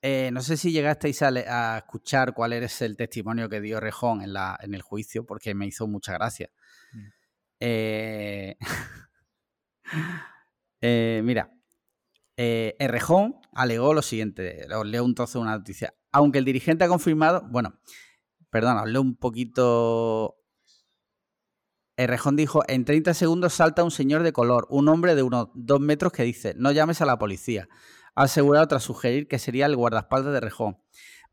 Eh, 0.00 0.30
no 0.32 0.40
sé 0.42 0.56
si 0.56 0.70
llegasteis 0.70 1.22
a, 1.22 1.78
escuchar 1.78 2.32
cuál 2.34 2.52
es 2.52 2.80
el 2.82 2.96
testimonio 2.96 3.48
que 3.48 3.60
dio 3.60 3.80
Rejón 3.80 4.22
en, 4.22 4.32
la, 4.32 4.56
en 4.62 4.74
el 4.74 4.80
juicio, 4.80 5.26
porque 5.26 5.54
me 5.54 5.66
hizo 5.66 5.88
mucha 5.88 6.12
gracia. 6.12 6.50
Mm. 6.92 7.06
Eh, 7.58 8.56
eh, 10.80 11.20
mira, 11.24 11.52
Rejón 12.36 13.36
alegó 13.52 13.94
lo 13.94 14.02
siguiente, 14.02 14.66
os 14.74 14.86
leo 14.86 15.04
un 15.04 15.14
trozo 15.14 15.38
de 15.38 15.42
una 15.42 15.58
noticia. 15.58 15.94
Aunque 16.12 16.38
el 16.38 16.44
dirigente 16.44 16.84
ha 16.84 16.88
confirmado, 16.88 17.46
bueno, 17.50 17.78
perdón, 18.50 18.78
os 18.78 18.88
leo 18.88 19.02
un 19.02 19.16
poquito 19.16 20.40
Rejón 22.06 22.36
dijo, 22.36 22.62
en 22.68 22.84
30 22.84 23.14
segundos 23.14 23.54
salta 23.54 23.84
un 23.84 23.90
señor 23.90 24.22
de 24.22 24.32
color, 24.32 24.66
un 24.70 24.88
hombre 24.88 25.14
de 25.14 25.22
unos 25.22 25.48
dos 25.54 25.80
metros 25.80 26.12
que 26.12 26.22
dice, 26.22 26.54
no 26.56 26.72
llames 26.72 27.00
a 27.00 27.06
la 27.06 27.18
policía. 27.18 27.68
Asegurado 28.14 28.66
tras 28.68 28.82
sugerir 28.82 29.28
que 29.28 29.38
sería 29.38 29.66
el 29.66 29.76
guardaespaldas 29.76 30.32
de 30.32 30.40
Rejón. 30.40 30.78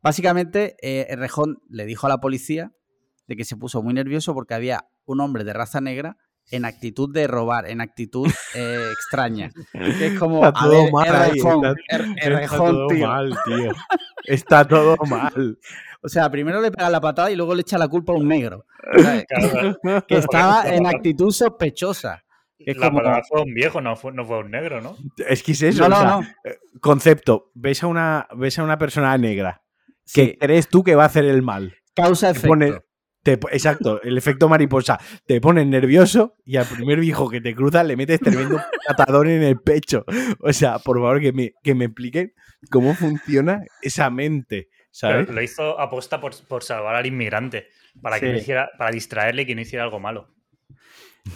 Básicamente, 0.00 0.76
eh, 0.82 1.16
le 1.68 1.86
dijo 1.86 2.06
a 2.06 2.08
la 2.08 2.20
policía 2.20 2.72
de 3.26 3.36
que 3.36 3.44
se 3.44 3.56
puso 3.56 3.82
muy 3.82 3.94
nervioso 3.94 4.34
porque 4.34 4.54
había 4.54 4.88
un 5.04 5.20
hombre 5.20 5.44
de 5.44 5.52
raza 5.52 5.80
negra 5.80 6.18
en 6.50 6.64
actitud 6.64 7.12
de 7.12 7.26
robar, 7.26 7.68
en 7.68 7.80
actitud 7.80 8.30
eh, 8.54 8.90
extraña. 8.92 9.50
Es 9.74 10.18
como, 10.18 10.46
está 10.46 10.60
todo 10.60 10.90
mal 10.90 11.32
está, 11.36 12.56
todo 12.56 12.88
mal, 12.90 13.38
tío. 13.44 13.72
Está 14.24 14.64
todo 14.66 14.96
mal. 15.06 15.58
O 16.00 16.08
sea, 16.08 16.30
primero 16.30 16.60
le 16.60 16.70
pega 16.70 16.88
la 16.88 17.00
patada 17.00 17.28
y 17.28 17.34
luego 17.34 17.56
le 17.56 17.62
echa 17.62 17.76
la 17.76 17.88
culpa 17.88 18.12
a 18.12 18.16
un 18.16 18.28
negro. 18.28 18.64
que 20.06 20.14
estaba 20.16 20.62
en 20.68 20.86
actitud 20.86 21.32
sospechosa. 21.32 22.22
la 22.56 22.92
palabra 22.92 23.22
fue 23.28 23.42
un 23.42 23.52
viejo, 23.52 23.80
no 23.80 23.96
fue, 23.96 24.12
no 24.12 24.24
fue 24.24 24.38
un 24.38 24.52
negro, 24.52 24.80
¿no? 24.80 24.96
Es 25.26 25.42
que 25.42 25.52
es 25.52 25.62
eso. 25.62 25.88
No, 25.88 26.04
no, 26.04 26.20
eh, 26.44 26.56
Concepto, 26.80 27.50
ves 27.54 27.82
a 27.82 27.88
una, 27.88 28.28
ves 28.36 28.60
a 28.60 28.62
una 28.62 28.78
persona 28.78 29.18
negra 29.18 29.64
que 30.14 30.38
crees 30.38 30.68
tú 30.68 30.84
que 30.84 30.94
va 30.94 31.02
a 31.02 31.06
hacer 31.06 31.24
el 31.24 31.42
mal. 31.42 31.74
Exacto, 33.32 34.00
el 34.02 34.16
efecto 34.16 34.48
mariposa. 34.48 34.98
Te 35.26 35.40
pones 35.40 35.66
nervioso 35.66 36.36
y 36.44 36.56
al 36.56 36.66
primer 36.66 37.00
viejo 37.00 37.28
que 37.28 37.40
te 37.40 37.54
cruza 37.54 37.84
le 37.84 37.96
metes 37.96 38.20
tremendo 38.20 38.60
patadón 38.86 39.28
en 39.28 39.42
el 39.42 39.60
pecho. 39.60 40.04
O 40.40 40.52
sea, 40.52 40.78
por 40.78 40.96
favor, 40.98 41.20
que 41.20 41.32
me, 41.32 41.52
que 41.62 41.74
me 41.74 41.86
expliquen 41.86 42.32
cómo 42.70 42.94
funciona 42.94 43.62
esa 43.82 44.10
mente. 44.10 44.68
lo 45.02 45.42
hizo 45.42 45.80
aposta 45.80 46.20
por, 46.20 46.32
por 46.46 46.62
salvar 46.62 46.96
al 46.96 47.06
inmigrante 47.06 47.68
para, 48.00 48.20
que 48.20 48.36
hiciera, 48.36 48.70
para 48.78 48.90
distraerle 48.90 49.42
y 49.42 49.46
que 49.46 49.54
no 49.54 49.60
hiciera 49.60 49.84
algo 49.84 50.00
malo. 50.00 50.34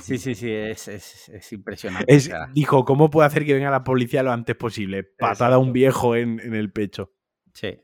Sí, 0.01 0.19
sí, 0.19 0.35
sí, 0.35 0.51
es, 0.51 1.53
impresionante. 1.53 2.13
dijo, 2.53 2.85
¿cómo 2.85 3.11
puede 3.11 3.27
hacer 3.27 3.45
que 3.45 3.55
venga 3.55 3.71
la 3.71 3.85
policía 3.85 4.23
lo 4.23 4.33
antes 4.33 4.57
posible? 4.57 5.05
Patada 5.05 5.57
a 5.57 5.59
un 5.59 5.73
viejo 5.73 6.17
en, 6.17 6.41
el 6.55 6.73
pecho. 6.73 7.13
Sí. 7.53 7.79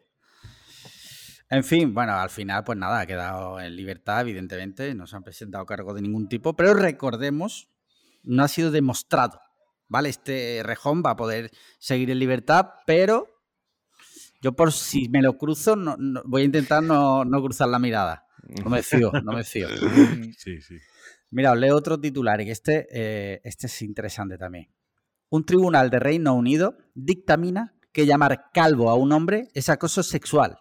En 1.51 1.65
fin, 1.65 1.95
bueno, 1.95 2.13
al 2.13 2.31
final, 2.31 2.63
pues 2.65 2.77
nada, 2.77 3.01
ha 3.01 3.07
quedado 3.07 3.59
en 3.61 3.75
libertad, 3.75 4.21
evidentemente, 4.21 4.95
no 4.95 5.07
se 5.07 5.17
han 5.17 5.23
presentado 5.23 5.65
cargos 5.65 5.95
de 5.95 6.03
ningún 6.03 6.29
tipo, 6.29 6.55
pero 6.55 6.75
recordemos, 6.75 7.71
no 8.23 8.45
ha 8.45 8.49
sido 8.49 8.71
demostrado, 8.71 9.41
¿vale? 9.89 10.11
Este 10.11 10.61
rejón 10.63 11.03
va 11.05 11.11
a 11.11 11.17
poder 11.17 11.51
seguir 11.79 12.11
en 12.11 12.19
libertad, 12.19 12.67
pero 12.87 13.29
yo 14.43 14.53
por 14.53 14.73
si 14.73 15.09
me 15.09 15.23
lo 15.23 15.39
cruzo, 15.39 15.75
voy 16.25 16.43
a 16.43 16.45
intentar 16.45 16.83
no, 16.83 17.25
no 17.25 17.43
cruzar 17.43 17.69
la 17.69 17.79
mirada. 17.79 18.27
No 18.63 18.71
me 18.71 18.83
fío, 18.83 19.11
no 19.25 19.33
me 19.33 19.45
fío. 19.45 19.69
Sí, 20.37 20.61
sí. 20.61 20.77
Mira, 21.31 21.53
os 21.53 21.59
leo 21.59 21.77
otro 21.77 22.01
titular 22.01 22.41
y 22.41 22.51
este, 22.51 22.87
eh, 22.91 23.41
este 23.45 23.67
es 23.67 23.83
interesante 23.83 24.39
también. 24.39 24.73
Un 25.29 25.45
tribunal 25.45 25.91
de 25.91 25.99
Reino 25.99 26.35
Unido 26.35 26.79
dictamina 26.95 27.75
que 27.93 28.07
llamar 28.07 28.51
calvo 28.53 28.89
a 28.91 28.95
un 28.95 29.13
hombre 29.13 29.49
es 29.55 29.69
acoso 29.69 30.03
sexual. 30.03 30.59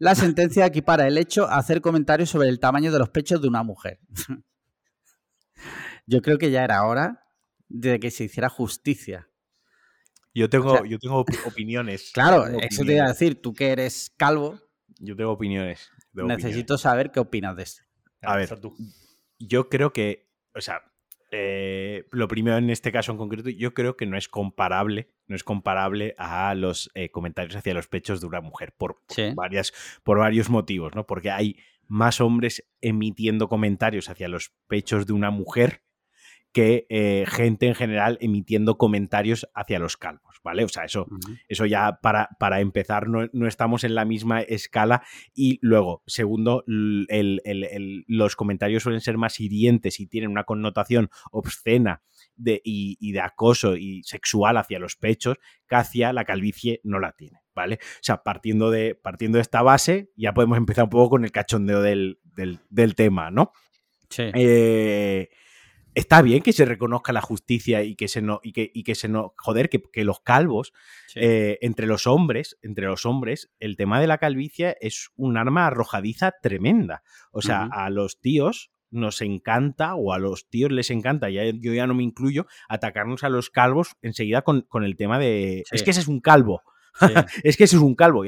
La 0.00 0.14
sentencia 0.14 0.64
equipara 0.64 1.06
el 1.06 1.18
hecho 1.18 1.46
a 1.46 1.58
hacer 1.58 1.82
comentarios 1.82 2.30
sobre 2.30 2.48
el 2.48 2.58
tamaño 2.58 2.90
de 2.90 2.98
los 2.98 3.10
pechos 3.10 3.42
de 3.42 3.48
una 3.48 3.62
mujer. 3.62 4.00
Yo 6.06 6.22
creo 6.22 6.38
que 6.38 6.50
ya 6.50 6.64
era 6.64 6.86
hora 6.86 7.26
de 7.68 8.00
que 8.00 8.10
se 8.10 8.24
hiciera 8.24 8.48
justicia. 8.48 9.28
Yo 10.34 10.48
tengo, 10.48 10.86
yo 10.86 10.98
tengo 10.98 11.24
opiniones. 11.44 12.10
Claro, 12.14 12.46
eso 12.46 12.82
te 12.84 12.94
iba 12.94 13.04
a 13.04 13.08
decir, 13.08 13.42
tú 13.42 13.52
que 13.52 13.72
eres 13.72 14.10
calvo. 14.16 14.58
Yo 14.98 15.14
tengo 15.14 15.32
opiniones. 15.32 15.90
Necesito 16.14 16.78
saber 16.78 17.10
qué 17.10 17.20
opinas 17.20 17.54
de 17.56 17.64
esto. 17.64 17.82
A 18.22 18.36
ver, 18.36 18.58
yo 19.38 19.68
creo 19.68 19.92
que, 19.92 20.30
o 20.54 20.62
sea, 20.62 20.82
eh, 21.30 22.06
lo 22.10 22.26
primero 22.28 22.56
en 22.56 22.70
este 22.70 22.92
caso 22.92 23.12
en 23.12 23.18
concreto, 23.18 23.50
yo 23.50 23.72
creo 23.72 23.96
que 23.96 24.06
no 24.06 24.16
es 24.16 24.28
comparable, 24.28 25.08
no 25.28 25.36
es 25.36 25.44
comparable 25.44 26.14
a 26.18 26.54
los 26.54 26.90
eh, 26.94 27.10
comentarios 27.10 27.56
hacia 27.56 27.74
los 27.74 27.86
pechos 27.86 28.20
de 28.20 28.26
una 28.26 28.40
mujer 28.40 28.74
por, 28.76 29.02
varias, 29.34 29.72
por 30.02 30.18
varios 30.18 30.50
motivos, 30.50 30.94
¿no? 30.94 31.06
Porque 31.06 31.30
hay 31.30 31.56
más 31.86 32.20
hombres 32.20 32.68
emitiendo 32.80 33.48
comentarios 33.48 34.08
hacia 34.08 34.28
los 34.28 34.52
pechos 34.68 35.06
de 35.06 35.12
una 35.12 35.30
mujer 35.30 35.82
que 36.52 36.86
eh, 36.88 37.24
gente 37.28 37.66
en 37.66 37.74
general 37.74 38.18
emitiendo 38.20 38.76
comentarios 38.76 39.48
hacia 39.54 39.78
los 39.78 39.96
calvos, 39.96 40.40
¿vale? 40.42 40.64
O 40.64 40.68
sea, 40.68 40.84
eso, 40.84 41.06
eso 41.48 41.64
ya 41.64 42.00
para, 42.02 42.28
para 42.40 42.60
empezar 42.60 43.06
no, 43.08 43.46
estamos 43.46 43.84
en 43.84 43.94
la 43.94 44.04
misma 44.04 44.40
escala 44.40 45.02
y 45.32 45.58
luego, 45.62 46.02
segundo, 46.06 46.64
los 46.66 48.36
comentarios 48.36 48.82
suelen 48.82 49.00
ser 49.00 49.16
más 49.16 49.38
hirientes 49.38 50.00
y 50.00 50.08
tienen 50.08 50.30
una 50.30 50.44
connotación 50.44 51.10
obscena 51.30 52.02
de, 52.34 52.60
y, 52.64 53.12
de 53.12 53.20
acoso 53.20 53.76
y 53.76 54.02
sexual 54.02 54.56
hacia 54.56 54.80
los 54.80 54.96
pechos 54.96 55.38
que 55.68 55.76
hacia 55.76 56.12
la 56.12 56.24
calvicie 56.24 56.80
no 56.82 56.98
la 56.98 57.12
tiene, 57.12 57.42
¿vale? 57.54 57.76
O 57.80 58.02
sea, 58.02 58.24
partiendo 58.24 58.72
de, 58.72 58.96
partiendo 58.96 59.36
de 59.36 59.42
esta 59.42 59.62
base, 59.62 60.10
ya 60.16 60.34
podemos 60.34 60.58
empezar 60.58 60.84
un 60.84 60.90
poco 60.90 61.10
con 61.10 61.24
el 61.24 61.30
cachondeo 61.30 61.80
del, 61.80 62.18
del 62.34 62.94
tema, 62.96 63.30
¿no? 63.30 63.52
Sí. 64.08 64.24
Eh, 64.34 65.28
está 65.94 66.22
bien 66.22 66.42
que 66.42 66.52
se 66.52 66.64
reconozca 66.64 67.12
la 67.12 67.20
justicia 67.20 67.82
y 67.82 67.96
que 67.96 68.08
se 68.08 68.22
no, 68.22 68.40
y 68.42 68.52
que, 68.52 68.70
y 68.72 68.84
que 68.84 68.94
se 68.94 69.08
no, 69.08 69.34
joder, 69.36 69.68
que, 69.68 70.04
los 70.04 70.20
calvos, 70.20 70.72
eh, 71.14 71.58
entre 71.60 71.86
los 71.86 72.06
hombres, 72.06 72.58
entre 72.62 72.86
los 72.86 73.06
hombres, 73.06 73.50
el 73.58 73.76
tema 73.76 74.00
de 74.00 74.06
la 74.06 74.18
calvicie 74.18 74.76
es 74.80 75.10
un 75.16 75.36
arma 75.36 75.66
arrojadiza 75.66 76.32
tremenda. 76.42 77.02
O 77.32 77.42
sea, 77.42 77.68
a 77.72 77.90
los 77.90 78.20
tíos 78.20 78.70
nos 78.90 79.20
encanta, 79.22 79.94
o 79.94 80.12
a 80.12 80.18
los 80.18 80.48
tíos 80.48 80.72
les 80.72 80.90
encanta, 80.90 81.30
ya, 81.30 81.44
yo 81.44 81.72
ya 81.72 81.86
no 81.86 81.94
me 81.94 82.02
incluyo, 82.02 82.46
atacarnos 82.68 83.22
a 83.22 83.28
los 83.28 83.50
calvos 83.50 83.96
enseguida 84.02 84.42
con, 84.42 84.62
con 84.62 84.84
el 84.84 84.96
tema 84.96 85.18
de, 85.18 85.64
es 85.70 85.82
que 85.82 85.90
ese 85.90 86.00
es 86.00 86.08
un 86.08 86.20
calvo. 86.20 86.62
es 87.44 87.56
que 87.56 87.64
ese 87.64 87.76
es 87.76 87.82
un 87.82 87.94
calvo 87.94 88.24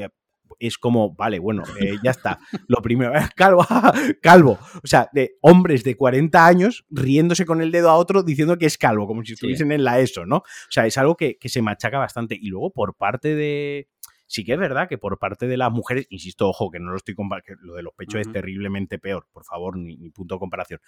es 0.59 0.77
como, 0.77 1.13
vale, 1.15 1.39
bueno, 1.39 1.63
eh, 1.79 1.95
ya 2.03 2.11
está. 2.11 2.39
Lo 2.67 2.81
primero, 2.81 3.13
calvo, 3.35 3.65
calvo. 4.21 4.59
O 4.83 4.87
sea, 4.87 5.09
de 5.13 5.37
hombres 5.41 5.83
de 5.83 5.95
40 5.95 6.45
años 6.45 6.85
riéndose 6.89 7.45
con 7.45 7.61
el 7.61 7.71
dedo 7.71 7.89
a 7.89 7.95
otro 7.95 8.23
diciendo 8.23 8.57
que 8.57 8.65
es 8.65 8.77
calvo, 8.77 9.07
como 9.07 9.23
si 9.23 9.33
estuviesen 9.33 9.71
en 9.71 9.83
la 9.83 9.99
ESO, 9.99 10.25
¿no? 10.25 10.37
O 10.37 10.71
sea, 10.71 10.85
es 10.85 10.97
algo 10.97 11.15
que, 11.15 11.37
que 11.37 11.49
se 11.49 11.61
machaca 11.61 11.97
bastante. 11.97 12.37
Y 12.39 12.49
luego, 12.49 12.71
por 12.71 12.95
parte 12.95 13.35
de, 13.35 13.87
Sí 14.33 14.43
que 14.43 14.53
es 14.53 14.57
verdad 14.57 14.89
que 14.89 14.97
por 14.97 15.19
parte 15.19 15.45
de 15.45 15.57
las 15.57 15.71
mujeres, 15.71 16.07
insisto, 16.09 16.49
ojo, 16.49 16.71
que 16.71 16.79
no 16.79 16.89
lo 16.89 16.97
estoy 16.97 17.13
comparando, 17.13 17.53
lo 17.61 17.75
de 17.75 17.83
los 17.83 17.93
pechos 17.93 18.19
es 18.19 18.31
terriblemente 18.31 18.97
peor, 18.97 19.27
por 19.31 19.45
favor, 19.45 19.77
ni, 19.77 19.95
punto 20.09 20.33
de 20.33 20.39
comparación. 20.39 20.79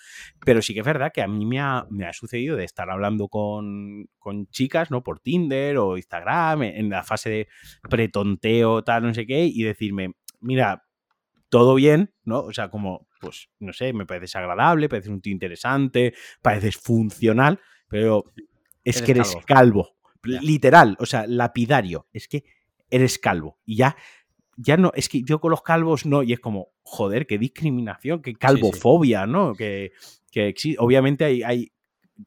Pero 0.43 0.63
sí 0.63 0.73
que 0.73 0.79
es 0.79 0.85
verdad 0.85 1.11
que 1.13 1.21
a 1.21 1.27
mí 1.27 1.45
me 1.45 1.59
ha, 1.59 1.85
me 1.91 2.07
ha 2.07 2.13
sucedido 2.13 2.55
de 2.55 2.63
estar 2.63 2.89
hablando 2.89 3.27
con, 3.27 4.09
con, 4.17 4.47
chicas, 4.47 4.89
¿no? 4.89 5.03
Por 5.03 5.19
Tinder 5.19 5.77
o 5.77 5.95
Instagram, 5.95 6.63
en 6.63 6.89
la 6.89 7.03
fase 7.03 7.29
de 7.29 7.47
pretonteo, 7.87 8.83
tal, 8.83 9.03
no 9.03 9.13
sé 9.13 9.27
qué, 9.27 9.45
y 9.45 9.61
decirme, 9.61 10.15
mira, 10.39 10.83
todo 11.49 11.75
bien, 11.75 12.15
¿no? 12.23 12.39
O 12.39 12.51
sea, 12.51 12.71
como, 12.71 13.07
pues, 13.21 13.51
no 13.59 13.73
sé, 13.73 13.93
me 13.93 14.07
pareces 14.07 14.37
agradable, 14.37 14.89
parece 14.89 15.11
un 15.11 15.21
tío 15.21 15.31
interesante, 15.31 16.15
pareces 16.41 16.77
funcional, 16.77 17.59
pero 17.87 18.23
es 18.83 19.03
que 19.03 19.11
eres 19.11 19.37
calvo. 19.45 19.91
Literal, 20.23 20.97
o 20.99 21.05
sea, 21.05 21.27
lapidario. 21.27 22.07
Es 22.11 22.27
que 22.27 22.43
eres 22.89 23.19
calvo. 23.19 23.59
Y 23.65 23.77
ya, 23.77 23.95
ya 24.57 24.77
no, 24.77 24.91
es 24.95 25.09
que 25.09 25.21
yo 25.23 25.39
con 25.39 25.51
los 25.51 25.61
calvos 25.61 26.05
no, 26.05 26.23
y 26.23 26.33
es 26.33 26.39
como, 26.39 26.69
joder, 26.83 27.27
qué 27.27 27.37
discriminación, 27.37 28.21
qué 28.21 28.35
calvofobia, 28.35 29.25
¿no? 29.25 29.53
Que, 29.53 29.91
que 30.31 30.53
Obviamente 30.79 31.25
hay, 31.25 31.43
hay 31.43 31.71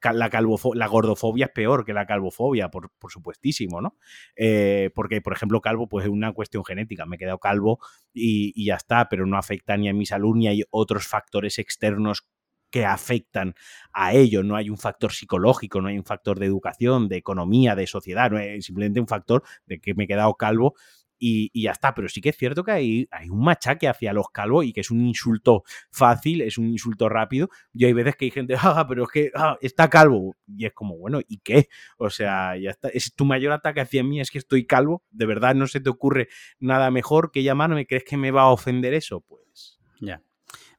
la, 0.02 0.28
la 0.74 0.86
gordofobia 0.86 1.46
es 1.46 1.52
peor 1.52 1.84
que 1.84 1.92
la 1.92 2.06
calvofobia, 2.06 2.70
por, 2.70 2.90
por 2.98 3.10
supuestísimo, 3.10 3.80
¿no? 3.80 3.96
Eh, 4.36 4.90
porque, 4.94 5.20
por 5.20 5.32
ejemplo, 5.32 5.60
calvo, 5.60 5.88
pues 5.88 6.04
es 6.04 6.10
una 6.10 6.32
cuestión 6.32 6.64
genética. 6.64 7.06
Me 7.06 7.16
he 7.16 7.18
quedado 7.18 7.38
calvo 7.38 7.78
y, 8.12 8.52
y 8.54 8.66
ya 8.66 8.76
está, 8.76 9.08
pero 9.08 9.26
no 9.26 9.38
afecta 9.38 9.76
ni 9.76 9.88
a 9.88 9.94
mi 9.94 10.06
salud 10.06 10.36
ni 10.36 10.48
hay 10.48 10.62
otros 10.70 11.06
factores 11.06 11.58
externos 11.58 12.28
que 12.70 12.84
afectan 12.84 13.54
a 13.92 14.14
ello. 14.14 14.42
No 14.42 14.56
hay 14.56 14.70
un 14.70 14.78
factor 14.78 15.12
psicológico, 15.12 15.80
no 15.80 15.88
hay 15.88 15.98
un 15.98 16.04
factor 16.04 16.38
de 16.38 16.46
educación, 16.46 17.08
de 17.08 17.16
economía, 17.16 17.74
de 17.74 17.86
sociedad, 17.86 18.30
no 18.30 18.38
hay 18.38 18.62
simplemente 18.62 19.00
un 19.00 19.08
factor 19.08 19.42
de 19.66 19.80
que 19.80 19.94
me 19.94 20.04
he 20.04 20.06
quedado 20.06 20.34
calvo 20.34 20.74
y, 21.18 21.62
ya 21.62 21.72
está. 21.72 21.94
Pero 21.94 22.08
sí 22.08 22.20
que 22.20 22.30
es 22.30 22.36
cierto 22.36 22.64
que 22.64 22.72
hay, 22.72 23.08
hay, 23.10 23.28
un 23.28 23.42
machaque 23.42 23.88
hacia 23.88 24.12
los 24.12 24.28
calvos 24.30 24.64
y 24.64 24.72
que 24.72 24.80
es 24.80 24.90
un 24.90 25.06
insulto 25.06 25.64
fácil, 25.90 26.42
es 26.42 26.58
un 26.58 26.68
insulto 26.68 27.08
rápido. 27.08 27.48
Y 27.74 27.84
hay 27.84 27.92
veces 27.92 28.16
que 28.16 28.26
hay 28.26 28.30
gente, 28.30 28.54
ah, 28.62 28.86
pero 28.88 29.04
es 29.04 29.10
que 29.10 29.30
ah, 29.34 29.58
está 29.60 29.90
calvo. 29.90 30.36
Y 30.46 30.66
es 30.66 30.72
como, 30.72 30.96
bueno, 30.96 31.20
¿y 31.26 31.38
qué? 31.38 31.68
O 31.98 32.10
sea, 32.10 32.56
ya 32.56 32.70
está. 32.70 32.88
Es 32.88 33.14
tu 33.14 33.24
mayor 33.24 33.52
ataque 33.52 33.80
hacia 33.80 34.04
mí, 34.04 34.20
es 34.20 34.30
que 34.30 34.38
estoy 34.38 34.66
calvo. 34.66 35.02
¿De 35.10 35.26
verdad 35.26 35.54
no 35.54 35.66
se 35.66 35.80
te 35.80 35.90
ocurre 35.90 36.28
nada 36.58 36.90
mejor 36.90 37.30
que 37.32 37.42
llamarme? 37.42 37.86
¿Crees 37.86 38.04
que 38.04 38.16
me 38.16 38.30
va 38.30 38.42
a 38.42 38.50
ofender 38.50 38.94
eso? 38.94 39.20
Pues. 39.20 39.78
Ya. 40.00 40.22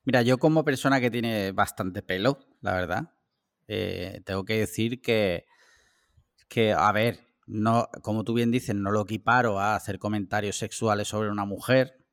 Mira, 0.06 0.22
yo 0.22 0.38
como 0.38 0.64
persona 0.64 1.00
que 1.00 1.12
tiene 1.12 1.52
bastante 1.52 2.02
pelo, 2.02 2.39
la 2.62 2.74
verdad, 2.74 3.14
eh, 3.68 4.22
tengo 4.26 4.45
que 4.45 4.60
decir 4.60 5.02
que, 5.02 5.45
que, 6.47 6.74
a 6.74 6.91
ver, 6.91 7.20
no, 7.45 7.89
como 8.02 8.24
tú 8.24 8.34
bien 8.34 8.52
dices, 8.52 8.76
no 8.76 8.91
lo 8.91 9.02
equiparo 9.02 9.60
a 9.60 9.76
hacer 9.76 10.00
comentarios 10.00 10.58
sexuales 10.58 11.08
sobre 11.08 11.30
una 11.30 11.45
mujer, 11.45 12.06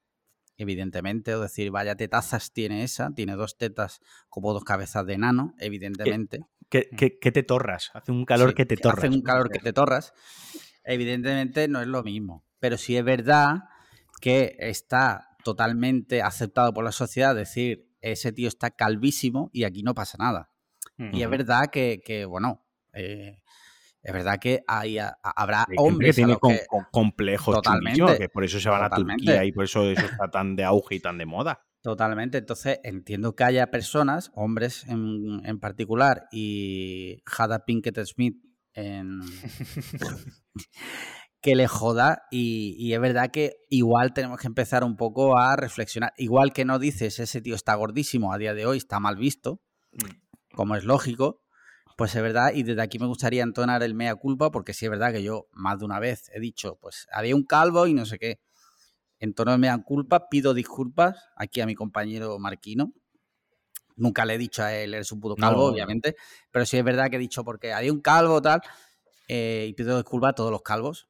evidentemente, 0.57 1.35
o 1.35 1.41
decir, 1.41 1.71
vaya 1.71 1.97
tetazas 1.97 2.53
tiene 2.53 2.83
esa, 2.83 3.13
tiene 3.15 3.37
dos 3.37 3.57
tetas 3.57 4.01
como 4.29 4.53
dos 4.53 4.65
cabezas 4.65 5.07
de 5.07 5.15
enano, 5.15 5.55
evidentemente. 5.59 6.47
¿Qué, 6.69 6.83
te 7.33 7.43
torras? 7.43 7.91
Hace 7.95 8.13
un 8.13 8.25
calor 8.25 8.55
que 8.55 8.67
te 8.67 8.77
torras. 8.77 9.05
Hace 9.05 9.15
un 9.15 9.23
calor 9.23 9.51
que 9.51 9.61
te 9.61 9.73
torras. 9.73 10.13
Evidentemente 10.85 11.69
no 11.69 11.81
es 11.81 11.87
lo 11.87 12.03
mismo, 12.03 12.45
pero 12.59 12.77
sí 12.77 12.97
es 12.97 13.05
verdad 13.05 13.65
que 14.21 14.57
está 14.59 15.36
totalmente 15.47 16.23
aceptado 16.23 16.75
por 16.75 16.83
la 16.83 16.91
sociedad 16.91 17.33
decir, 17.33 17.89
ese 18.01 18.33
tío 18.33 18.49
está 18.49 18.73
calvísimo 18.73 19.49
y 19.53 19.63
aquí 19.63 19.85
no 19.85 19.95
pasa 19.95 20.19
nada. 20.19 20.51
Y 20.99 21.23
es 21.23 21.31
verdad 21.31 21.69
que, 21.71 22.27
bueno, 22.29 22.67
eh, 22.93 23.39
es 24.03 24.13
verdad 24.13 24.39
que 24.41 24.65
hay, 24.67 24.99
habrá 25.23 25.67
hombres 25.77 26.17
que 26.17 26.23
tienen 26.23 26.39
complejos 26.91 27.55
totalmente, 27.55 28.19
que 28.19 28.29
por 28.29 28.43
eso 28.43 28.59
se 28.59 28.69
van 28.69 28.83
a 28.83 28.91
Turquía 28.91 29.45
y 29.45 29.53
por 29.53 29.65
eso 29.65 29.89
eso 29.89 30.05
está 30.05 30.29
tan 30.29 30.57
de 30.57 30.65
auge 30.65 30.97
y 30.97 31.01
tan 31.01 31.17
de 31.17 31.27
moda. 31.27 31.63
Totalmente. 31.81 32.39
Entonces, 32.39 32.81
entiendo 32.83 33.37
que 33.37 33.45
haya 33.45 33.71
personas, 33.71 34.33
hombres 34.35 34.85
en, 34.89 35.61
particular, 35.61 36.27
y 36.33 37.23
Hada 37.25 37.65
Pinkett 37.65 38.05
Smith 38.05 38.43
en, 38.75 39.21
que 41.47 41.55
le 41.55 41.69
joda 41.69 42.27
y, 42.29 42.93
es 42.93 43.01
verdad 43.01 43.31
que 43.31 43.59
igual 43.71 44.13
tenemos 44.13 44.41
que 44.41 44.49
empezar 44.49 44.83
un 44.83 44.97
poco 44.97 45.39
a 45.39 45.55
reflexionar. 45.55 46.13
Igual 46.17 46.53
que 46.53 46.65
no 46.65 46.81
dices 46.81 47.21
ese 47.21 47.41
tío 47.41 47.55
está 47.55 47.77
gordísimo 47.77 48.33
a 48.33 48.39
día 48.39 48.53
de 48.53 48.67
hoy, 48.67 48.79
está 48.79 48.99
mal 48.99 49.15
visto, 49.15 49.61
como 50.57 50.75
es 50.75 50.83
lógico, 50.83 51.45
pues 51.97 52.17
es 52.17 52.23
verdad 52.23 52.51
y 52.53 52.65
desde 52.65 52.83
aquí 52.83 52.99
me 52.99 53.07
gustaría 53.07 53.45
entonar 53.45 53.85
el 53.85 53.95
mea 53.95 54.17
culpa 54.17 54.51
porque 54.51 54.75
sí 54.75 54.87
es 54.87 54.91
verdad 54.91 55.13
que 55.13 55.23
yo 55.23 55.47
más 55.53 55.79
de 55.79 55.85
una 55.85 56.01
vez 56.01 56.33
he 56.35 56.41
dicho, 56.41 56.81
pues 56.81 57.07
había 57.13 57.37
un 57.37 57.45
calvo 57.45 57.87
y 57.87 57.95
no 57.95 58.07
sé 58.07 58.19
qué. 58.19 58.41
En 59.21 59.33
tono 59.33 59.53
de 59.53 59.59
mea 59.59 59.79
culpa 59.85 60.29
pido 60.29 60.53
disculpas 60.53 61.29
aquí 61.37 61.61
a 61.61 61.67
mi 61.67 61.77
compañero 61.77 62.41
Marquino. 62.41 62.93
Nunca 63.95 64.25
le 64.25 64.35
he 64.35 64.39
dicho 64.39 64.65
a 64.65 64.75
él, 64.75 64.95
eres 64.95 65.13
un 65.13 65.21
puto 65.21 65.37
calvo, 65.37 65.67
obviamente, 65.67 66.17
pero 66.51 66.67
sí 66.67 66.77
es 66.77 66.83
verdad 66.83 67.09
que 67.09 67.15
he 67.15 67.21
dicho 67.21 67.45
porque 67.45 67.73
había 67.73 67.93
un 67.93 68.01
calvo 68.01 68.43
tal 68.43 68.63
eh, 69.29 69.67
y 69.69 69.75
pido 69.75 69.97
disculpas 69.97 70.31
a 70.31 70.35
todos 70.35 70.51
los 70.51 70.63
calvos 70.63 71.09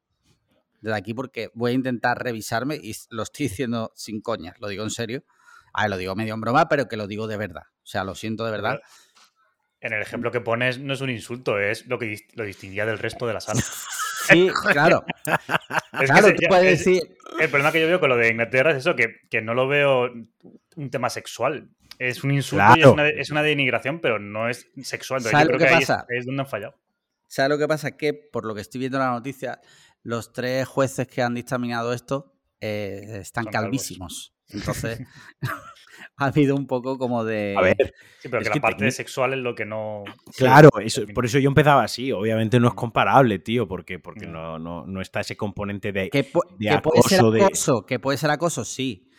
desde 0.80 0.96
aquí 0.96 1.14
porque 1.14 1.50
voy 1.54 1.72
a 1.72 1.74
intentar 1.74 2.22
revisarme 2.22 2.76
y 2.76 2.94
lo 3.10 3.22
estoy 3.22 3.48
diciendo 3.48 3.92
sin 3.94 4.20
coñas, 4.20 4.54
lo 4.60 4.68
digo 4.68 4.84
en 4.84 4.90
serio. 4.90 5.24
A 5.72 5.82
ver, 5.82 5.90
lo 5.90 5.96
digo 5.96 6.14
medio 6.16 6.34
en 6.34 6.40
broma, 6.40 6.68
pero 6.68 6.88
que 6.88 6.96
lo 6.96 7.06
digo 7.06 7.26
de 7.26 7.36
verdad. 7.36 7.64
O 7.82 7.86
sea, 7.86 8.04
lo 8.04 8.14
siento 8.14 8.44
de 8.44 8.50
verdad. 8.50 8.80
En 9.80 9.92
el 9.92 10.00
ejemplo 10.00 10.30
que 10.30 10.40
pones 10.40 10.78
no 10.78 10.94
es 10.94 11.00
un 11.00 11.10
insulto, 11.10 11.58
es 11.58 11.86
lo 11.86 11.98
que 11.98 12.16
lo 12.34 12.44
distinguía 12.44 12.86
del 12.86 12.98
resto 12.98 13.26
de 13.26 13.34
la 13.34 13.40
sala. 13.40 13.62
Sí, 14.26 14.50
claro. 14.72 15.04
claro, 15.92 16.34
tú 16.34 16.46
puedes 16.48 16.78
decir... 16.78 17.16
El 17.38 17.48
problema 17.48 17.70
que 17.70 17.80
yo 17.80 17.86
veo 17.86 18.00
con 18.00 18.08
lo 18.08 18.16
de 18.16 18.30
Inglaterra 18.30 18.72
es 18.72 18.78
eso, 18.78 18.96
que, 18.96 19.20
que 19.30 19.40
no 19.40 19.54
lo 19.54 19.68
veo 19.68 20.10
un 20.76 20.90
tema 20.90 21.10
sexual. 21.10 21.68
Es 21.98 22.24
un 22.24 22.32
insulto 22.32 22.74
y 22.76 22.80
es 23.20 23.30
una, 23.30 23.42
denigración, 23.42 24.00
pero 24.00 24.18
no 24.18 24.48
es 24.48 24.68
sexual. 24.82 25.22
¿Sabes 25.22 25.48
lo 25.48 25.58
que, 25.58 25.66
pasa? 25.66 26.06
Es, 26.08 26.26
donde 26.26 26.42
han 26.42 26.48
fallado. 26.48 26.74
¿Sabes 27.26 27.50
lo 27.50 27.58
que 27.58 27.68
pasa? 27.68 27.96
Que 27.96 28.14
por 28.14 28.44
lo 28.44 28.54
que 28.54 28.60
estoy 28.60 28.80
viendo 28.80 28.98
en 28.98 29.04
la 29.04 29.10
noticia, 29.10 29.60
los 30.06 30.32
tres 30.32 30.68
jueces 30.68 31.08
que 31.08 31.20
han 31.20 31.34
dictaminado 31.34 31.92
esto 31.92 32.32
eh, 32.60 33.18
están 33.20 33.46
calvísimos. 33.46 34.34
Entonces, 34.48 35.00
ha 36.16 36.26
habido 36.26 36.54
un 36.54 36.68
poco 36.68 36.96
como 36.96 37.24
de. 37.24 37.56
A 37.58 37.60
ver. 37.60 37.92
Sí, 38.20 38.28
pero 38.28 38.40
que 38.40 38.50
la 38.50 38.60
parte 38.60 38.88
sexual 38.92 39.32
es 39.32 39.40
lo 39.40 39.56
que 39.56 39.64
no. 39.64 40.04
Claro, 40.36 40.68
por 41.12 41.26
eso 41.26 41.38
yo 41.40 41.48
empezaba 41.48 41.82
así. 41.82 42.12
Obviamente 42.12 42.60
no 42.60 42.68
es 42.68 42.74
comparable, 42.74 43.40
tío, 43.40 43.66
porque, 43.66 43.98
porque 43.98 44.28
no, 44.28 44.60
no, 44.60 45.00
está 45.00 45.20
ese 45.20 45.36
componente 45.36 45.90
de. 45.90 46.08
Que, 46.08 46.22
puede 46.22 47.02
ser 47.08 47.20
acoso, 47.42 47.84
que 47.84 47.98
puede 47.98 48.16
ser 48.16 48.30
acoso, 48.30 48.64
sí. 48.64 49.10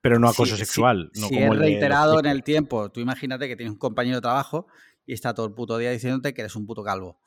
Pero 0.00 0.18
no 0.18 0.28
acoso 0.28 0.56
sexual. 0.56 1.12
no 1.14 1.28
si 1.28 1.38
es 1.38 1.56
reiterado 1.56 2.18
en 2.18 2.26
el 2.26 2.42
tiempo, 2.42 2.90
tú 2.90 2.98
imagínate 2.98 3.46
que 3.46 3.54
tienes 3.54 3.72
un 3.72 3.78
compañero 3.78 4.16
de 4.16 4.22
trabajo 4.22 4.66
y 5.06 5.12
está 5.12 5.34
todo 5.34 5.46
el 5.46 5.54
puto 5.54 5.78
día 5.78 5.92
diciéndote 5.92 6.34
que 6.34 6.42
eres 6.42 6.56
un 6.56 6.66
puto 6.66 6.82
calvo 6.82 7.20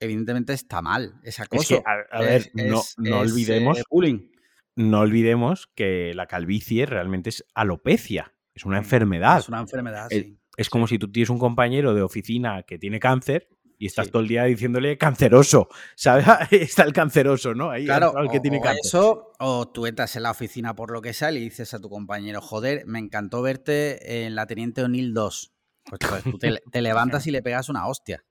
evidentemente 0.00 0.52
está 0.52 0.82
mal. 0.82 1.14
esa 1.22 1.46
cosa. 1.46 1.82
a, 2.10 2.20
ver, 2.20 2.50
no, 2.54 2.82
olvidemos. 3.18 3.78
Eh, 3.78 4.30
no 4.76 5.00
olvidemos 5.00 5.68
que 5.74 6.12
la 6.14 6.26
calvicie 6.26 6.86
realmente 6.86 7.30
es 7.30 7.44
alopecia. 7.54 8.34
Es 8.54 8.64
una 8.64 8.76
mm, 8.76 8.84
enfermedad. 8.84 9.38
Es 9.38 9.48
una 9.48 9.60
enfermedad, 9.60 10.06
es, 10.10 10.22
sí. 10.22 10.38
Es 10.56 10.70
como 10.70 10.88
si 10.88 10.98
tú 10.98 11.10
tienes 11.10 11.30
un 11.30 11.38
compañero 11.38 11.94
de 11.94 12.02
oficina 12.02 12.64
que 12.64 12.78
tiene 12.78 12.98
cáncer 12.98 13.48
y 13.78 13.86
estás 13.86 14.10
todo 14.10 14.22
el 14.22 14.28
día 14.28 14.44
diciéndole 14.44 14.98
canceroso, 14.98 15.68
¿sabes? 15.94 16.26
Está 16.50 16.82
el 16.82 16.92
canceroso, 16.92 17.54
¿no? 17.54 17.70
Ahí 17.70 17.84
claro, 17.84 18.12
el 18.18 18.28
que 18.28 18.40
tiene 18.40 18.60
cáncer. 18.60 18.80
Eso, 18.84 19.32
o 19.38 19.68
tú 19.68 19.86
entras 19.86 20.16
en 20.16 20.24
la 20.24 20.32
oficina 20.32 20.74
por 20.74 20.90
lo 20.90 21.00
que 21.00 21.12
sea 21.12 21.30
y 21.30 21.38
dices 21.38 21.74
a 21.74 21.78
tu 21.78 21.88
compañero, 21.88 22.40
joder, 22.40 22.84
me 22.86 22.98
encantó 22.98 23.40
verte 23.40 24.26
en 24.26 24.34
la 24.34 24.46
Teniente 24.46 24.82
O'Neill 24.82 25.14
2. 25.14 25.52
Pues, 25.84 26.00
pues 26.08 26.24
tú 26.24 26.38
te, 26.72 26.82
levantas 26.82 27.26
y 27.26 27.30
le 27.30 27.42
pegas 27.42 27.68
una 27.68 27.86
hostia. 27.86 28.24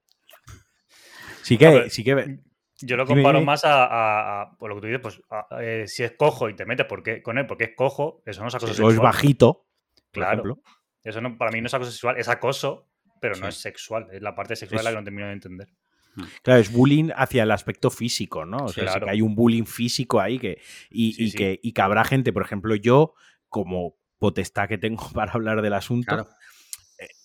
Sí 1.48 1.58
que, 1.58 1.90
sí 1.90 2.04
que. 2.04 2.40
Yo 2.82 2.98
lo 2.98 3.06
comparo 3.06 3.42
más 3.42 3.62
a, 3.64 4.52
por 4.60 4.70
lo 4.70 4.76
que 4.76 4.82
tú 4.82 4.88
dices, 4.88 5.02
pues 5.02 5.22
eh, 5.62 5.86
si 5.88 6.04
es 6.04 6.12
cojo 6.12 6.50
y 6.50 6.56
te 6.56 6.66
metes 6.66 6.86
porque, 6.86 7.24
con 7.24 7.38
él 7.38 7.48
porque 7.48 7.64
es 7.64 7.72
cojo, 7.76 8.22
eso 8.26 8.42
no 8.42 8.50
es 8.50 8.56
acoso 8.56 8.74
sexual. 8.74 8.90
O 8.90 8.92
es 8.92 9.00
bajito, 9.00 9.66
claro. 10.12 10.60
Eso 11.04 11.22
no, 11.22 11.38
para 11.38 11.52
mí 11.52 11.62
no 11.62 11.68
es 11.68 11.74
acoso 11.74 11.92
sexual, 11.92 12.18
es 12.18 12.28
acoso, 12.28 12.90
pero 13.22 13.38
no 13.38 13.48
es 13.48 13.56
sexual. 13.56 14.08
Es 14.12 14.22
la 14.22 14.36
parte 14.36 14.58
sexual 14.58 14.84
la 14.84 14.90
que 14.92 14.98
no 14.98 15.04
termino 15.06 15.28
de 15.28 15.34
entender. 15.34 15.70
Hmm. 16.16 16.26
Claro, 16.44 16.60
es 16.60 16.72
bullying 16.72 17.12
hacia 17.16 17.44
el 17.44 17.52
aspecto 17.52 17.90
físico, 17.90 18.46
¿no? 18.46 18.58
O 18.58 18.68
sea, 18.68 19.00
que 19.00 19.10
hay 19.10 19.22
un 19.22 19.34
bullying 19.34 19.66
físico 19.66 20.20
ahí 20.20 20.38
que, 20.38 20.62
y, 20.90 21.32
Que, 21.32 21.60
y 21.64 21.72
que 21.72 21.82
habrá 21.82 22.04
gente, 22.04 22.34
por 22.34 22.44
ejemplo, 22.44 22.76
yo, 22.76 23.14
como 23.48 23.96
potestad 24.20 24.68
que 24.68 24.78
tengo 24.78 25.10
para 25.14 25.32
hablar 25.32 25.62
del 25.62 25.74
asunto, 25.74 26.28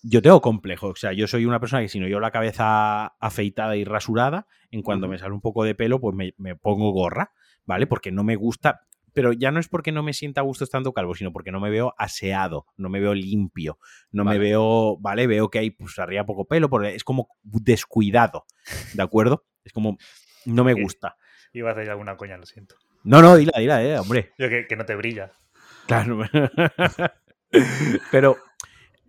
yo 0.03 0.21
tengo 0.21 0.41
complejo. 0.41 0.89
O 0.89 0.95
sea, 0.95 1.13
yo 1.13 1.27
soy 1.27 1.45
una 1.45 1.59
persona 1.59 1.81
que 1.81 1.89
si 1.89 1.99
no 1.99 2.07
yo 2.07 2.19
la 2.19 2.31
cabeza 2.31 3.07
afeitada 3.19 3.75
y 3.75 3.83
rasurada, 3.83 4.47
en 4.71 4.81
cuanto 4.81 5.07
me 5.07 5.17
sale 5.17 5.33
un 5.33 5.41
poco 5.41 5.63
de 5.63 5.75
pelo, 5.75 5.99
pues 5.99 6.15
me, 6.37 6.55
pongo 6.55 6.91
gorra, 6.91 7.31
¿vale? 7.65 7.87
Porque 7.87 8.11
no 8.11 8.23
me 8.23 8.35
gusta. 8.35 8.81
Pero 9.13 9.31
ya 9.31 9.51
no 9.51 9.59
es 9.59 9.67
porque 9.67 9.91
no 9.91 10.01
me 10.01 10.13
sienta 10.13 10.41
a 10.41 10.43
gusto 10.43 10.63
estando 10.63 10.91
calvo, 10.91 11.13
sino 11.13 11.31
porque 11.31 11.51
no 11.51 11.59
me 11.59 11.69
veo 11.69 11.93
aseado, 11.99 12.65
no 12.77 12.89
me 12.89 12.99
veo 12.99 13.13
limpio, 13.13 13.77
no 14.11 14.23
me 14.23 14.39
veo, 14.39 14.97
¿vale? 14.99 15.27
Veo 15.27 15.51
que 15.51 15.59
hay 15.59 15.69
pues 15.69 15.99
arriba 15.99 16.25
poco 16.25 16.45
pelo, 16.45 16.67
porque 16.67 16.95
es 16.95 17.03
como 17.03 17.27
descuidado, 17.43 18.45
¿de 18.95 19.03
acuerdo? 19.03 19.45
Es 19.63 19.71
como, 19.71 19.97
no 20.45 20.63
me 20.63 20.73
gusta. 20.73 21.15
Iba 21.53 21.69
a 21.69 21.73
hacer 21.73 21.91
alguna 21.91 22.17
coña, 22.17 22.37
lo 22.37 22.47
siento. 22.47 22.75
No, 23.03 23.21
no, 23.21 23.35
dila, 23.35 23.59
dila, 23.59 23.83
eh, 23.83 23.99
hombre. 23.99 24.31
Yo 24.39 24.49
que, 24.49 24.65
que 24.65 24.75
no 24.75 24.85
te 24.85 24.95
brilla. 24.95 25.31
Claro. 25.85 26.21
pero 28.11 28.37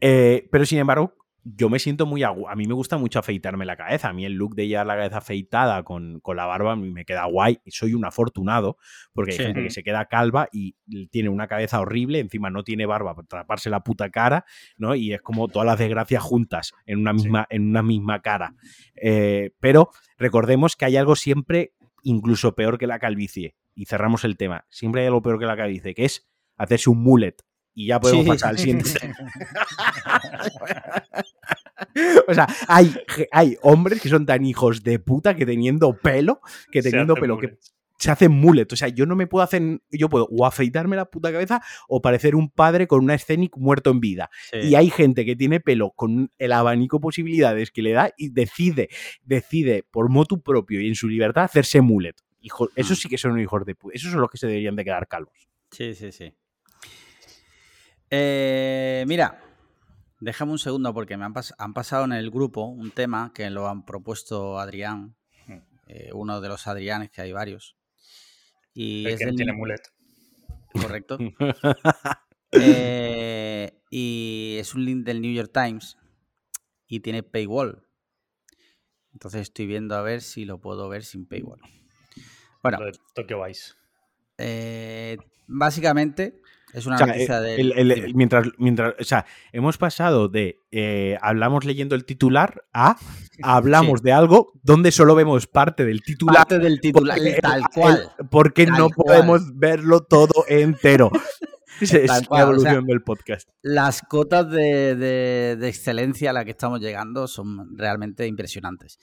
eh, 0.01 0.49
pero 0.51 0.67
sin 0.67 0.79
embargo, 0.79 1.15
yo 1.45 1.69
me 1.69 1.79
siento 1.79 2.07
muy... 2.07 2.23
A, 2.23 2.29
a 2.29 2.55
mí 2.57 2.67
me 2.67 2.75
gusta 2.75 2.97
mucho 2.97 3.19
afeitarme 3.19 3.67
la 3.67 3.77
cabeza. 3.77 4.09
A 4.09 4.13
mí 4.13 4.25
el 4.25 4.33
look 4.33 4.55
de 4.55 4.67
llevar 4.67 4.87
la 4.87 4.97
cabeza 4.97 5.19
afeitada 5.19 5.83
con, 5.83 6.23
la 6.35 6.47
barba 6.47 6.73
a 6.73 6.77
mí 6.77 6.91
me 6.91 7.05
queda 7.05 7.27
guay. 7.27 7.61
Soy 7.67 7.95
un 7.95 8.05
afortunado 8.05 8.79
porque 9.13 9.33
hay 9.33 9.39
gente 9.39 9.63
que 9.63 9.71
se 9.71 9.83
queda 9.83 10.07
calva 10.07 10.49
y 10.53 10.75
tiene 11.09 11.29
una 11.29 11.47
cabeza 11.47 11.81
horrible, 11.81 12.19
encima 12.19 12.51
no 12.51 12.65
tiene 12.65 12.87
barba 12.87 13.15
para 13.15 13.29
taparse 13.29 13.69
la 13.69 13.81
puta 13.81 14.11
cara, 14.11 14.47
¿no? 14.79 14.95
Y 14.95 15.13
es 15.13 15.21
como 15.21 15.49
todas 15.49 15.67
las 15.67 15.79
desgracias 15.79 16.23
juntas 16.23 16.73
en 16.87 17.01
una 17.01 17.13
misma, 17.13 17.47
en 17.51 17.69
una 17.69 17.83
misma 17.83 18.23
cara. 18.23 18.55
Eh, 18.97 19.51
pero 19.61 19.91
recordemos 20.17 20.77
que 20.77 20.87
hay 20.87 20.97
algo 20.97 21.15
siempre 21.15 21.75
incluso 22.03 22.55
peor 22.55 22.79
que 22.79 22.87
la 22.87 22.99
calvicie. 22.99 23.55
Y 23.75 23.87
cerramos 23.87 24.25
el 24.25 24.37
tema. 24.37 24.67
Siempre 24.71 25.03
hay 25.03 25.09
algo 25.09 25.21
peor 25.21 25.39
que 25.39 25.47
la 25.47 25.57
calvicie, 25.57 25.95
que 25.95 26.05
es 26.05 26.29
hacerse 26.57 26.91
un 26.91 27.03
mullet 27.03 27.37
y 27.75 27.87
ya 27.89 28.01
podemos 28.01 28.27
pasar 28.27 28.51
al 28.51 28.59
siguiente. 28.59 28.91
O 32.29 32.35
sea, 32.35 32.47
hay, 32.69 32.95
hay 33.31 33.57
hombres 33.63 34.01
que 34.01 34.09
son 34.09 34.27
tan 34.27 34.45
hijos 34.45 34.83
de 34.83 34.99
puta 34.99 35.35
que 35.35 35.47
teniendo 35.47 35.97
pelo, 35.97 36.41
que 36.71 36.83
teniendo 36.83 37.15
pelo, 37.15 37.39
que 37.39 37.59
se 37.99 38.11
hacen 38.11 38.33
mullet. 38.33 38.73
O 38.73 38.77
sea, 38.77 38.89
yo 38.89 39.07
no 39.07 39.17
me 39.17 39.27
puedo 39.27 39.43
hacer, 39.43 39.81
yo 39.91 40.09
puedo 40.09 40.29
o 40.31 40.47
afeitarme 40.47 40.97
la 40.97 41.05
puta 41.07 41.33
cabeza 41.33 41.63
o 41.89 42.03
parecer 42.03 42.35
un 42.35 42.51
padre 42.51 42.87
con 42.87 43.03
una 43.03 43.15
escénica 43.15 43.57
muerto 43.59 43.91
en 43.91 44.01
vida. 44.01 44.31
Y 44.53 44.75
hay 44.75 44.91
gente 44.91 45.25
que 45.25 45.37
tiene 45.37 45.61
pelo 45.61 45.91
con 45.91 46.31
el 46.39 46.53
abanico 46.53 46.99
de 46.99 47.03
posibilidades 47.03 47.71
que 47.71 47.83
le 47.83 47.93
da 47.93 48.13
y 48.17 48.31
decide, 48.31 48.89
decide 49.23 49.85
por 49.91 50.09
motu 50.09 50.43
propio 50.43 50.81
y 50.81 50.89
en 50.89 50.95
su 50.95 51.09
libertad 51.09 51.45
hacerse 51.45 51.81
mullet. 51.81 52.17
Hijo, 52.41 52.69
eso 52.77 52.93
mm. 52.93 52.97
sí 52.97 53.09
que 53.09 53.17
son 53.17 53.41
hijos 53.41 53.65
de 53.65 53.75
puta. 53.75 53.95
Esos 53.95 54.11
son 54.13 54.21
los 54.21 54.31
que 54.31 54.37
se 54.37 54.47
deberían 54.47 54.77
de 54.77 54.85
quedar 54.85 55.09
calvos. 55.09 55.49
Sí, 55.71 55.95
sí, 55.95 56.13
sí. 56.13 56.35
Eh, 58.17 59.05
mira, 59.09 59.43
déjame 60.21 60.53
un 60.53 60.61
segundo 60.61 60.95
porque 60.95 61.17
me 61.17 61.25
han, 61.25 61.35
han, 61.59 61.75
pasado 61.75 62.05
en 62.05 62.13
el 62.13 62.31
grupo 62.31 62.67
un 62.67 62.93
tema 62.93 63.33
que 63.35 63.51
lo 63.51 63.69
han 63.69 63.85
propuesto 63.85 64.61
Adrián, 64.61 65.17
eh, 65.89 66.11
uno 66.13 66.41
de 66.41 66.49
los 66.49 66.69
Adrianes, 66.69 67.11
que 67.11 67.23
hay 67.23 67.33
varios. 67.33 67.77
Y 68.73 69.09
es 69.09 69.19
que 69.19 69.33
tiene 69.33 69.53
mulet. 69.53 69.83
Correcto. 70.73 71.19
Eh, 72.57 73.83
y 73.91 74.59
es 74.61 74.77
un 74.77 74.85
link 74.85 75.05
del 75.05 75.21
New 75.21 75.33
York 75.33 75.51
Times 75.53 75.99
y 76.87 77.01
tiene 77.01 77.25
paywall. 77.25 77.85
Entonces 79.13 79.43
estoy 79.43 79.67
viendo 79.67 79.97
a 79.97 80.03
ver 80.03 80.23
si 80.23 80.45
lo 80.45 80.61
puedo 80.61 80.89
ver 80.89 81.03
sin 81.03 81.27
paywall. 81.27 81.61
Bueno. 82.63 82.79
Tokyo 83.13 83.43
Vice. 83.43 83.73
Eh, 84.39 85.17
básicamente, 85.49 86.41
es 86.75 86.87
una 86.87 86.99
noticia 86.99 87.39
eh, 87.39 87.65
de. 87.65 88.13
mientras, 88.15 88.49
mientras, 88.59 88.95
o 88.99 89.05
sea, 89.05 89.25
hemos 89.53 89.79
pasado 89.79 90.29
de 90.29 90.61
eh, 90.73 91.17
hablamos 91.23 91.65
leyendo 91.65 91.95
el 91.95 92.05
titular 92.05 92.65
a 92.73 92.97
hablamos 93.43 94.03
de 94.03 94.13
algo 94.13 94.53
donde 94.63 94.91
solo 94.91 95.15
vemos 95.15 95.47
parte 95.47 95.85
del 95.85 96.03
titular. 96.03 96.35
Parte 96.35 96.59
del 96.59 96.81
titular, 96.81 97.17
tal 97.41 97.63
cual. 97.73 98.11
porque 98.29 98.67
no 98.67 98.89
podemos 98.89 99.57
verlo 99.57 100.03
todo 100.03 100.45
entero. 100.49 101.13
es 101.81 102.11
la 102.29 102.41
evolución 102.41 102.87
del 102.87 103.03
podcast. 103.03 103.49
Las 103.63 104.03
cotas 104.03 104.51
de, 104.51 105.57
excelencia 105.63 106.31
a 106.31 106.33
la 106.33 106.45
que 106.45 106.51
estamos 106.51 106.81
llegando 106.81 107.29
son 107.29 107.79
realmente 107.79 108.27
impresionantes. 108.27 108.99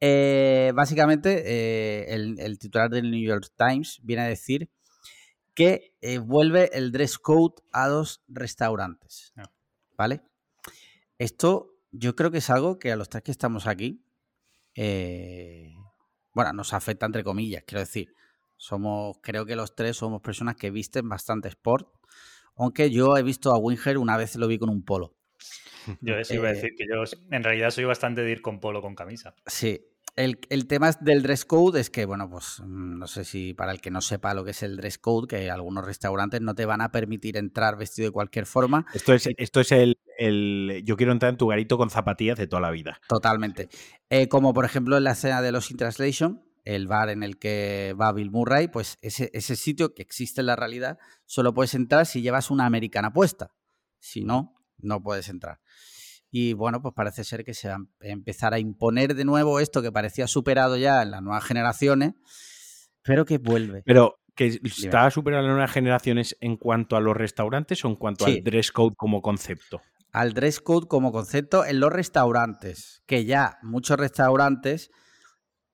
Eh, 0.00 0.72
básicamente, 0.74 2.12
el 2.12 2.58
titular 2.58 2.90
del 2.90 3.12
New 3.12 3.24
York 3.24 3.46
Times 3.56 4.00
viene 4.02 4.22
a 4.22 4.26
decir 4.26 4.68
que 5.54 5.94
eh, 6.00 6.18
vuelve 6.18 6.70
el 6.72 6.92
dress 6.92 7.18
code 7.18 7.54
a 7.72 7.88
los 7.88 8.22
restaurantes. 8.28 9.32
Ah. 9.36 9.50
¿Vale? 9.96 10.22
Esto 11.18 11.72
yo 11.92 12.16
creo 12.16 12.30
que 12.30 12.38
es 12.38 12.50
algo 12.50 12.78
que 12.78 12.90
a 12.90 12.96
los 12.96 13.08
tres 13.08 13.22
que 13.22 13.30
estamos 13.30 13.66
aquí, 13.66 14.02
eh, 14.74 15.74
bueno, 16.32 16.52
nos 16.54 16.72
afecta 16.72 17.06
entre 17.06 17.22
comillas, 17.22 17.64
quiero 17.66 17.80
decir. 17.80 18.14
Somos, 18.56 19.18
creo 19.22 19.44
que 19.44 19.56
los 19.56 19.74
tres 19.74 19.96
somos 19.96 20.22
personas 20.22 20.56
que 20.56 20.70
visten 20.70 21.08
bastante 21.08 21.48
sport, 21.48 21.88
aunque 22.56 22.90
yo 22.90 23.16
he 23.16 23.22
visto 23.22 23.50
a 23.50 23.58
Winger 23.58 23.98
una 23.98 24.16
vez 24.16 24.36
lo 24.36 24.46
vi 24.46 24.58
con 24.58 24.70
un 24.70 24.84
polo. 24.84 25.16
Yo 26.00 26.16
eso 26.16 26.34
iba 26.34 26.48
a 26.48 26.52
eh, 26.52 26.54
decir 26.54 26.70
que 26.76 26.86
yo 26.86 27.02
en 27.30 27.42
realidad 27.42 27.70
soy 27.70 27.84
bastante 27.84 28.22
de 28.22 28.30
ir 28.30 28.40
con 28.40 28.60
polo 28.60 28.80
con 28.80 28.94
camisa. 28.94 29.34
Sí, 29.46 29.84
el, 30.16 30.38
el, 30.50 30.66
tema 30.66 30.90
del 31.00 31.22
dress 31.22 31.44
code 31.44 31.80
es 31.80 31.90
que, 31.90 32.04
bueno, 32.04 32.28
pues 32.28 32.60
mm, 32.60 32.98
no 32.98 33.06
sé 33.06 33.24
si 33.24 33.54
para 33.54 33.72
el 33.72 33.80
que 33.80 33.90
no 33.90 34.00
sepa 34.00 34.34
lo 34.34 34.44
que 34.44 34.50
es 34.50 34.62
el 34.62 34.76
dress 34.76 34.98
code, 34.98 35.26
que 35.26 35.50
algunos 35.50 35.84
restaurantes 35.84 36.40
no 36.40 36.54
te 36.54 36.66
van 36.66 36.80
a 36.80 36.90
permitir 36.90 37.36
entrar 37.36 37.76
vestido 37.76 38.08
de 38.08 38.12
cualquier 38.12 38.46
forma. 38.46 38.86
Esto 38.94 39.14
es, 39.14 39.28
esto 39.36 39.60
es 39.60 39.72
el, 39.72 39.98
el 40.18 40.82
yo 40.84 40.96
quiero 40.96 41.12
entrar 41.12 41.30
en 41.30 41.38
tu 41.38 41.46
garito 41.46 41.78
con 41.78 41.90
zapatillas 41.90 42.38
de 42.38 42.46
toda 42.46 42.60
la 42.60 42.70
vida. 42.70 43.00
Totalmente. 43.08 43.68
Eh, 44.10 44.28
como 44.28 44.52
por 44.52 44.64
ejemplo 44.64 44.98
en 44.98 45.04
la 45.04 45.12
escena 45.12 45.40
de 45.40 45.52
los 45.52 45.70
In 45.70 45.78
Translation, 45.78 46.44
el 46.64 46.86
bar 46.86 47.08
en 47.08 47.22
el 47.22 47.38
que 47.38 47.94
va 48.00 48.12
Bill 48.12 48.30
Murray, 48.30 48.68
pues 48.68 48.98
ese, 49.00 49.30
ese 49.32 49.56
sitio 49.56 49.94
que 49.94 50.02
existe 50.02 50.40
en 50.40 50.46
la 50.46 50.56
realidad, 50.56 50.98
solo 51.24 51.54
puedes 51.54 51.74
entrar 51.74 52.06
si 52.06 52.22
llevas 52.22 52.50
una 52.50 52.66
americana 52.66 53.12
puesta. 53.12 53.54
Si 53.98 54.24
no, 54.24 54.54
no 54.78 55.02
puedes 55.02 55.28
entrar. 55.28 55.60
Y 56.34 56.54
bueno, 56.54 56.80
pues 56.80 56.94
parece 56.94 57.24
ser 57.24 57.44
que 57.44 57.52
se 57.52 57.68
va 57.68 57.74
a 57.74 58.06
empezar 58.06 58.54
a 58.54 58.58
imponer 58.58 59.14
de 59.14 59.26
nuevo 59.26 59.60
esto 59.60 59.82
que 59.82 59.92
parecía 59.92 60.26
superado 60.26 60.78
ya 60.78 61.02
en 61.02 61.10
las 61.10 61.20
nuevas 61.20 61.44
generaciones, 61.44 62.14
pero 63.02 63.26
que 63.26 63.36
vuelve. 63.36 63.82
Pero 63.84 64.18
que 64.34 64.46
está 64.46 65.10
superado 65.10 65.42
en 65.42 65.48
las 65.48 65.54
nuevas 65.56 65.72
generaciones 65.72 66.38
en 66.40 66.56
cuanto 66.56 66.96
a 66.96 67.00
los 67.00 67.14
restaurantes 67.14 67.84
o 67.84 67.88
en 67.88 67.96
cuanto 67.96 68.24
al 68.24 68.42
dress 68.42 68.72
code 68.72 68.96
como 68.96 69.20
concepto. 69.20 69.82
Al 70.10 70.32
dress 70.32 70.60
code 70.60 70.88
como 70.88 71.12
concepto 71.12 71.66
en 71.66 71.80
los 71.80 71.92
restaurantes, 71.92 73.02
que 73.04 73.26
ya 73.26 73.58
muchos 73.60 73.98
restaurantes 73.98 74.90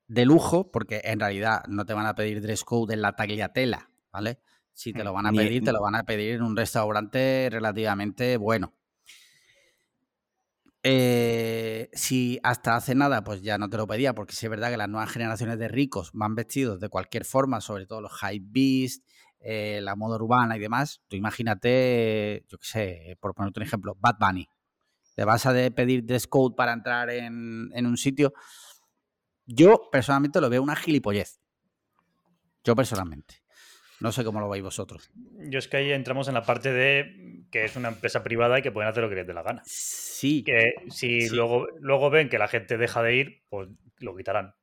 de 0.09 0.25
lujo, 0.25 0.73
porque 0.73 1.03
en 1.05 1.21
realidad 1.21 1.63
no 1.69 1.87
te 1.87 1.95
van 1.95 2.07
a 2.07 2.17
pedir 2.17 2.43
dress 2.43 2.65
code 2.65 2.95
en 2.95 3.03
la 3.03 3.15
tagliatela, 3.15 3.91
¿vale? 4.13 4.41
Si 4.73 4.93
te 4.93 5.05
lo 5.05 5.13
van 5.13 5.27
a 5.27 5.33
pedir, 5.33 5.63
te 5.63 5.73
lo 5.73 5.83
van 5.83 5.95
a 5.95 6.03
pedir 6.03 6.35
en 6.35 6.43
un 6.43 6.57
restaurante 6.57 7.49
relativamente 7.49 8.37
bueno. 8.39 8.75
Eh, 10.83 11.91
si 11.93 12.39
hasta 12.43 12.77
hace 12.77 12.95
nada, 12.95 13.25
pues 13.25 13.43
ya 13.43 13.59
no 13.59 13.69
te 13.69 13.77
lo 13.77 13.87
pedía, 13.87 14.15
porque 14.15 14.35
sí 14.35 14.47
es 14.47 14.51
verdad 14.51 14.71
que 14.71 14.77
las 14.77 14.89
nuevas 14.89 15.11
generaciones 15.11 15.59
de 15.59 15.69
ricos 15.69 16.11
van 16.13 16.35
vestidos 16.35 16.81
de 16.81 16.89
cualquier 16.89 17.25
forma, 17.25 17.61
sobre 17.61 17.87
todo 17.87 18.01
los 18.01 18.13
high 18.13 18.41
beast, 18.41 19.05
eh, 19.41 19.81
la 19.83 19.97
moda 19.97 20.17
urbana 20.17 20.57
y 20.57 20.61
demás. 20.61 21.03
Tú 21.09 21.17
imagínate, 21.17 22.45
yo 22.49 22.59
qué 22.59 22.67
sé, 22.67 23.19
por 23.21 23.35
ponerte 23.35 23.61
un 23.61 23.67
ejemplo, 23.67 23.97
Bad 23.99 24.17
Bunny. 24.21 24.49
Te 25.15 25.25
vas 25.25 25.47
a 25.47 25.53
pedir 25.53 26.05
dress 26.05 26.29
code 26.29 26.55
para 26.55 26.73
entrar 26.73 27.11
en, 27.11 27.71
en 27.75 27.87
un 27.87 27.97
sitio. 27.97 28.33
Yo 29.47 29.89
personalmente 29.91 30.41
lo 30.41 30.49
veo 30.49 30.63
una 30.63 30.77
gilipollez. 30.77 31.41
Yo 32.63 32.77
personalmente. 32.77 33.43
No 34.01 34.13
sé 34.13 34.25
cómo 34.25 34.41
lo 34.41 34.49
veis 34.49 34.63
vosotros. 34.63 35.11
Yo 35.51 35.59
es 35.59 35.67
que 35.69 35.79
ahí 35.79 35.93
entramos 35.93 36.29
en 36.29 36.35
la 36.35 36.43
parte 36.43 36.73
de 36.73 37.45
que 37.51 37.65
es 37.65 37.77
una 37.77 37.89
empresa 37.89 38.23
privada 38.23 38.59
y 38.59 38.63
que 38.63 38.71
pueden 38.71 38.89
hacer 38.89 39.03
lo 39.03 39.09
que 39.09 39.17
les 39.17 39.27
dé 39.27 39.35
la 39.35 39.43
gana. 39.43 39.63
Sí. 39.65 40.45
Que 40.45 40.75
si 40.91 41.29
Luego, 41.31 41.67
luego 41.81 42.11
ven 42.11 42.29
que 42.29 42.39
la 42.39 42.49
gente 42.49 42.77
deja 42.77 43.03
de 43.03 43.17
ir, 43.17 43.43
pues 43.49 43.69
lo 43.99 44.17
quitarán. 44.17 44.55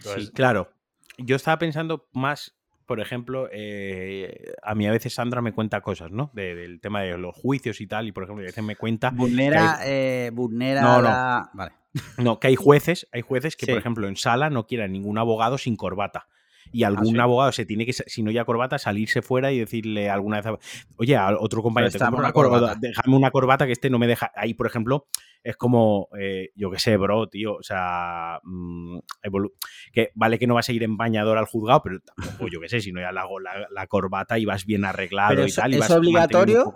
sí, 0.00 0.30
claro. 0.32 0.70
Yo 1.16 1.34
estaba 1.34 1.58
pensando 1.58 2.08
más, 2.12 2.56
por 2.86 3.00
ejemplo, 3.00 3.48
eh, 3.50 4.52
a 4.62 4.74
mí 4.74 4.86
a 4.86 4.92
veces 4.92 5.14
Sandra 5.14 5.42
me 5.42 5.52
cuenta 5.52 5.80
cosas, 5.80 6.12
¿no? 6.12 6.30
del 6.32 6.80
tema 6.80 7.02
de 7.02 7.18
los 7.18 7.34
juicios 7.34 7.80
y 7.80 7.86
tal, 7.88 8.06
y 8.06 8.12
por 8.12 8.24
ejemplo, 8.24 8.44
a 8.44 8.46
veces 8.46 8.62
me 8.62 8.76
cuenta... 8.76 9.10
Vulnera, 9.10 9.80
eh, 9.84 10.30
no, 10.32 11.02
no. 11.02 11.50
Vale. 11.54 11.72
No, 12.18 12.38
que 12.38 12.48
hay 12.48 12.54
jueces, 12.54 13.08
hay 13.12 13.22
jueces 13.22 13.56
que, 13.56 13.66
por 13.66 13.78
ejemplo, 13.78 14.06
en 14.06 14.16
sala 14.16 14.50
no 14.50 14.66
quieran 14.66 14.92
ningún 14.92 15.18
abogado 15.18 15.58
sin 15.58 15.74
corbata 15.74 16.28
y 16.72 16.84
ah, 16.84 16.88
algún 16.88 17.18
abogado 17.20 17.52
se 17.52 17.64
tiene 17.64 17.86
que, 17.86 17.92
si 17.92 18.22
no 18.22 18.30
ya 18.30 18.44
corbata, 18.44 18.78
salirse 18.78 19.22
fuera 19.22 19.52
y 19.52 19.58
decirle 19.58 20.10
alguna 20.10 20.40
vez, 20.40 20.58
oye, 20.96 21.16
a 21.16 21.36
otro 21.38 21.62
compañero, 21.62 21.92
una 22.16 22.32
corbata. 22.32 22.76
déjame 22.78 23.16
una 23.16 23.30
corbata 23.30 23.66
que 23.66 23.72
este 23.72 23.90
no 23.90 23.98
me 23.98 24.06
deja. 24.06 24.30
Ahí, 24.34 24.54
por 24.54 24.66
ejemplo, 24.66 25.06
es 25.42 25.56
como, 25.56 26.08
eh, 26.18 26.50
yo 26.54 26.70
qué 26.70 26.78
sé, 26.78 26.96
bro, 26.96 27.28
tío, 27.28 27.54
o 27.54 27.62
sea, 27.62 28.40
mm, 28.42 28.98
que 29.92 30.10
vale 30.14 30.38
que 30.38 30.46
no 30.46 30.54
vas 30.54 30.68
a 30.68 30.72
ir 30.72 30.82
en 30.82 30.96
bañador 30.96 31.38
al 31.38 31.46
juzgado, 31.46 31.82
pero 31.82 32.00
tampoco, 32.00 32.48
yo 32.48 32.60
qué 32.60 32.68
sé, 32.68 32.80
si 32.80 32.92
no 32.92 33.00
ya 33.00 33.12
la, 33.12 33.26
la, 33.70 33.86
corbata 33.86 34.38
y 34.38 34.44
vas 34.44 34.66
bien 34.66 34.84
arreglado 34.84 35.46
y 35.46 35.52
tal. 35.52 35.74
¿Es 35.74 35.90
obligatorio? 35.90 36.72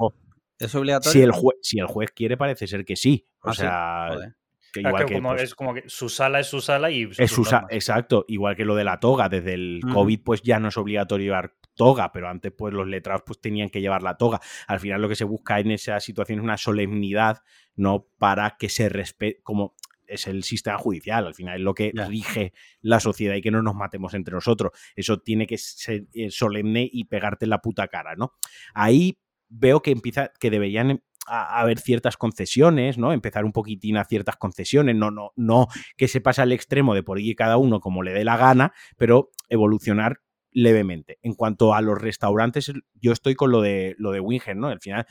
¿Es 0.58 0.74
obligatorio? 0.74 1.12
Si 1.12 1.22
el, 1.22 1.32
juez, 1.32 1.58
si 1.62 1.78
el 1.78 1.86
juez 1.86 2.10
quiere, 2.12 2.36
parece 2.36 2.66
ser 2.66 2.84
que 2.84 2.96
sí. 2.96 3.26
O 3.42 3.50
ah, 3.50 3.54
sea, 3.54 4.34
pues 4.72 5.42
es 5.42 5.54
como 5.54 5.74
que 5.74 5.84
su 5.86 6.08
sala 6.08 6.40
es 6.40 6.46
su 6.46 6.60
sala 6.60 6.90
y 6.90 7.08
es 7.18 7.30
su 7.30 7.42
exacto 7.70 8.24
igual 8.28 8.56
que 8.56 8.64
lo 8.64 8.74
de 8.74 8.84
la 8.84 9.00
toga 9.00 9.28
desde 9.28 9.54
el 9.54 9.80
covid 9.92 10.20
pues 10.24 10.42
ya 10.42 10.58
no 10.58 10.68
es 10.68 10.76
obligatorio 10.76 11.26
llevar 11.26 11.54
toga 11.74 12.12
pero 12.12 12.28
antes 12.28 12.52
pues 12.56 12.72
los 12.72 12.86
letrados 12.86 13.22
pues 13.26 13.40
tenían 13.40 13.70
que 13.70 13.80
llevar 13.80 14.02
la 14.02 14.16
toga 14.16 14.40
al 14.66 14.80
final 14.80 15.02
lo 15.02 15.08
que 15.08 15.16
se 15.16 15.24
busca 15.24 15.60
en 15.60 15.70
esa 15.70 16.00
situación 16.00 16.38
es 16.38 16.44
una 16.44 16.56
solemnidad 16.56 17.42
no 17.74 18.06
para 18.18 18.56
que 18.58 18.68
se 18.68 18.88
respete 18.88 19.40
como 19.42 19.74
es 20.12 20.26
el 20.26 20.42
sistema 20.42 20.78
judicial, 20.78 21.26
al 21.26 21.34
final 21.34 21.56
es 21.56 21.62
lo 21.62 21.74
que 21.74 21.92
rige 21.94 22.52
la 22.80 23.00
sociedad 23.00 23.34
y 23.34 23.40
que 23.40 23.50
no 23.50 23.62
nos 23.62 23.74
matemos 23.74 24.14
entre 24.14 24.34
nosotros. 24.34 24.72
Eso 24.94 25.18
tiene 25.20 25.46
que 25.46 25.58
ser 25.58 26.04
eh, 26.12 26.30
solemne 26.30 26.88
y 26.92 27.04
pegarte 27.04 27.46
en 27.46 27.50
la 27.50 27.60
puta 27.60 27.88
cara, 27.88 28.14
¿no? 28.14 28.34
Ahí 28.74 29.18
veo 29.48 29.80
que 29.80 29.90
empieza, 29.90 30.32
que 30.38 30.50
deberían 30.50 31.02
a, 31.26 31.60
haber 31.60 31.78
ciertas 31.78 32.16
concesiones, 32.16 32.98
¿no? 32.98 33.12
Empezar 33.12 33.44
un 33.44 33.52
poquitín 33.52 33.96
a 33.96 34.04
ciertas 34.04 34.36
concesiones, 34.36 34.96
no, 34.96 35.10
no, 35.10 35.32
no 35.36 35.68
que 35.96 36.08
se 36.08 36.20
pase 36.20 36.42
al 36.42 36.52
extremo 36.52 36.94
de 36.94 37.02
por 37.02 37.20
ir 37.20 37.36
cada 37.36 37.56
uno 37.56 37.80
como 37.80 38.02
le 38.02 38.12
dé 38.12 38.24
la 38.24 38.36
gana, 38.36 38.72
pero 38.96 39.30
evolucionar 39.48 40.20
levemente. 40.50 41.18
En 41.22 41.34
cuanto 41.34 41.74
a 41.74 41.80
los 41.80 42.00
restaurantes, 42.00 42.72
yo 42.94 43.12
estoy 43.12 43.34
con 43.34 43.50
lo 43.50 43.60
de 43.60 43.94
lo 43.98 44.12
de 44.12 44.20
Winger, 44.20 44.56
¿no? 44.56 44.68
Al 44.68 44.80
final 44.80 45.06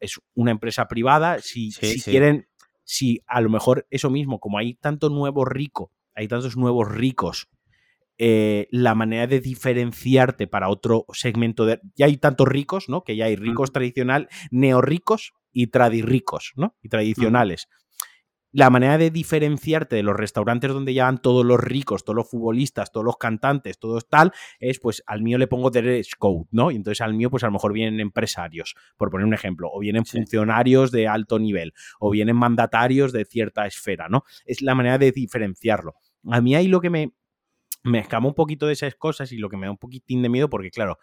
es 0.00 0.20
una 0.34 0.50
empresa 0.50 0.86
privada, 0.88 1.38
si, 1.40 1.72
si 1.72 2.00
quieren, 2.00 2.48
si 2.84 3.22
a 3.26 3.40
lo 3.40 3.50
mejor 3.50 3.86
eso 3.90 4.10
mismo, 4.10 4.40
como 4.40 4.58
hay 4.58 4.74
tanto 4.74 5.08
nuevo 5.08 5.44
rico, 5.44 5.92
hay 6.14 6.28
tantos 6.28 6.56
nuevos 6.56 6.90
ricos 6.90 7.48
eh, 8.20 8.66
la 8.72 8.96
manera 8.96 9.28
de 9.28 9.40
diferenciarte 9.40 10.48
para 10.48 10.68
otro 10.70 11.06
segmento 11.12 11.66
de... 11.66 11.80
Ya 11.94 12.06
hay 12.06 12.16
tantos 12.16 12.48
ricos, 12.48 12.88
¿no? 12.88 13.04
Que 13.04 13.14
ya 13.14 13.26
hay 13.26 13.36
ricos 13.36 13.70
tradicional, 13.70 14.28
neorricos 14.50 15.34
y 15.52 15.68
tradirricos, 15.68 16.52
¿no? 16.56 16.76
Y 16.82 16.88
tradicionales. 16.88 17.68
la 18.50 18.70
manera 18.70 18.96
de 18.96 19.10
diferenciarte 19.10 19.96
de 19.96 20.02
los 20.02 20.16
restaurantes 20.16 20.72
donde 20.72 20.94
llevan 20.94 21.20
todos 21.20 21.44
los 21.44 21.60
ricos, 21.60 22.02
todos 22.04 22.16
los 22.16 22.30
futbolistas, 22.30 22.90
todos 22.90 23.04
los 23.04 23.18
cantantes, 23.18 23.78
todo 23.78 24.00
tal, 24.00 24.32
es 24.58 24.80
pues 24.80 25.02
al 25.06 25.22
mío 25.22 25.36
le 25.36 25.46
pongo 25.46 25.70
dress 25.70 26.14
code, 26.16 26.46
¿no? 26.50 26.70
Y 26.70 26.76
entonces 26.76 27.02
al 27.02 27.14
mío 27.14 27.30
pues 27.30 27.42
a 27.44 27.46
lo 27.46 27.52
mejor 27.52 27.72
vienen 27.72 28.00
empresarios, 28.00 28.74
por 28.96 29.10
poner 29.10 29.26
un 29.26 29.34
ejemplo, 29.34 29.68
o 29.70 29.80
vienen 29.80 30.06
funcionarios 30.06 30.90
de 30.90 31.06
alto 31.08 31.38
nivel, 31.38 31.74
o 32.00 32.10
vienen 32.10 32.36
mandatarios 32.36 33.12
de 33.12 33.26
cierta 33.26 33.66
esfera, 33.66 34.08
¿no? 34.08 34.24
Es 34.46 34.62
la 34.62 34.74
manera 34.74 34.96
de 34.96 35.12
diferenciarlo. 35.12 35.94
A 36.30 36.40
mí 36.40 36.54
ahí 36.54 36.68
lo 36.68 36.80
que 36.80 36.90
me, 36.90 37.12
me 37.84 37.98
escama 37.98 38.28
un 38.28 38.34
poquito 38.34 38.66
de 38.66 38.72
esas 38.72 38.94
cosas 38.94 39.30
y 39.30 39.36
lo 39.36 39.50
que 39.50 39.58
me 39.58 39.66
da 39.66 39.72
un 39.72 39.78
poquitín 39.78 40.22
de 40.22 40.30
miedo, 40.30 40.48
porque 40.48 40.70
claro, 40.70 40.98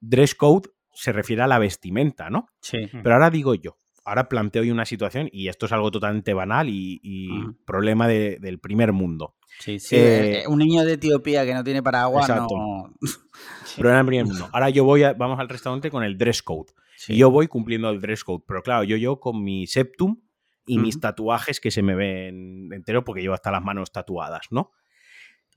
dress 0.00 0.34
code 0.34 0.70
se 0.94 1.12
refiere 1.12 1.42
a 1.42 1.46
la 1.46 1.58
vestimenta, 1.58 2.30
¿no? 2.30 2.48
Sí. 2.62 2.88
Pero 2.90 3.12
ahora 3.12 3.28
digo 3.28 3.54
yo, 3.54 3.76
ahora 4.06 4.28
planteo 4.28 4.62
yo 4.62 4.72
una 4.72 4.86
situación 4.86 5.28
y 5.32 5.48
esto 5.48 5.66
es 5.66 5.72
algo 5.72 5.90
totalmente 5.90 6.32
banal 6.32 6.68
y, 6.70 7.28
problema 7.66 8.06
del 8.08 8.58
primer 8.60 8.92
mundo. 8.92 9.36
Sí, 9.58 9.78
sí. 9.80 9.96
Eh, 9.96 10.44
un 10.48 10.58
niño 10.58 10.84
de 10.84 10.94
Etiopía 10.94 11.44
que 11.44 11.54
no 11.54 11.64
tiene 11.64 11.82
paraguas 11.82 12.28
no. 12.28 12.94
Problema 13.76 13.98
del 13.98 14.06
primer 14.06 14.26
mundo. 14.26 14.48
Ahora 14.52 14.70
yo 14.70 14.84
voy, 14.84 15.02
vamos 15.16 15.40
al 15.40 15.48
restaurante 15.48 15.90
con 15.90 16.04
el 16.04 16.16
dress 16.16 16.42
code. 16.42 16.72
Y 17.08 17.16
yo 17.16 17.30
voy 17.30 17.48
cumpliendo 17.48 17.90
el 17.90 18.00
dress 18.00 18.22
code. 18.22 18.44
Pero 18.46 18.62
claro, 18.62 18.84
yo 18.84 18.96
yo 18.96 19.18
con 19.18 19.42
mi 19.42 19.66
septum 19.66 20.20
y 20.66 20.78
mis 20.78 21.00
tatuajes 21.00 21.60
que 21.60 21.70
se 21.70 21.82
me 21.82 21.94
ven 21.94 22.72
entero 22.72 23.04
porque 23.04 23.22
llevo 23.22 23.34
hasta 23.34 23.50
las 23.50 23.62
manos 23.62 23.92
tatuadas, 23.92 24.46
¿no? 24.50 24.72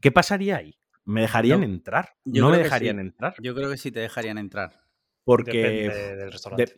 ¿Qué 0.02 0.12
pasaría 0.12 0.58
ahí? 0.58 0.80
¿Me 1.06 1.22
dejarían 1.22 1.64
entrar? 1.64 2.16
¿No 2.26 2.50
me 2.50 2.58
dejarían 2.58 3.00
entrar? 3.00 3.36
Yo 3.42 3.54
creo 3.54 3.70
que 3.70 3.78
sí 3.78 3.92
te 3.92 4.00
dejarían 4.00 4.38
entrar. 4.38 4.82
Porque 5.24 5.90
del 6.18 6.32
restaurante 6.32 6.74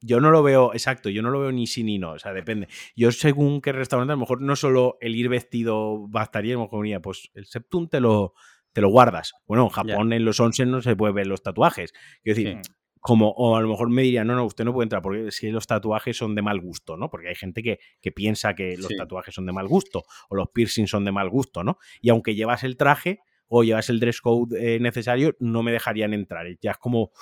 yo 0.00 0.20
no 0.20 0.30
lo 0.30 0.42
veo, 0.42 0.72
exacto, 0.72 1.08
yo 1.10 1.22
no 1.22 1.30
lo 1.30 1.40
veo 1.40 1.52
ni 1.52 1.66
sí 1.66 1.82
ni 1.82 1.98
no, 1.98 2.12
o 2.12 2.18
sea, 2.18 2.32
depende. 2.32 2.68
Yo 2.94 3.12
según 3.12 3.60
qué 3.60 3.72
restaurante, 3.72 4.12
a 4.12 4.16
lo 4.16 4.20
mejor 4.20 4.40
no 4.40 4.56
solo 4.56 4.98
el 5.00 5.16
ir 5.16 5.28
vestido 5.28 6.06
bastaría, 6.08 6.54
a 6.54 6.58
lo 6.58 6.64
mejor 6.64 7.02
pues 7.02 7.30
el 7.34 7.46
septum 7.46 7.88
te 7.88 8.00
lo, 8.00 8.34
te 8.72 8.80
lo 8.80 8.88
guardas. 8.88 9.34
Bueno, 9.46 9.64
en 9.64 9.70
Japón 9.70 10.12
en 10.12 10.24
los 10.24 10.38
onsen 10.38 10.70
no 10.70 10.82
se 10.82 10.96
puede 10.96 11.12
ver 11.12 11.26
los 11.26 11.42
tatuajes. 11.42 11.92
Quiero 12.22 12.36
decir, 12.36 12.60
como, 13.00 13.30
o 13.30 13.56
a 13.56 13.60
lo 13.60 13.68
mejor 13.68 13.88
me 13.88 14.02
diría, 14.02 14.24
no, 14.24 14.34
no, 14.34 14.44
usted 14.44 14.64
no 14.64 14.72
puede 14.72 14.86
entrar 14.86 15.00
porque 15.00 15.30
si 15.30 15.48
los 15.50 15.66
tatuajes 15.66 16.16
son 16.16 16.34
de 16.34 16.42
mal 16.42 16.60
gusto, 16.60 16.96
¿no? 16.96 17.08
Porque 17.08 17.28
hay 17.28 17.34
gente 17.34 17.62
que, 17.62 17.78
piensa 18.12 18.54
que 18.54 18.76
los 18.76 18.94
tatuajes 18.96 19.34
son 19.34 19.46
de 19.46 19.52
mal 19.52 19.68
gusto 19.68 20.04
o 20.28 20.36
los 20.36 20.48
piercings 20.50 20.90
son 20.90 21.04
de 21.04 21.12
mal 21.12 21.30
gusto, 21.30 21.62
¿no? 21.64 21.78
Y 22.00 22.10
aunque 22.10 22.34
llevas 22.34 22.64
el 22.64 22.76
traje 22.76 23.20
o 23.48 23.62
llevas 23.62 23.90
el 23.90 24.00
dress 24.00 24.20
code 24.20 24.56
eh, 24.58 24.80
necesario, 24.80 25.36
no 25.38 25.62
me 25.62 25.72
dejarían 25.72 26.14
entrar. 26.14 26.46
Ya 26.60 26.72
es 26.72 26.78
como, 26.78 27.12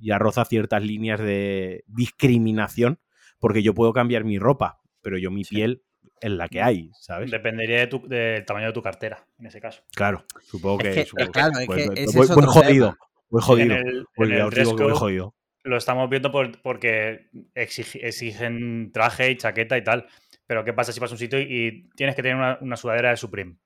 ya 0.00 0.18
roza 0.18 0.44
ciertas 0.44 0.82
líneas 0.82 1.20
de 1.20 1.84
discriminación, 1.86 2.98
porque 3.38 3.62
yo 3.62 3.74
puedo 3.74 3.92
cambiar 3.92 4.24
mi 4.24 4.38
ropa, 4.38 4.80
pero 5.02 5.18
yo 5.18 5.30
mi 5.30 5.44
piel 5.44 5.82
es 6.20 6.30
la 6.30 6.48
que 6.48 6.62
hay, 6.62 6.90
¿sabes? 7.00 7.30
Dependería 7.30 7.86
del 7.86 8.44
tamaño 8.44 8.66
de 8.68 8.72
tu 8.72 8.82
cartera, 8.82 9.26
en 9.38 9.46
ese 9.46 9.60
caso. 9.60 9.82
Claro, 9.94 10.24
supongo 10.42 10.78
que... 10.78 11.06
Pues, 11.12 12.30
jodido, 12.46 12.96
muy 13.30 13.42
jodido. 13.42 13.76
En 13.76 14.94
jodido. 14.94 15.34
Lo 15.64 15.76
estamos 15.76 16.08
viendo 16.08 16.32
porque 16.32 17.28
exigen 17.54 18.90
traje 18.92 19.30
y 19.30 19.36
chaqueta 19.36 19.76
y 19.76 19.84
tal. 19.84 20.06
Pero 20.46 20.64
¿qué 20.64 20.72
pasa 20.72 20.92
si 20.92 21.00
vas 21.00 21.10
a 21.10 21.14
un 21.14 21.18
sitio 21.18 21.38
y 21.38 21.90
tienes 21.94 22.16
que 22.16 22.22
tener 22.22 22.36
una, 22.36 22.58
una 22.62 22.76
sudadera 22.76 23.10
de 23.10 23.18
Supreme? 23.18 23.56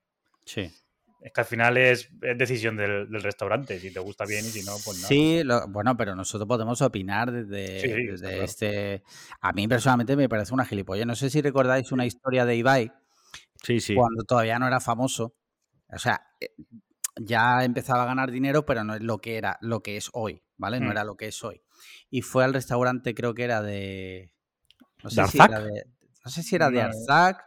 Sí. 0.45 0.69
Es 1.23 1.31
que 1.31 1.39
al 1.39 1.47
final 1.47 1.77
es, 1.77 2.09
decisión 2.19 2.75
del, 2.75 3.07
restaurante, 3.23 3.79
si 3.79 3.93
te 3.93 4.01
gusta 4.01 4.25
bien 4.25 4.45
y 4.45 4.49
si 4.49 4.61
no, 4.63 4.73
pues 4.83 4.97
nada. 4.97 5.07
Sí, 5.07 5.41
bueno, 5.69 5.95
pero 5.95 6.15
nosotros 6.15 6.45
podemos 6.45 6.81
opinar 6.81 7.31
desde, 7.31 8.43
este... 8.43 9.03
A 9.39 9.53
mí 9.53 9.65
personalmente 9.69 10.17
me 10.17 10.27
parece 10.27 10.53
una 10.53 10.65
gilipollas. 10.65 11.07
No 11.07 11.15
sé 11.15 11.29
si 11.29 11.41
recordáis 11.41 11.93
una 11.93 12.05
historia 12.05 12.45
de 12.45 12.57
Ibai. 12.57 12.91
Sí, 13.63 13.79
sí. 13.79 13.95
Cuando 13.95 14.25
todavía 14.25 14.59
no 14.59 14.67
era 14.67 14.81
famoso. 14.81 15.37
O 15.87 15.97
sea, 15.97 16.27
eh, 16.41 16.49
ya 17.15 17.63
empezaba 17.63 18.03
a 18.03 18.07
ganar 18.07 18.29
dinero, 18.29 18.65
pero 18.65 18.83
no 18.83 18.93
es 18.93 19.01
lo 19.01 19.19
que 19.19 19.37
era, 19.37 19.57
lo 19.61 19.81
que 19.81 19.95
es 19.95 20.09
hoy, 20.11 20.43
¿vale? 20.57 20.81
No 20.81 20.87
mm. 20.87 20.91
era 20.91 21.03
lo 21.05 21.15
que 21.15 21.27
es 21.27 21.41
hoy. 21.41 21.61
Y 22.09 22.21
fue 22.21 22.43
al 22.43 22.53
restaurante, 22.53 23.15
creo 23.15 23.33
que 23.33 23.45
era 23.45 23.61
de... 23.61 24.33
No 25.01 25.09
sé, 25.09 25.25
si 25.27 25.37
era 25.37 25.61
de, 25.61 25.85
no 26.25 26.31
sé 26.31 26.43
si 26.43 26.55
era 26.55 26.69
de 26.69 26.81
Arzac 26.81 27.45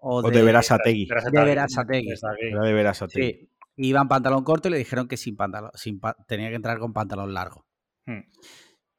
o, 0.00 0.22
de, 0.22 0.42
Verasategui. 0.42 1.06
De 1.06 1.44
Verasategui. 1.44 2.10
Era 2.10 2.62
de 2.62 2.72
Verasategui. 2.72 3.32
Sí. 3.32 3.50
Iba 3.76 4.00
en 4.00 4.08
pantalón 4.08 4.44
corto 4.44 4.68
y 4.68 4.72
le 4.72 4.78
dijeron 4.78 5.08
que 5.08 5.16
sin 5.16 5.36
pantalón, 5.36 5.70
sin 5.74 6.00
tenía 6.26 6.48
que 6.48 6.56
entrar 6.56 6.78
con 6.78 6.92
pantalón 6.92 7.32
largo. 7.32 7.66
Hmm. 8.06 8.20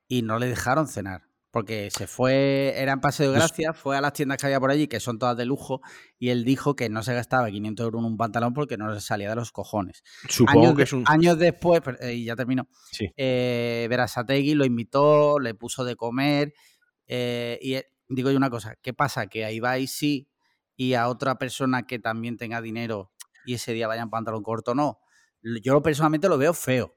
Y 0.07 0.23
no 0.23 0.39
le 0.39 0.47
dejaron 0.47 0.87
cenar. 0.87 1.23
Porque 1.51 1.91
se 1.91 2.07
fue, 2.07 2.73
era 2.77 2.93
en 2.93 3.01
Paseo 3.01 3.29
de 3.29 3.37
Gracia, 3.37 3.73
fue 3.73 3.97
a 3.97 4.01
las 4.01 4.13
tiendas 4.13 4.37
que 4.37 4.45
había 4.45 4.61
por 4.61 4.71
allí, 4.71 4.87
que 4.87 5.01
son 5.01 5.19
todas 5.19 5.35
de 5.35 5.43
lujo, 5.43 5.81
y 6.17 6.29
él 6.29 6.45
dijo 6.45 6.77
que 6.77 6.87
no 6.87 7.03
se 7.03 7.13
gastaba 7.13 7.51
500 7.51 7.83
euros 7.83 7.99
en 7.99 8.05
un 8.05 8.17
pantalón 8.17 8.53
porque 8.53 8.77
no 8.77 8.93
se 8.93 9.01
salía 9.01 9.29
de 9.29 9.35
los 9.35 9.51
cojones. 9.51 10.01
Supongo 10.29 10.67
años, 10.67 10.77
que 10.77 10.83
es 10.83 10.93
un... 10.93 11.03
Años 11.07 11.37
después, 11.37 11.81
eh, 11.99 12.13
y 12.13 12.23
ya 12.23 12.37
terminó, 12.37 12.69
sí. 12.93 13.11
eh, 13.17 13.85
Verasategui 13.89 14.53
lo 14.53 14.63
invitó, 14.63 15.39
le 15.39 15.53
puso 15.53 15.83
de 15.83 15.97
comer, 15.97 16.53
eh, 17.05 17.59
y 17.61 17.73
eh, 17.73 17.91
digo 18.07 18.31
yo 18.31 18.37
una 18.37 18.49
cosa, 18.49 18.77
¿qué 18.81 18.93
pasa? 18.93 19.27
Que 19.27 19.43
ahí 19.43 19.59
va 19.59 19.77
y 19.77 19.87
sí 19.87 20.30
y 20.81 20.95
a 20.95 21.09
otra 21.09 21.35
persona 21.35 21.83
que 21.83 21.99
también 21.99 22.37
tenga 22.37 22.59
dinero 22.59 23.11
y 23.45 23.53
ese 23.53 23.71
día 23.71 23.87
vaya 23.87 24.01
en 24.01 24.09
pantalón 24.09 24.41
corto, 24.41 24.73
no. 24.73 24.97
Yo 25.63 25.79
personalmente 25.83 26.27
lo 26.27 26.39
veo 26.39 26.55
feo. 26.55 26.95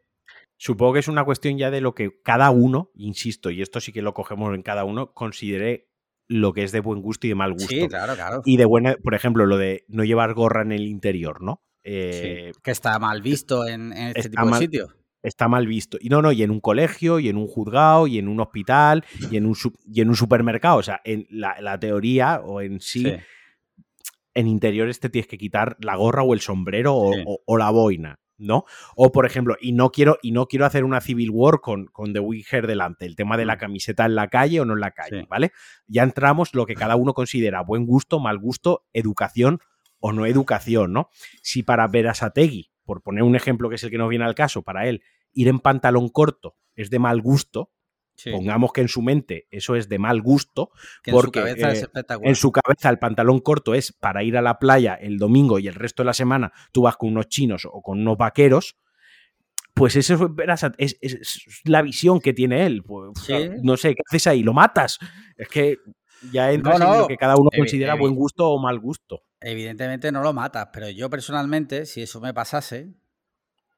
Supongo 0.57 0.95
que 0.95 1.01
es 1.01 1.09
una 1.09 1.23
cuestión 1.23 1.59
ya 1.59 1.71
de 1.71 1.83
lo 1.83 1.95
que 1.95 2.23
cada 2.23 2.51
uno, 2.51 2.91
insisto, 2.95 3.51
y 3.51 3.61
esto 3.61 3.81
sí 3.81 3.93
que 3.93 4.01
lo 4.01 4.15
cogemos 4.15 4.55
en 4.55 4.63
cada 4.63 4.85
uno, 4.85 5.13
considere 5.13 5.91
lo 6.29 6.55
que 6.55 6.63
es 6.63 6.73
de 6.73 6.81
buen 6.81 7.03
gusto 7.03 7.27
y 7.27 7.31
de 7.31 7.35
mal 7.35 7.53
gusto. 7.53 7.69
Sí, 7.69 7.87
claro, 7.87 8.15
claro. 8.15 8.41
Y 8.47 8.57
de 8.57 8.65
buena, 8.65 8.97
por 9.03 9.15
ejemplo, 9.15 9.45
lo 9.45 9.59
de 9.59 9.85
no 9.89 10.03
llevar 10.03 10.33
gorra 10.33 10.63
en 10.63 10.73
el 10.73 10.87
interior, 10.87 11.43
¿no? 11.43 11.63
Eh, 11.83 12.53
que 12.63 12.71
está 12.71 12.99
mal 12.99 13.21
visto 13.21 13.67
en, 13.69 13.93
este 13.93 14.31
tipo 14.31 14.47
de 14.47 14.55
sitios. 14.55 14.97
Está 15.23 15.47
mal 15.49 15.67
visto. 15.67 15.99
Y 16.01 16.09
no, 16.09 16.23
no, 16.23 16.33
y 16.33 16.43
en 16.43 16.51
un 16.51 16.61
colegio, 16.61 17.19
y 17.19 17.29
en 17.29 17.37
un 17.37 17.49
juzgado, 17.49 18.07
y 18.07 18.19
en 18.19 18.29
un 18.29 18.41
hospital, 18.41 19.05
y 19.31 19.37
en 19.37 19.45
un, 19.45 19.55
y 19.85 20.01
en 20.01 20.09
un 20.09 20.17
supermercado. 20.17 20.79
O 20.79 20.83
sea, 20.83 21.03
en 21.05 21.27
la, 21.29 21.79
teoría 21.79 22.41
o 22.43 22.63
en 22.63 22.81
sí 22.81 23.15
en 24.35 24.49
interiores 24.49 25.01
te 25.01 25.09
tienes 25.09 25.29
que 25.29 25.39
quitar 25.39 25.77
la 25.81 25.97
gorra 25.97 26.23
o 26.23 26.35
el 26.35 26.41
sombrero 26.41 26.95
o, 26.97 27.59
la 27.59 27.71
boina. 27.71 28.19
¿no? 28.37 28.65
O, 28.97 29.13
por 29.13 29.27
ejemplo, 29.27 29.57
y 29.61 29.73
no 29.73 29.91
quiero, 29.91 30.19
y 30.21 30.33
no 30.33 30.47
quiero 30.47 30.67
hacer 30.67 30.83
una 30.83 31.01
civil 31.01 31.31
war 31.31 31.61
con, 31.61 31.87
con 31.87 32.13
The 32.13 32.19
Wigger 32.19 32.67
delante, 32.67 33.07
el 33.07 33.15
tema 33.15 33.37
de 33.37 33.45
la 33.45 33.55
mm. 33.55 33.59
camiseta 33.59 34.05
en 34.07 34.17
la 34.17 34.29
calle 34.29 34.61
o 34.61 34.65
no 34.65 34.75
en 34.75 34.81
la 34.81 34.91
calle, 34.91 35.25
¿vale? 35.31 35.53
Ya 35.87 36.03
entramos 36.03 36.53
lo 36.53 36.67
que 36.67 36.75
cada 36.75 36.97
uno 36.97 37.15
considera 37.15 37.63
buen 37.63 37.87
gusto, 37.87 38.19
mal 38.19 38.39
gusto, 38.39 38.87
educación 38.93 39.61
o 40.01 40.13
no 40.13 40.27
educación, 40.27 40.93
¿no? 40.93 41.11
Si 41.43 41.63
para 41.63 41.87
Verasategui, 41.87 42.73
por 42.85 43.03
poner 43.03 43.23
un 43.23 43.37
ejemplo 43.37 43.69
que 43.69 43.77
es 43.77 43.85
el 43.85 43.91
que 43.91 43.99
nos 43.99 44.11
viene 44.11 44.25
al 44.25 44.35
caso, 44.35 44.63
para 44.63 44.89
él, 44.89 45.03
ir 45.33 45.49
en 45.49 45.61
pantalón 45.61 46.09
corto 46.09 46.57
es 46.77 46.91
de 46.91 46.99
mal 46.99 47.21
gusto, 47.21 47.71
Pongamos 48.31 48.73
que 48.73 48.81
en 48.81 48.89
su 48.89 49.03
mente 49.03 49.47
eso 49.51 49.75
es 49.75 49.89
de 49.89 49.99
mal 49.99 50.23
gusto, 50.23 50.71
porque 51.11 51.41
eh, 51.41 51.87
en 52.23 52.35
su, 52.37 52.53
cabeza 52.53 52.89
el 52.89 52.99
pantalón 52.99 53.41
corto 53.41 53.75
es 53.75 53.93
para 53.93 54.23
ir 54.23 54.37
a 54.37 54.43
la 54.43 54.59
playa 54.59 54.95
el 54.95 55.19
domingo 55.19 55.59
y 55.59 55.69
el 55.69 55.75
resto 55.75 56.03
de 56.03 56.07
la 56.07 56.15
semana 56.15 56.53
tú 56.73 56.83
vas 56.83 56.97
con 56.97 57.11
unos 57.11 57.29
chinos 57.29 57.67
o 57.71 57.83
con 57.83 58.01
unos 58.01 58.17
vaqueros. 58.17 58.77
Pues 59.75 59.97
eso 59.97 60.33
es, 60.79 60.97
es, 61.01 61.63
la 61.65 61.83
visión 61.83 62.21
que 62.21 62.33
tiene 62.33 62.65
él. 62.65 62.85
Pues, 62.85 63.11
no 63.61 63.77
sé, 63.77 63.95
¿qué 63.97 64.03
haces 64.09 64.29
ahí? 64.29 64.45
¿Lo 64.45 64.53
matas? 64.53 65.01
Es 65.37 65.49
que 65.49 65.79
ya 66.33 66.53
entras 66.53 66.81
en 66.81 66.99
lo 67.01 67.09
que 67.09 67.17
cada 67.17 67.37
uno 67.37 67.51
considera 67.55 67.95
buen 67.95 68.15
gusto 68.15 68.49
o 68.49 68.61
mal 68.61 68.79
gusto. 68.79 69.23
Evidentemente 69.41 70.13
no 70.13 70.23
lo 70.23 70.33
matas, 70.33 70.69
pero 70.73 70.89
yo 70.89 71.11
personalmente, 71.11 71.87
si 71.87 72.03
eso 72.03 72.21
me 72.21 72.33
pasase, 72.33 72.95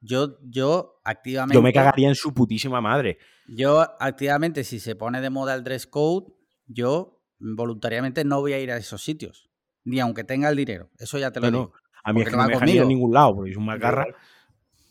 yo, 0.01 0.39
yo 0.43 1.01
activamente. 1.05 1.55
Yo 1.55 1.63
me 1.63 1.73
cagaría 1.73 2.09
en 2.09 2.15
su 2.15 2.35
putísima 2.35 2.81
madre. 2.81 3.19
Yo 3.49 3.81
activamente, 4.01 4.65
si 4.65 4.81
se 4.81 4.97
pone 4.97 5.21
de 5.21 5.31
moda 5.31 5.55
el 5.55 5.65
dress 5.65 5.87
code, 5.87 6.33
yo 6.67 7.23
voluntariamente 7.39 8.25
no 8.25 8.41
voy 8.41 8.53
a 8.53 8.59
ir 8.59 8.71
a 8.71 8.77
esos 8.77 9.03
sitios. 9.03 9.51
Ni 9.85 10.01
aunque 10.01 10.25
tenga 10.25 10.49
el 10.49 10.57
dinero. 10.57 10.91
Eso 10.99 11.19
ya 11.19 11.31
te 11.31 11.41
lo 11.41 11.51
digo. 11.51 11.73
A 12.03 12.13
mí 12.13 12.23
es 12.23 12.29
que 12.29 12.37
no, 12.37 12.45
me 12.45 12.53
dejaría 12.53 12.83
en 12.83 12.89
ningún 12.89 13.13
lado, 13.13 13.37
porque 13.37 13.51
es 13.51 13.57
un 13.57 13.67
macarra. 13.67 14.07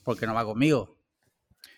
Porque 0.04 0.26
no 0.26 0.34
va 0.34 0.46
conmigo. 0.46 0.96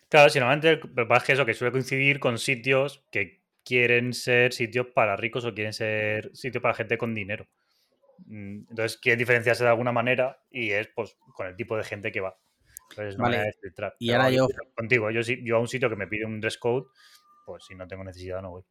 Claro, 0.09 0.29
si 0.29 0.39
normalmente 0.39 0.79
que 0.79 1.01
es 1.01 1.23
que 1.23 1.33
eso, 1.33 1.45
que 1.45 1.53
suele 1.53 1.71
coincidir 1.71 2.19
con 2.19 2.37
sitios 2.37 3.03
que 3.11 3.43
quieren 3.63 4.13
ser 4.13 4.53
sitios 4.53 4.87
para 4.87 5.17
ricos 5.17 5.43
o 5.45 5.53
quieren 5.53 5.73
ser 5.73 6.31
sitios 6.33 6.61
para 6.61 6.73
gente 6.73 6.97
con 6.97 7.13
dinero. 7.13 7.47
Mm, 8.25 8.65
entonces 8.69 8.97
quieren 8.97 9.19
diferenciarse 9.19 9.63
de 9.63 9.69
alguna 9.69 9.91
manera 9.91 10.39
y 10.49 10.71
es 10.71 10.87
pues 10.95 11.17
con 11.35 11.47
el 11.47 11.55
tipo 11.55 11.75
de 11.75 11.83
gente 11.83 12.11
que 12.11 12.21
va. 12.21 12.37
Vale. 13.17 13.53
Y 13.99 14.11
ahora 14.11 14.29
yo. 14.29 14.47
Contigo, 14.75 15.11
yo, 15.11 15.21
yo 15.21 15.57
a 15.57 15.59
un 15.59 15.67
sitio 15.67 15.89
que 15.89 15.95
me 15.95 16.07
pide 16.07 16.25
un 16.25 16.39
dress 16.39 16.57
code, 16.57 16.87
pues 17.45 17.65
si 17.65 17.75
no 17.75 17.87
tengo 17.87 18.03
necesidad 18.03 18.41
no 18.41 18.51
voy. 18.51 18.63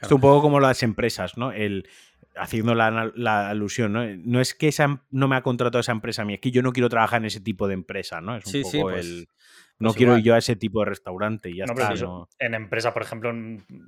Es 0.00 0.12
un 0.12 0.20
poco 0.20 0.42
como 0.42 0.60
las 0.60 0.82
empresas, 0.82 1.38
¿no? 1.38 1.52
El, 1.52 1.88
haciendo 2.36 2.74
la, 2.74 3.48
alusión, 3.48 3.92
¿no? 3.92 4.04
No 4.04 4.40
es 4.40 4.54
que 4.54 4.68
esa, 4.68 5.02
no 5.10 5.28
me 5.28 5.36
ha 5.36 5.42
contratado 5.42 5.80
esa 5.80 5.92
empresa 5.92 6.22
a 6.22 6.24
mí, 6.24 6.34
es 6.34 6.40
que 6.40 6.50
yo 6.50 6.62
no 6.62 6.72
quiero 6.72 6.88
trabajar 6.88 7.20
en 7.20 7.26
ese 7.26 7.40
tipo 7.40 7.66
de 7.66 7.74
empresa, 7.74 8.20
¿no? 8.20 8.36
Es 8.36 8.46
un 8.46 8.62
poco 8.62 8.80
pues, 8.82 9.06
el. 9.06 9.28
No 9.78 9.88
pues 9.88 9.96
quiero 9.96 10.16
ir 10.16 10.24
yo 10.24 10.34
a 10.34 10.38
ese 10.38 10.56
tipo 10.56 10.80
de 10.80 10.86
restaurante 10.86 11.50
y 11.50 11.56
ya 11.56 11.64
está. 11.64 11.92
En 12.38 12.54
empresa, 12.54 12.94
por 12.94 13.02
ejemplo, 13.02 13.32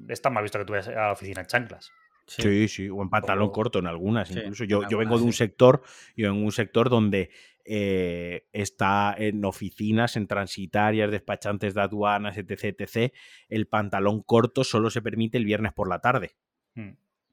está 0.09 0.28
mal 0.28 0.42
visto 0.42 0.59
que 0.59 0.64
tú 0.64 0.72
vayas 0.72 0.88
a 0.88 1.06
la 1.06 1.12
oficina 1.12 1.40
en 1.40 1.46
chanclas. 1.46 1.90
Sí, 2.26 2.68
sí, 2.68 2.90
o 2.90 3.02
en 3.02 3.09
pantalón 3.09 3.50
corto 3.50 3.78
en 3.78 3.86
algunas. 3.86 4.28
Sí, 4.28 4.38
incluso 4.38 4.64
yo, 4.64 4.82
en 4.82 4.90
yo 4.90 4.98
vengo 4.98 5.16
de 5.16 5.24
un 5.24 5.32
sí. 5.32 5.38
sector, 5.38 5.82
yo 6.14 6.28
en 6.28 6.34
un 6.34 6.52
sector 6.52 6.90
donde 6.90 7.30
eh, 7.68 8.46
está 8.52 9.14
en 9.18 9.44
oficinas, 9.44 10.16
en 10.16 10.26
transitarias, 10.26 11.10
despachantes 11.10 11.74
de 11.74 11.82
aduanas, 11.82 12.38
etc, 12.38 12.74
etc. 12.80 13.12
El 13.48 13.66
pantalón 13.66 14.22
corto 14.22 14.64
solo 14.64 14.88
se 14.90 15.02
permite 15.02 15.36
el 15.38 15.44
viernes 15.44 15.72
por 15.74 15.88
la 15.88 16.00
tarde. 16.00 16.32
Mm. 16.74 16.90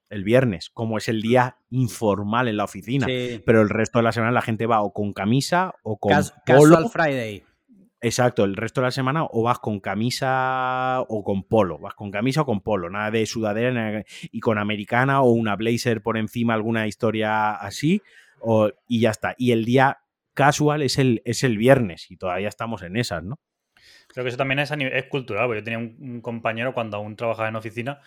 El 0.09 0.23
viernes, 0.23 0.69
como 0.69 0.97
es 0.97 1.07
el 1.09 1.21
día 1.21 1.57
informal 1.71 2.47
en 2.47 2.57
la 2.57 2.65
oficina. 2.65 3.07
Sí. 3.07 3.41
Pero 3.45 3.61
el 3.61 3.69
resto 3.69 3.99
de 3.99 4.03
la 4.03 4.11
semana 4.11 4.31
la 4.31 4.41
gente 4.41 4.65
va 4.67 4.81
o 4.81 4.93
con 4.93 5.13
camisa 5.13 5.73
o 5.83 5.97
con 5.97 6.11
Cas- 6.11 6.33
polo. 6.45 6.75
Casual 6.75 6.89
Friday. 6.89 7.43
Exacto, 8.01 8.43
el 8.43 8.55
resto 8.55 8.81
de 8.81 8.87
la 8.87 8.91
semana 8.91 9.25
o 9.27 9.41
vas 9.41 9.57
con 9.57 9.79
camisa 9.79 11.01
o 11.07 11.23
con 11.23 11.43
polo, 11.43 11.79
vas 11.79 11.95
con 11.95 12.11
camisa 12.11 12.41
o 12.41 12.45
con 12.45 12.61
polo, 12.61 12.89
nada 12.89 13.09
de 13.09 13.25
sudadera 13.25 13.71
nada- 13.71 14.03
y 14.31 14.39
con 14.41 14.59
americana 14.59 15.21
o 15.21 15.31
una 15.31 15.55
blazer 15.55 16.03
por 16.03 16.17
encima, 16.17 16.53
alguna 16.53 16.85
historia 16.87 17.55
así, 17.55 18.01
o- 18.41 18.69
y 18.87 18.99
ya 18.99 19.09
está. 19.09 19.33
Y 19.39 19.53
el 19.53 19.65
día 19.65 19.97
casual 20.35 20.83
es 20.83 20.99
el, 20.99 21.23
es 21.25 21.43
el 21.43 21.57
viernes 21.57 22.11
y 22.11 22.17
todavía 22.17 22.47
estamos 22.49 22.83
en 22.83 22.95
esas, 22.97 23.23
¿no? 23.23 23.39
Creo 24.09 24.23
que 24.23 24.29
eso 24.29 24.37
también 24.37 24.59
es, 24.59 24.71
cultural, 25.09 25.47
porque 25.47 25.61
yo 25.61 25.63
tenía 25.63 25.79
un, 25.79 25.97
un 25.99 26.21
compañero 26.21 26.73
cuando 26.73 26.97
aún 26.97 27.15
trabajaba 27.15 27.49
en 27.49 27.55
oficina 27.55 27.99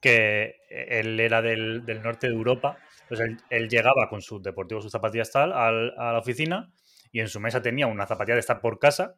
que 0.00 0.56
él 0.68 1.18
era 1.20 1.40
del, 1.40 1.86
del 1.86 2.02
norte 2.02 2.26
de 2.26 2.34
Europa, 2.34 2.76
pues 3.08 3.20
él, 3.20 3.38
él 3.48 3.68
llegaba 3.68 4.08
con 4.10 4.20
sus 4.20 4.42
deportivos, 4.42 4.82
sus 4.82 4.92
zapatillas 4.92 5.30
tal, 5.30 5.52
al- 5.52 5.94
a 5.96 6.12
la 6.12 6.18
oficina 6.18 6.70
y 7.12 7.20
en 7.20 7.28
su 7.28 7.40
mesa 7.40 7.62
tenía 7.62 7.86
una 7.86 8.04
zapatilla 8.06 8.34
de 8.34 8.40
estar 8.40 8.60
por 8.60 8.78
casa, 8.78 9.14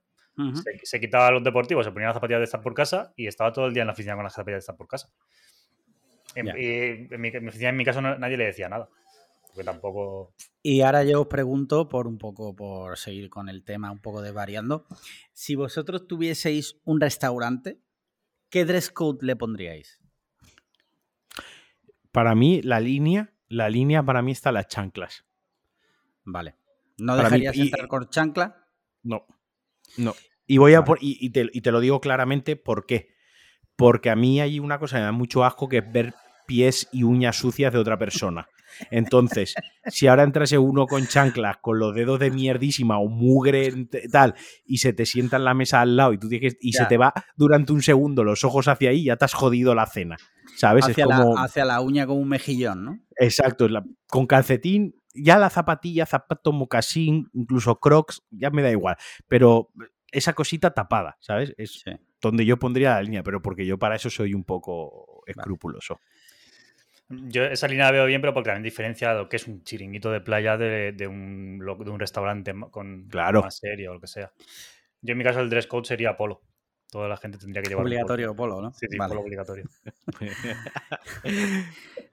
se, 0.54 0.78
se 0.84 1.00
quitaba 1.00 1.30
los 1.30 1.42
deportivos, 1.42 1.84
se 1.86 1.90
ponía 1.92 2.08
las 2.08 2.14
zapatillas 2.16 2.40
de 2.40 2.44
estar 2.44 2.60
por 2.60 2.74
casa 2.74 3.12
y 3.16 3.26
estaba 3.26 3.52
todo 3.52 3.66
el 3.66 3.72
día 3.72 3.82
en 3.82 3.86
la 3.88 3.94
oficina 3.94 4.14
con 4.14 4.22
las 4.24 4.34
zapatillas 4.34 4.56
de 4.56 4.60
estar 4.60 4.76
por 4.76 4.86
casa. 4.86 5.08
En, 6.34 6.46
Ya. 6.46 6.58
y 6.58 7.08
en 7.10 7.20
mi, 7.20 7.28
en 7.28 7.42
mi 7.42 7.48
oficina, 7.48 7.70
en 7.70 7.76
mi 7.76 7.84
caso, 7.84 8.00
no- 8.02 8.18
nadie 8.18 8.36
le 8.36 8.44
decía 8.44 8.68
nada. 8.68 8.88
Porque 9.56 9.64
tampoco. 9.64 10.34
Y 10.62 10.82
ahora 10.82 11.02
yo 11.02 11.22
os 11.22 11.28
pregunto, 11.28 11.88
por 11.88 12.06
un 12.06 12.18
poco, 12.18 12.54
por 12.54 12.98
seguir 12.98 13.30
con 13.30 13.48
el 13.48 13.64
tema, 13.64 13.90
un 13.90 14.00
poco 14.00 14.20
de 14.20 14.30
variando. 14.30 14.86
Si 15.32 15.54
vosotros 15.54 16.06
tuvieseis 16.06 16.76
un 16.84 17.00
restaurante, 17.00 17.80
¿qué 18.50 18.66
dress 18.66 18.90
code 18.90 19.24
le 19.24 19.34
pondríais? 19.34 19.98
Para 22.12 22.34
mí, 22.34 22.60
la 22.60 22.80
línea, 22.80 23.32
la 23.48 23.70
línea 23.70 24.02
para 24.02 24.20
mí 24.20 24.32
está 24.32 24.52
las 24.52 24.68
chanclas. 24.68 25.24
Vale. 26.24 26.56
¿No 26.98 27.16
Para 27.16 27.30
mí- 27.30 27.40
dejarías 27.40 27.56
y- 27.56 27.60
entrar 27.62 27.88
con 27.88 28.08
chancla? 28.10 28.68
No, 29.02 29.26
no. 29.96 30.14
Y 30.46 30.58
voy 30.58 30.74
a 30.74 30.84
por, 30.84 30.98
y, 31.00 31.16
y 31.18 31.30
te, 31.30 31.48
y 31.50 31.62
te 31.62 31.72
lo 31.72 31.80
digo 31.80 32.00
claramente 32.02 32.56
por 32.56 32.84
qué. 32.84 33.14
Porque 33.74 34.10
a 34.10 34.16
mí 34.16 34.38
hay 34.40 34.58
una 34.60 34.78
cosa 34.78 34.96
que 34.96 35.00
me 35.00 35.06
da 35.06 35.12
mucho 35.12 35.44
asco 35.44 35.66
que 35.68 35.78
es 35.78 35.92
ver 35.92 36.14
pies 36.46 36.88
y 36.92 37.04
uñas 37.04 37.36
sucias 37.36 37.72
de 37.72 37.78
otra 37.78 37.98
persona. 37.98 38.48
Entonces, 38.90 39.54
si 39.86 40.06
ahora 40.06 40.22
entrase 40.22 40.58
uno 40.58 40.86
con 40.86 41.06
chanclas, 41.06 41.56
con 41.58 41.78
los 41.78 41.94
dedos 41.94 42.18
de 42.18 42.30
mierdísima 42.30 42.98
o 42.98 43.08
mugre 43.08 43.72
tal, 44.10 44.34
y 44.64 44.78
se 44.78 44.92
te 44.92 45.06
sienta 45.06 45.36
en 45.36 45.44
la 45.44 45.54
mesa 45.54 45.80
al 45.80 45.96
lado 45.96 46.12
y 46.12 46.18
tú 46.18 46.28
tienes 46.28 46.54
que- 46.54 46.58
y 46.60 46.72
Ya. 46.72 46.80
se 46.80 46.86
te 46.86 46.96
va 46.96 47.12
durante 47.36 47.72
un 47.72 47.82
segundo 47.82 48.24
los 48.24 48.44
ojos 48.44 48.68
hacia 48.68 48.90
ahí, 48.90 49.04
ya 49.04 49.16
te 49.16 49.24
has 49.24 49.34
jodido 49.34 49.74
la 49.74 49.86
cena. 49.86 50.16
¿Sabes? 50.56 50.84
Hacia, 50.86 51.04
es 51.04 51.10
como. 51.10 51.34
la, 51.34 51.42
hacia 51.44 51.64
la 51.64 51.80
uña 51.80 52.06
como 52.06 52.20
un 52.20 52.28
mejillón, 52.28 52.84
¿no? 52.84 52.98
Exacto, 53.18 53.68
la- 53.68 53.84
con 54.08 54.26
calcetín, 54.26 54.94
ya 55.14 55.38
la 55.38 55.50
zapatilla, 55.50 56.06
zapato, 56.06 56.52
mocasín, 56.52 57.28
incluso 57.34 57.78
crocs, 57.80 58.22
ya 58.30 58.50
me 58.50 58.62
da 58.62 58.70
igual. 58.70 58.96
Pero 59.28 59.70
esa 60.12 60.32
cosita 60.34 60.72
tapada, 60.72 61.16
¿sabes? 61.20 61.52
Es 61.58 61.82
Sí. 61.84 61.90
donde 62.22 62.46
yo 62.46 62.58
pondría 62.58 62.90
la 62.94 63.02
línea, 63.02 63.22
pero 63.22 63.42
porque 63.42 63.66
yo 63.66 63.78
para 63.78 63.96
eso 63.96 64.08
soy 64.08 64.32
un 64.34 64.44
poco 64.44 65.22
escrupuloso. 65.26 66.00
Yo 67.08 67.44
esa 67.44 67.68
línea 67.68 67.84
la 67.86 67.92
veo 67.92 68.06
bien, 68.06 68.20
pero 68.20 68.34
porque 68.34 68.48
también 68.50 68.64
diferencia 68.64 69.14
lo 69.14 69.28
que 69.28 69.36
es 69.36 69.46
un 69.46 69.62
chiringuito 69.62 70.10
de 70.10 70.20
playa 70.20 70.56
de, 70.56 70.90
de 70.92 71.06
un, 71.06 71.58
de 71.60 71.90
un 71.90 72.00
restaurante 72.00 72.52
con 72.70 73.06
Claro. 73.08 73.42
más 73.42 73.58
serio 73.58 73.92
o 73.92 73.94
lo 73.94 74.00
que 74.00 74.08
sea. 74.08 74.32
Yo 75.02 75.12
en 75.12 75.18
mi 75.18 75.24
caso 75.24 75.40
el 75.40 75.48
dress 75.48 75.68
code 75.68 75.86
sería 75.86 76.16
polo. 76.16 76.42
Toda 76.90 77.08
la 77.08 77.16
gente 77.16 77.38
tendría 77.38 77.62
que 77.62 77.68
llevar 77.68 77.84
polo. 77.84 77.94
Obligatorio 77.94 78.34
polo, 78.34 78.60
¿no? 78.62 78.72
Sí, 78.72 78.86
sí, 78.90 78.96
Vale. 78.96 79.08
polo 79.10 79.20
obligatorio. 79.22 79.64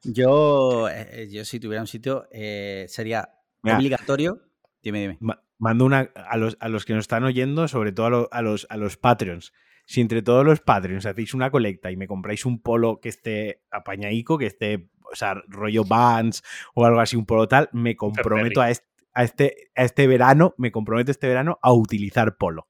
Yo, 0.03 0.89
eh, 0.89 1.27
yo 1.31 1.45
si 1.45 1.59
tuviera 1.59 1.81
un 1.81 1.87
sitio, 1.87 2.27
eh, 2.31 2.85
sería 2.89 3.29
Mira. 3.61 3.77
obligatorio. 3.77 4.41
Dime, 4.81 4.99
dime. 5.01 5.17
Ma- 5.21 5.39
Mando 5.59 5.85
una 5.85 6.11
a 6.15 6.35
los, 6.35 6.57
a 6.59 6.67
los 6.67 6.83
que 6.83 6.93
nos 6.93 7.03
están 7.03 7.23
oyendo, 7.23 7.69
sobre 7.69 7.93
todo 7.93 8.07
a, 8.07 8.09
lo- 8.09 8.29
a 8.33 8.41
los, 8.41 8.67
a 8.69 8.75
los 8.75 8.97
Patreons. 8.97 9.53
Si 9.85 10.01
entre 10.01 10.21
todos 10.21 10.45
los 10.45 10.61
Patreons 10.61 11.05
hacéis 11.05 11.33
una 11.33 11.51
colecta 11.51 11.91
y 11.91 11.97
me 11.97 12.07
compráis 12.07 12.45
un 12.45 12.61
polo 12.61 12.99
que 13.01 13.09
esté 13.09 13.63
apañaico, 13.71 14.37
que 14.37 14.45
esté, 14.45 14.89
o 15.11 15.15
sea, 15.15 15.35
rollo 15.47 15.83
Vans 15.83 16.43
o 16.73 16.85
algo 16.85 16.99
así, 16.99 17.15
un 17.15 17.25
polo 17.25 17.47
tal, 17.47 17.69
me 17.73 17.95
comprometo 17.95 18.61
a 18.61 18.69
este, 18.69 18.87
a 19.13 19.23
este, 19.23 19.71
a 19.75 19.83
este 19.83 20.07
verano, 20.07 20.53
me 20.57 20.71
comprometo 20.71 21.11
este 21.11 21.27
verano 21.27 21.59
a 21.61 21.73
utilizar 21.73 22.37
polo. 22.37 22.67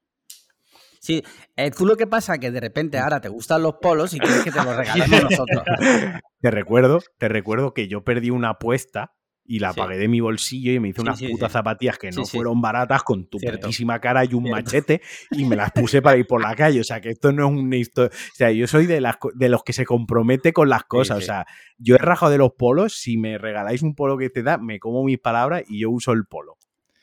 Sí, 1.04 1.22
eh, 1.56 1.70
tú 1.70 1.84
lo 1.84 1.96
que 1.96 2.06
pasa 2.06 2.34
es 2.34 2.40
que 2.40 2.50
de 2.50 2.60
repente 2.60 2.98
ahora 2.98 3.20
te 3.20 3.28
gustan 3.28 3.62
los 3.62 3.74
polos 3.74 4.14
y 4.14 4.18
quieres 4.18 4.42
que 4.42 4.50
te 4.50 4.64
los 4.64 4.74
regalemos 4.74 5.22
nosotros. 5.30 5.62
Te 6.40 6.50
recuerdo, 6.50 7.00
te 7.18 7.28
recuerdo 7.28 7.74
que 7.74 7.88
yo 7.88 8.04
perdí 8.04 8.30
una 8.30 8.50
apuesta 8.50 9.14
y 9.46 9.58
la 9.58 9.72
Sí. 9.72 9.80
pagué 9.80 9.98
de 9.98 10.08
mi 10.08 10.20
bolsillo 10.20 10.72
y 10.72 10.80
me 10.80 10.88
hice 10.88 10.96
Sí, 11.00 11.02
unas 11.02 11.18
sí, 11.18 11.28
putas 11.28 11.50
sí. 11.50 11.52
zapatillas 11.52 11.98
que 11.98 12.10
Sí, 12.12 12.18
no 12.18 12.24
sí. 12.24 12.36
fueron 12.36 12.60
baratas 12.62 13.02
con 13.02 13.26
tu 13.26 13.38
Cierto. 13.38 13.60
putísima 13.60 14.00
cara 14.00 14.24
y 14.24 14.32
un 14.34 14.44
Cierto. 14.44 14.50
machete 14.62 15.02
y 15.32 15.44
me 15.44 15.54
las 15.56 15.70
puse 15.72 16.00
para 16.00 16.16
ir 16.16 16.26
por 16.26 16.40
la 16.40 16.54
calle. 16.54 16.80
O 16.80 16.84
sea, 16.84 17.00
que 17.00 17.10
esto 17.10 17.30
no 17.32 17.46
es 17.46 17.52
una 17.52 17.76
historia. 17.76 18.10
O 18.16 18.34
sea, 18.34 18.50
yo 18.52 18.66
soy 18.66 18.86
de, 18.86 19.00
las, 19.00 19.16
de 19.34 19.48
los 19.50 19.62
que 19.62 19.72
se 19.74 19.84
compromete 19.84 20.52
con 20.52 20.68
las 20.68 20.84
cosas. 20.84 21.18
sí. 21.18 21.24
O 21.24 21.26
sea, 21.26 21.46
yo 21.78 21.96
he 21.96 21.98
rajado 21.98 22.32
de 22.32 22.38
los 22.38 22.52
polos. 22.56 22.94
Si 22.96 23.16
me 23.18 23.36
regaláis 23.38 23.82
un 23.82 23.94
polo 23.94 24.16
que 24.16 24.30
te 24.30 24.42
da, 24.42 24.56
me 24.58 24.78
como 24.78 25.04
mis 25.04 25.18
palabras 25.18 25.62
y 25.68 25.80
yo 25.80 25.90
uso 25.90 26.12
el 26.12 26.24
polo. 26.24 26.56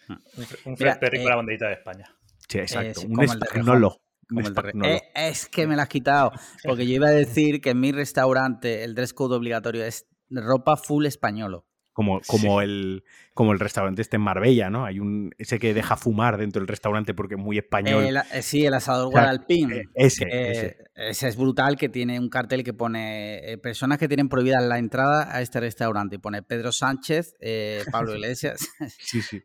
Un, 0.10 0.18
fre- 0.44 0.60
un 0.66 0.76
Mira, 0.80 1.00
Perry 1.00 1.20
eh, 1.20 1.22
con 1.22 1.30
la 1.30 1.36
banderita 1.36 1.68
de 1.68 1.74
España. 1.74 2.06
Sí, 2.50 2.58
exacto. 2.60 3.02
sí, 3.02 3.08
un 3.08 3.14
como 3.16 3.32
el 3.34 3.40
de 3.40 3.46
Spagnolo. 3.48 3.88
Un 4.32 4.36
Como 4.38 4.40
el 4.48 4.54
de 4.54 4.62
re- 4.62 4.70
Spagnolo. 4.72 4.94
Eh, 4.96 5.02
es 5.16 5.46
que 5.48 5.68
me 5.68 5.76
la 5.76 5.84
has 5.84 5.90
quitado. 5.90 6.32
Porque 6.64 6.88
yo 6.88 6.96
iba 6.96 7.08
a 7.08 7.12
decir 7.12 7.62
que 7.62 7.70
en 7.70 7.80
mi 7.80 7.92
restaurante 7.92 8.84
el 8.84 8.96
dress 8.96 9.14
code 9.14 9.36
obligatorio 9.36 9.86
es 9.86 10.08
ropa 10.30 10.76
full 10.76 11.06
españolo. 11.06 11.66
Como, 12.02 12.22
como, 12.28 12.62
el, 12.62 13.04
como 13.34 13.52
el 13.54 13.60
restaurante 13.60 14.02
este 14.02 14.16
en 14.18 14.22
Marbella, 14.24 14.70
¿no? 14.70 14.86
Hay 14.86 15.00
un 15.00 15.32
ese 15.38 15.60
que 15.60 15.74
deja 15.74 15.96
fumar 15.98 16.38
dentro 16.38 16.60
del 16.60 16.68
restaurante 16.68 17.14
porque 17.14 17.36
es 17.36 17.40
muy 17.42 17.58
español. 17.58 18.04
El- 18.06 18.18
eh, 18.18 18.42
sí, 18.42 18.66
el 18.66 18.74
asador 18.74 19.12
sea, 19.12 19.22
Guadalpín. 19.22 19.72
eh, 19.72 19.84
ese, 19.96 20.26
que 20.26 20.52
ese. 20.52 20.78
ese 20.96 21.28
es 21.28 21.36
brutal, 21.38 21.78
que 21.78 21.90
tiene 21.90 22.20
un 22.20 22.30
cartel 22.30 22.64
que 22.64 22.74
pone 22.74 23.52
eh, 23.52 23.58
personas 23.58 23.98
que 23.98 24.08
tienen 24.08 24.30
prohibida 24.30 24.60
la 24.62 24.78
entrada 24.80 25.36
a 25.36 25.42
este 25.42 25.60
restaurante. 25.60 26.16
Y 26.16 26.20
pone 26.20 26.42
Pedro 26.44 26.72
Sánchez, 26.72 27.36
eh, 27.40 27.84
Pablo 27.92 28.16
Iglesias. 28.16 28.68
Sí, 29.00 29.22
sí. 29.22 29.42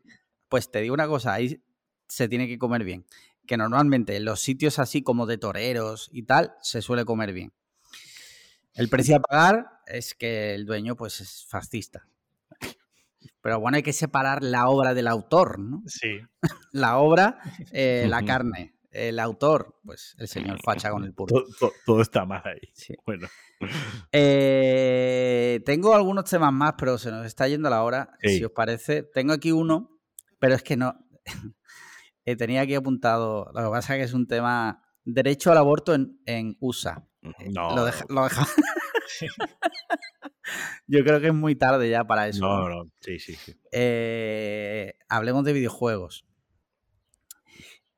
Pues 0.49 0.71
te 0.71 0.81
digo 0.81 0.93
una 0.93 1.07
cosa, 1.07 1.33
ahí 1.33 1.61
se 2.07 2.27
tiene 2.27 2.47
que 2.47 2.57
comer 2.57 2.83
bien. 2.83 3.05
Que 3.45 3.57
normalmente 3.57 4.15
en 4.15 4.25
los 4.25 4.41
sitios 4.41 4.77
así 4.79 5.01
como 5.03 5.25
de 5.25 5.37
toreros 5.37 6.09
y 6.11 6.23
tal, 6.23 6.53
se 6.61 6.81
suele 6.81 7.05
comer 7.05 7.31
bien. 7.33 7.53
El 8.73 8.89
precio 8.89 9.15
a 9.15 9.19
pagar 9.19 9.65
es 9.87 10.13
que 10.13 10.53
el 10.53 10.65
dueño 10.65 10.95
pues 10.95 11.19
es 11.21 11.45
fascista. 11.49 12.07
Pero 13.47 13.61
bueno, 13.61 13.77
hay 13.77 13.83
que 13.83 13.93
separar 13.93 14.43
la 14.43 14.67
obra 14.67 14.93
del 14.93 15.07
autor, 15.07 15.57
¿no? 15.57 15.81
Sí. 15.85 16.19
La 16.73 16.97
obra, 16.97 17.39
eh, 17.71 18.05
la 18.09 18.21
carne. 18.25 18.75
El 18.91 19.19
autor, 19.19 19.79
pues 19.85 20.15
el 20.19 20.27
señor 20.27 20.59
facha 20.65 20.91
con 20.91 21.05
el 21.05 21.13
puro. 21.13 21.33
Todo, 21.33 21.45
todo- 21.57 21.71
todo 21.85 22.01
está 22.01 22.25
mal 22.25 22.41
ahí. 22.43 22.69
Sí. 22.73 22.93
Bueno. 23.05 23.29
Eh, 24.11 25.61
tengo 25.65 25.95
algunos 25.95 26.25
temas 26.25 26.51
más, 26.51 26.73
pero 26.77 26.97
se 26.97 27.09
nos 27.09 27.25
está 27.25 27.47
yendo 27.47 27.69
la 27.69 27.83
hora, 27.83 28.09
Sí. 28.21 28.39
si 28.39 28.43
os 28.43 28.51
parece. 28.51 29.03
Tengo 29.03 29.31
aquí 29.31 29.53
uno, 29.53 29.97
pero 30.39 30.55
es 30.55 30.61
que 30.63 30.75
no. 30.75 30.93
Eh, 32.25 32.35
tenía 32.35 32.59
aquí 32.59 32.75
apuntado. 32.75 33.49
Lo 33.53 33.63
que 33.63 33.69
pasa 33.69 33.95
es 33.95 33.99
que 34.01 34.03
es 34.03 34.13
un 34.13 34.27
tema. 34.27 34.83
Derecho 35.05 35.53
al 35.53 35.57
aborto 35.59 35.93
en, 35.93 36.19
en 36.25 36.57
USA. 36.59 37.07
No, 37.21 37.73
Lo 37.73 37.85
deja- 37.85 38.03
lo 38.09 38.23
deja- 38.25 38.45
Yo 40.87 41.03
creo 41.03 41.19
que 41.19 41.27
es 41.27 41.33
muy 41.33 41.55
tarde 41.55 41.89
ya 41.89 42.05
para 42.05 42.27
eso. 42.27 42.45
no, 42.45 42.69
no, 42.69 42.85
sí, 43.01 43.19
sí, 43.19 43.35
sí. 43.35 43.55
Eh, 43.71 44.93
hablemos 45.09 45.43
de 45.43 45.53
videojuegos. 45.53 46.25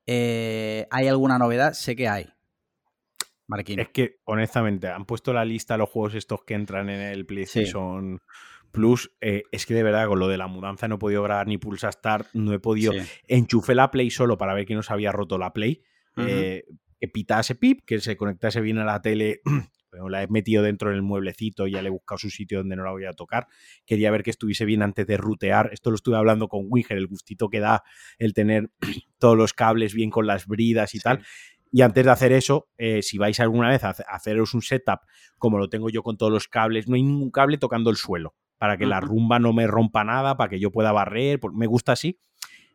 Eh, 0.05 0.87
¿Hay 0.89 1.07
alguna 1.07 1.37
novedad? 1.37 1.73
Sé 1.73 1.95
que 1.95 2.07
hay. 2.07 2.29
Marquino. 3.47 3.81
Es 3.81 3.89
que, 3.89 4.17
honestamente, 4.25 4.87
han 4.87 5.05
puesto 5.05 5.33
la 5.33 5.45
lista 5.45 5.75
de 5.75 5.79
los 5.79 5.89
juegos 5.89 6.15
estos 6.15 6.43
que 6.43 6.53
entran 6.53 6.89
en 6.89 7.01
el 7.01 7.25
PlayStation 7.25 8.19
Plus. 8.71 9.11
eh, 9.21 9.43
es 9.51 9.65
que 9.65 9.73
de 9.73 9.83
verdad, 9.83 10.07
con 10.07 10.19
lo 10.19 10.27
de 10.27 10.37
la 10.37 10.47
mudanza 10.47 10.87
no 10.87 10.95
he 10.95 10.99
podido 10.99 11.23
grabar 11.23 11.47
ni 11.47 11.57
Pulsa 11.57 11.91
Start, 11.91 12.27
no 12.33 12.53
he 12.53 12.59
podido. 12.59 12.93
Sí. 12.93 12.99
Enchufé 13.27 13.73
la 13.75 13.91
Play 13.91 14.11
solo 14.11 14.37
para 14.37 14.53
ver 14.53 14.65
que 14.65 14.75
no 14.75 14.83
se 14.83 14.93
había 14.93 15.11
roto 15.11 15.37
la 15.37 15.53
Play. 15.53 15.83
Ujú. 16.15 16.27
eh, 16.27 16.65
que 16.99 17.07
pitase 17.07 17.55
pip, 17.55 17.81
que 17.85 17.99
se 18.01 18.17
conectase 18.17 18.61
bien 18.61 18.77
a 18.77 18.85
la 18.85 19.01
tele. 19.01 19.41
La 20.09 20.23
he 20.23 20.27
metido 20.27 20.63
dentro 20.63 20.91
del 20.91 21.01
mueblecito 21.01 21.67
y 21.67 21.71
ya 21.71 21.81
le 21.81 21.87
he 21.87 21.91
buscado 21.91 22.17
su 22.17 22.29
sitio 22.29 22.59
donde 22.59 22.75
no 22.75 22.83
la 22.83 22.91
voy 22.91 23.05
a 23.05 23.13
tocar. 23.13 23.47
Quería 23.85 24.11
ver 24.11 24.23
que 24.23 24.29
estuviese 24.29 24.65
bien 24.65 24.81
antes 24.81 25.07
de 25.07 25.17
rutear. 25.17 25.69
Esto 25.73 25.89
lo 25.89 25.95
estuve 25.95 26.17
hablando 26.17 26.47
con 26.47 26.65
Winger, 26.67 26.97
el 26.97 27.07
gustito 27.07 27.49
que 27.49 27.59
da 27.59 27.83
el 28.17 28.33
tener 28.33 28.69
todos 29.19 29.37
los 29.37 29.53
cables 29.53 29.93
bien 29.93 30.09
con 30.09 30.27
las 30.27 30.45
bridas 30.47 30.95
y 30.95 30.99
tal. 30.99 31.23
Y 31.71 31.81
antes 31.81 32.03
de 32.03 32.11
hacer 32.11 32.31
eso, 32.31 32.69
eh, 32.77 33.01
si 33.03 33.17
vais 33.17 33.39
alguna 33.39 33.69
vez 33.69 33.83
a 33.83 33.89
haceros 33.89 34.53
un 34.53 34.61
setup 34.61 35.01
como 35.37 35.59
lo 35.59 35.69
tengo 35.69 35.89
yo 35.89 36.01
con 36.01 36.17
todos 36.17 36.31
los 36.31 36.47
cables, 36.47 36.87
no 36.87 36.95
hay 36.95 37.03
ningún 37.03 37.31
cable 37.31 37.57
tocando 37.57 37.89
el 37.89 37.95
suelo 37.95 38.35
para 38.59 38.77
que 38.77 38.85
la 38.85 38.99
rumba 38.99 39.39
no 39.39 39.53
me 39.53 39.67
rompa 39.67 40.03
nada, 40.03 40.35
para 40.35 40.49
que 40.49 40.59
yo 40.59 40.69
pueda 40.69 40.91
barrer. 40.91 41.39
Me 41.53 41.65
gusta 41.65 41.93
así. 41.93 42.19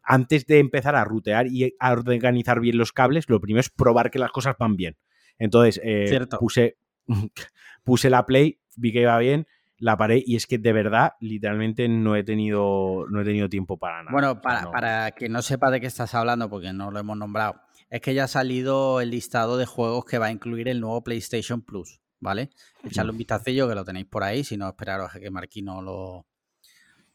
Antes 0.03 0.47
de 0.47 0.59
empezar 0.59 0.97
a 0.97 1.05
rutear 1.05 1.47
y 1.47 1.77
a 1.79 1.93
organizar 1.93 2.61
bien 2.61 2.79
los 2.79 2.93
cables, 2.93 3.29
lo 3.29 3.41
primero 3.41 3.61
es 3.61 3.71
probar 3.71 4.11
que 4.11 4.19
las 4.19 4.33
cosas 4.33 4.57
van 4.59 4.77
bien. 4.77 4.97
Entonces, 5.39 5.81
eh, 5.85 6.27
puse, 6.39 6.79
puse 7.85 8.11
la 8.11 8.27
play, 8.27 8.61
vi 8.77 8.93
que 8.93 9.01
iba 9.03 9.19
bien, 9.19 9.47
la 9.79 9.97
paré 9.97 10.23
y 10.25 10.37
es 10.37 10.47
que 10.47 10.59
de 10.59 10.73
verdad, 10.73 11.13
literalmente 11.21 11.89
no 11.89 12.17
he 12.17 12.25
tenido, 12.25 13.07
no 13.11 13.21
he 13.21 13.25
tenido 13.25 13.49
tiempo 13.49 13.77
para 13.77 14.03
nada. 14.03 14.13
Bueno, 14.13 14.41
para, 14.41 14.71
para 14.71 15.11
que 15.13 15.29
no 15.29 15.43
sepa 15.43 15.71
de 15.71 15.81
qué 15.81 15.87
estás 15.87 16.15
hablando, 16.15 16.49
porque 16.49 16.73
no 16.73 16.91
lo 16.91 16.99
hemos 16.99 17.17
nombrado, 17.17 17.61
es 17.91 18.01
que 18.01 18.15
ya 18.15 18.25
ha 18.25 18.29
salido 18.29 19.01
el 19.01 19.11
listado 19.11 19.57
de 19.57 19.67
juegos 19.67 20.05
que 20.05 20.19
va 20.19 20.27
a 20.27 20.33
incluir 20.33 20.69
el 20.69 20.81
nuevo 20.81 21.03
PlayStation 21.03 21.63
Plus. 21.63 22.01
¿vale? 22.25 22.51
Echadle 22.83 23.13
un 23.13 23.19
vistacillo 23.19 23.69
que 23.69 23.75
lo 23.75 23.85
tenéis 23.85 24.07
por 24.07 24.25
ahí, 24.25 24.45
si 24.45 24.57
no 24.57 24.67
esperaros 24.67 25.15
a 25.15 25.21
que 25.21 25.31
Marquino 25.31 25.83
lo, 25.83 26.27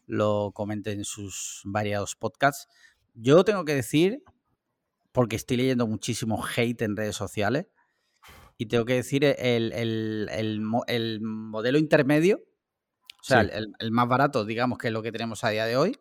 lo 0.06 0.52
comente 0.54 0.92
en 0.92 1.04
sus 1.04 1.62
variados 1.64 2.14
podcasts. 2.14 2.68
Yo 3.14 3.44
tengo 3.44 3.64
que 3.64 3.74
decir, 3.74 4.22
porque 5.10 5.34
estoy 5.34 5.56
leyendo 5.56 5.88
muchísimo 5.88 6.42
hate 6.56 6.82
en 6.82 6.96
redes 6.96 7.16
sociales, 7.16 7.66
y 8.60 8.66
tengo 8.66 8.84
que 8.84 8.92
decir 8.92 9.24
el, 9.24 10.60
modelo 10.60 11.78
intermedio, 11.78 12.42
o 13.18 13.24
sea, 13.24 13.40
el, 13.40 13.90
más 13.90 14.06
barato, 14.06 14.44
digamos, 14.44 14.76
que 14.76 14.88
es 14.88 14.92
lo 14.92 15.02
que 15.02 15.10
tenemos 15.10 15.44
a 15.44 15.48
día 15.48 15.64
de 15.64 15.78
hoy, 15.78 15.96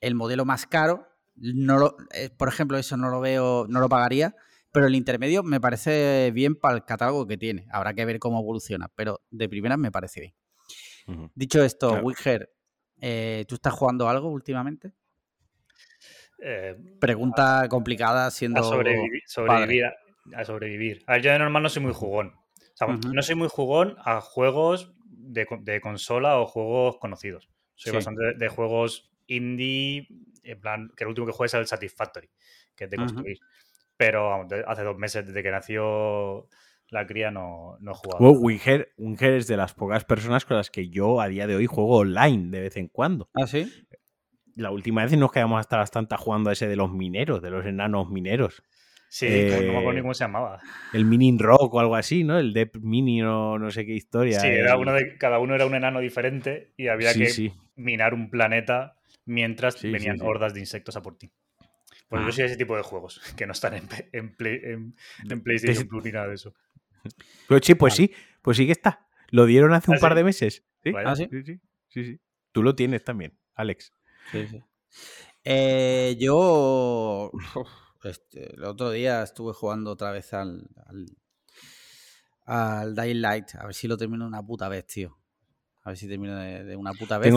el 0.00 0.16
modelo 0.16 0.44
más 0.44 0.66
caro, 0.66 1.06
no 1.36 1.94
eh, 2.14 2.30
por 2.36 2.48
ejemplo, 2.48 2.78
eso 2.78 2.96
no 2.96 3.10
lo 3.10 3.20
veo, 3.20 3.66
no 3.68 3.78
lo 3.78 3.88
pagaría, 3.88 4.34
pero 4.72 4.88
el 4.88 4.96
intermedio 4.96 5.44
me 5.44 5.60
parece 5.60 6.32
bien 6.34 6.56
para 6.56 6.74
el 6.74 6.84
catálogo 6.84 7.28
que 7.28 7.36
tiene. 7.36 7.68
Habrá 7.70 7.94
que 7.94 8.04
ver 8.04 8.18
cómo 8.18 8.40
evoluciona, 8.40 8.88
pero 8.96 9.20
de 9.30 9.48
primeras 9.48 9.78
me 9.78 9.92
parece 9.92 10.20
bien. 11.06 11.30
Dicho 11.36 11.62
esto, 11.62 12.00
Wilger, 12.02 12.52
eh, 13.00 13.44
¿tú 13.46 13.54
estás 13.54 13.72
jugando 13.72 14.08
algo 14.08 14.30
últimamente? 14.30 14.94
Eh, 16.42 16.76
Pregunta 16.98 17.68
complicada 17.70 18.32
siendo. 18.32 18.62
A 18.62 18.64
sobrevivir. 18.64 19.92
A, 20.34 20.44
sobrevivir. 20.44 21.02
A 21.06 21.14
ver, 21.14 21.22
yo 21.22 21.32
de 21.32 21.38
normal 21.38 21.62
no 21.62 21.68
soy 21.68 21.82
muy 21.82 21.92
jugón. 21.92 22.34
No 23.12 23.22
soy 23.22 23.34
muy 23.34 23.48
jugón 23.48 23.96
a 24.04 24.20
juegos 24.20 24.92
de, 25.06 25.80
consola 25.80 26.38
o 26.40 26.46
juegos 26.46 26.98
conocidos. 26.98 27.48
Soy 27.74 27.92
bastante 27.92 28.34
de, 28.34 28.48
juegos 28.48 29.10
indie, 29.26 30.08
en 30.42 30.60
plan, 30.60 30.90
que 30.96 31.04
el 31.04 31.08
último 31.08 31.26
que 31.26 31.32
jugué 31.32 31.46
es 31.46 31.54
el 31.54 31.66
Satisfactory, 31.66 32.30
que 32.74 32.84
es 32.84 32.90
de 32.90 32.96
construir. 32.96 33.38
Pero 33.96 34.46
hace 34.66 34.82
dos 34.82 34.98
meses, 34.98 35.26
desde 35.26 35.42
que 35.42 35.50
nació 35.50 36.48
la 36.90 37.06
cría, 37.06 37.30
no, 37.30 37.76
no 37.80 37.92
he 37.92 37.94
jugado. 37.94 38.30
Winger, 38.32 38.92
es 39.36 39.46
de 39.46 39.56
las 39.56 39.74
pocas 39.74 40.04
personas 40.04 40.44
con 40.44 40.56
las 40.56 40.70
que 40.70 40.88
yo 40.88 41.20
a 41.20 41.28
día 41.28 41.46
de 41.46 41.56
hoy 41.56 41.66
juego 41.66 41.98
online 41.98 42.50
de 42.50 42.60
vez 42.60 42.76
en 42.76 42.88
cuando. 42.88 43.28
¿Ah, 43.34 43.46
sí? 43.46 43.72
La 44.54 44.70
última 44.70 45.04
vez 45.04 45.16
nos 45.16 45.32
quedamos 45.32 45.60
hasta 45.60 45.78
bastante 45.78 46.16
jugando 46.16 46.50
a 46.50 46.52
ese 46.52 46.68
de 46.68 46.76
los 46.76 46.92
mineros, 46.92 47.42
de 47.42 47.50
los 47.50 47.66
enanos 47.66 48.08
mineros. 48.10 48.62
Sí, 49.08 49.28
no 49.28 49.72
me 49.72 49.78
acuerdo 49.78 49.92
ni 49.92 50.00
cómo 50.00 50.14
se 50.14 50.24
llamaba. 50.24 50.60
El 50.92 51.04
Minin 51.04 51.38
Rock 51.38 51.74
o 51.74 51.80
algo 51.80 51.96
así, 51.96 52.24
¿no? 52.24 52.38
El 52.38 52.52
Dep 52.52 52.76
Mini 52.76 53.22
o 53.22 53.58
no 53.58 53.70
sé 53.70 53.86
qué 53.86 53.92
historia. 53.92 54.40
Sí, 54.40 54.48
era 54.48 54.76
uno 54.76 54.92
de, 54.92 55.16
cada 55.16 55.38
uno 55.38 55.54
era 55.54 55.66
un 55.66 55.74
enano 55.74 56.00
diferente 56.00 56.72
y 56.76 56.88
había 56.88 57.14
que 57.14 57.52
minar 57.76 58.14
un 58.14 58.30
planeta 58.30 58.96
mientras 59.24 59.80
venían 59.82 60.20
hordas 60.20 60.54
de 60.54 60.60
insectos 60.60 60.96
a 60.96 61.02
por 61.02 61.16
ti. 61.16 61.30
Pues 62.08 62.22
yo 62.22 62.28
ah. 62.28 62.32
soy 62.32 62.44
ese 62.44 62.56
tipo 62.56 62.76
de 62.76 62.82
juegos 62.82 63.20
que 63.36 63.46
no 63.46 63.52
están 63.52 63.74
en, 63.74 63.88
en, 64.12 65.42
PlayStation 65.42 65.88
Plus 65.88 66.04
ni 66.04 66.12
nada 66.12 66.28
de 66.28 66.34
eso. 66.34 66.54
Pero 67.48 67.60
sí, 67.62 67.74
pues 67.74 67.94
sí, 67.94 68.12
pues 68.42 68.56
sí 68.56 68.66
que 68.66 68.72
está. 68.72 69.06
Lo 69.30 69.46
dieron 69.46 69.72
hace 69.72 69.90
un 69.90 69.96
¿Ah, 69.96 70.00
par 70.00 70.14
de 70.14 70.24
meses. 70.24 70.64
¿Ah, 70.94 71.16
¿Sí? 71.16 71.28
¿Sí? 71.30 71.60
sí, 71.88 72.04
sí, 72.04 72.20
Tú 72.52 72.62
lo 72.62 72.76
tienes 72.76 73.02
también, 73.02 73.36
Alex. 73.54 73.92
Sí, 74.30 74.46
sí. 74.46 74.62
Eh, 75.44 76.16
yo 76.18 77.30
este, 78.04 78.54
el 78.54 78.64
otro 78.64 78.90
día 78.90 79.22
estuve 79.22 79.52
jugando 79.52 79.92
otra 79.92 80.10
vez 80.10 80.32
al, 80.34 80.68
al, 80.86 81.06
al 82.44 82.94
Dying 82.94 83.20
Light. 83.20 83.54
A 83.56 83.66
ver 83.66 83.74
si 83.74 83.88
lo 83.88 83.96
termino 83.96 84.26
una 84.26 84.44
puta 84.44 84.68
vez, 84.68 84.86
tío. 84.86 85.18
A 85.82 85.90
ver 85.90 85.98
si 85.98 86.08
termino 86.08 86.36
de, 86.36 86.76
una 86.76 86.92
puta 86.92 87.18
vez. 87.18 87.32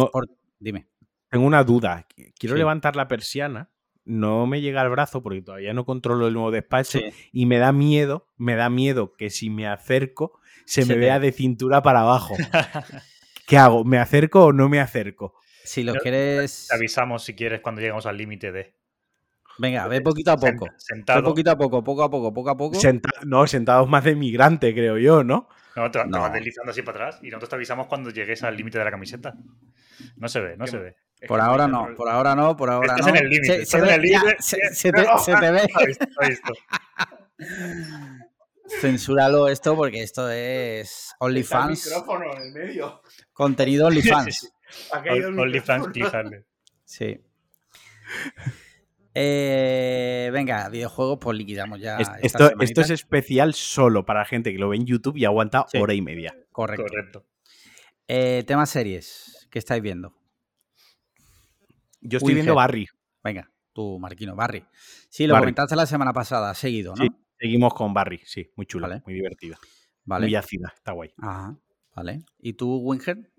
Dime. 0.60 0.90
Tengo 1.30 1.46
una 1.46 1.64
duda. 1.64 2.08
Quiero 2.38 2.56
levantar 2.56 2.96
la 2.96 3.08
persiana 3.08 3.70
no 4.10 4.48
me 4.48 4.60
llega 4.60 4.82
al 4.82 4.90
brazo 4.90 5.22
porque 5.22 5.44
todavía 5.44 5.72
no 5.74 5.86
controlo 5.86 6.28
el 6.28 6.34
nuevo 6.34 6.50
despacho 6.50 7.00
y 7.32 7.46
me 7.46 7.60
da 7.60 7.72
miedo, 7.72 8.28
me 8.38 8.56
da 8.56 8.70
miedo 8.70 9.14
que 9.14 9.30
si 9.30 9.52
me 9.52 9.68
acerco 9.68 10.40
se, 10.66 10.84
me 10.86 10.96
vea 10.96 11.20
de 11.20 11.32
cintura 11.32 11.84
para 11.84 12.02
abajo. 12.02 12.36
¿Qué 13.48 13.58
hago? 13.58 13.84
¿Me 13.84 14.00
acerco 14.00 14.46
o 14.46 14.54
no 14.54 14.68
me 14.68 14.80
acerco? 14.80 15.36
Si 15.64 15.84
lo 15.84 15.94
quieres... 15.94 16.68
Te 16.70 16.76
avisamos 16.76 17.24
si 17.24 17.36
quieres 17.36 17.62
cuando 17.62 17.82
lleguemos 17.82 18.08
al 18.08 18.18
límite 18.18 18.52
de... 18.52 18.76
Venga, 19.60 19.88
ve 19.88 20.02
poquito 20.02 20.32
a 20.32 20.38
poco. 20.38 20.68
Sentado. 20.78 21.22
Ve 21.22 21.26
poquito 21.26 21.52
a 21.52 21.58
poco, 21.58 21.84
poco 21.84 22.04
a 22.04 22.10
poco, 22.10 22.34
poco 22.34 22.50
a 22.50 22.58
poco. 22.58 22.80
no, 23.26 23.46
sentados 23.46 23.90
más 23.90 24.06
de 24.06 24.16
migrante, 24.16 24.74
creo 24.74 24.98
yo, 24.98 25.24
¿no? 25.24 25.50
No, 25.76 25.92
te, 25.92 26.00
vas 26.00 26.34
deslizando 26.34 26.72
así 26.72 26.82
para 26.82 27.08
atrás 27.08 27.20
y 27.22 27.28
nosotros 27.28 27.50
te 27.50 27.56
avisamos 27.56 27.88
cuando 27.88 28.10
llegues 28.10 28.44
al 28.44 28.56
límite 28.56 28.80
de 28.80 28.86
la 28.86 28.92
camiseta. 28.92 29.36
No 30.18 30.28
se 30.28 30.40
ve, 30.40 30.58
no 30.58 30.66
se 30.66 30.78
ve. 30.78 30.96
Por 31.28 31.42
ahora 31.42 31.68
no, 31.68 31.90
por 31.96 32.10
ahora 32.10 32.36
no, 32.36 32.56
por 32.56 32.70
ahora 32.70 32.96
no. 32.96 33.08
en 33.10 33.18
el 33.18 33.30
límite, 33.30 33.66
se, 33.66 33.78
en 33.78 33.86
el 33.90 34.02
límite. 34.02 34.38
Se, 34.40 34.92
te, 34.92 35.52
ve. 35.52 35.70
Censúralo 38.82 39.50
esto 39.50 39.76
porque 39.76 40.02
esto 40.04 40.30
es 40.30 41.14
OnlyFans. 41.20 41.86
micrófono 41.86 42.34
en 42.34 42.42
el 42.42 42.54
medio. 42.54 43.02
Contenido 43.34 43.88
OnlyFans. 43.88 44.54
OnlyFans 45.38 45.88
Sí. 46.86 47.22
Eh, 49.14 50.30
venga, 50.32 50.70
videojuegos, 50.70 51.18
pues 51.20 51.38
liquidamos 51.38 51.80
ya. 51.80 51.98
Esto, 52.22 52.52
esto, 52.60 52.82
es 52.82 52.90
especial 52.90 53.54
solo 53.54 54.06
para 54.06 54.24
gente 54.26 54.52
que 54.52 54.60
lo 54.60 54.70
ve 54.70 54.78
en 54.78 54.86
YouTube 54.86 55.18
y 55.18 55.26
aguanta 55.26 55.66
hora 55.80 55.94
y 55.94 56.02
media. 56.02 56.36
Correcto. 56.52 56.86
Correcto. 56.88 57.26
Eh, 58.08 58.44
tema 58.48 58.66
series, 58.66 59.48
¿qué 59.52 59.60
estáis 59.60 59.82
viendo? 59.84 60.16
Yo 62.02 62.18
estoy 62.18 62.34
viendo 62.34 62.56
Barry. 62.56 62.88
Venga, 63.24 63.52
tú, 63.74 64.00
Marquino, 64.00 64.36
Barry. 64.36 64.66
Sí, 65.10 65.28
lo 65.28 65.38
comentaste 65.38 65.76
la 65.76 65.86
semana 65.86 66.14
pasada, 66.14 66.54
seguido, 66.54 66.96
¿no? 66.96 67.04
Sí, 67.04 67.10
seguimos 67.40 67.74
con 67.74 67.94
Barry, 67.94 68.20
sí, 68.26 68.52
muy 68.56 68.66
chula, 68.66 69.02
muy 69.06 69.14
divertida. 69.14 69.58
Vale. 70.06 70.26
Muy 70.26 70.36
ácida, 70.36 70.74
está 70.76 70.94
guay. 70.94 71.14
Ajá, 71.18 71.56
vale. 71.96 72.24
¿Y 72.40 72.54
tú, 72.54 72.78
Winger? 72.78 73.32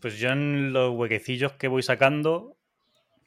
Pues 0.00 0.18
yo 0.18 0.30
en 0.30 0.72
los 0.72 0.94
huequecillos 0.94 1.52
que 1.54 1.68
voy 1.68 1.82
sacando, 1.82 2.56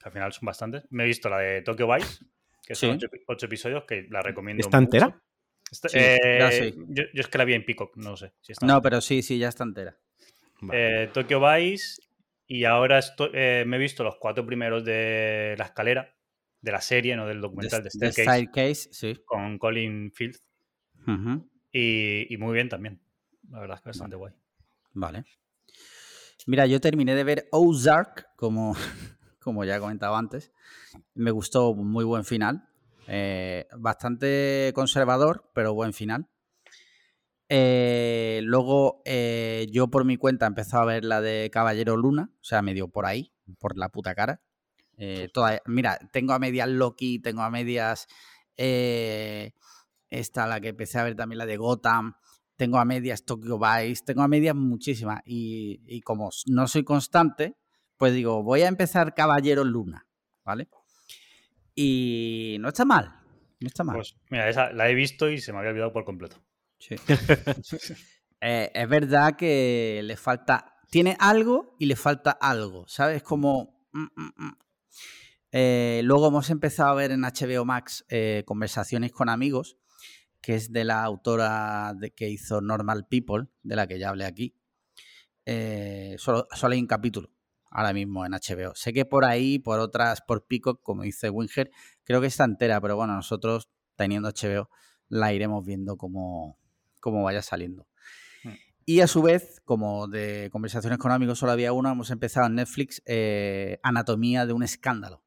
al 0.03 0.11
final 0.11 0.33
son 0.33 0.45
bastantes, 0.45 0.83
me 0.89 1.03
he 1.03 1.07
visto 1.07 1.29
la 1.29 1.39
de 1.39 1.61
Tokyo 1.61 1.87
Vice, 1.93 2.25
que 2.65 2.75
son 2.75 2.99
ocho, 3.27 3.45
episodios, 3.45 3.83
que 3.85 4.07
la 4.09 4.21
recomiendo. 4.21 4.61
¿Está 4.61 4.77
entera? 4.77 5.21
sí, 5.71 5.87
eh, 5.93 6.73
yo, 6.87 7.03
es 7.13 7.27
que 7.27 7.37
la 7.37 7.45
vi 7.45 7.53
en 7.53 7.65
Peacock, 7.65 7.97
no 7.97 8.15
sé. 8.15 8.33
Si 8.41 8.51
está 8.53 8.65
no, 8.65 8.81
pero 8.81 9.01
sí, 9.01 9.21
sí, 9.21 9.37
ya 9.37 9.49
está 9.49 9.63
entera. 9.63 9.97
Eh, 10.71 11.09
Tokyo 11.13 11.39
Vice 11.39 12.01
y 12.47 12.63
ahora 12.63 12.99
eh, 13.33 13.63
me 13.67 13.77
he 13.77 13.79
visto 13.79 14.03
los 14.03 14.15
cuatro 14.17 14.45
primeros 14.45 14.83
de 14.83 15.55
La 15.57 15.65
Escalera, 15.65 16.15
de 16.61 16.71
la 16.71 16.81
serie, 16.81 17.15
no 17.15 17.27
del 17.27 17.41
documental 17.41 17.83
de 17.83 17.89
Staircase. 17.89 18.89
sí. 18.91 19.21
Con 19.25 19.57
Colin 19.57 20.11
Field. 20.11 20.37
y, 21.71 22.35
muy 22.39 22.53
bien 22.53 22.69
también. 22.69 23.01
La 23.49 23.59
verdad 23.59 23.77
es 23.77 23.81
que 23.83 23.89
bastante 23.89 24.15
guay. 24.15 24.33
Vale. 24.93 25.23
Mira, 26.47 26.65
yo 26.65 26.79
terminé 26.79 27.13
de 27.13 27.23
ver 27.23 27.47
Ozark, 27.51 28.29
como, 28.35 28.75
como 29.47 29.63
ya 29.63 29.77
he 29.77 29.79
comentado 29.79 30.17
antes. 30.17 30.51
Me 31.13 31.31
gustó, 31.31 31.73
muy 31.73 32.03
buen 32.03 32.25
final. 32.25 32.67
Eh, 33.07 33.65
bastante 33.77 34.73
conservador, 34.75 35.49
pero 35.53 35.73
buen 35.73 35.93
final. 35.93 36.27
Eh, 37.47 38.41
luego 38.43 39.01
eh, 39.05 39.67
yo 39.71 39.87
por 39.87 40.03
mi 40.03 40.17
cuenta 40.17 40.45
he 40.45 40.49
empezado 40.49 40.83
a 40.83 40.87
ver 40.87 41.05
la 41.05 41.21
de 41.21 41.49
Caballero 41.49 41.95
Luna, 41.95 42.29
o 42.41 42.43
sea, 42.43 42.61
medio 42.61 42.89
por 42.89 43.05
ahí, 43.05 43.31
por 43.57 43.77
la 43.77 43.87
puta 43.87 44.13
cara. 44.15 44.41
Toda, 45.31 45.61
mira, 45.65 45.97
tengo 46.11 46.33
a 46.33 46.39
medias 46.39 46.67
Loki, 46.67 47.19
tengo 47.19 47.41
a 47.41 47.49
medias 47.49 48.07
esta, 48.57 50.45
la 50.45 50.59
que 50.59 50.69
empecé 50.69 50.99
a 50.99 51.03
ver 51.03 51.15
también 51.15 51.37
la 51.37 51.45
de 51.45 51.55
Gotham, 51.55 52.15
tengo 52.57 52.79
a 52.79 52.83
medias 52.83 53.23
Tokyo 53.23 53.57
Vice, 53.57 54.03
tengo 54.03 54.23
a 54.23 54.27
medias 54.27 54.55
muchísimas. 54.55 55.21
Y, 55.25 55.79
y 55.85 56.01
como 56.01 56.31
no 56.47 56.67
soy 56.67 56.83
constante, 56.83 57.55
pues 57.97 58.13
digo, 58.13 58.43
voy 58.43 58.61
a 58.61 58.67
empezar 58.67 59.13
Caballero 59.13 59.63
Luna, 59.63 60.07
¿vale? 60.45 60.69
Y 61.75 62.57
no 62.59 62.69
está 62.69 62.85
mal, 62.85 63.19
no 63.59 63.67
está 63.67 63.83
mal. 63.83 63.97
Pues 63.97 64.15
mira, 64.29 64.49
esa 64.49 64.71
la 64.71 64.89
he 64.89 64.95
visto 64.95 65.29
y 65.29 65.39
se 65.39 65.51
me 65.51 65.59
había 65.59 65.71
olvidado 65.71 65.93
por 65.93 66.05
completo. 66.05 66.37
Sí. 66.79 66.95
Eh, 68.39 68.69
es 68.71 68.87
verdad 68.87 69.35
que 69.35 69.99
le 70.03 70.15
falta. 70.15 70.75
Tiene 70.91 71.17
algo 71.19 71.75
y 71.79 71.87
le 71.87 71.95
falta 71.95 72.29
algo, 72.29 72.87
¿sabes? 72.87 73.23
Como. 73.23 73.87
Mm, 73.93 74.03
mm, 74.15 74.31
mm. 74.37 74.57
Eh, 75.53 76.01
luego 76.03 76.27
hemos 76.27 76.51
empezado 76.51 76.91
a 76.91 76.93
ver 76.93 77.09
en 77.09 77.21
HBO 77.21 77.65
Max 77.65 78.05
eh, 78.09 78.43
conversaciones 78.45 79.11
con 79.11 79.29
amigos 79.29 79.79
que 80.39 80.55
es 80.55 80.71
de 80.71 80.85
la 80.85 81.03
autora 81.03 81.93
de, 81.93 82.11
que 82.11 82.29
hizo 82.29 82.61
Normal 82.61 83.07
People, 83.09 83.47
de 83.63 83.75
la 83.75 83.87
que 83.87 83.99
ya 83.99 84.09
hablé 84.09 84.25
aquí. 84.25 84.55
Eh, 85.45 86.15
solo, 86.19 86.47
solo 86.51 86.73
hay 86.73 86.79
un 86.79 86.87
capítulo 86.87 87.31
ahora 87.77 87.93
mismo 87.93 88.25
en 88.25 88.31
HBO. 88.31 88.73
Sé 88.73 88.91
que 88.91 89.05
por 89.05 89.23
ahí, 89.23 89.59
por 89.59 89.79
otras, 89.79 90.21
por 90.21 90.47
Peacock, 90.47 90.81
como 90.81 91.03
dice 91.03 91.29
Winger, 91.29 91.69
creo 92.03 92.19
que 92.19 92.25
está 92.25 92.43
entera, 92.43 92.81
pero 92.81 92.95
bueno, 92.95 93.13
nosotros 93.13 93.69
teniendo 93.95 94.29
HBO 94.29 94.67
la 95.09 95.31
iremos 95.31 95.63
viendo 95.63 95.95
como, 95.95 96.57
como 96.99 97.21
vaya 97.21 97.43
saliendo. 97.43 97.87
Mm. 98.43 98.49
Y 98.87 99.01
a 99.01 99.07
su 99.07 99.21
vez, 99.21 99.61
como 99.63 100.07
de 100.07 100.49
conversaciones 100.51 100.97
con 100.97 101.11
amigos 101.11 101.37
solo 101.37 101.51
había 101.51 101.71
una, 101.71 101.91
hemos 101.91 102.09
empezado 102.09 102.47
en 102.47 102.55
Netflix 102.55 103.03
eh, 103.05 103.79
Anatomía 103.83 104.47
de 104.47 104.53
un 104.53 104.63
escándalo. 104.63 105.23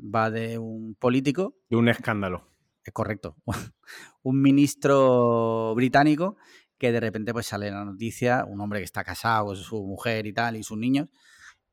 Va 0.00 0.28
de 0.30 0.58
un 0.58 0.96
político. 0.96 1.56
De 1.70 1.76
un 1.76 1.88
escándalo. 1.88 2.48
Es 2.82 2.92
correcto. 2.92 3.36
un 4.22 4.42
ministro 4.42 5.72
británico 5.76 6.36
que 6.82 6.90
de 6.90 6.98
repente 6.98 7.32
pues 7.32 7.46
sale 7.46 7.70
la 7.70 7.84
noticia, 7.84 8.44
un 8.44 8.60
hombre 8.60 8.80
que 8.80 8.84
está 8.84 9.04
casado 9.04 9.46
con 9.46 9.56
su 9.56 9.80
mujer 9.84 10.26
y 10.26 10.32
tal, 10.32 10.56
y 10.56 10.64
sus 10.64 10.76
niños, 10.76 11.08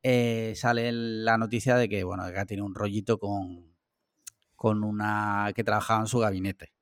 eh, 0.04 0.52
sale 0.54 0.92
la 0.92 1.36
noticia 1.36 1.74
de 1.74 1.88
que, 1.88 2.04
bueno, 2.04 2.22
que 2.32 2.46
tiene 2.46 2.62
un 2.62 2.76
rollito 2.76 3.18
con, 3.18 3.74
con 4.54 4.84
una 4.84 5.50
que 5.52 5.64
trabajaba 5.64 6.02
en 6.02 6.06
su 6.06 6.20
gabinete. 6.20 6.72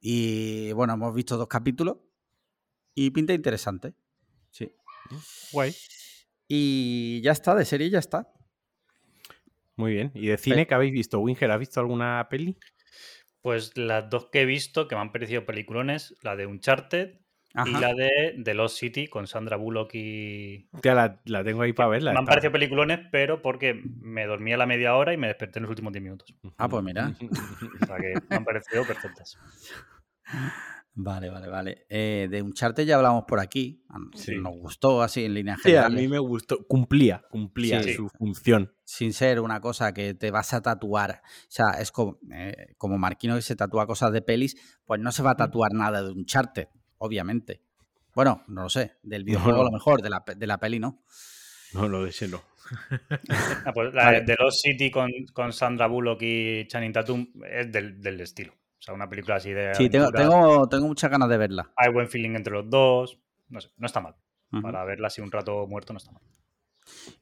Y 0.00 0.72
bueno, 0.72 0.94
hemos 0.94 1.14
visto 1.14 1.36
dos 1.36 1.46
capítulos 1.46 1.98
y 2.92 3.12
pinta 3.12 3.32
interesante. 3.32 3.94
Sí. 4.50 4.74
Guay. 5.52 5.76
Y 6.48 7.20
ya 7.22 7.30
está, 7.30 7.54
de 7.54 7.64
serie 7.64 7.88
ya 7.88 8.00
está. 8.00 8.32
Muy 9.76 9.92
bien. 9.92 10.10
¿Y 10.12 10.26
de 10.26 10.38
cine 10.38 10.66
qué 10.66 10.74
habéis 10.74 10.92
visto? 10.92 11.20
Winger, 11.20 11.52
¿has 11.52 11.60
visto 11.60 11.78
alguna 11.78 12.26
peli? 12.28 12.58
Pues 13.46 13.78
las 13.78 14.10
dos 14.10 14.26
que 14.32 14.40
he 14.40 14.44
visto 14.44 14.88
que 14.88 14.96
me 14.96 15.02
han 15.02 15.12
parecido 15.12 15.46
peliculones, 15.46 16.16
la 16.22 16.34
de 16.34 16.46
Uncharted 16.46 17.20
y 17.64 17.70
la 17.70 17.94
de 17.94 18.40
The 18.42 18.54
Lost 18.54 18.76
City 18.76 19.06
con 19.06 19.28
Sandra 19.28 19.56
Bullock 19.56 19.94
y. 19.94 20.68
la, 20.82 21.20
la 21.24 21.44
tengo 21.44 21.62
ahí 21.62 21.72
para 21.72 21.90
verla. 21.90 22.12
Me 22.12 22.18
han 22.18 22.24
parecido 22.24 22.50
peliculones, 22.50 22.98
pero 23.12 23.42
porque 23.42 23.80
me 24.00 24.26
dormí 24.26 24.52
a 24.52 24.56
la 24.56 24.66
media 24.66 24.96
hora 24.96 25.12
y 25.14 25.16
me 25.16 25.28
desperté 25.28 25.60
en 25.60 25.62
los 25.62 25.70
últimos 25.70 25.92
10 25.92 26.02
minutos. 26.02 26.34
Ah, 26.58 26.68
pues 26.68 26.82
mira. 26.82 27.12
o 27.20 27.86
sea 27.86 27.98
que 27.98 28.20
me 28.28 28.34
han 28.34 28.44
parecido 28.44 28.84
perfectas. 28.84 29.38
Vale, 30.98 31.28
vale, 31.30 31.48
vale. 31.48 31.86
Eh, 31.88 32.26
de 32.30 32.42
Uncharted 32.42 32.86
ya 32.86 32.96
hablamos 32.96 33.24
por 33.28 33.38
aquí. 33.38 33.84
Nos 34.40 34.56
gustó 34.56 35.02
así 35.02 35.24
en 35.24 35.34
línea 35.34 35.56
general. 35.56 35.92
Sí, 35.92 35.98
a 35.98 36.00
mí 36.00 36.08
me 36.08 36.18
gustó. 36.18 36.66
Cumplía, 36.66 37.22
cumplía 37.30 37.82
su 37.82 38.08
función. 38.08 38.72
Sin 38.84 39.12
ser 39.12 39.40
una 39.40 39.60
cosa 39.60 39.92
que 39.92 40.14
te 40.14 40.30
vas 40.30 40.54
a 40.54 40.62
tatuar. 40.62 41.22
O 41.22 41.50
sea, 41.50 41.70
es 41.80 41.92
como, 41.92 42.18
eh, 42.32 42.74
como 42.78 42.96
Marquino 42.98 43.36
que 43.36 43.42
se 43.42 43.56
tatúa 43.56 43.86
cosas 43.86 44.12
de 44.12 44.22
pelis, 44.22 44.56
pues 44.84 45.00
no 45.00 45.12
se 45.12 45.22
va 45.22 45.32
a 45.32 45.36
tatuar 45.36 45.72
nada 45.74 46.02
de 46.02 46.10
Uncharted 46.10 46.68
obviamente. 46.98 47.62
Bueno, 48.14 48.42
no 48.48 48.62
lo 48.62 48.68
sé, 48.68 48.96
del 49.02 49.24
videojuego 49.24 49.60
a 49.60 49.64
lo 49.64 49.70
mejor, 49.70 50.02
de 50.02 50.10
la, 50.10 50.24
de 50.34 50.46
la 50.46 50.58
peli 50.58 50.78
no. 50.78 51.02
No, 51.74 51.88
lo 51.88 52.04
de 52.04 52.10
ese 52.10 52.28
no. 52.28 52.42
Ah, 53.64 53.72
pues 53.72 53.94
la 53.94 54.20
de 54.20 54.36
Lost 54.38 54.62
City 54.62 54.90
con, 54.90 55.10
con, 55.32 55.52
Sandra 55.52 55.86
Bullock 55.86 56.20
y 56.22 56.66
Channing 56.66 56.92
Tatum 56.92 57.26
es 57.48 57.70
del, 57.70 58.00
del, 58.00 58.20
estilo. 58.20 58.54
Sea, 58.86 58.94
una 58.94 59.08
película 59.08 59.34
así 59.34 59.52
de. 59.52 59.74
Sí, 59.74 59.90
tengo, 59.90 60.12
tengo, 60.12 60.68
tengo, 60.68 60.86
muchas 60.86 61.10
ganas 61.10 61.28
de 61.28 61.36
verla. 61.36 61.72
Hay 61.76 61.92
buen 61.92 62.08
feeling 62.08 62.36
entre 62.36 62.52
los 62.52 62.70
dos. 62.70 63.18
No 63.48 63.60
sé, 63.60 63.68
no 63.76 63.86
está 63.86 64.00
mal. 64.00 64.14
Para 64.62 64.84
verla 64.84 65.08
así 65.08 65.20
un 65.20 65.32
rato 65.32 65.66
muerto 65.66 65.92
no 65.92 65.96
está 65.96 66.12
mal. 66.12 66.22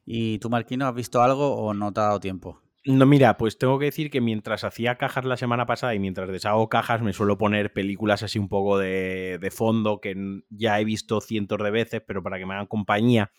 ¿Y 0.05 0.37
tú, 0.37 0.51
Marquino, 0.51 0.87
has 0.87 0.93
visto 0.93 1.23
algo 1.23 1.55
o 1.55 1.73
no 1.73 1.91
te 1.91 2.01
ha 2.01 2.03
dado 2.03 2.19
tiempo? 2.19 2.61
No, 2.85 3.07
mira, 3.07 3.35
pues 3.37 3.57
tengo 3.57 3.79
que 3.79 3.85
decir 3.85 4.11
que 4.11 4.21
mientras 4.21 4.63
hacía 4.63 4.99
cajas 4.99 5.25
la 5.25 5.37
semana 5.37 5.65
pasada 5.65 5.95
y 5.95 5.99
mientras 5.99 6.29
deshago 6.29 6.69
cajas 6.69 7.01
me 7.01 7.13
suelo 7.13 7.35
poner 7.35 7.73
películas 7.73 8.21
así 8.21 8.37
un 8.37 8.47
poco 8.47 8.77
de, 8.77 9.51
fondo 9.51 9.99
que 9.99 10.15
ya 10.51 10.79
he 10.79 10.85
visto 10.85 11.19
cientos 11.19 11.57
de 11.63 11.71
veces, 11.71 12.03
pero 12.05 12.21
para 12.21 12.37
que 12.37 12.45
me 12.45 12.53
hagan 12.53 12.67
compañía. 12.67 13.31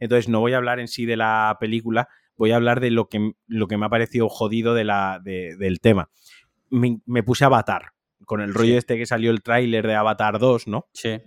Entonces 0.00 0.30
no 0.30 0.40
voy 0.40 0.54
a 0.54 0.56
hablar 0.56 0.80
en 0.80 0.88
sí 0.88 1.04
de 1.04 1.18
la 1.18 1.58
película, 1.60 2.08
voy 2.38 2.52
a 2.52 2.56
hablar 2.56 2.80
de 2.80 2.90
lo 2.90 3.10
que, 3.10 3.32
lo 3.46 3.68
que 3.68 3.76
me 3.76 3.84
ha 3.84 3.90
parecido 3.90 4.30
jodido 4.30 4.72
de 4.72 4.84
la, 4.84 5.20
del 5.22 5.78
tema. 5.80 6.08
Me, 6.76 7.22
puse 7.22 7.44
Avatar, 7.44 7.92
con 8.24 8.40
el 8.40 8.54
rollo 8.54 8.76
este 8.76 8.96
que 8.96 9.06
salió 9.06 9.30
el 9.30 9.42
tráiler 9.42 9.86
de 9.86 9.94
Avatar 9.94 10.38
2, 10.38 10.68
¿no? 10.68 10.86
Sí. 10.92 11.18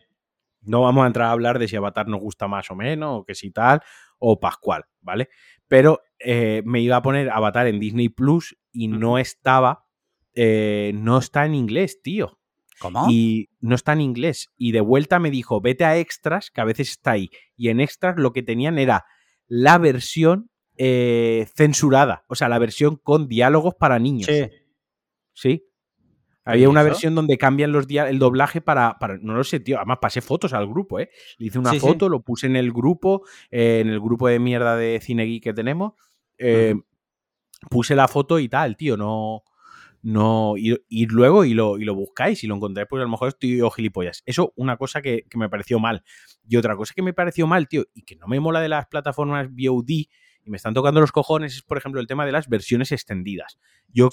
No 0.61 0.81
vamos 0.81 1.03
a 1.03 1.07
entrar 1.07 1.27
a 1.27 1.31
hablar 1.31 1.59
de 1.59 1.67
si 1.67 1.75
Avatar 1.75 2.07
nos 2.07 2.19
gusta 2.19 2.47
más 2.47 2.69
o 2.71 2.75
menos, 2.75 3.21
o 3.21 3.25
que 3.25 3.35
si 3.35 3.51
tal, 3.51 3.81
o 4.17 4.39
Pascual, 4.39 4.85
¿vale? 5.01 5.29
Pero 5.67 6.01
eh, 6.19 6.61
me 6.65 6.81
iba 6.81 6.97
a 6.97 7.01
poner 7.01 7.29
Avatar 7.29 7.67
en 7.67 7.79
Disney 7.79 8.09
Plus 8.09 8.57
y 8.71 8.87
no 8.87 9.17
estaba, 9.17 9.85
eh, 10.33 10.91
no 10.95 11.17
está 11.17 11.45
en 11.45 11.55
inglés, 11.55 12.01
tío. 12.01 12.39
¿Cómo? 12.79 13.07
Y 13.09 13.49
no 13.59 13.75
está 13.75 13.93
en 13.93 14.01
inglés. 14.01 14.51
Y 14.57 14.71
de 14.71 14.81
vuelta 14.81 15.19
me 15.19 15.31
dijo, 15.31 15.59
vete 15.61 15.83
a 15.83 15.97
extras, 15.97 16.49
que 16.49 16.61
a 16.61 16.65
veces 16.65 16.91
está 16.91 17.11
ahí. 17.11 17.29
Y 17.57 17.69
en 17.69 17.81
extras 17.81 18.15
lo 18.17 18.31
que 18.31 18.41
tenían 18.41 18.79
era 18.79 19.05
la 19.47 19.77
versión 19.77 20.49
eh, 20.77 21.47
censurada, 21.55 22.23
o 22.27 22.35
sea, 22.35 22.47
la 22.47 22.57
versión 22.57 22.95
con 22.95 23.27
diálogos 23.27 23.75
para 23.75 23.99
niños. 23.99 24.27
Sí. 24.27 24.47
Sí. 25.39 25.65
Había 26.43 26.67
una 26.67 26.83
versión 26.83 27.15
donde 27.15 27.37
cambian 27.37 27.71
los 27.71 27.85
el 27.89 28.19
doblaje 28.19 28.59
para, 28.59 28.97
para, 28.99 29.17
No 29.19 29.35
lo 29.35 29.43
sé, 29.43 29.59
tío. 29.59 29.77
Además, 29.77 29.99
pasé 30.01 30.19
fotos 30.19 30.51
al 30.51 30.67
grupo, 30.67 30.99
¿eh? 30.99 31.09
Le 31.37 31.47
hice 31.47 31.59
una 31.59 31.73
foto, 31.75 32.09
lo 32.09 32.21
puse 32.23 32.47
en 32.47 32.55
el 32.55 32.73
grupo, 32.73 33.23
en 33.51 33.87
el 33.87 33.99
grupo 33.99 34.27
de 34.27 34.39
mierda 34.39 34.75
de 34.75 34.99
Cine 35.01 35.39
que 35.39 35.53
tenemos. 35.53 35.93
Eh, 36.37 36.75
puse 37.69 37.95
la 37.95 38.07
foto 38.07 38.39
y 38.39 38.49
tal, 38.49 38.75
tío, 38.75 38.97
no... 38.97 39.43
No, 40.01 40.53
y, 40.55 41.07
luego 41.07 41.43
y 41.43 41.53
lo, 41.53 41.77
y 41.77 41.83
lo 41.83 41.93
buscáis 41.93 42.41
y 42.45 42.47
lo 42.47 42.55
encontráis, 42.55 42.87
pues 42.89 43.01
a 43.01 43.03
lo 43.03 43.09
mejor 43.09 43.27
estoy 43.27 43.57
yo 43.57 43.69
gilipollas. 43.69 44.23
Eso, 44.25 44.53
una 44.55 44.77
cosa 44.77 45.01
que, 45.01 45.25
que, 45.29 45.37
me 45.37 45.49
pareció 45.49 45.77
mal. 45.77 46.05
Y 46.47 46.55
otra 46.55 46.77
cosa 46.77 46.93
que 46.95 47.01
me 47.01 47.11
pareció 47.11 47.47
mal, 47.47 47.67
tío, 47.67 47.83
y 47.93 48.03
que 48.03 48.15
no 48.15 48.25
me 48.27 48.39
mola 48.39 48.61
de 48.61 48.69
las 48.69 48.87
plataformas 48.87 49.49
VOD 49.51 50.07
y 50.49 50.51
me 50.51 50.57
están 50.57 50.73
tocando 50.73 50.99
los 50.99 51.11
cojones, 51.11 51.55
es 51.55 51.61
por 51.61 51.77
ejemplo 51.77 52.01
el 52.01 52.07
tema 52.07 52.25
de 52.25 52.31
las 52.31 52.49
versiones 52.49 52.91
extendidas. 52.91 53.59
Yo 53.87 54.09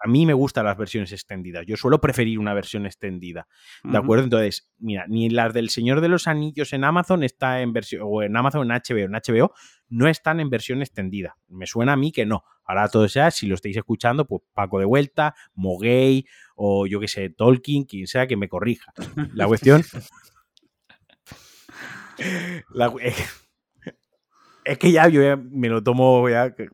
a 0.00 0.08
mí 0.08 0.24
me 0.24 0.32
gustan 0.34 0.64
las 0.64 0.78
versiones 0.78 1.10
extendidas. 1.10 1.66
Yo 1.66 1.76
suelo 1.76 2.00
preferir 2.00 2.38
una 2.38 2.54
versión 2.54 2.86
extendida. 2.86 3.48
¿De 3.82 3.98
acuerdo? 3.98 4.24
Entonces, 4.24 4.70
mira, 4.78 5.06
ni 5.08 5.28
las 5.28 5.52
del 5.52 5.68
Señor 5.68 6.00
de 6.00 6.08
los 6.08 6.28
Anillos 6.28 6.72
en 6.72 6.84
Amazon 6.84 7.24
está 7.24 7.60
en 7.60 7.72
versión, 7.72 8.02
o 8.04 8.22
en 8.22 8.36
Amazon 8.36 8.70
en 8.70 8.78
HBO, 8.78 9.04
en 9.04 9.12
HBO 9.12 9.52
no 9.88 10.06
están 10.06 10.38
en 10.38 10.48
versión 10.48 10.80
extendida. 10.80 11.36
Me 11.48 11.66
suena 11.66 11.94
a 11.94 11.96
mí 11.96 12.12
que 12.12 12.24
no. 12.24 12.44
Ahora 12.64 12.88
todo 12.88 13.08
sea, 13.08 13.32
si 13.32 13.48
lo 13.48 13.56
estáis 13.56 13.76
escuchando, 13.76 14.28
pues 14.28 14.42
Paco 14.54 14.78
de 14.78 14.84
Vuelta, 14.84 15.34
Moguey, 15.54 16.24
o 16.54 16.86
yo 16.86 17.00
que 17.00 17.08
sé, 17.08 17.30
Tolkien, 17.30 17.82
quien 17.82 18.06
sea 18.06 18.28
que 18.28 18.36
me 18.36 18.48
corrija. 18.48 18.92
La 19.34 19.48
cuestión. 19.48 19.82
la, 22.70 22.92
es 24.70 24.78
que 24.78 24.92
ya 24.92 25.08
yo 25.08 25.20
me 25.36 25.68
lo 25.68 25.82
tomo 25.82 26.24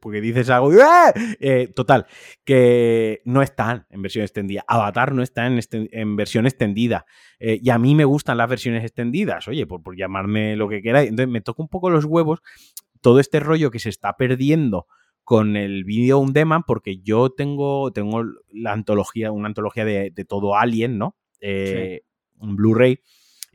porque 0.01 0.21
dices 0.21 0.51
algo. 0.51 0.71
¡ah! 0.83 1.15
Eh, 1.41 1.73
total, 1.75 2.07
que 2.45 3.23
no 3.25 3.41
están 3.41 3.87
en 3.89 4.03
versión 4.03 4.23
extendida. 4.23 4.65
Avatar 4.69 5.15
no 5.15 5.23
está 5.23 5.47
en, 5.47 5.59
en 5.73 6.17
versión 6.17 6.45
extendida. 6.45 7.07
Eh, 7.39 7.59
y 7.63 7.71
a 7.71 7.79
mí 7.79 7.95
me 7.95 8.05
gustan 8.05 8.37
las 8.37 8.51
versiones 8.51 8.85
extendidas, 8.85 9.49
oye, 9.49 9.67
por, 9.67 9.83
por 9.83 9.97
llamarme 9.97 10.57
lo 10.57 10.69
que 10.69 10.83
queráis. 10.83 11.09
Entonces 11.09 11.33
me 11.33 11.41
toca 11.41 11.63
un 11.63 11.69
poco 11.69 11.89
los 11.89 12.05
huevos 12.05 12.41
todo 13.01 13.19
este 13.19 13.41
rollo 13.41 13.71
que 13.71 13.79
se 13.79 13.89
está 13.89 14.15
perdiendo 14.15 14.87
con 15.25 15.57
el 15.57 15.85
vídeo 15.85 16.19
on 16.19 16.35
demand, 16.35 16.65
porque 16.67 16.99
yo 16.99 17.31
tengo, 17.31 17.93
tengo 17.93 18.25
la 18.53 18.73
antología, 18.73 19.33
una 19.33 19.49
antología 19.49 19.87
de, 19.87 20.11
todo 20.29 20.55
Alien, 20.55 20.99
¿no? 20.99 21.17
Eh, 21.41 22.03
un 22.39 22.57
Blu-ray 22.57 23.01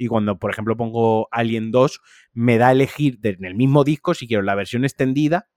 y 0.02 0.07
cuando, 0.07 0.40
por 0.40 0.49
ejemplo, 0.49 0.76
pongo 0.76 1.28
Alien 1.30 1.69
2, 1.69 2.02
me 2.34 2.57
da 2.57 2.69
a 2.69 2.72
elegir 2.72 3.19
en 3.22 3.45
el 3.45 3.53
mismo 3.53 3.84
disco 3.84 4.15
si 4.15 4.28
quiero 4.28 4.41
la 4.41 4.56
versión 4.56 4.84
extendida, 4.84 5.48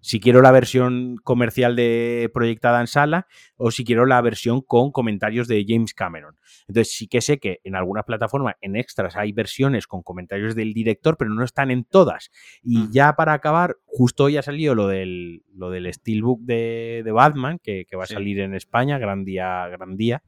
si 0.00 0.18
quiero 0.18 0.42
la 0.42 0.50
versión 0.50 1.18
comercial 1.22 1.76
de 1.76 2.28
proyectada 2.34 2.80
en 2.80 2.88
sala 2.88 3.28
o 3.54 3.70
si 3.70 3.84
quiero 3.84 4.04
la 4.04 4.20
versión 4.20 4.60
con 4.60 4.90
comentarios 4.90 5.46
de 5.46 5.64
James 5.68 5.94
Cameron. 5.94 6.36
Entonces 6.66 6.92
sí 6.96 7.06
que 7.06 7.20
sé 7.20 7.38
que 7.38 7.60
en 7.62 7.76
algunas 7.76 8.04
plataformas, 8.04 8.56
en 8.60 8.74
extras, 8.74 9.14
hay 9.14 9.30
versiones 9.30 9.86
con 9.86 10.02
comentarios 10.02 10.56
del 10.56 10.72
director, 10.72 11.16
pero 11.16 11.30
no 11.30 11.44
están 11.44 11.70
en 11.70 11.84
todas. 11.84 12.32
Y 12.60 12.78
mm. 12.78 12.90
ya 12.90 13.12
para 13.14 13.34
acabar, 13.34 13.76
justo 13.84 14.24
hoy 14.24 14.36
ha 14.36 14.42
salido 14.42 14.74
lo 14.74 14.88
del, 14.88 15.44
lo 15.54 15.70
del 15.70 15.94
Steelbook 15.94 16.40
de, 16.40 17.08
Batman, 17.14 17.60
que, 17.62 17.86
va 17.96 18.02
a 18.02 18.08
salir 18.08 18.40
en 18.40 18.56
España, 18.56 18.98
gran 18.98 19.24
día, 19.24 19.68
gran 19.68 19.96
día 19.96 20.24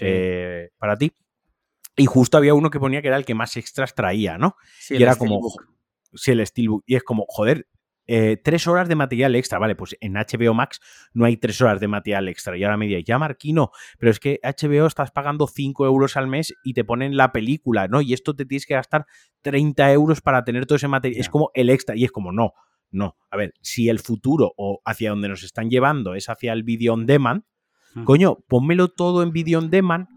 eh, 0.00 0.70
para 0.78 0.96
ti. 0.96 1.12
Y 2.00 2.06
justo 2.06 2.38
había 2.38 2.54
uno 2.54 2.70
que 2.70 2.80
ponía 2.80 3.02
que 3.02 3.08
era 3.08 3.18
el 3.18 3.26
que 3.26 3.34
más 3.34 3.58
extras 3.58 3.94
traía, 3.94 4.38
¿no? 4.38 4.56
y 4.88 5.02
era 5.02 5.16
como. 5.16 5.40
Sí, 6.14 6.30
el 6.30 6.44
Steelbook. 6.46 6.82
Y 6.86 6.96
es 6.96 7.02
como, 7.02 7.26
joder, 7.28 7.68
eh, 8.06 8.38
tres 8.42 8.66
horas 8.66 8.88
de 8.88 8.96
material 8.96 9.36
extra. 9.36 9.58
Vale, 9.58 9.76
pues 9.76 9.94
en 10.00 10.14
HBO 10.14 10.54
Max 10.54 10.80
no 11.12 11.26
hay 11.26 11.36
tres 11.36 11.60
horas 11.60 11.78
de 11.78 11.88
material 11.88 12.26
extra. 12.28 12.56
Y 12.56 12.64
ahora 12.64 12.78
me 12.78 12.86
dice, 12.86 13.04
ya 13.04 13.18
Marquino, 13.18 13.70
pero 13.98 14.10
es 14.10 14.18
que 14.18 14.40
HBO 14.42 14.86
estás 14.86 15.10
pagando 15.10 15.46
5 15.46 15.84
euros 15.84 16.16
al 16.16 16.26
mes 16.26 16.54
y 16.64 16.72
te 16.72 16.84
ponen 16.84 17.18
la 17.18 17.32
película, 17.32 17.86
¿no? 17.86 18.00
Y 18.00 18.14
esto 18.14 18.34
te 18.34 18.46
tienes 18.46 18.64
que 18.64 18.74
gastar 18.74 19.04
30 19.42 19.92
euros 19.92 20.22
para 20.22 20.42
tener 20.42 20.64
todo 20.64 20.76
ese 20.76 20.88
material. 20.88 21.20
Es 21.20 21.28
como 21.28 21.50
el 21.52 21.68
extra. 21.68 21.94
Y 21.96 22.04
es 22.04 22.12
como, 22.12 22.32
no, 22.32 22.54
no. 22.90 23.18
A 23.30 23.36
ver, 23.36 23.52
si 23.60 23.90
el 23.90 23.98
futuro 23.98 24.54
o 24.56 24.80
hacia 24.86 25.10
donde 25.10 25.28
nos 25.28 25.42
están 25.42 25.68
llevando 25.68 26.14
es 26.14 26.30
hacia 26.30 26.54
el 26.54 26.62
video 26.62 26.94
on 26.94 27.04
demand, 27.04 27.42
mm. 27.94 28.04
coño, 28.04 28.38
pónmelo 28.48 28.88
todo 28.88 29.22
en 29.22 29.32
video 29.32 29.58
on 29.58 29.68
demand 29.68 30.08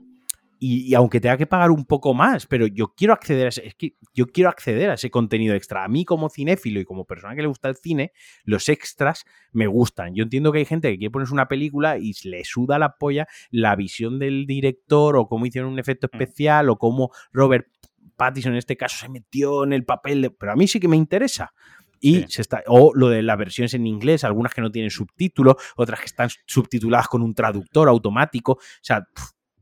y, 0.65 0.95
aunque 0.95 1.19
tenga 1.19 1.35
que 1.35 1.45
pagar 1.45 1.71
un 1.71 1.83
poco 1.83 2.13
más, 2.13 2.47
pero 2.47 2.67
yo 2.67 2.93
quiero 2.95 3.11
acceder 3.11 3.47
a 3.47 3.49
ese, 3.49 3.67
es 3.67 3.75
que 3.75 3.97
yo 4.13 4.27
quiero 4.27 4.49
acceder 4.49 4.89
a 4.89 4.93
ese 4.93 5.11
contenido 5.11 5.55
extra. 5.55 5.83
A 5.83 5.89
mí 5.89 6.05
como 6.05 6.29
cinéfilo 6.29 6.79
y 6.79 6.85
como 6.85 7.03
persona 7.03 7.35
que 7.35 7.41
le 7.41 7.49
gusta 7.49 7.67
el 7.67 7.75
cine, 7.75 8.13
los 8.45 8.69
extras 8.69 9.25
me 9.51 9.67
gustan. 9.67 10.15
Yo 10.15 10.23
entiendo 10.23 10.53
que 10.53 10.59
hay 10.59 10.65
gente 10.65 10.89
que 10.89 10.97
quiere 10.97 11.11
ponerse 11.11 11.33
una 11.33 11.49
película 11.49 11.97
y 11.97 12.13
le 12.23 12.45
suda 12.45 12.79
la 12.79 12.95
polla 12.97 13.27
la 13.51 13.75
visión 13.75 14.19
del 14.19 14.45
director 14.45 15.17
o 15.17 15.27
cómo 15.27 15.45
hicieron 15.45 15.69
un 15.69 15.79
efecto 15.79 16.07
mm. 16.07 16.15
especial 16.15 16.69
o 16.69 16.77
cómo 16.77 17.11
Robert 17.33 17.67
Pattinson 18.15 18.53
en 18.53 18.59
este 18.59 18.77
caso 18.77 18.95
se 18.99 19.09
metió 19.09 19.65
en 19.65 19.73
el 19.73 19.83
papel, 19.83 20.21
de, 20.21 20.29
pero 20.29 20.53
a 20.53 20.55
mí 20.55 20.69
sí 20.69 20.79
que 20.79 20.87
me 20.87 20.95
interesa. 20.95 21.53
Y 21.99 22.25
se 22.27 22.41
está, 22.41 22.63
o 22.67 22.93
lo 22.95 23.09
de 23.09 23.21
las 23.21 23.37
versiones 23.37 23.73
en 23.73 23.87
inglés, 23.87 24.23
algunas 24.23 24.53
que 24.53 24.61
no 24.61 24.71
tienen 24.71 24.91
subtítulos, 24.91 25.55
otras 25.75 25.99
que 26.01 26.05
están 26.05 26.29
subtituladas 26.45 27.07
con 27.07 27.21
un 27.21 27.33
traductor 27.33 27.87
automático. 27.87 28.53
O 28.53 28.59
sea, 28.81 29.07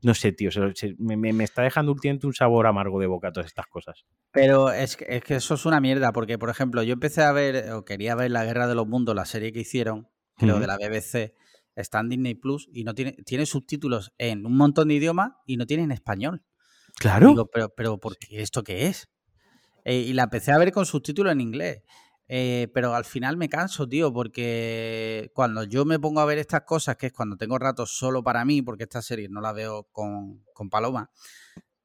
no 0.02 0.14
sé, 0.14 0.32
tío, 0.32 0.50
me, 0.98 1.44
está 1.44 1.62
dejando 1.62 1.92
últimamente 1.92 2.26
un 2.26 2.34
sabor 2.34 2.66
amargo 2.66 2.98
de 3.00 3.06
boca 3.06 3.32
todas 3.32 3.46
estas 3.46 3.66
cosas. 3.66 4.04
Pero 4.32 4.72
es 4.72 4.96
que, 4.96 5.06
es 5.08 5.22
que 5.22 5.36
eso 5.36 5.54
es 5.54 5.64
una 5.64 5.80
mierda, 5.80 6.12
porque, 6.12 6.38
por 6.38 6.50
ejemplo, 6.50 6.82
yo 6.82 6.92
empecé 6.92 7.22
a 7.22 7.32
ver, 7.32 7.70
o 7.72 7.84
quería 7.84 8.14
ver 8.14 8.30
La 8.30 8.44
Guerra 8.44 8.66
de 8.66 8.74
los 8.74 8.86
Mundos, 8.86 9.14
la 9.14 9.24
serie 9.24 9.52
que 9.52 9.60
hicieron, 9.60 10.08
creo, 10.36 10.58
de 10.58 10.66
la 10.66 10.76
BBC, 10.76 11.34
está 11.76 12.00
en 12.00 12.08
Disney 12.08 12.34
Plus, 12.34 12.68
y 12.72 12.84
no 12.84 12.94
tiene, 12.94 13.12
tiene 13.24 13.46
subtítulos 13.46 14.12
en 14.18 14.44
un 14.44 14.56
montón 14.56 14.88
de 14.88 14.94
idiomas 14.94 15.32
y 15.46 15.56
no 15.56 15.66
tiene 15.66 15.84
en 15.84 15.92
español. 15.92 16.42
Claro. 16.98 17.48
pero, 17.52 17.68
pero, 17.74 17.98
¿por 17.98 18.18
qué? 18.18 18.42
¿Esto 18.42 18.64
qué 18.64 18.88
es? 18.88 19.08
Eh, 19.84 19.98
y 19.98 20.12
la 20.12 20.24
empecé 20.24 20.52
a 20.52 20.58
ver 20.58 20.72
con 20.72 20.84
subtítulos 20.84 21.32
en 21.32 21.40
inglés. 21.40 21.82
Eh, 22.34 22.68
pero 22.72 22.94
al 22.94 23.04
final 23.04 23.36
me 23.36 23.50
canso, 23.50 23.86
tío, 23.86 24.10
porque 24.10 25.30
cuando 25.34 25.64
yo 25.64 25.84
me 25.84 25.98
pongo 25.98 26.20
a 26.20 26.24
ver 26.24 26.38
estas 26.38 26.62
cosas, 26.62 26.96
que 26.96 27.08
es 27.08 27.12
cuando 27.12 27.36
tengo 27.36 27.58
ratos 27.58 27.90
solo 27.94 28.24
para 28.24 28.42
mí, 28.46 28.62
porque 28.62 28.84
esta 28.84 29.02
serie 29.02 29.28
no 29.28 29.42
la 29.42 29.52
veo 29.52 29.82
con, 29.92 30.42
con 30.54 30.70
Paloma, 30.70 31.10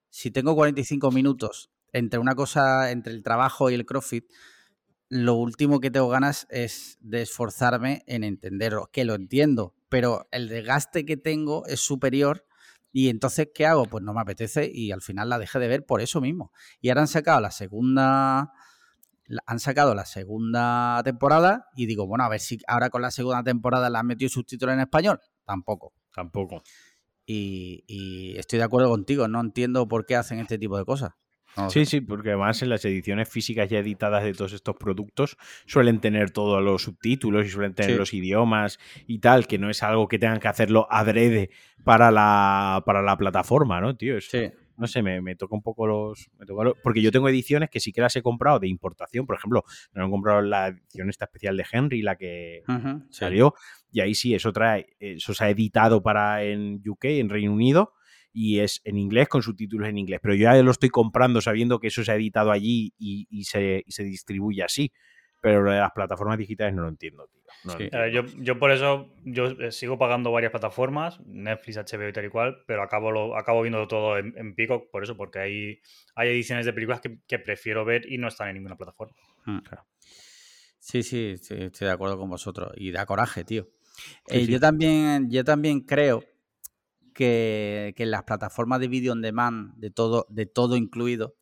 si 0.09 0.31
tengo 0.31 0.55
45 0.55 1.11
minutos 1.11 1.69
entre 1.91 2.17
una 2.17 2.33
cosa, 2.33 2.91
entre 2.91 3.11
el 3.11 3.23
trabajo 3.23 3.69
y 3.69 3.73
el 3.73 3.85
CrossFit, 3.85 4.23
lo 5.09 5.33
último 5.33 5.81
que 5.81 5.91
tengo 5.91 6.07
ganas 6.07 6.47
es 6.49 6.97
de 7.01 7.23
esforzarme 7.23 8.05
en 8.07 8.23
entenderlo, 8.23 8.89
que 8.93 9.03
lo 9.03 9.15
entiendo, 9.15 9.75
pero 9.89 10.29
el 10.31 10.47
desgaste 10.47 11.03
que 11.03 11.17
tengo 11.17 11.65
es 11.65 11.81
superior 11.81 12.45
y 12.93 13.09
entonces, 13.09 13.49
¿qué 13.53 13.65
hago? 13.65 13.83
Pues 13.83 14.01
no 14.01 14.13
me 14.13 14.21
apetece 14.21 14.71
y 14.73 14.93
al 14.93 15.01
final 15.01 15.27
la 15.27 15.39
dejé 15.39 15.59
de 15.59 15.67
ver 15.67 15.85
por 15.85 15.99
eso 15.99 16.21
mismo. 16.21 16.53
Y 16.79 16.87
ahora 16.87 17.01
han 17.01 17.09
sacado 17.09 17.41
la 17.41 17.51
segunda 17.51 18.53
han 19.45 19.59
sacado 19.59 19.93
la 19.93 20.05
segunda 20.05 21.01
temporada 21.03 21.67
y 21.75 21.85
digo, 21.85 22.07
bueno, 22.07 22.23
a 22.23 22.29
ver 22.29 22.39
si 22.39 22.59
ahora 22.67 22.89
con 22.89 23.01
la 23.01 23.11
segunda 23.11 23.43
temporada 23.43 23.89
la 23.89 23.99
han 23.99 24.07
metido 24.07 24.29
subtítulos 24.29 24.73
en 24.73 24.81
español. 24.81 25.19
Tampoco. 25.45 25.93
Tampoco. 26.13 26.63
Y, 27.25 28.35
estoy 28.37 28.59
de 28.59 28.65
acuerdo 28.65 28.89
contigo, 28.89 29.27
no 29.27 29.41
entiendo 29.41 29.87
por 29.87 30.05
qué 30.05 30.15
hacen 30.15 30.39
este 30.39 30.57
tipo 30.57 30.77
de 30.77 30.85
cosas. 30.85 31.11
sí, 31.69 31.85
sí, 31.85 31.99
porque 31.99 32.29
además 32.29 32.61
en 32.61 32.69
las 32.69 32.85
ediciones 32.85 33.27
físicas 33.27 33.69
ya 33.69 33.79
editadas 33.79 34.23
de 34.23 34.33
todos 34.33 34.53
estos 34.53 34.75
productos 34.77 35.37
suelen 35.65 35.99
tener 35.99 36.31
todos 36.31 36.63
los 36.63 36.83
subtítulos 36.83 37.45
y 37.45 37.49
suelen 37.49 37.73
tener 37.73 37.97
los 37.97 38.13
idiomas 38.13 38.79
y 39.07 39.19
tal, 39.19 39.45
que 39.45 39.57
no 39.57 39.69
es 39.69 39.83
algo 39.83 40.07
que 40.07 40.19
tengan 40.19 40.39
que 40.39 40.47
hacerlo 40.47 40.87
adrede 40.89 41.49
para 41.83 42.11
la, 42.11 42.83
para 42.85 43.01
la 43.01 43.17
plataforma, 43.17 43.81
¿no, 43.81 43.97
tío? 43.97 44.21
sí 44.21 44.51
no 44.77 44.87
sé, 44.87 45.01
me, 45.01 45.35
toca 45.35 45.55
un 45.55 45.61
poco 45.61 45.87
los, 45.87 46.29
Porque 46.83 47.01
yo 47.01 47.11
tengo 47.11 47.27
ediciones 47.27 47.69
que 47.69 47.79
sí 47.79 47.91
que 47.91 48.01
las 48.01 48.15
he 48.15 48.21
comprado 48.21 48.59
de 48.59 48.67
importación. 48.67 49.25
Por 49.25 49.35
ejemplo, 49.35 49.63
no 49.93 50.05
he 50.05 50.09
comprado 50.09 50.41
la 50.41 50.67
edición 50.67 51.09
esta 51.09 51.25
especial 51.25 51.57
de 51.57 51.65
Henry, 51.71 52.01
la 52.01 52.15
que 52.15 52.63
salió. 53.09 53.55
Y 53.91 54.01
ahí 54.01 54.13
sí, 54.13 54.35
eso, 54.35 54.53
trae, 54.53 54.95
eso 54.99 55.33
se 55.33 55.43
ha 55.43 55.49
editado 55.49 56.01
para 56.03 56.43
en 56.43 56.81
UK, 56.87 57.05
en 57.05 57.29
Reino 57.29 57.53
Unido. 57.53 57.93
Y 58.31 58.59
es 58.59 58.81
en 58.83 58.99
inglés 58.99 59.27
con 59.27 59.41
subtítulos 59.41 59.89
en 59.89 59.97
inglés. 59.97 60.19
Pero 60.21 60.35
yo 60.35 60.43
ya 60.43 60.61
lo 60.61 60.69
estoy 60.69 60.89
comprando 60.89 61.41
sabiendo 61.41 61.79
que 61.79 61.87
eso 61.87 62.03
se 62.03 62.11
ha 62.11 62.15
editado 62.15 62.51
allí 62.51 62.93
y, 62.99 63.43
se, 63.45 63.83
y 63.85 63.91
se 63.91 64.03
distribuye 64.03 64.61
así 64.61 64.91
pero 65.41 65.63
de 65.63 65.79
las 65.79 65.91
plataformas 65.91 66.37
digitales 66.37 66.73
no 66.73 66.83
lo 66.83 66.89
entiendo, 66.89 67.27
tío. 67.27 68.23
yo, 68.39 68.59
por 68.59 68.71
eso 68.71 69.13
yo 69.23 69.45
eh, 69.45 69.71
sigo 69.71 69.97
pagando 69.97 70.31
varias 70.31 70.51
plataformas, 70.51 71.19
Netflix, 71.25 71.77
HBO 71.77 72.09
y 72.09 72.13
tal 72.13 72.25
y 72.25 72.29
cual, 72.29 72.63
pero 72.65 72.81
acabo, 72.81 73.11
lo, 73.11 73.37
acabo 73.37 73.61
viendo 73.61 73.87
todo 73.87 74.17
en, 74.17 74.33
en 74.37 74.55
Pico 74.55 74.89
por 74.91 75.03
eso, 75.03 75.15
porque 75.15 75.39
hay, 75.39 75.81
hay 76.15 76.29
ediciones 76.29 76.65
de 76.65 76.73
películas 76.73 77.01
que, 77.01 77.39
prefiero 77.39 77.85
ver 77.85 78.11
y 78.11 78.17
no 78.17 78.27
están 78.27 78.49
en 78.49 78.55
ninguna 78.55 78.75
plataforma. 78.75 79.15
Hmm. 79.45 79.59
Sí, 80.79 81.03
sí, 81.03 81.35
estoy 81.35 81.69
de 81.87 81.91
acuerdo 81.91 82.17
con 82.17 82.29
vosotros. 82.29 82.71
Y 82.75 82.91
da 82.91 83.05
coraje, 83.05 83.43
tío. 83.43 83.67
Eh, 84.27 84.45
yo, 84.47 84.59
también, 84.59 85.29
yo 85.29 85.43
también 85.43 85.81
creo 85.81 86.23
que, 87.13 87.93
en 87.97 88.11
las 88.11 88.23
plataformas 88.23 88.79
de 88.79 88.87
video 88.87 89.13
on 89.13 89.21
demand, 89.21 89.75
de 89.75 89.91
todo, 89.91 90.25
de 90.29 90.45
todo 90.45 90.77
incluido, 90.77 91.35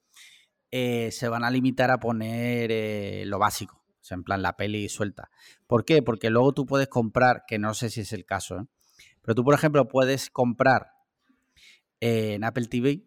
eh, 0.72 1.12
se 1.12 1.30
van 1.30 1.44
a 1.44 1.52
limitar 1.52 1.92
a 1.92 2.00
poner 2.00 3.28
lo 3.28 3.40
básico. 3.40 3.85
O 4.06 4.08
sea, 4.08 4.16
en 4.16 4.24
plan 4.24 4.44
la 4.44 4.56
peli 4.56 4.88
suelta. 4.88 5.32
¿Por 5.66 5.84
qué? 5.84 6.04
Porque 6.04 6.30
luego 6.30 6.54
tú 6.54 6.68
puedes 6.68 6.88
comprar, 6.88 7.44
que 7.48 7.58
no 7.58 7.74
sé 7.74 7.90
si 7.90 8.02
es 8.02 8.14
el 8.14 8.24
caso, 8.24 8.60
¿eh? 8.60 8.68
pero 9.24 9.34
tú, 9.34 9.44
por 9.44 9.56
ejemplo, 9.56 9.88
puedes 9.88 10.30
comprar 10.30 10.92
en 12.00 12.44
Apple 12.44 12.68
TV, 12.68 13.04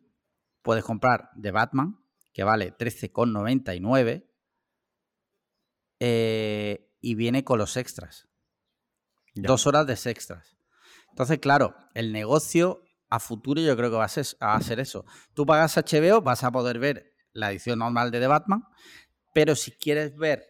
puedes 0.60 0.82
comprar 0.82 1.30
de 1.36 1.52
Batman, 1.52 2.00
que 2.32 2.42
vale 2.42 2.76
13,99 2.76 4.28
eh, 6.00 6.92
y 7.00 7.14
viene 7.14 7.44
con 7.44 7.60
los 7.60 7.76
extras. 7.76 8.26
Dos 9.36 9.68
horas 9.68 9.86
de 9.86 10.10
extras. 10.10 10.56
Entonces, 11.10 11.38
claro, 11.38 11.76
el 11.94 12.12
negocio 12.12 12.82
a 13.08 13.20
futuro 13.20 13.60
yo 13.60 13.76
creo 13.76 13.88
que 13.92 13.98
va 13.98 14.04
a, 14.06 14.08
ser, 14.08 14.26
va 14.42 14.56
a 14.56 14.60
ser 14.62 14.80
eso. 14.80 15.04
Tú 15.32 15.46
pagas 15.46 15.76
HBO, 15.76 16.22
vas 16.22 16.42
a 16.42 16.50
poder 16.50 16.80
ver 16.80 17.14
la 17.32 17.52
edición 17.52 17.78
normal 17.78 18.10
de 18.10 18.18
The 18.18 18.26
Batman, 18.26 18.64
pero 19.32 19.54
si 19.54 19.70
quieres 19.70 20.16
ver 20.16 20.47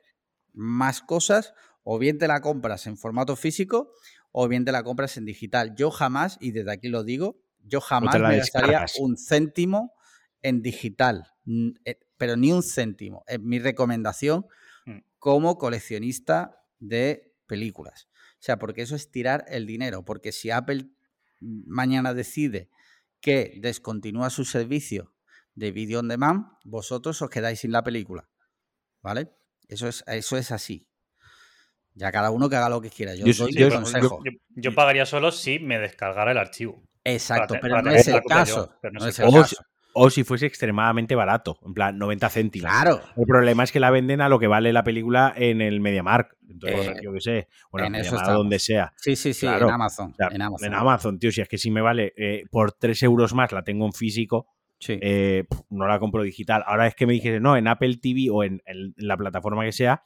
más 0.59 1.01
cosas, 1.01 1.55
o 1.85 1.99
bien 1.99 2.19
te 2.19 2.29
la 2.29 2.41
compras 2.41 2.87
en 2.87 2.99
formato 2.99 3.37
físico 3.37 3.93
o 4.33 4.49
bien 4.49 4.65
te 4.65 4.73
la 4.73 4.83
compras 4.83 5.17
en 5.17 5.25
digital. 5.25 5.75
Yo 5.77 5.91
jamás, 5.91 6.37
y 6.41 6.51
desde 6.51 6.73
aquí 6.73 6.89
lo 6.89 7.05
digo, 7.05 7.41
yo 7.65 7.81
jamás 7.81 8.19
me 8.21 8.37
gastaría 8.37 8.85
un 9.01 9.17
céntimo 9.17 9.95
en 10.43 10.63
digital, 10.63 11.33
eh, 11.85 11.99
pero 12.17 12.37
ni 12.37 12.53
un 12.53 12.63
céntimo. 12.63 13.25
Es 13.27 13.41
mi 13.41 13.59
recomendación 13.59 14.47
mm. 14.85 14.99
como 15.19 15.59
coleccionista 15.59 16.63
de 16.79 17.35
películas. 17.47 18.09
O 18.35 18.43
sea, 18.43 18.59
porque 18.59 18.83
eso 18.83 18.95
es 18.95 19.11
tirar 19.11 19.45
el 19.49 19.67
dinero, 19.67 20.05
porque 20.05 20.33
si 20.33 20.51
Apple 20.51 20.91
mañana 21.41 22.15
decide 22.15 22.69
que 23.21 23.59
descontinúa 23.61 24.31
su 24.31 24.45
servicio 24.45 25.15
de 25.55 25.73
video 25.73 26.01
on 26.01 26.09
demand, 26.09 26.47
vosotros 26.65 27.21
os 27.23 27.31
quedáis 27.31 27.61
sin 27.61 27.73
la 27.73 27.83
película. 27.83 28.29
¿Vale? 29.03 29.33
Eso 29.69 29.87
es, 29.87 30.03
eso 30.07 30.37
es 30.37 30.51
así. 30.51 30.89
Ya 31.95 32.13
cada 32.13 32.31
uno 32.31 32.49
que 32.49 32.57
haga 32.57 32.69
lo 32.69 32.81
que 32.81 32.91
quiera. 32.91 33.15
Yo, 33.15 33.25
doy 33.25 33.53
yo, 33.53 33.71
consejo. 33.71 34.23
Yo, 34.51 34.75
pagaría 34.75 35.05
solo 35.05 35.33
si 35.33 35.59
me 35.59 35.79
descargara 35.79 36.31
el 36.31 36.39
archivo. 36.39 36.83
Exacto, 37.05 37.57
pero, 37.61 37.83
no 37.83 37.91
es 37.91 38.07
el 38.07 38.23
caso. 38.23 38.73
o, 39.95 40.11
si 40.11 40.23
fuese 40.23 40.47
extremadamente 40.47 41.15
barato, 41.17 41.59
en 41.67 41.75
plan 41.75 41.99
90 41.99 42.29
céntimos. 42.29 42.71
Claro. 42.71 43.01
El 43.17 43.27
problema 43.27 43.65
es 43.65 43.73
que 43.73 43.81
la 43.81 43.91
venden 43.91 44.21
a 44.21 44.29
lo 44.29 44.39
que 44.39 44.47
vale 44.47 44.73
la 44.73 44.85
película 44.85 45.33
en 45.37 45.61
el 45.61 45.81
MediaMark. 45.81 46.37
Entonces, 46.49 46.89
eh, 46.89 47.01
yo 47.03 47.13
qué 47.13 47.21
sé, 47.21 47.49
bueno, 47.73 47.99
en 47.99 48.05
donde 48.27 48.59
sea. 48.59 48.93
Sí, 48.97 49.17
sí, 49.17 49.35
sí, 49.35 49.47
en, 49.47 49.55
Amazon, 49.55 50.15
en, 50.19 50.43
Amazon, 50.43 50.67
en 50.67 50.75
Amazon. 50.75 51.19
tío, 51.19 51.33
si 51.33 51.41
es 51.41 51.49
que 51.49 51.59
si 51.59 51.71
me 51.71 51.81
vale 51.81 52.13
eh, 52.17 52.45
por 52.51 52.73
3 52.73 53.03
euros 53.03 53.35
más 53.35 53.51
la 53.51 53.65
tengo 53.65 53.87
en 53.87 53.93
físico, 53.93 54.47
eh, 54.87 55.45
no 55.71 55.87
la 55.87 55.99
compro 55.99 56.23
digital. 56.23 56.63
Ahora 56.67 56.87
es 56.87 56.95
que 56.95 57.07
me 57.07 57.13
dijese, 57.15 57.41
no, 57.41 57.57
en 57.57 57.69
Apple 57.69 57.97
TV 57.97 58.29
o 58.31 58.45
en, 58.45 58.63
la 58.97 59.17
plataforma 59.17 59.65
que 59.65 59.73
sea, 59.73 60.05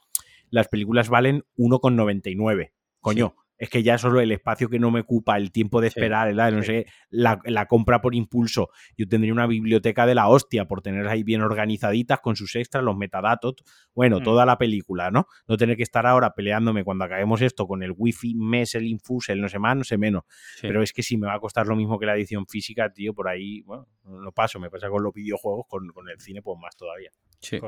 las 0.49 0.67
películas 0.67 1.09
valen 1.09 1.43
1,99. 1.57 2.71
Coño, 2.99 3.35
es 3.63 3.69
que 3.69 3.81
ya 3.81 3.97
solo 3.97 4.19
el 4.19 4.29
espacio 4.33 4.67
que 4.67 4.77
no 4.77 4.91
me 4.91 4.99
ocupa, 4.99 5.37
el 5.37 5.53
tiempo 5.53 5.79
de 5.79 5.87
esperar, 5.87 6.33
no 6.51 6.63
sé, 6.63 6.85
la, 7.09 7.65
compra 7.65 8.01
por 8.01 8.13
impulso. 8.13 8.69
Yo 8.97 9.07
tendría 9.07 9.31
una 9.31 9.47
biblioteca 9.47 10.05
de 10.05 10.15
la 10.15 10.27
hostia 10.27 10.65
por 10.65 10.81
tener 10.81 11.07
ahí 11.07 11.23
bien 11.23 11.41
organizaditas 11.41 12.19
con 12.19 12.35
sus 12.35 12.57
extras, 12.57 12.83
los 12.83 12.97
metadatos, 12.97 13.55
bueno, 13.95 14.19
mm. 14.19 14.23
toda 14.23 14.45
la 14.45 14.57
película, 14.57 15.11
¿no? 15.11 15.27
No 15.47 15.55
tener 15.55 15.77
que 15.77 15.83
estar 15.83 16.05
ahora 16.05 16.33
peleándome 16.35 16.83
cuando 16.83 17.05
acabemos 17.05 17.41
esto 17.41 17.65
con 17.65 17.83
el 17.83 17.93
wifi, 17.95 18.35
mes, 18.35 18.75
el 18.75 18.85
infus, 18.85 19.29
el 19.29 19.39
no 19.39 19.47
sé 19.47 19.59
más, 19.59 19.77
no 19.77 19.85
sé 19.85 19.97
menos. 19.97 20.23
Pero 20.61 20.83
es 20.83 20.91
que 20.91 21.01
si 21.01 21.15
me 21.15 21.27
va 21.27 21.35
a 21.35 21.39
costar 21.39 21.65
lo 21.65 21.77
mismo 21.77 21.97
que 21.97 22.05
la 22.05 22.15
edición 22.15 22.45
física, 22.45 22.91
tío, 22.91 23.13
por 23.13 23.29
ahí, 23.29 23.61
bueno, 23.61 23.87
no 24.03 24.33
paso, 24.33 24.59
me 24.59 24.69
pasa 24.69 24.89
con 24.89 25.01
los 25.01 25.13
videojuegos, 25.13 25.67
con, 25.69 25.85
el 26.11 26.19
cine, 26.19 26.41
pues 26.41 26.59
más 26.61 26.75
todavía. 26.75 27.11
Sí 27.39 27.61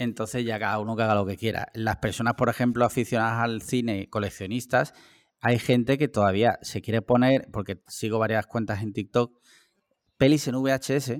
entonces 0.00 0.46
ya 0.46 0.58
cada 0.58 0.78
uno 0.78 0.96
que 0.96 1.02
haga 1.02 1.14
lo 1.14 1.26
que 1.26 1.36
quiera. 1.36 1.68
Las 1.74 1.98
personas, 1.98 2.32
por 2.34 2.48
ejemplo, 2.48 2.86
aficionadas 2.86 3.44
al 3.44 3.60
cine, 3.60 4.08
coleccionistas, 4.08 4.94
hay 5.42 5.58
gente 5.58 5.98
que 5.98 6.08
todavía 6.08 6.58
se 6.62 6.80
quiere 6.80 7.02
poner, 7.02 7.48
porque 7.52 7.82
sigo 7.86 8.18
varias 8.18 8.46
cuentas 8.46 8.82
en 8.82 8.94
TikTok, 8.94 9.38
pelis 10.16 10.48
en 10.48 10.54
VHS 10.54 11.18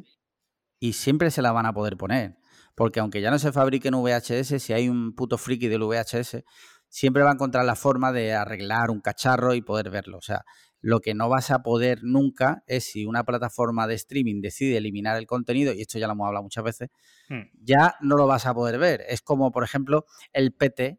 y 0.78 0.94
siempre 0.94 1.31
se 1.31 1.43
las 1.43 1.52
van 1.52 1.66
a 1.66 1.74
poder 1.74 1.98
poner. 1.98 2.39
Porque 2.74 3.01
aunque 3.01 3.20
ya 3.20 3.31
no 3.31 3.39
se 3.39 3.52
fabriquen 3.52 3.94
VHS, 3.94 4.62
si 4.62 4.73
hay 4.73 4.89
un 4.89 5.15
puto 5.15 5.36
friki 5.36 5.69
del 5.69 5.82
VHS, 5.82 6.43
siempre 6.89 7.23
va 7.23 7.31
a 7.31 7.35
encontrar 7.35 7.66
la 7.66 7.77
forma 7.77 8.12
de 8.12 8.32
arreglar 8.32 8.90
un 8.90 9.02
cacharro 9.02 9.52
y 9.52 9.61
poder 9.61 9.90
verlo. 9.90 10.16
O 10.16 10.23
sea, 10.23 10.43
Lo 10.82 11.01
que 11.01 11.15
no 11.15 11.28
vas 11.28 11.51
a 11.51 11.62
poder 11.62 12.01
nunca 12.02 12.62
es 12.66 12.85
si 12.85 13.05
una 13.05 13.24
plataforma 13.24 13.86
de 13.86 13.94
streaming 13.94 14.40
decide 14.40 14.77
eliminar 14.78 15.16
el 15.19 15.27
contenido, 15.27 15.73
y 15.74 15.82
esto 15.82 15.98
ya 15.98 16.07
lo 16.07 16.15
hemos 16.15 16.27
hablado 16.27 16.43
muchas 16.44 16.65
veces, 16.65 16.89
Hmm. 17.28 17.43
ya 17.62 17.94
no 18.01 18.16
lo 18.16 18.27
vas 18.27 18.47
a 18.47 18.55
poder 18.55 18.78
ver. 18.78 19.02
Es 19.09 19.20
como, 19.23 19.52
por 19.52 19.62
ejemplo, 19.62 20.07
el 20.32 20.52
PT 20.52 20.98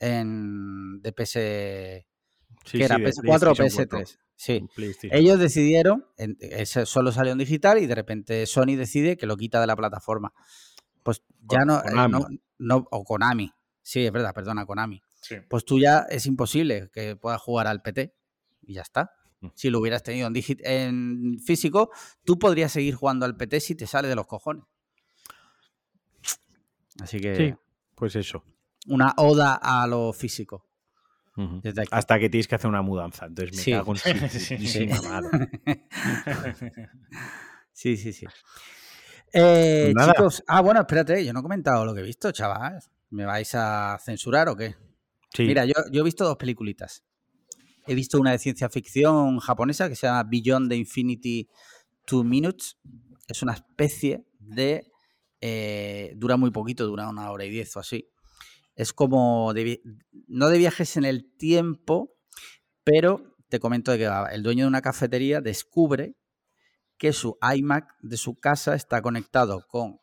en, 0.00 1.00
de 1.02 1.12
PS, 1.12 2.06
Sí, 2.64 2.78
que 2.78 2.84
era 2.84 2.96
sí, 2.96 3.02
de 3.02 3.10
PS4 3.12 3.52
o 3.52 3.54
PlayStation 3.54 3.88
PS3. 4.02 4.18
Sí. 4.36 4.64
Ellos 5.10 5.38
decidieron, 5.38 6.06
en- 6.16 6.36
ese 6.40 6.86
solo 6.86 7.10
salió 7.12 7.32
en 7.32 7.38
digital 7.38 7.78
y 7.78 7.86
de 7.86 7.94
repente 7.94 8.46
Sony 8.46 8.76
decide 8.76 9.16
que 9.16 9.26
lo 9.26 9.36
quita 9.36 9.60
de 9.60 9.66
la 9.66 9.74
plataforma. 9.76 10.32
Pues 11.02 11.22
ya 11.50 11.64
no, 11.64 11.82
no- 12.58 12.88
o 12.90 13.04
Konami. 13.04 13.52
Sí, 13.82 14.04
es 14.06 14.12
verdad, 14.12 14.34
perdona, 14.34 14.64
Konami. 14.66 15.00
Sí. 15.20 15.36
Pues 15.48 15.64
tú 15.64 15.80
ya 15.80 16.06
es 16.08 16.26
imposible 16.26 16.88
que 16.92 17.16
puedas 17.16 17.40
jugar 17.40 17.66
al 17.66 17.82
PT 17.82 18.14
y 18.62 18.74
ya 18.74 18.82
está. 18.82 19.12
Mm. 19.40 19.48
Si 19.54 19.70
lo 19.70 19.80
hubieras 19.80 20.02
tenido 20.02 20.28
en, 20.34 21.38
físico, 21.40 21.90
tú 22.24 22.38
podrías 22.38 22.72
seguir 22.72 22.94
jugando 22.94 23.24
al 23.26 23.36
PT 23.36 23.60
si 23.60 23.74
te 23.74 23.86
sale 23.86 24.08
de 24.08 24.14
los 24.16 24.26
cojones. 24.26 24.64
Así 27.00 27.20
que 27.20 27.36
Sí, 27.36 27.54
pues 27.94 28.16
eso. 28.16 28.42
una 28.88 29.14
oda 29.16 29.54
a 29.54 29.86
lo 29.86 30.12
físico. 30.12 30.66
Ujú. 31.36 31.60
Desde 31.62 31.82
aquí. 31.82 31.88
Hasta 31.92 32.18
que 32.18 32.28
tienes 32.28 32.48
que 32.48 32.56
hacer 32.56 32.68
una 32.68 32.82
mudanza. 32.82 33.26
Entonces 33.26 33.56
me 33.56 33.62
Sí. 33.62 33.70
cago 33.70 33.92
en 33.92 33.98
Sí. 34.30 34.88
Sí, 37.72 37.96
sí, 37.96 38.12
sí. 38.12 38.26
Eh, 39.32 39.82
Pues 39.84 39.94
nada. 39.94 40.12
chicos, 40.14 40.42
ah, 40.48 40.60
bueno, 40.62 40.80
espérate, 40.80 41.24
yo 41.24 41.32
no 41.32 41.40
he 41.40 41.42
comentado 41.42 41.84
lo 41.84 41.94
que 41.94 42.00
he 42.00 42.04
visto, 42.04 42.32
chaval. 42.32 42.80
¿Me 43.10 43.24
vais 43.24 43.54
a 43.54 43.96
censurar 44.04 44.48
o 44.48 44.56
qué? 44.56 44.74
Sí. 45.32 45.44
Mira, 45.44 45.64
yo, 45.64 45.74
yo 45.92 46.00
he 46.00 46.04
visto 46.04 46.24
dos 46.24 46.36
peliculitas. 46.36 47.04
He 47.88 47.94
visto 47.94 48.20
una 48.20 48.32
de 48.32 48.38
ciencia 48.38 48.68
ficción 48.68 49.38
japonesa 49.38 49.88
que 49.88 49.96
se 49.96 50.06
llama 50.06 50.24
Beyond 50.24 50.70
the 50.70 50.76
Infinity 50.76 51.48
Two 52.04 52.22
Minutes. 52.22 52.78
Es 53.26 53.42
una 53.42 53.54
especie 53.54 54.26
de... 54.38 54.90
eh, 55.40 56.12
dura 56.16 56.36
muy 56.36 56.50
poquito, 56.50 56.86
dura 56.86 57.08
una 57.08 57.30
hora 57.30 57.44
y 57.44 57.50
diez 57.50 57.76
o 57.76 57.80
así. 57.80 58.10
Es 58.74 58.92
como... 58.92 59.52
no 60.28 60.48
de 60.48 60.58
viajes 60.58 60.96
en 60.96 61.04
el 61.04 61.32
tiempo, 61.36 62.14
pero 62.84 63.34
te 63.48 63.58
comento 63.58 63.96
que. 63.96 64.10
El 64.32 64.42
dueño 64.42 64.64
de 64.64 64.68
una 64.68 64.82
cafetería 64.82 65.40
descubre 65.40 66.14
que 66.96 67.12
su 67.12 67.38
iMac 67.56 67.96
de 68.00 68.16
su 68.16 68.34
casa 68.34 68.74
está 68.74 69.00
conectado 69.02 69.64
con 69.68 70.00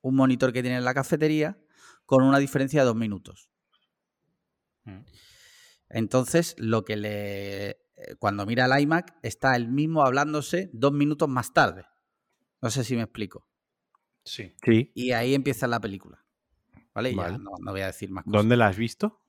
un 0.00 0.14
monitor 0.14 0.52
que 0.52 0.62
tiene 0.62 0.78
en 0.78 0.84
la 0.84 0.94
cafetería 0.94 1.58
con 2.06 2.22
una 2.24 2.38
diferencia 2.38 2.80
de 2.80 2.86
dos 2.86 2.96
minutos. 2.96 3.50
Mm. 4.84 5.00
Entonces, 5.90 6.54
lo 6.58 6.84
que 6.84 6.96
le. 6.96 7.68
eh, 7.70 7.76
Cuando 8.18 8.46
mira 8.46 8.64
el 8.66 8.82
iMac, 8.82 9.16
está 9.22 9.54
el 9.56 9.68
mismo 9.68 10.02
hablándose 10.04 10.70
dos 10.72 10.92
minutos 10.92 11.28
más 11.28 11.52
tarde. 11.52 11.84
No 12.62 12.70
sé 12.70 12.84
si 12.84 12.96
me 12.96 13.02
explico. 13.02 13.46
Sí. 14.24 14.54
Sí. 14.64 14.92
Y 14.94 15.12
ahí 15.12 15.34
empieza 15.34 15.66
la 15.66 15.80
película. 15.80 16.24
¿Vale? 16.94 17.14
Ya 17.14 17.38
no, 17.38 17.50
no 17.60 17.70
voy 17.72 17.80
a 17.82 17.86
decir 17.86 18.10
más 18.10 18.24
cosas. 18.24 18.38
¿Dónde 18.38 18.56
la 18.56 18.68
has 18.68 18.76
visto? 18.76 19.20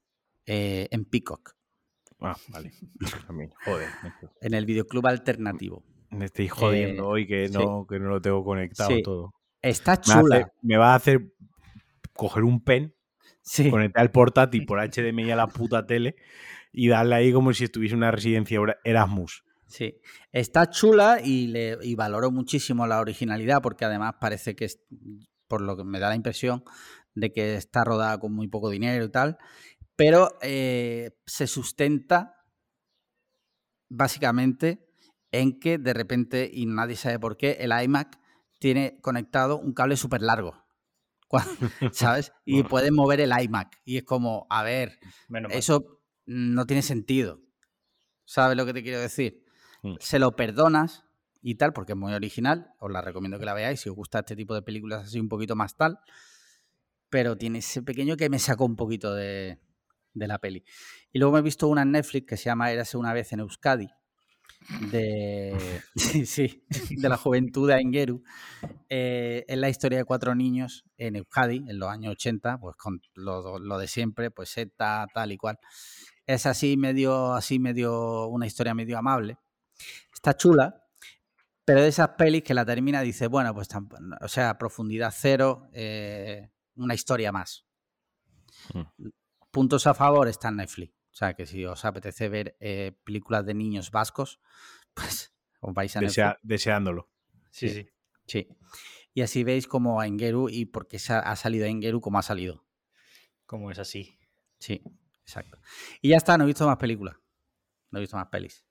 Eh, 0.46 0.88
en 0.92 1.06
Peacock, 1.06 1.56
Ah, 2.20 2.36
vale. 2.50 2.72
También. 3.28 3.52
Joder. 3.66 3.90
en 4.42 4.54
el 4.54 4.66
videoclub 4.66 5.08
alternativo. 5.08 5.84
Me 6.10 6.26
estoy 6.26 6.48
jodiendo 6.50 7.04
Eh, 7.04 7.08
hoy 7.08 7.28
que 7.28 7.48
sí. 7.48 7.54
no, 7.54 7.86
que 7.88 8.00
no 8.00 8.10
lo 8.10 8.22
tengo 8.22 8.44
conectado 8.44 8.90
Sí. 8.90 9.02
todo. 9.04 9.34
Está 9.62 9.94
Me, 9.94 10.02
chula. 10.02 10.36
hace- 10.38 10.52
me 10.62 10.78
va 10.78 10.92
a 10.94 10.96
hacer 10.96 11.34
coger 12.14 12.44
un 12.44 12.64
pen, 12.64 12.94
Sí. 13.44 13.70
conectar 13.70 14.04
el 14.04 14.12
portátil 14.12 14.66
por 14.66 14.80
HDMI 14.80 15.32
a 15.32 15.36
la 15.36 15.48
puta 15.48 15.86
tele 15.86 16.16
y 16.72 16.88
darle 16.88 17.16
ahí 17.16 17.34
como 17.34 17.54
si 17.54 17.64
estuviese 17.66 17.96
una 17.96 18.12
residencia 18.12 18.60
Era- 18.62 18.78
Erasmus. 18.84 19.44
Sí, 19.68 20.02
está 20.32 20.70
chula 20.70 21.22
y, 21.24 21.48
le, 21.48 21.78
y 21.82 21.96
valoro 21.96 22.30
muchísimo 22.30 22.86
la 22.88 23.00
originalidad 23.00 23.62
porque 23.62 23.86
además 23.86 24.16
parece 24.20 24.56
que, 24.56 24.66
es, 24.66 24.82
por 25.48 25.62
lo 25.62 25.78
que 25.78 25.84
me 25.84 26.00
da 26.00 26.10
la 26.10 26.16
impresión, 26.16 26.64
de 27.16 27.32
que 27.32 27.56
está 27.56 27.84
rodada 27.84 28.20
con 28.20 28.34
muy 28.34 28.48
poco 28.48 28.70
dinero 28.70 29.04
y 29.06 29.10
tal, 29.12 29.38
pero 29.96 30.38
eh, 30.42 31.12
se 31.26 31.48
sustenta 31.48 32.36
básicamente 33.90 34.88
en 35.32 35.60
que 35.60 35.78
de 35.78 35.94
repente, 35.94 36.50
y 36.52 36.66
nadie 36.66 36.96
sabe 36.96 37.20
por 37.20 37.38
qué, 37.38 37.58
el 37.60 37.72
iMac 37.72 38.20
tiene 38.60 39.00
conectado 39.02 39.58
un 39.58 39.74
cable 39.74 39.96
súper 39.96 40.22
largo. 40.22 40.61
¿Sabes? 41.92 42.32
Y 42.46 42.64
puedes 42.64 42.92
mover 42.92 43.22
el 43.22 43.32
iMac. 43.32 43.80
Y 43.86 43.98
es 43.98 44.04
como, 44.04 44.48
a 44.50 44.64
ver, 44.64 45.00
Menos 45.28 45.50
mal. 45.50 45.58
eso 45.58 46.00
no 46.26 46.66
tiene 46.66 46.82
sentido. 46.82 47.40
¿Sabes 48.26 48.58
lo 48.58 48.66
que 48.66 48.74
te 48.74 48.84
quiero 48.84 49.00
decir? 49.00 49.44
Mm. 49.84 49.96
Se 50.00 50.20
lo 50.20 50.36
perdonas 50.36 51.04
y 51.42 51.56
tal, 51.56 51.74
porque 51.74 51.94
es 51.94 51.98
muy 51.98 52.14
original. 52.14 52.72
Os 52.80 52.92
la 52.92 53.02
recomiendo 53.02 53.40
que 53.40 53.46
la 53.46 53.54
veáis 53.54 53.80
si 53.82 53.90
os 53.90 53.96
gusta 53.96 54.20
este 54.20 54.36
tipo 54.36 54.54
de 54.54 54.62
películas 54.62 55.06
así 55.08 55.20
un 55.20 55.30
poquito 55.30 55.56
más 55.56 55.76
tal. 55.76 56.00
Pero 57.10 57.38
tiene 57.38 57.60
ese 57.60 57.82
pequeño 57.82 58.16
que 58.16 58.30
me 58.30 58.40
sacó 58.40 58.66
un 58.66 58.76
poquito 58.76 59.14
de, 59.14 59.60
de 60.14 60.28
la 60.28 60.40
peli. 60.40 60.64
Y 61.12 61.20
luego 61.20 61.34
me 61.34 61.40
he 61.40 61.44
visto 61.44 61.68
una 61.68 61.82
en 61.82 61.92
Netflix 61.92 62.26
que 62.28 62.38
se 62.38 62.46
llama 62.46 62.72
Érase 62.72 62.98
una 62.98 63.14
vez 63.14 63.34
en 63.34 63.42
Euskadi. 63.42 63.90
De, 64.92 65.82
sí, 65.96 66.26
sí, 66.26 66.64
de 66.92 67.10
la 67.10 67.18
juventud 67.18 67.68
de 67.68 67.76
Aingeru. 67.76 68.24
Eh, 68.90 69.44
es 69.48 69.58
la 69.58 69.70
historia 69.70 69.98
de 69.98 70.06
cuatro 70.06 70.36
niños 70.36 70.86
en 70.98 71.16
Euskadi 71.16 71.58
en 71.68 71.80
los 71.80 71.90
años 71.90 72.12
80, 72.14 72.60
pues 72.60 72.76
con 72.76 73.02
lo, 73.16 73.60
lo 73.60 73.78
de 73.78 73.88
siempre, 73.88 74.32
pues 74.32 74.50
seta, 74.50 75.08
tal 75.14 75.32
y 75.32 75.38
cual. 75.38 75.58
Es 76.26 76.46
así 76.46 76.78
medio, 76.78 77.34
así 77.34 77.60
medio, 77.60 78.28
una 78.28 78.46
historia 78.46 78.74
medio 78.74 78.98
amable. 78.98 79.38
Está 80.14 80.38
chula, 80.38 80.82
pero 81.66 81.82
de 81.82 81.88
esas 81.88 82.10
pelis 82.10 82.44
que 82.44 82.54
la 82.54 82.66
termina 82.66 83.02
dice, 83.02 83.28
bueno, 83.28 83.54
pues 83.54 83.70
o 84.22 84.28
sea, 84.28 84.58
profundidad 84.58 85.14
cero, 85.16 85.70
eh, 85.74 86.52
una 86.76 86.94
historia 86.94 87.32
más. 87.32 87.66
Puntos 89.52 89.88
a 89.88 89.94
favor 89.94 90.28
está 90.28 90.50
en 90.50 90.58
Netflix. 90.58 91.01
O 91.12 91.14
sea, 91.14 91.34
que 91.34 91.46
si 91.46 91.66
os 91.66 91.84
apetece 91.86 92.30
ver 92.30 92.56
eh, 92.60 92.94
películas 93.04 93.46
de 93.46 93.54
niños 93.54 93.92
vascos, 93.92 94.40
pues 94.94 95.34
os 95.60 95.74
vais 95.74 95.96
a. 95.98 96.02
Desea- 96.02 96.38
deseándolo. 96.44 97.10
Sí, 97.52 97.70
sí. 97.70 97.88
Sí. 98.28 98.48
Y 99.14 99.22
así 99.22 99.44
veis 99.44 99.68
como 99.68 100.00
a 100.00 100.08
Engeru 100.08 100.48
y 100.50 100.66
por 100.66 100.88
qué 100.88 100.98
ha 101.10 101.36
salido 101.36 101.66
Engeru 101.66 102.00
como 102.00 102.18
ha 102.18 102.22
salido. 102.22 102.66
Como 103.46 103.70
es 103.72 103.78
así. 103.80 104.18
Sí, 104.58 104.82
exacto. 105.22 105.60
Y 106.02 106.10
ya 106.10 106.18
está, 106.18 106.38
no 106.38 106.46
he 106.46 106.48
visto 106.48 106.66
más 106.66 106.78
películas. 106.78 107.18
No 107.90 108.00
he 108.00 108.02
visto 108.02 108.16
más 108.16 108.28
pelis. 108.28 108.64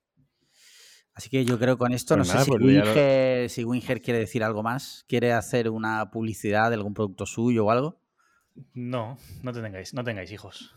Así 1.13 1.29
que 1.29 1.45
yo 1.45 1.59
creo 1.59 1.75
que 1.77 1.81
con 1.81 1.93
esto, 1.93 2.17
Pues 2.17 2.29
no 2.29 2.33
nada, 2.33 2.45
sé 2.47 2.51
si 2.51 2.51
pues 2.57 2.63
lo- 2.63 2.67
Winger, 2.69 3.51
si 3.51 3.65
Winger 3.65 4.01
quiere 4.01 4.21
decir 4.21 4.43
algo 4.43 4.63
más. 4.63 5.05
¿Quiere 5.09 5.33
hacer 5.35 5.69
una 5.69 6.11
publicidad 6.11 6.71
de 6.71 6.77
algún 6.77 6.95
producto 6.95 7.27
suyo 7.27 7.67
o 7.67 7.71
algo? 7.71 8.01
No, 8.73 9.19
no 9.43 9.53
tengáis, 9.53 9.93
no 9.93 10.03
tengáis 10.05 10.33
hijos. 10.33 10.75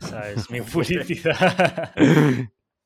Esa 0.00 0.30
es 0.30 0.50
mi 0.50 0.60
publicidad. 0.72 1.94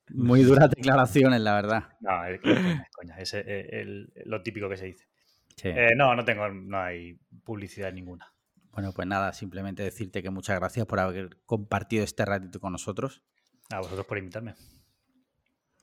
Muy 0.09 0.43
duras 0.43 0.69
declaraciones, 0.69 1.41
la 1.41 1.53
verdad. 1.55 1.89
no, 2.01 2.25
es 2.25 2.41
coña, 2.41 2.81
es 2.83 2.89
coña, 2.91 3.17
es 3.19 3.33
el- 3.33 3.47
el- 3.47 4.13
lo 4.25 4.41
típico 4.43 4.67
que 4.69 4.77
se 4.77 4.85
dice. 4.85 5.07
Sí. 5.55 5.69
Eh, 5.69 5.91
no, 5.95 6.15
no 6.15 6.25
tengo, 6.25 6.47
no 6.49 6.79
hay 6.79 7.13
publicidad 7.43 7.93
ninguna. 7.93 8.33
Bueno, 8.71 8.91
pues 8.91 9.07
nada, 9.07 9.33
simplemente 9.33 9.83
decirte 9.83 10.23
que 10.23 10.31
muchas 10.31 10.59
gracias 10.59 10.85
por 10.87 10.99
haber 10.99 11.37
compartido 11.45 12.03
este 12.03 12.25
ratito 12.25 12.59
con 12.59 12.71
nosotros. 12.71 13.21
A 13.69 13.77
vosotros 13.79 14.05
por 14.05 14.17
invitarme. 14.17 14.55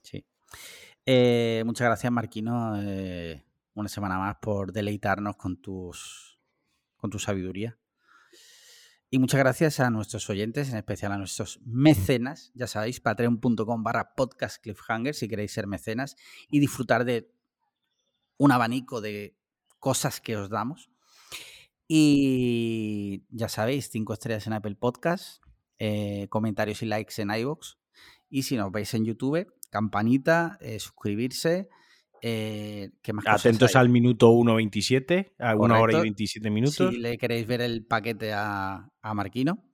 Sí. 0.02 0.26
Eh, 1.06 1.62
muchas 1.64 1.86
gracias, 1.86 2.12
Marquino, 2.12 2.74
eh, 2.82 3.44
una 3.74 3.88
semana 3.88 4.18
más 4.18 4.36
por 4.42 4.72
deleitarnos 4.72 5.36
con 5.36 5.60
tus 5.62 6.38
con 6.96 7.10
tu 7.10 7.18
sabiduría. 7.18 7.78
Y 9.12 9.18
muchas 9.18 9.40
gracias 9.40 9.80
a 9.80 9.90
nuestros 9.90 10.30
oyentes, 10.30 10.70
en 10.70 10.76
especial 10.76 11.10
a 11.10 11.18
nuestros 11.18 11.60
mecenas. 11.64 12.52
Ya 12.54 12.68
sabéis, 12.68 13.00
patreon.com 13.00 13.82
barra 13.82 14.14
podcast 14.14 14.62
cliffhanger 14.62 15.16
si 15.16 15.28
queréis 15.28 15.50
ser 15.50 15.66
mecenas 15.66 16.14
y 16.48 16.60
disfrutar 16.60 17.04
de 17.04 17.28
un 18.36 18.52
abanico 18.52 19.00
de 19.00 19.36
cosas 19.80 20.20
que 20.20 20.36
os 20.36 20.48
damos. 20.48 20.92
Y 21.88 23.24
ya 23.30 23.48
sabéis, 23.48 23.90
cinco 23.90 24.12
estrellas 24.12 24.46
en 24.46 24.52
Apple 24.52 24.76
Podcast, 24.76 25.42
eh, 25.80 26.28
comentarios 26.28 26.80
y 26.84 26.86
likes 26.86 27.20
en 27.20 27.30
iVoox. 27.32 27.78
Y 28.28 28.44
si 28.44 28.56
nos 28.56 28.70
veis 28.70 28.94
en 28.94 29.04
YouTube, 29.04 29.52
campanita, 29.70 30.56
eh, 30.60 30.78
suscribirse. 30.78 31.68
Eh, 32.22 32.90
¿qué 33.02 33.12
más 33.12 33.24
cosas 33.24 33.46
Atentos 33.46 33.76
al 33.76 33.88
minuto 33.88 34.30
1.27, 34.32 35.32
a 35.38 35.54
una 35.56 35.80
hora 35.80 35.92
y 35.92 35.96
Correcto. 35.96 36.02
27 36.02 36.50
minutos. 36.50 36.90
Si 36.90 36.98
le 36.98 37.18
queréis 37.18 37.46
ver 37.46 37.60
el 37.60 37.84
paquete 37.84 38.32
a, 38.32 38.90
a 39.00 39.14
Marquino. 39.14 39.64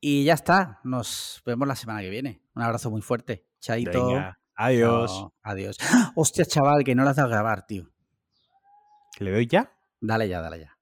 Y 0.00 0.24
ya 0.24 0.34
está. 0.34 0.80
Nos 0.84 1.42
vemos 1.46 1.66
la 1.66 1.76
semana 1.76 2.00
que 2.02 2.10
viene. 2.10 2.42
Un 2.54 2.62
abrazo 2.62 2.90
muy 2.90 3.00
fuerte. 3.00 3.46
Chaito. 3.60 4.06
Venga, 4.06 4.38
adiós. 4.54 5.26
Adiós. 5.42 5.78
Hostia, 6.14 6.44
chaval, 6.44 6.84
que 6.84 6.94
no 6.94 7.04
lo 7.04 7.10
has 7.10 7.16
dado 7.16 7.28
a 7.28 7.32
grabar, 7.32 7.66
tío. 7.66 7.90
¿Le 9.18 9.30
doy 9.30 9.46
ya? 9.46 9.72
Dale 10.00 10.28
ya, 10.28 10.42
dale 10.42 10.60
ya. 10.60 10.73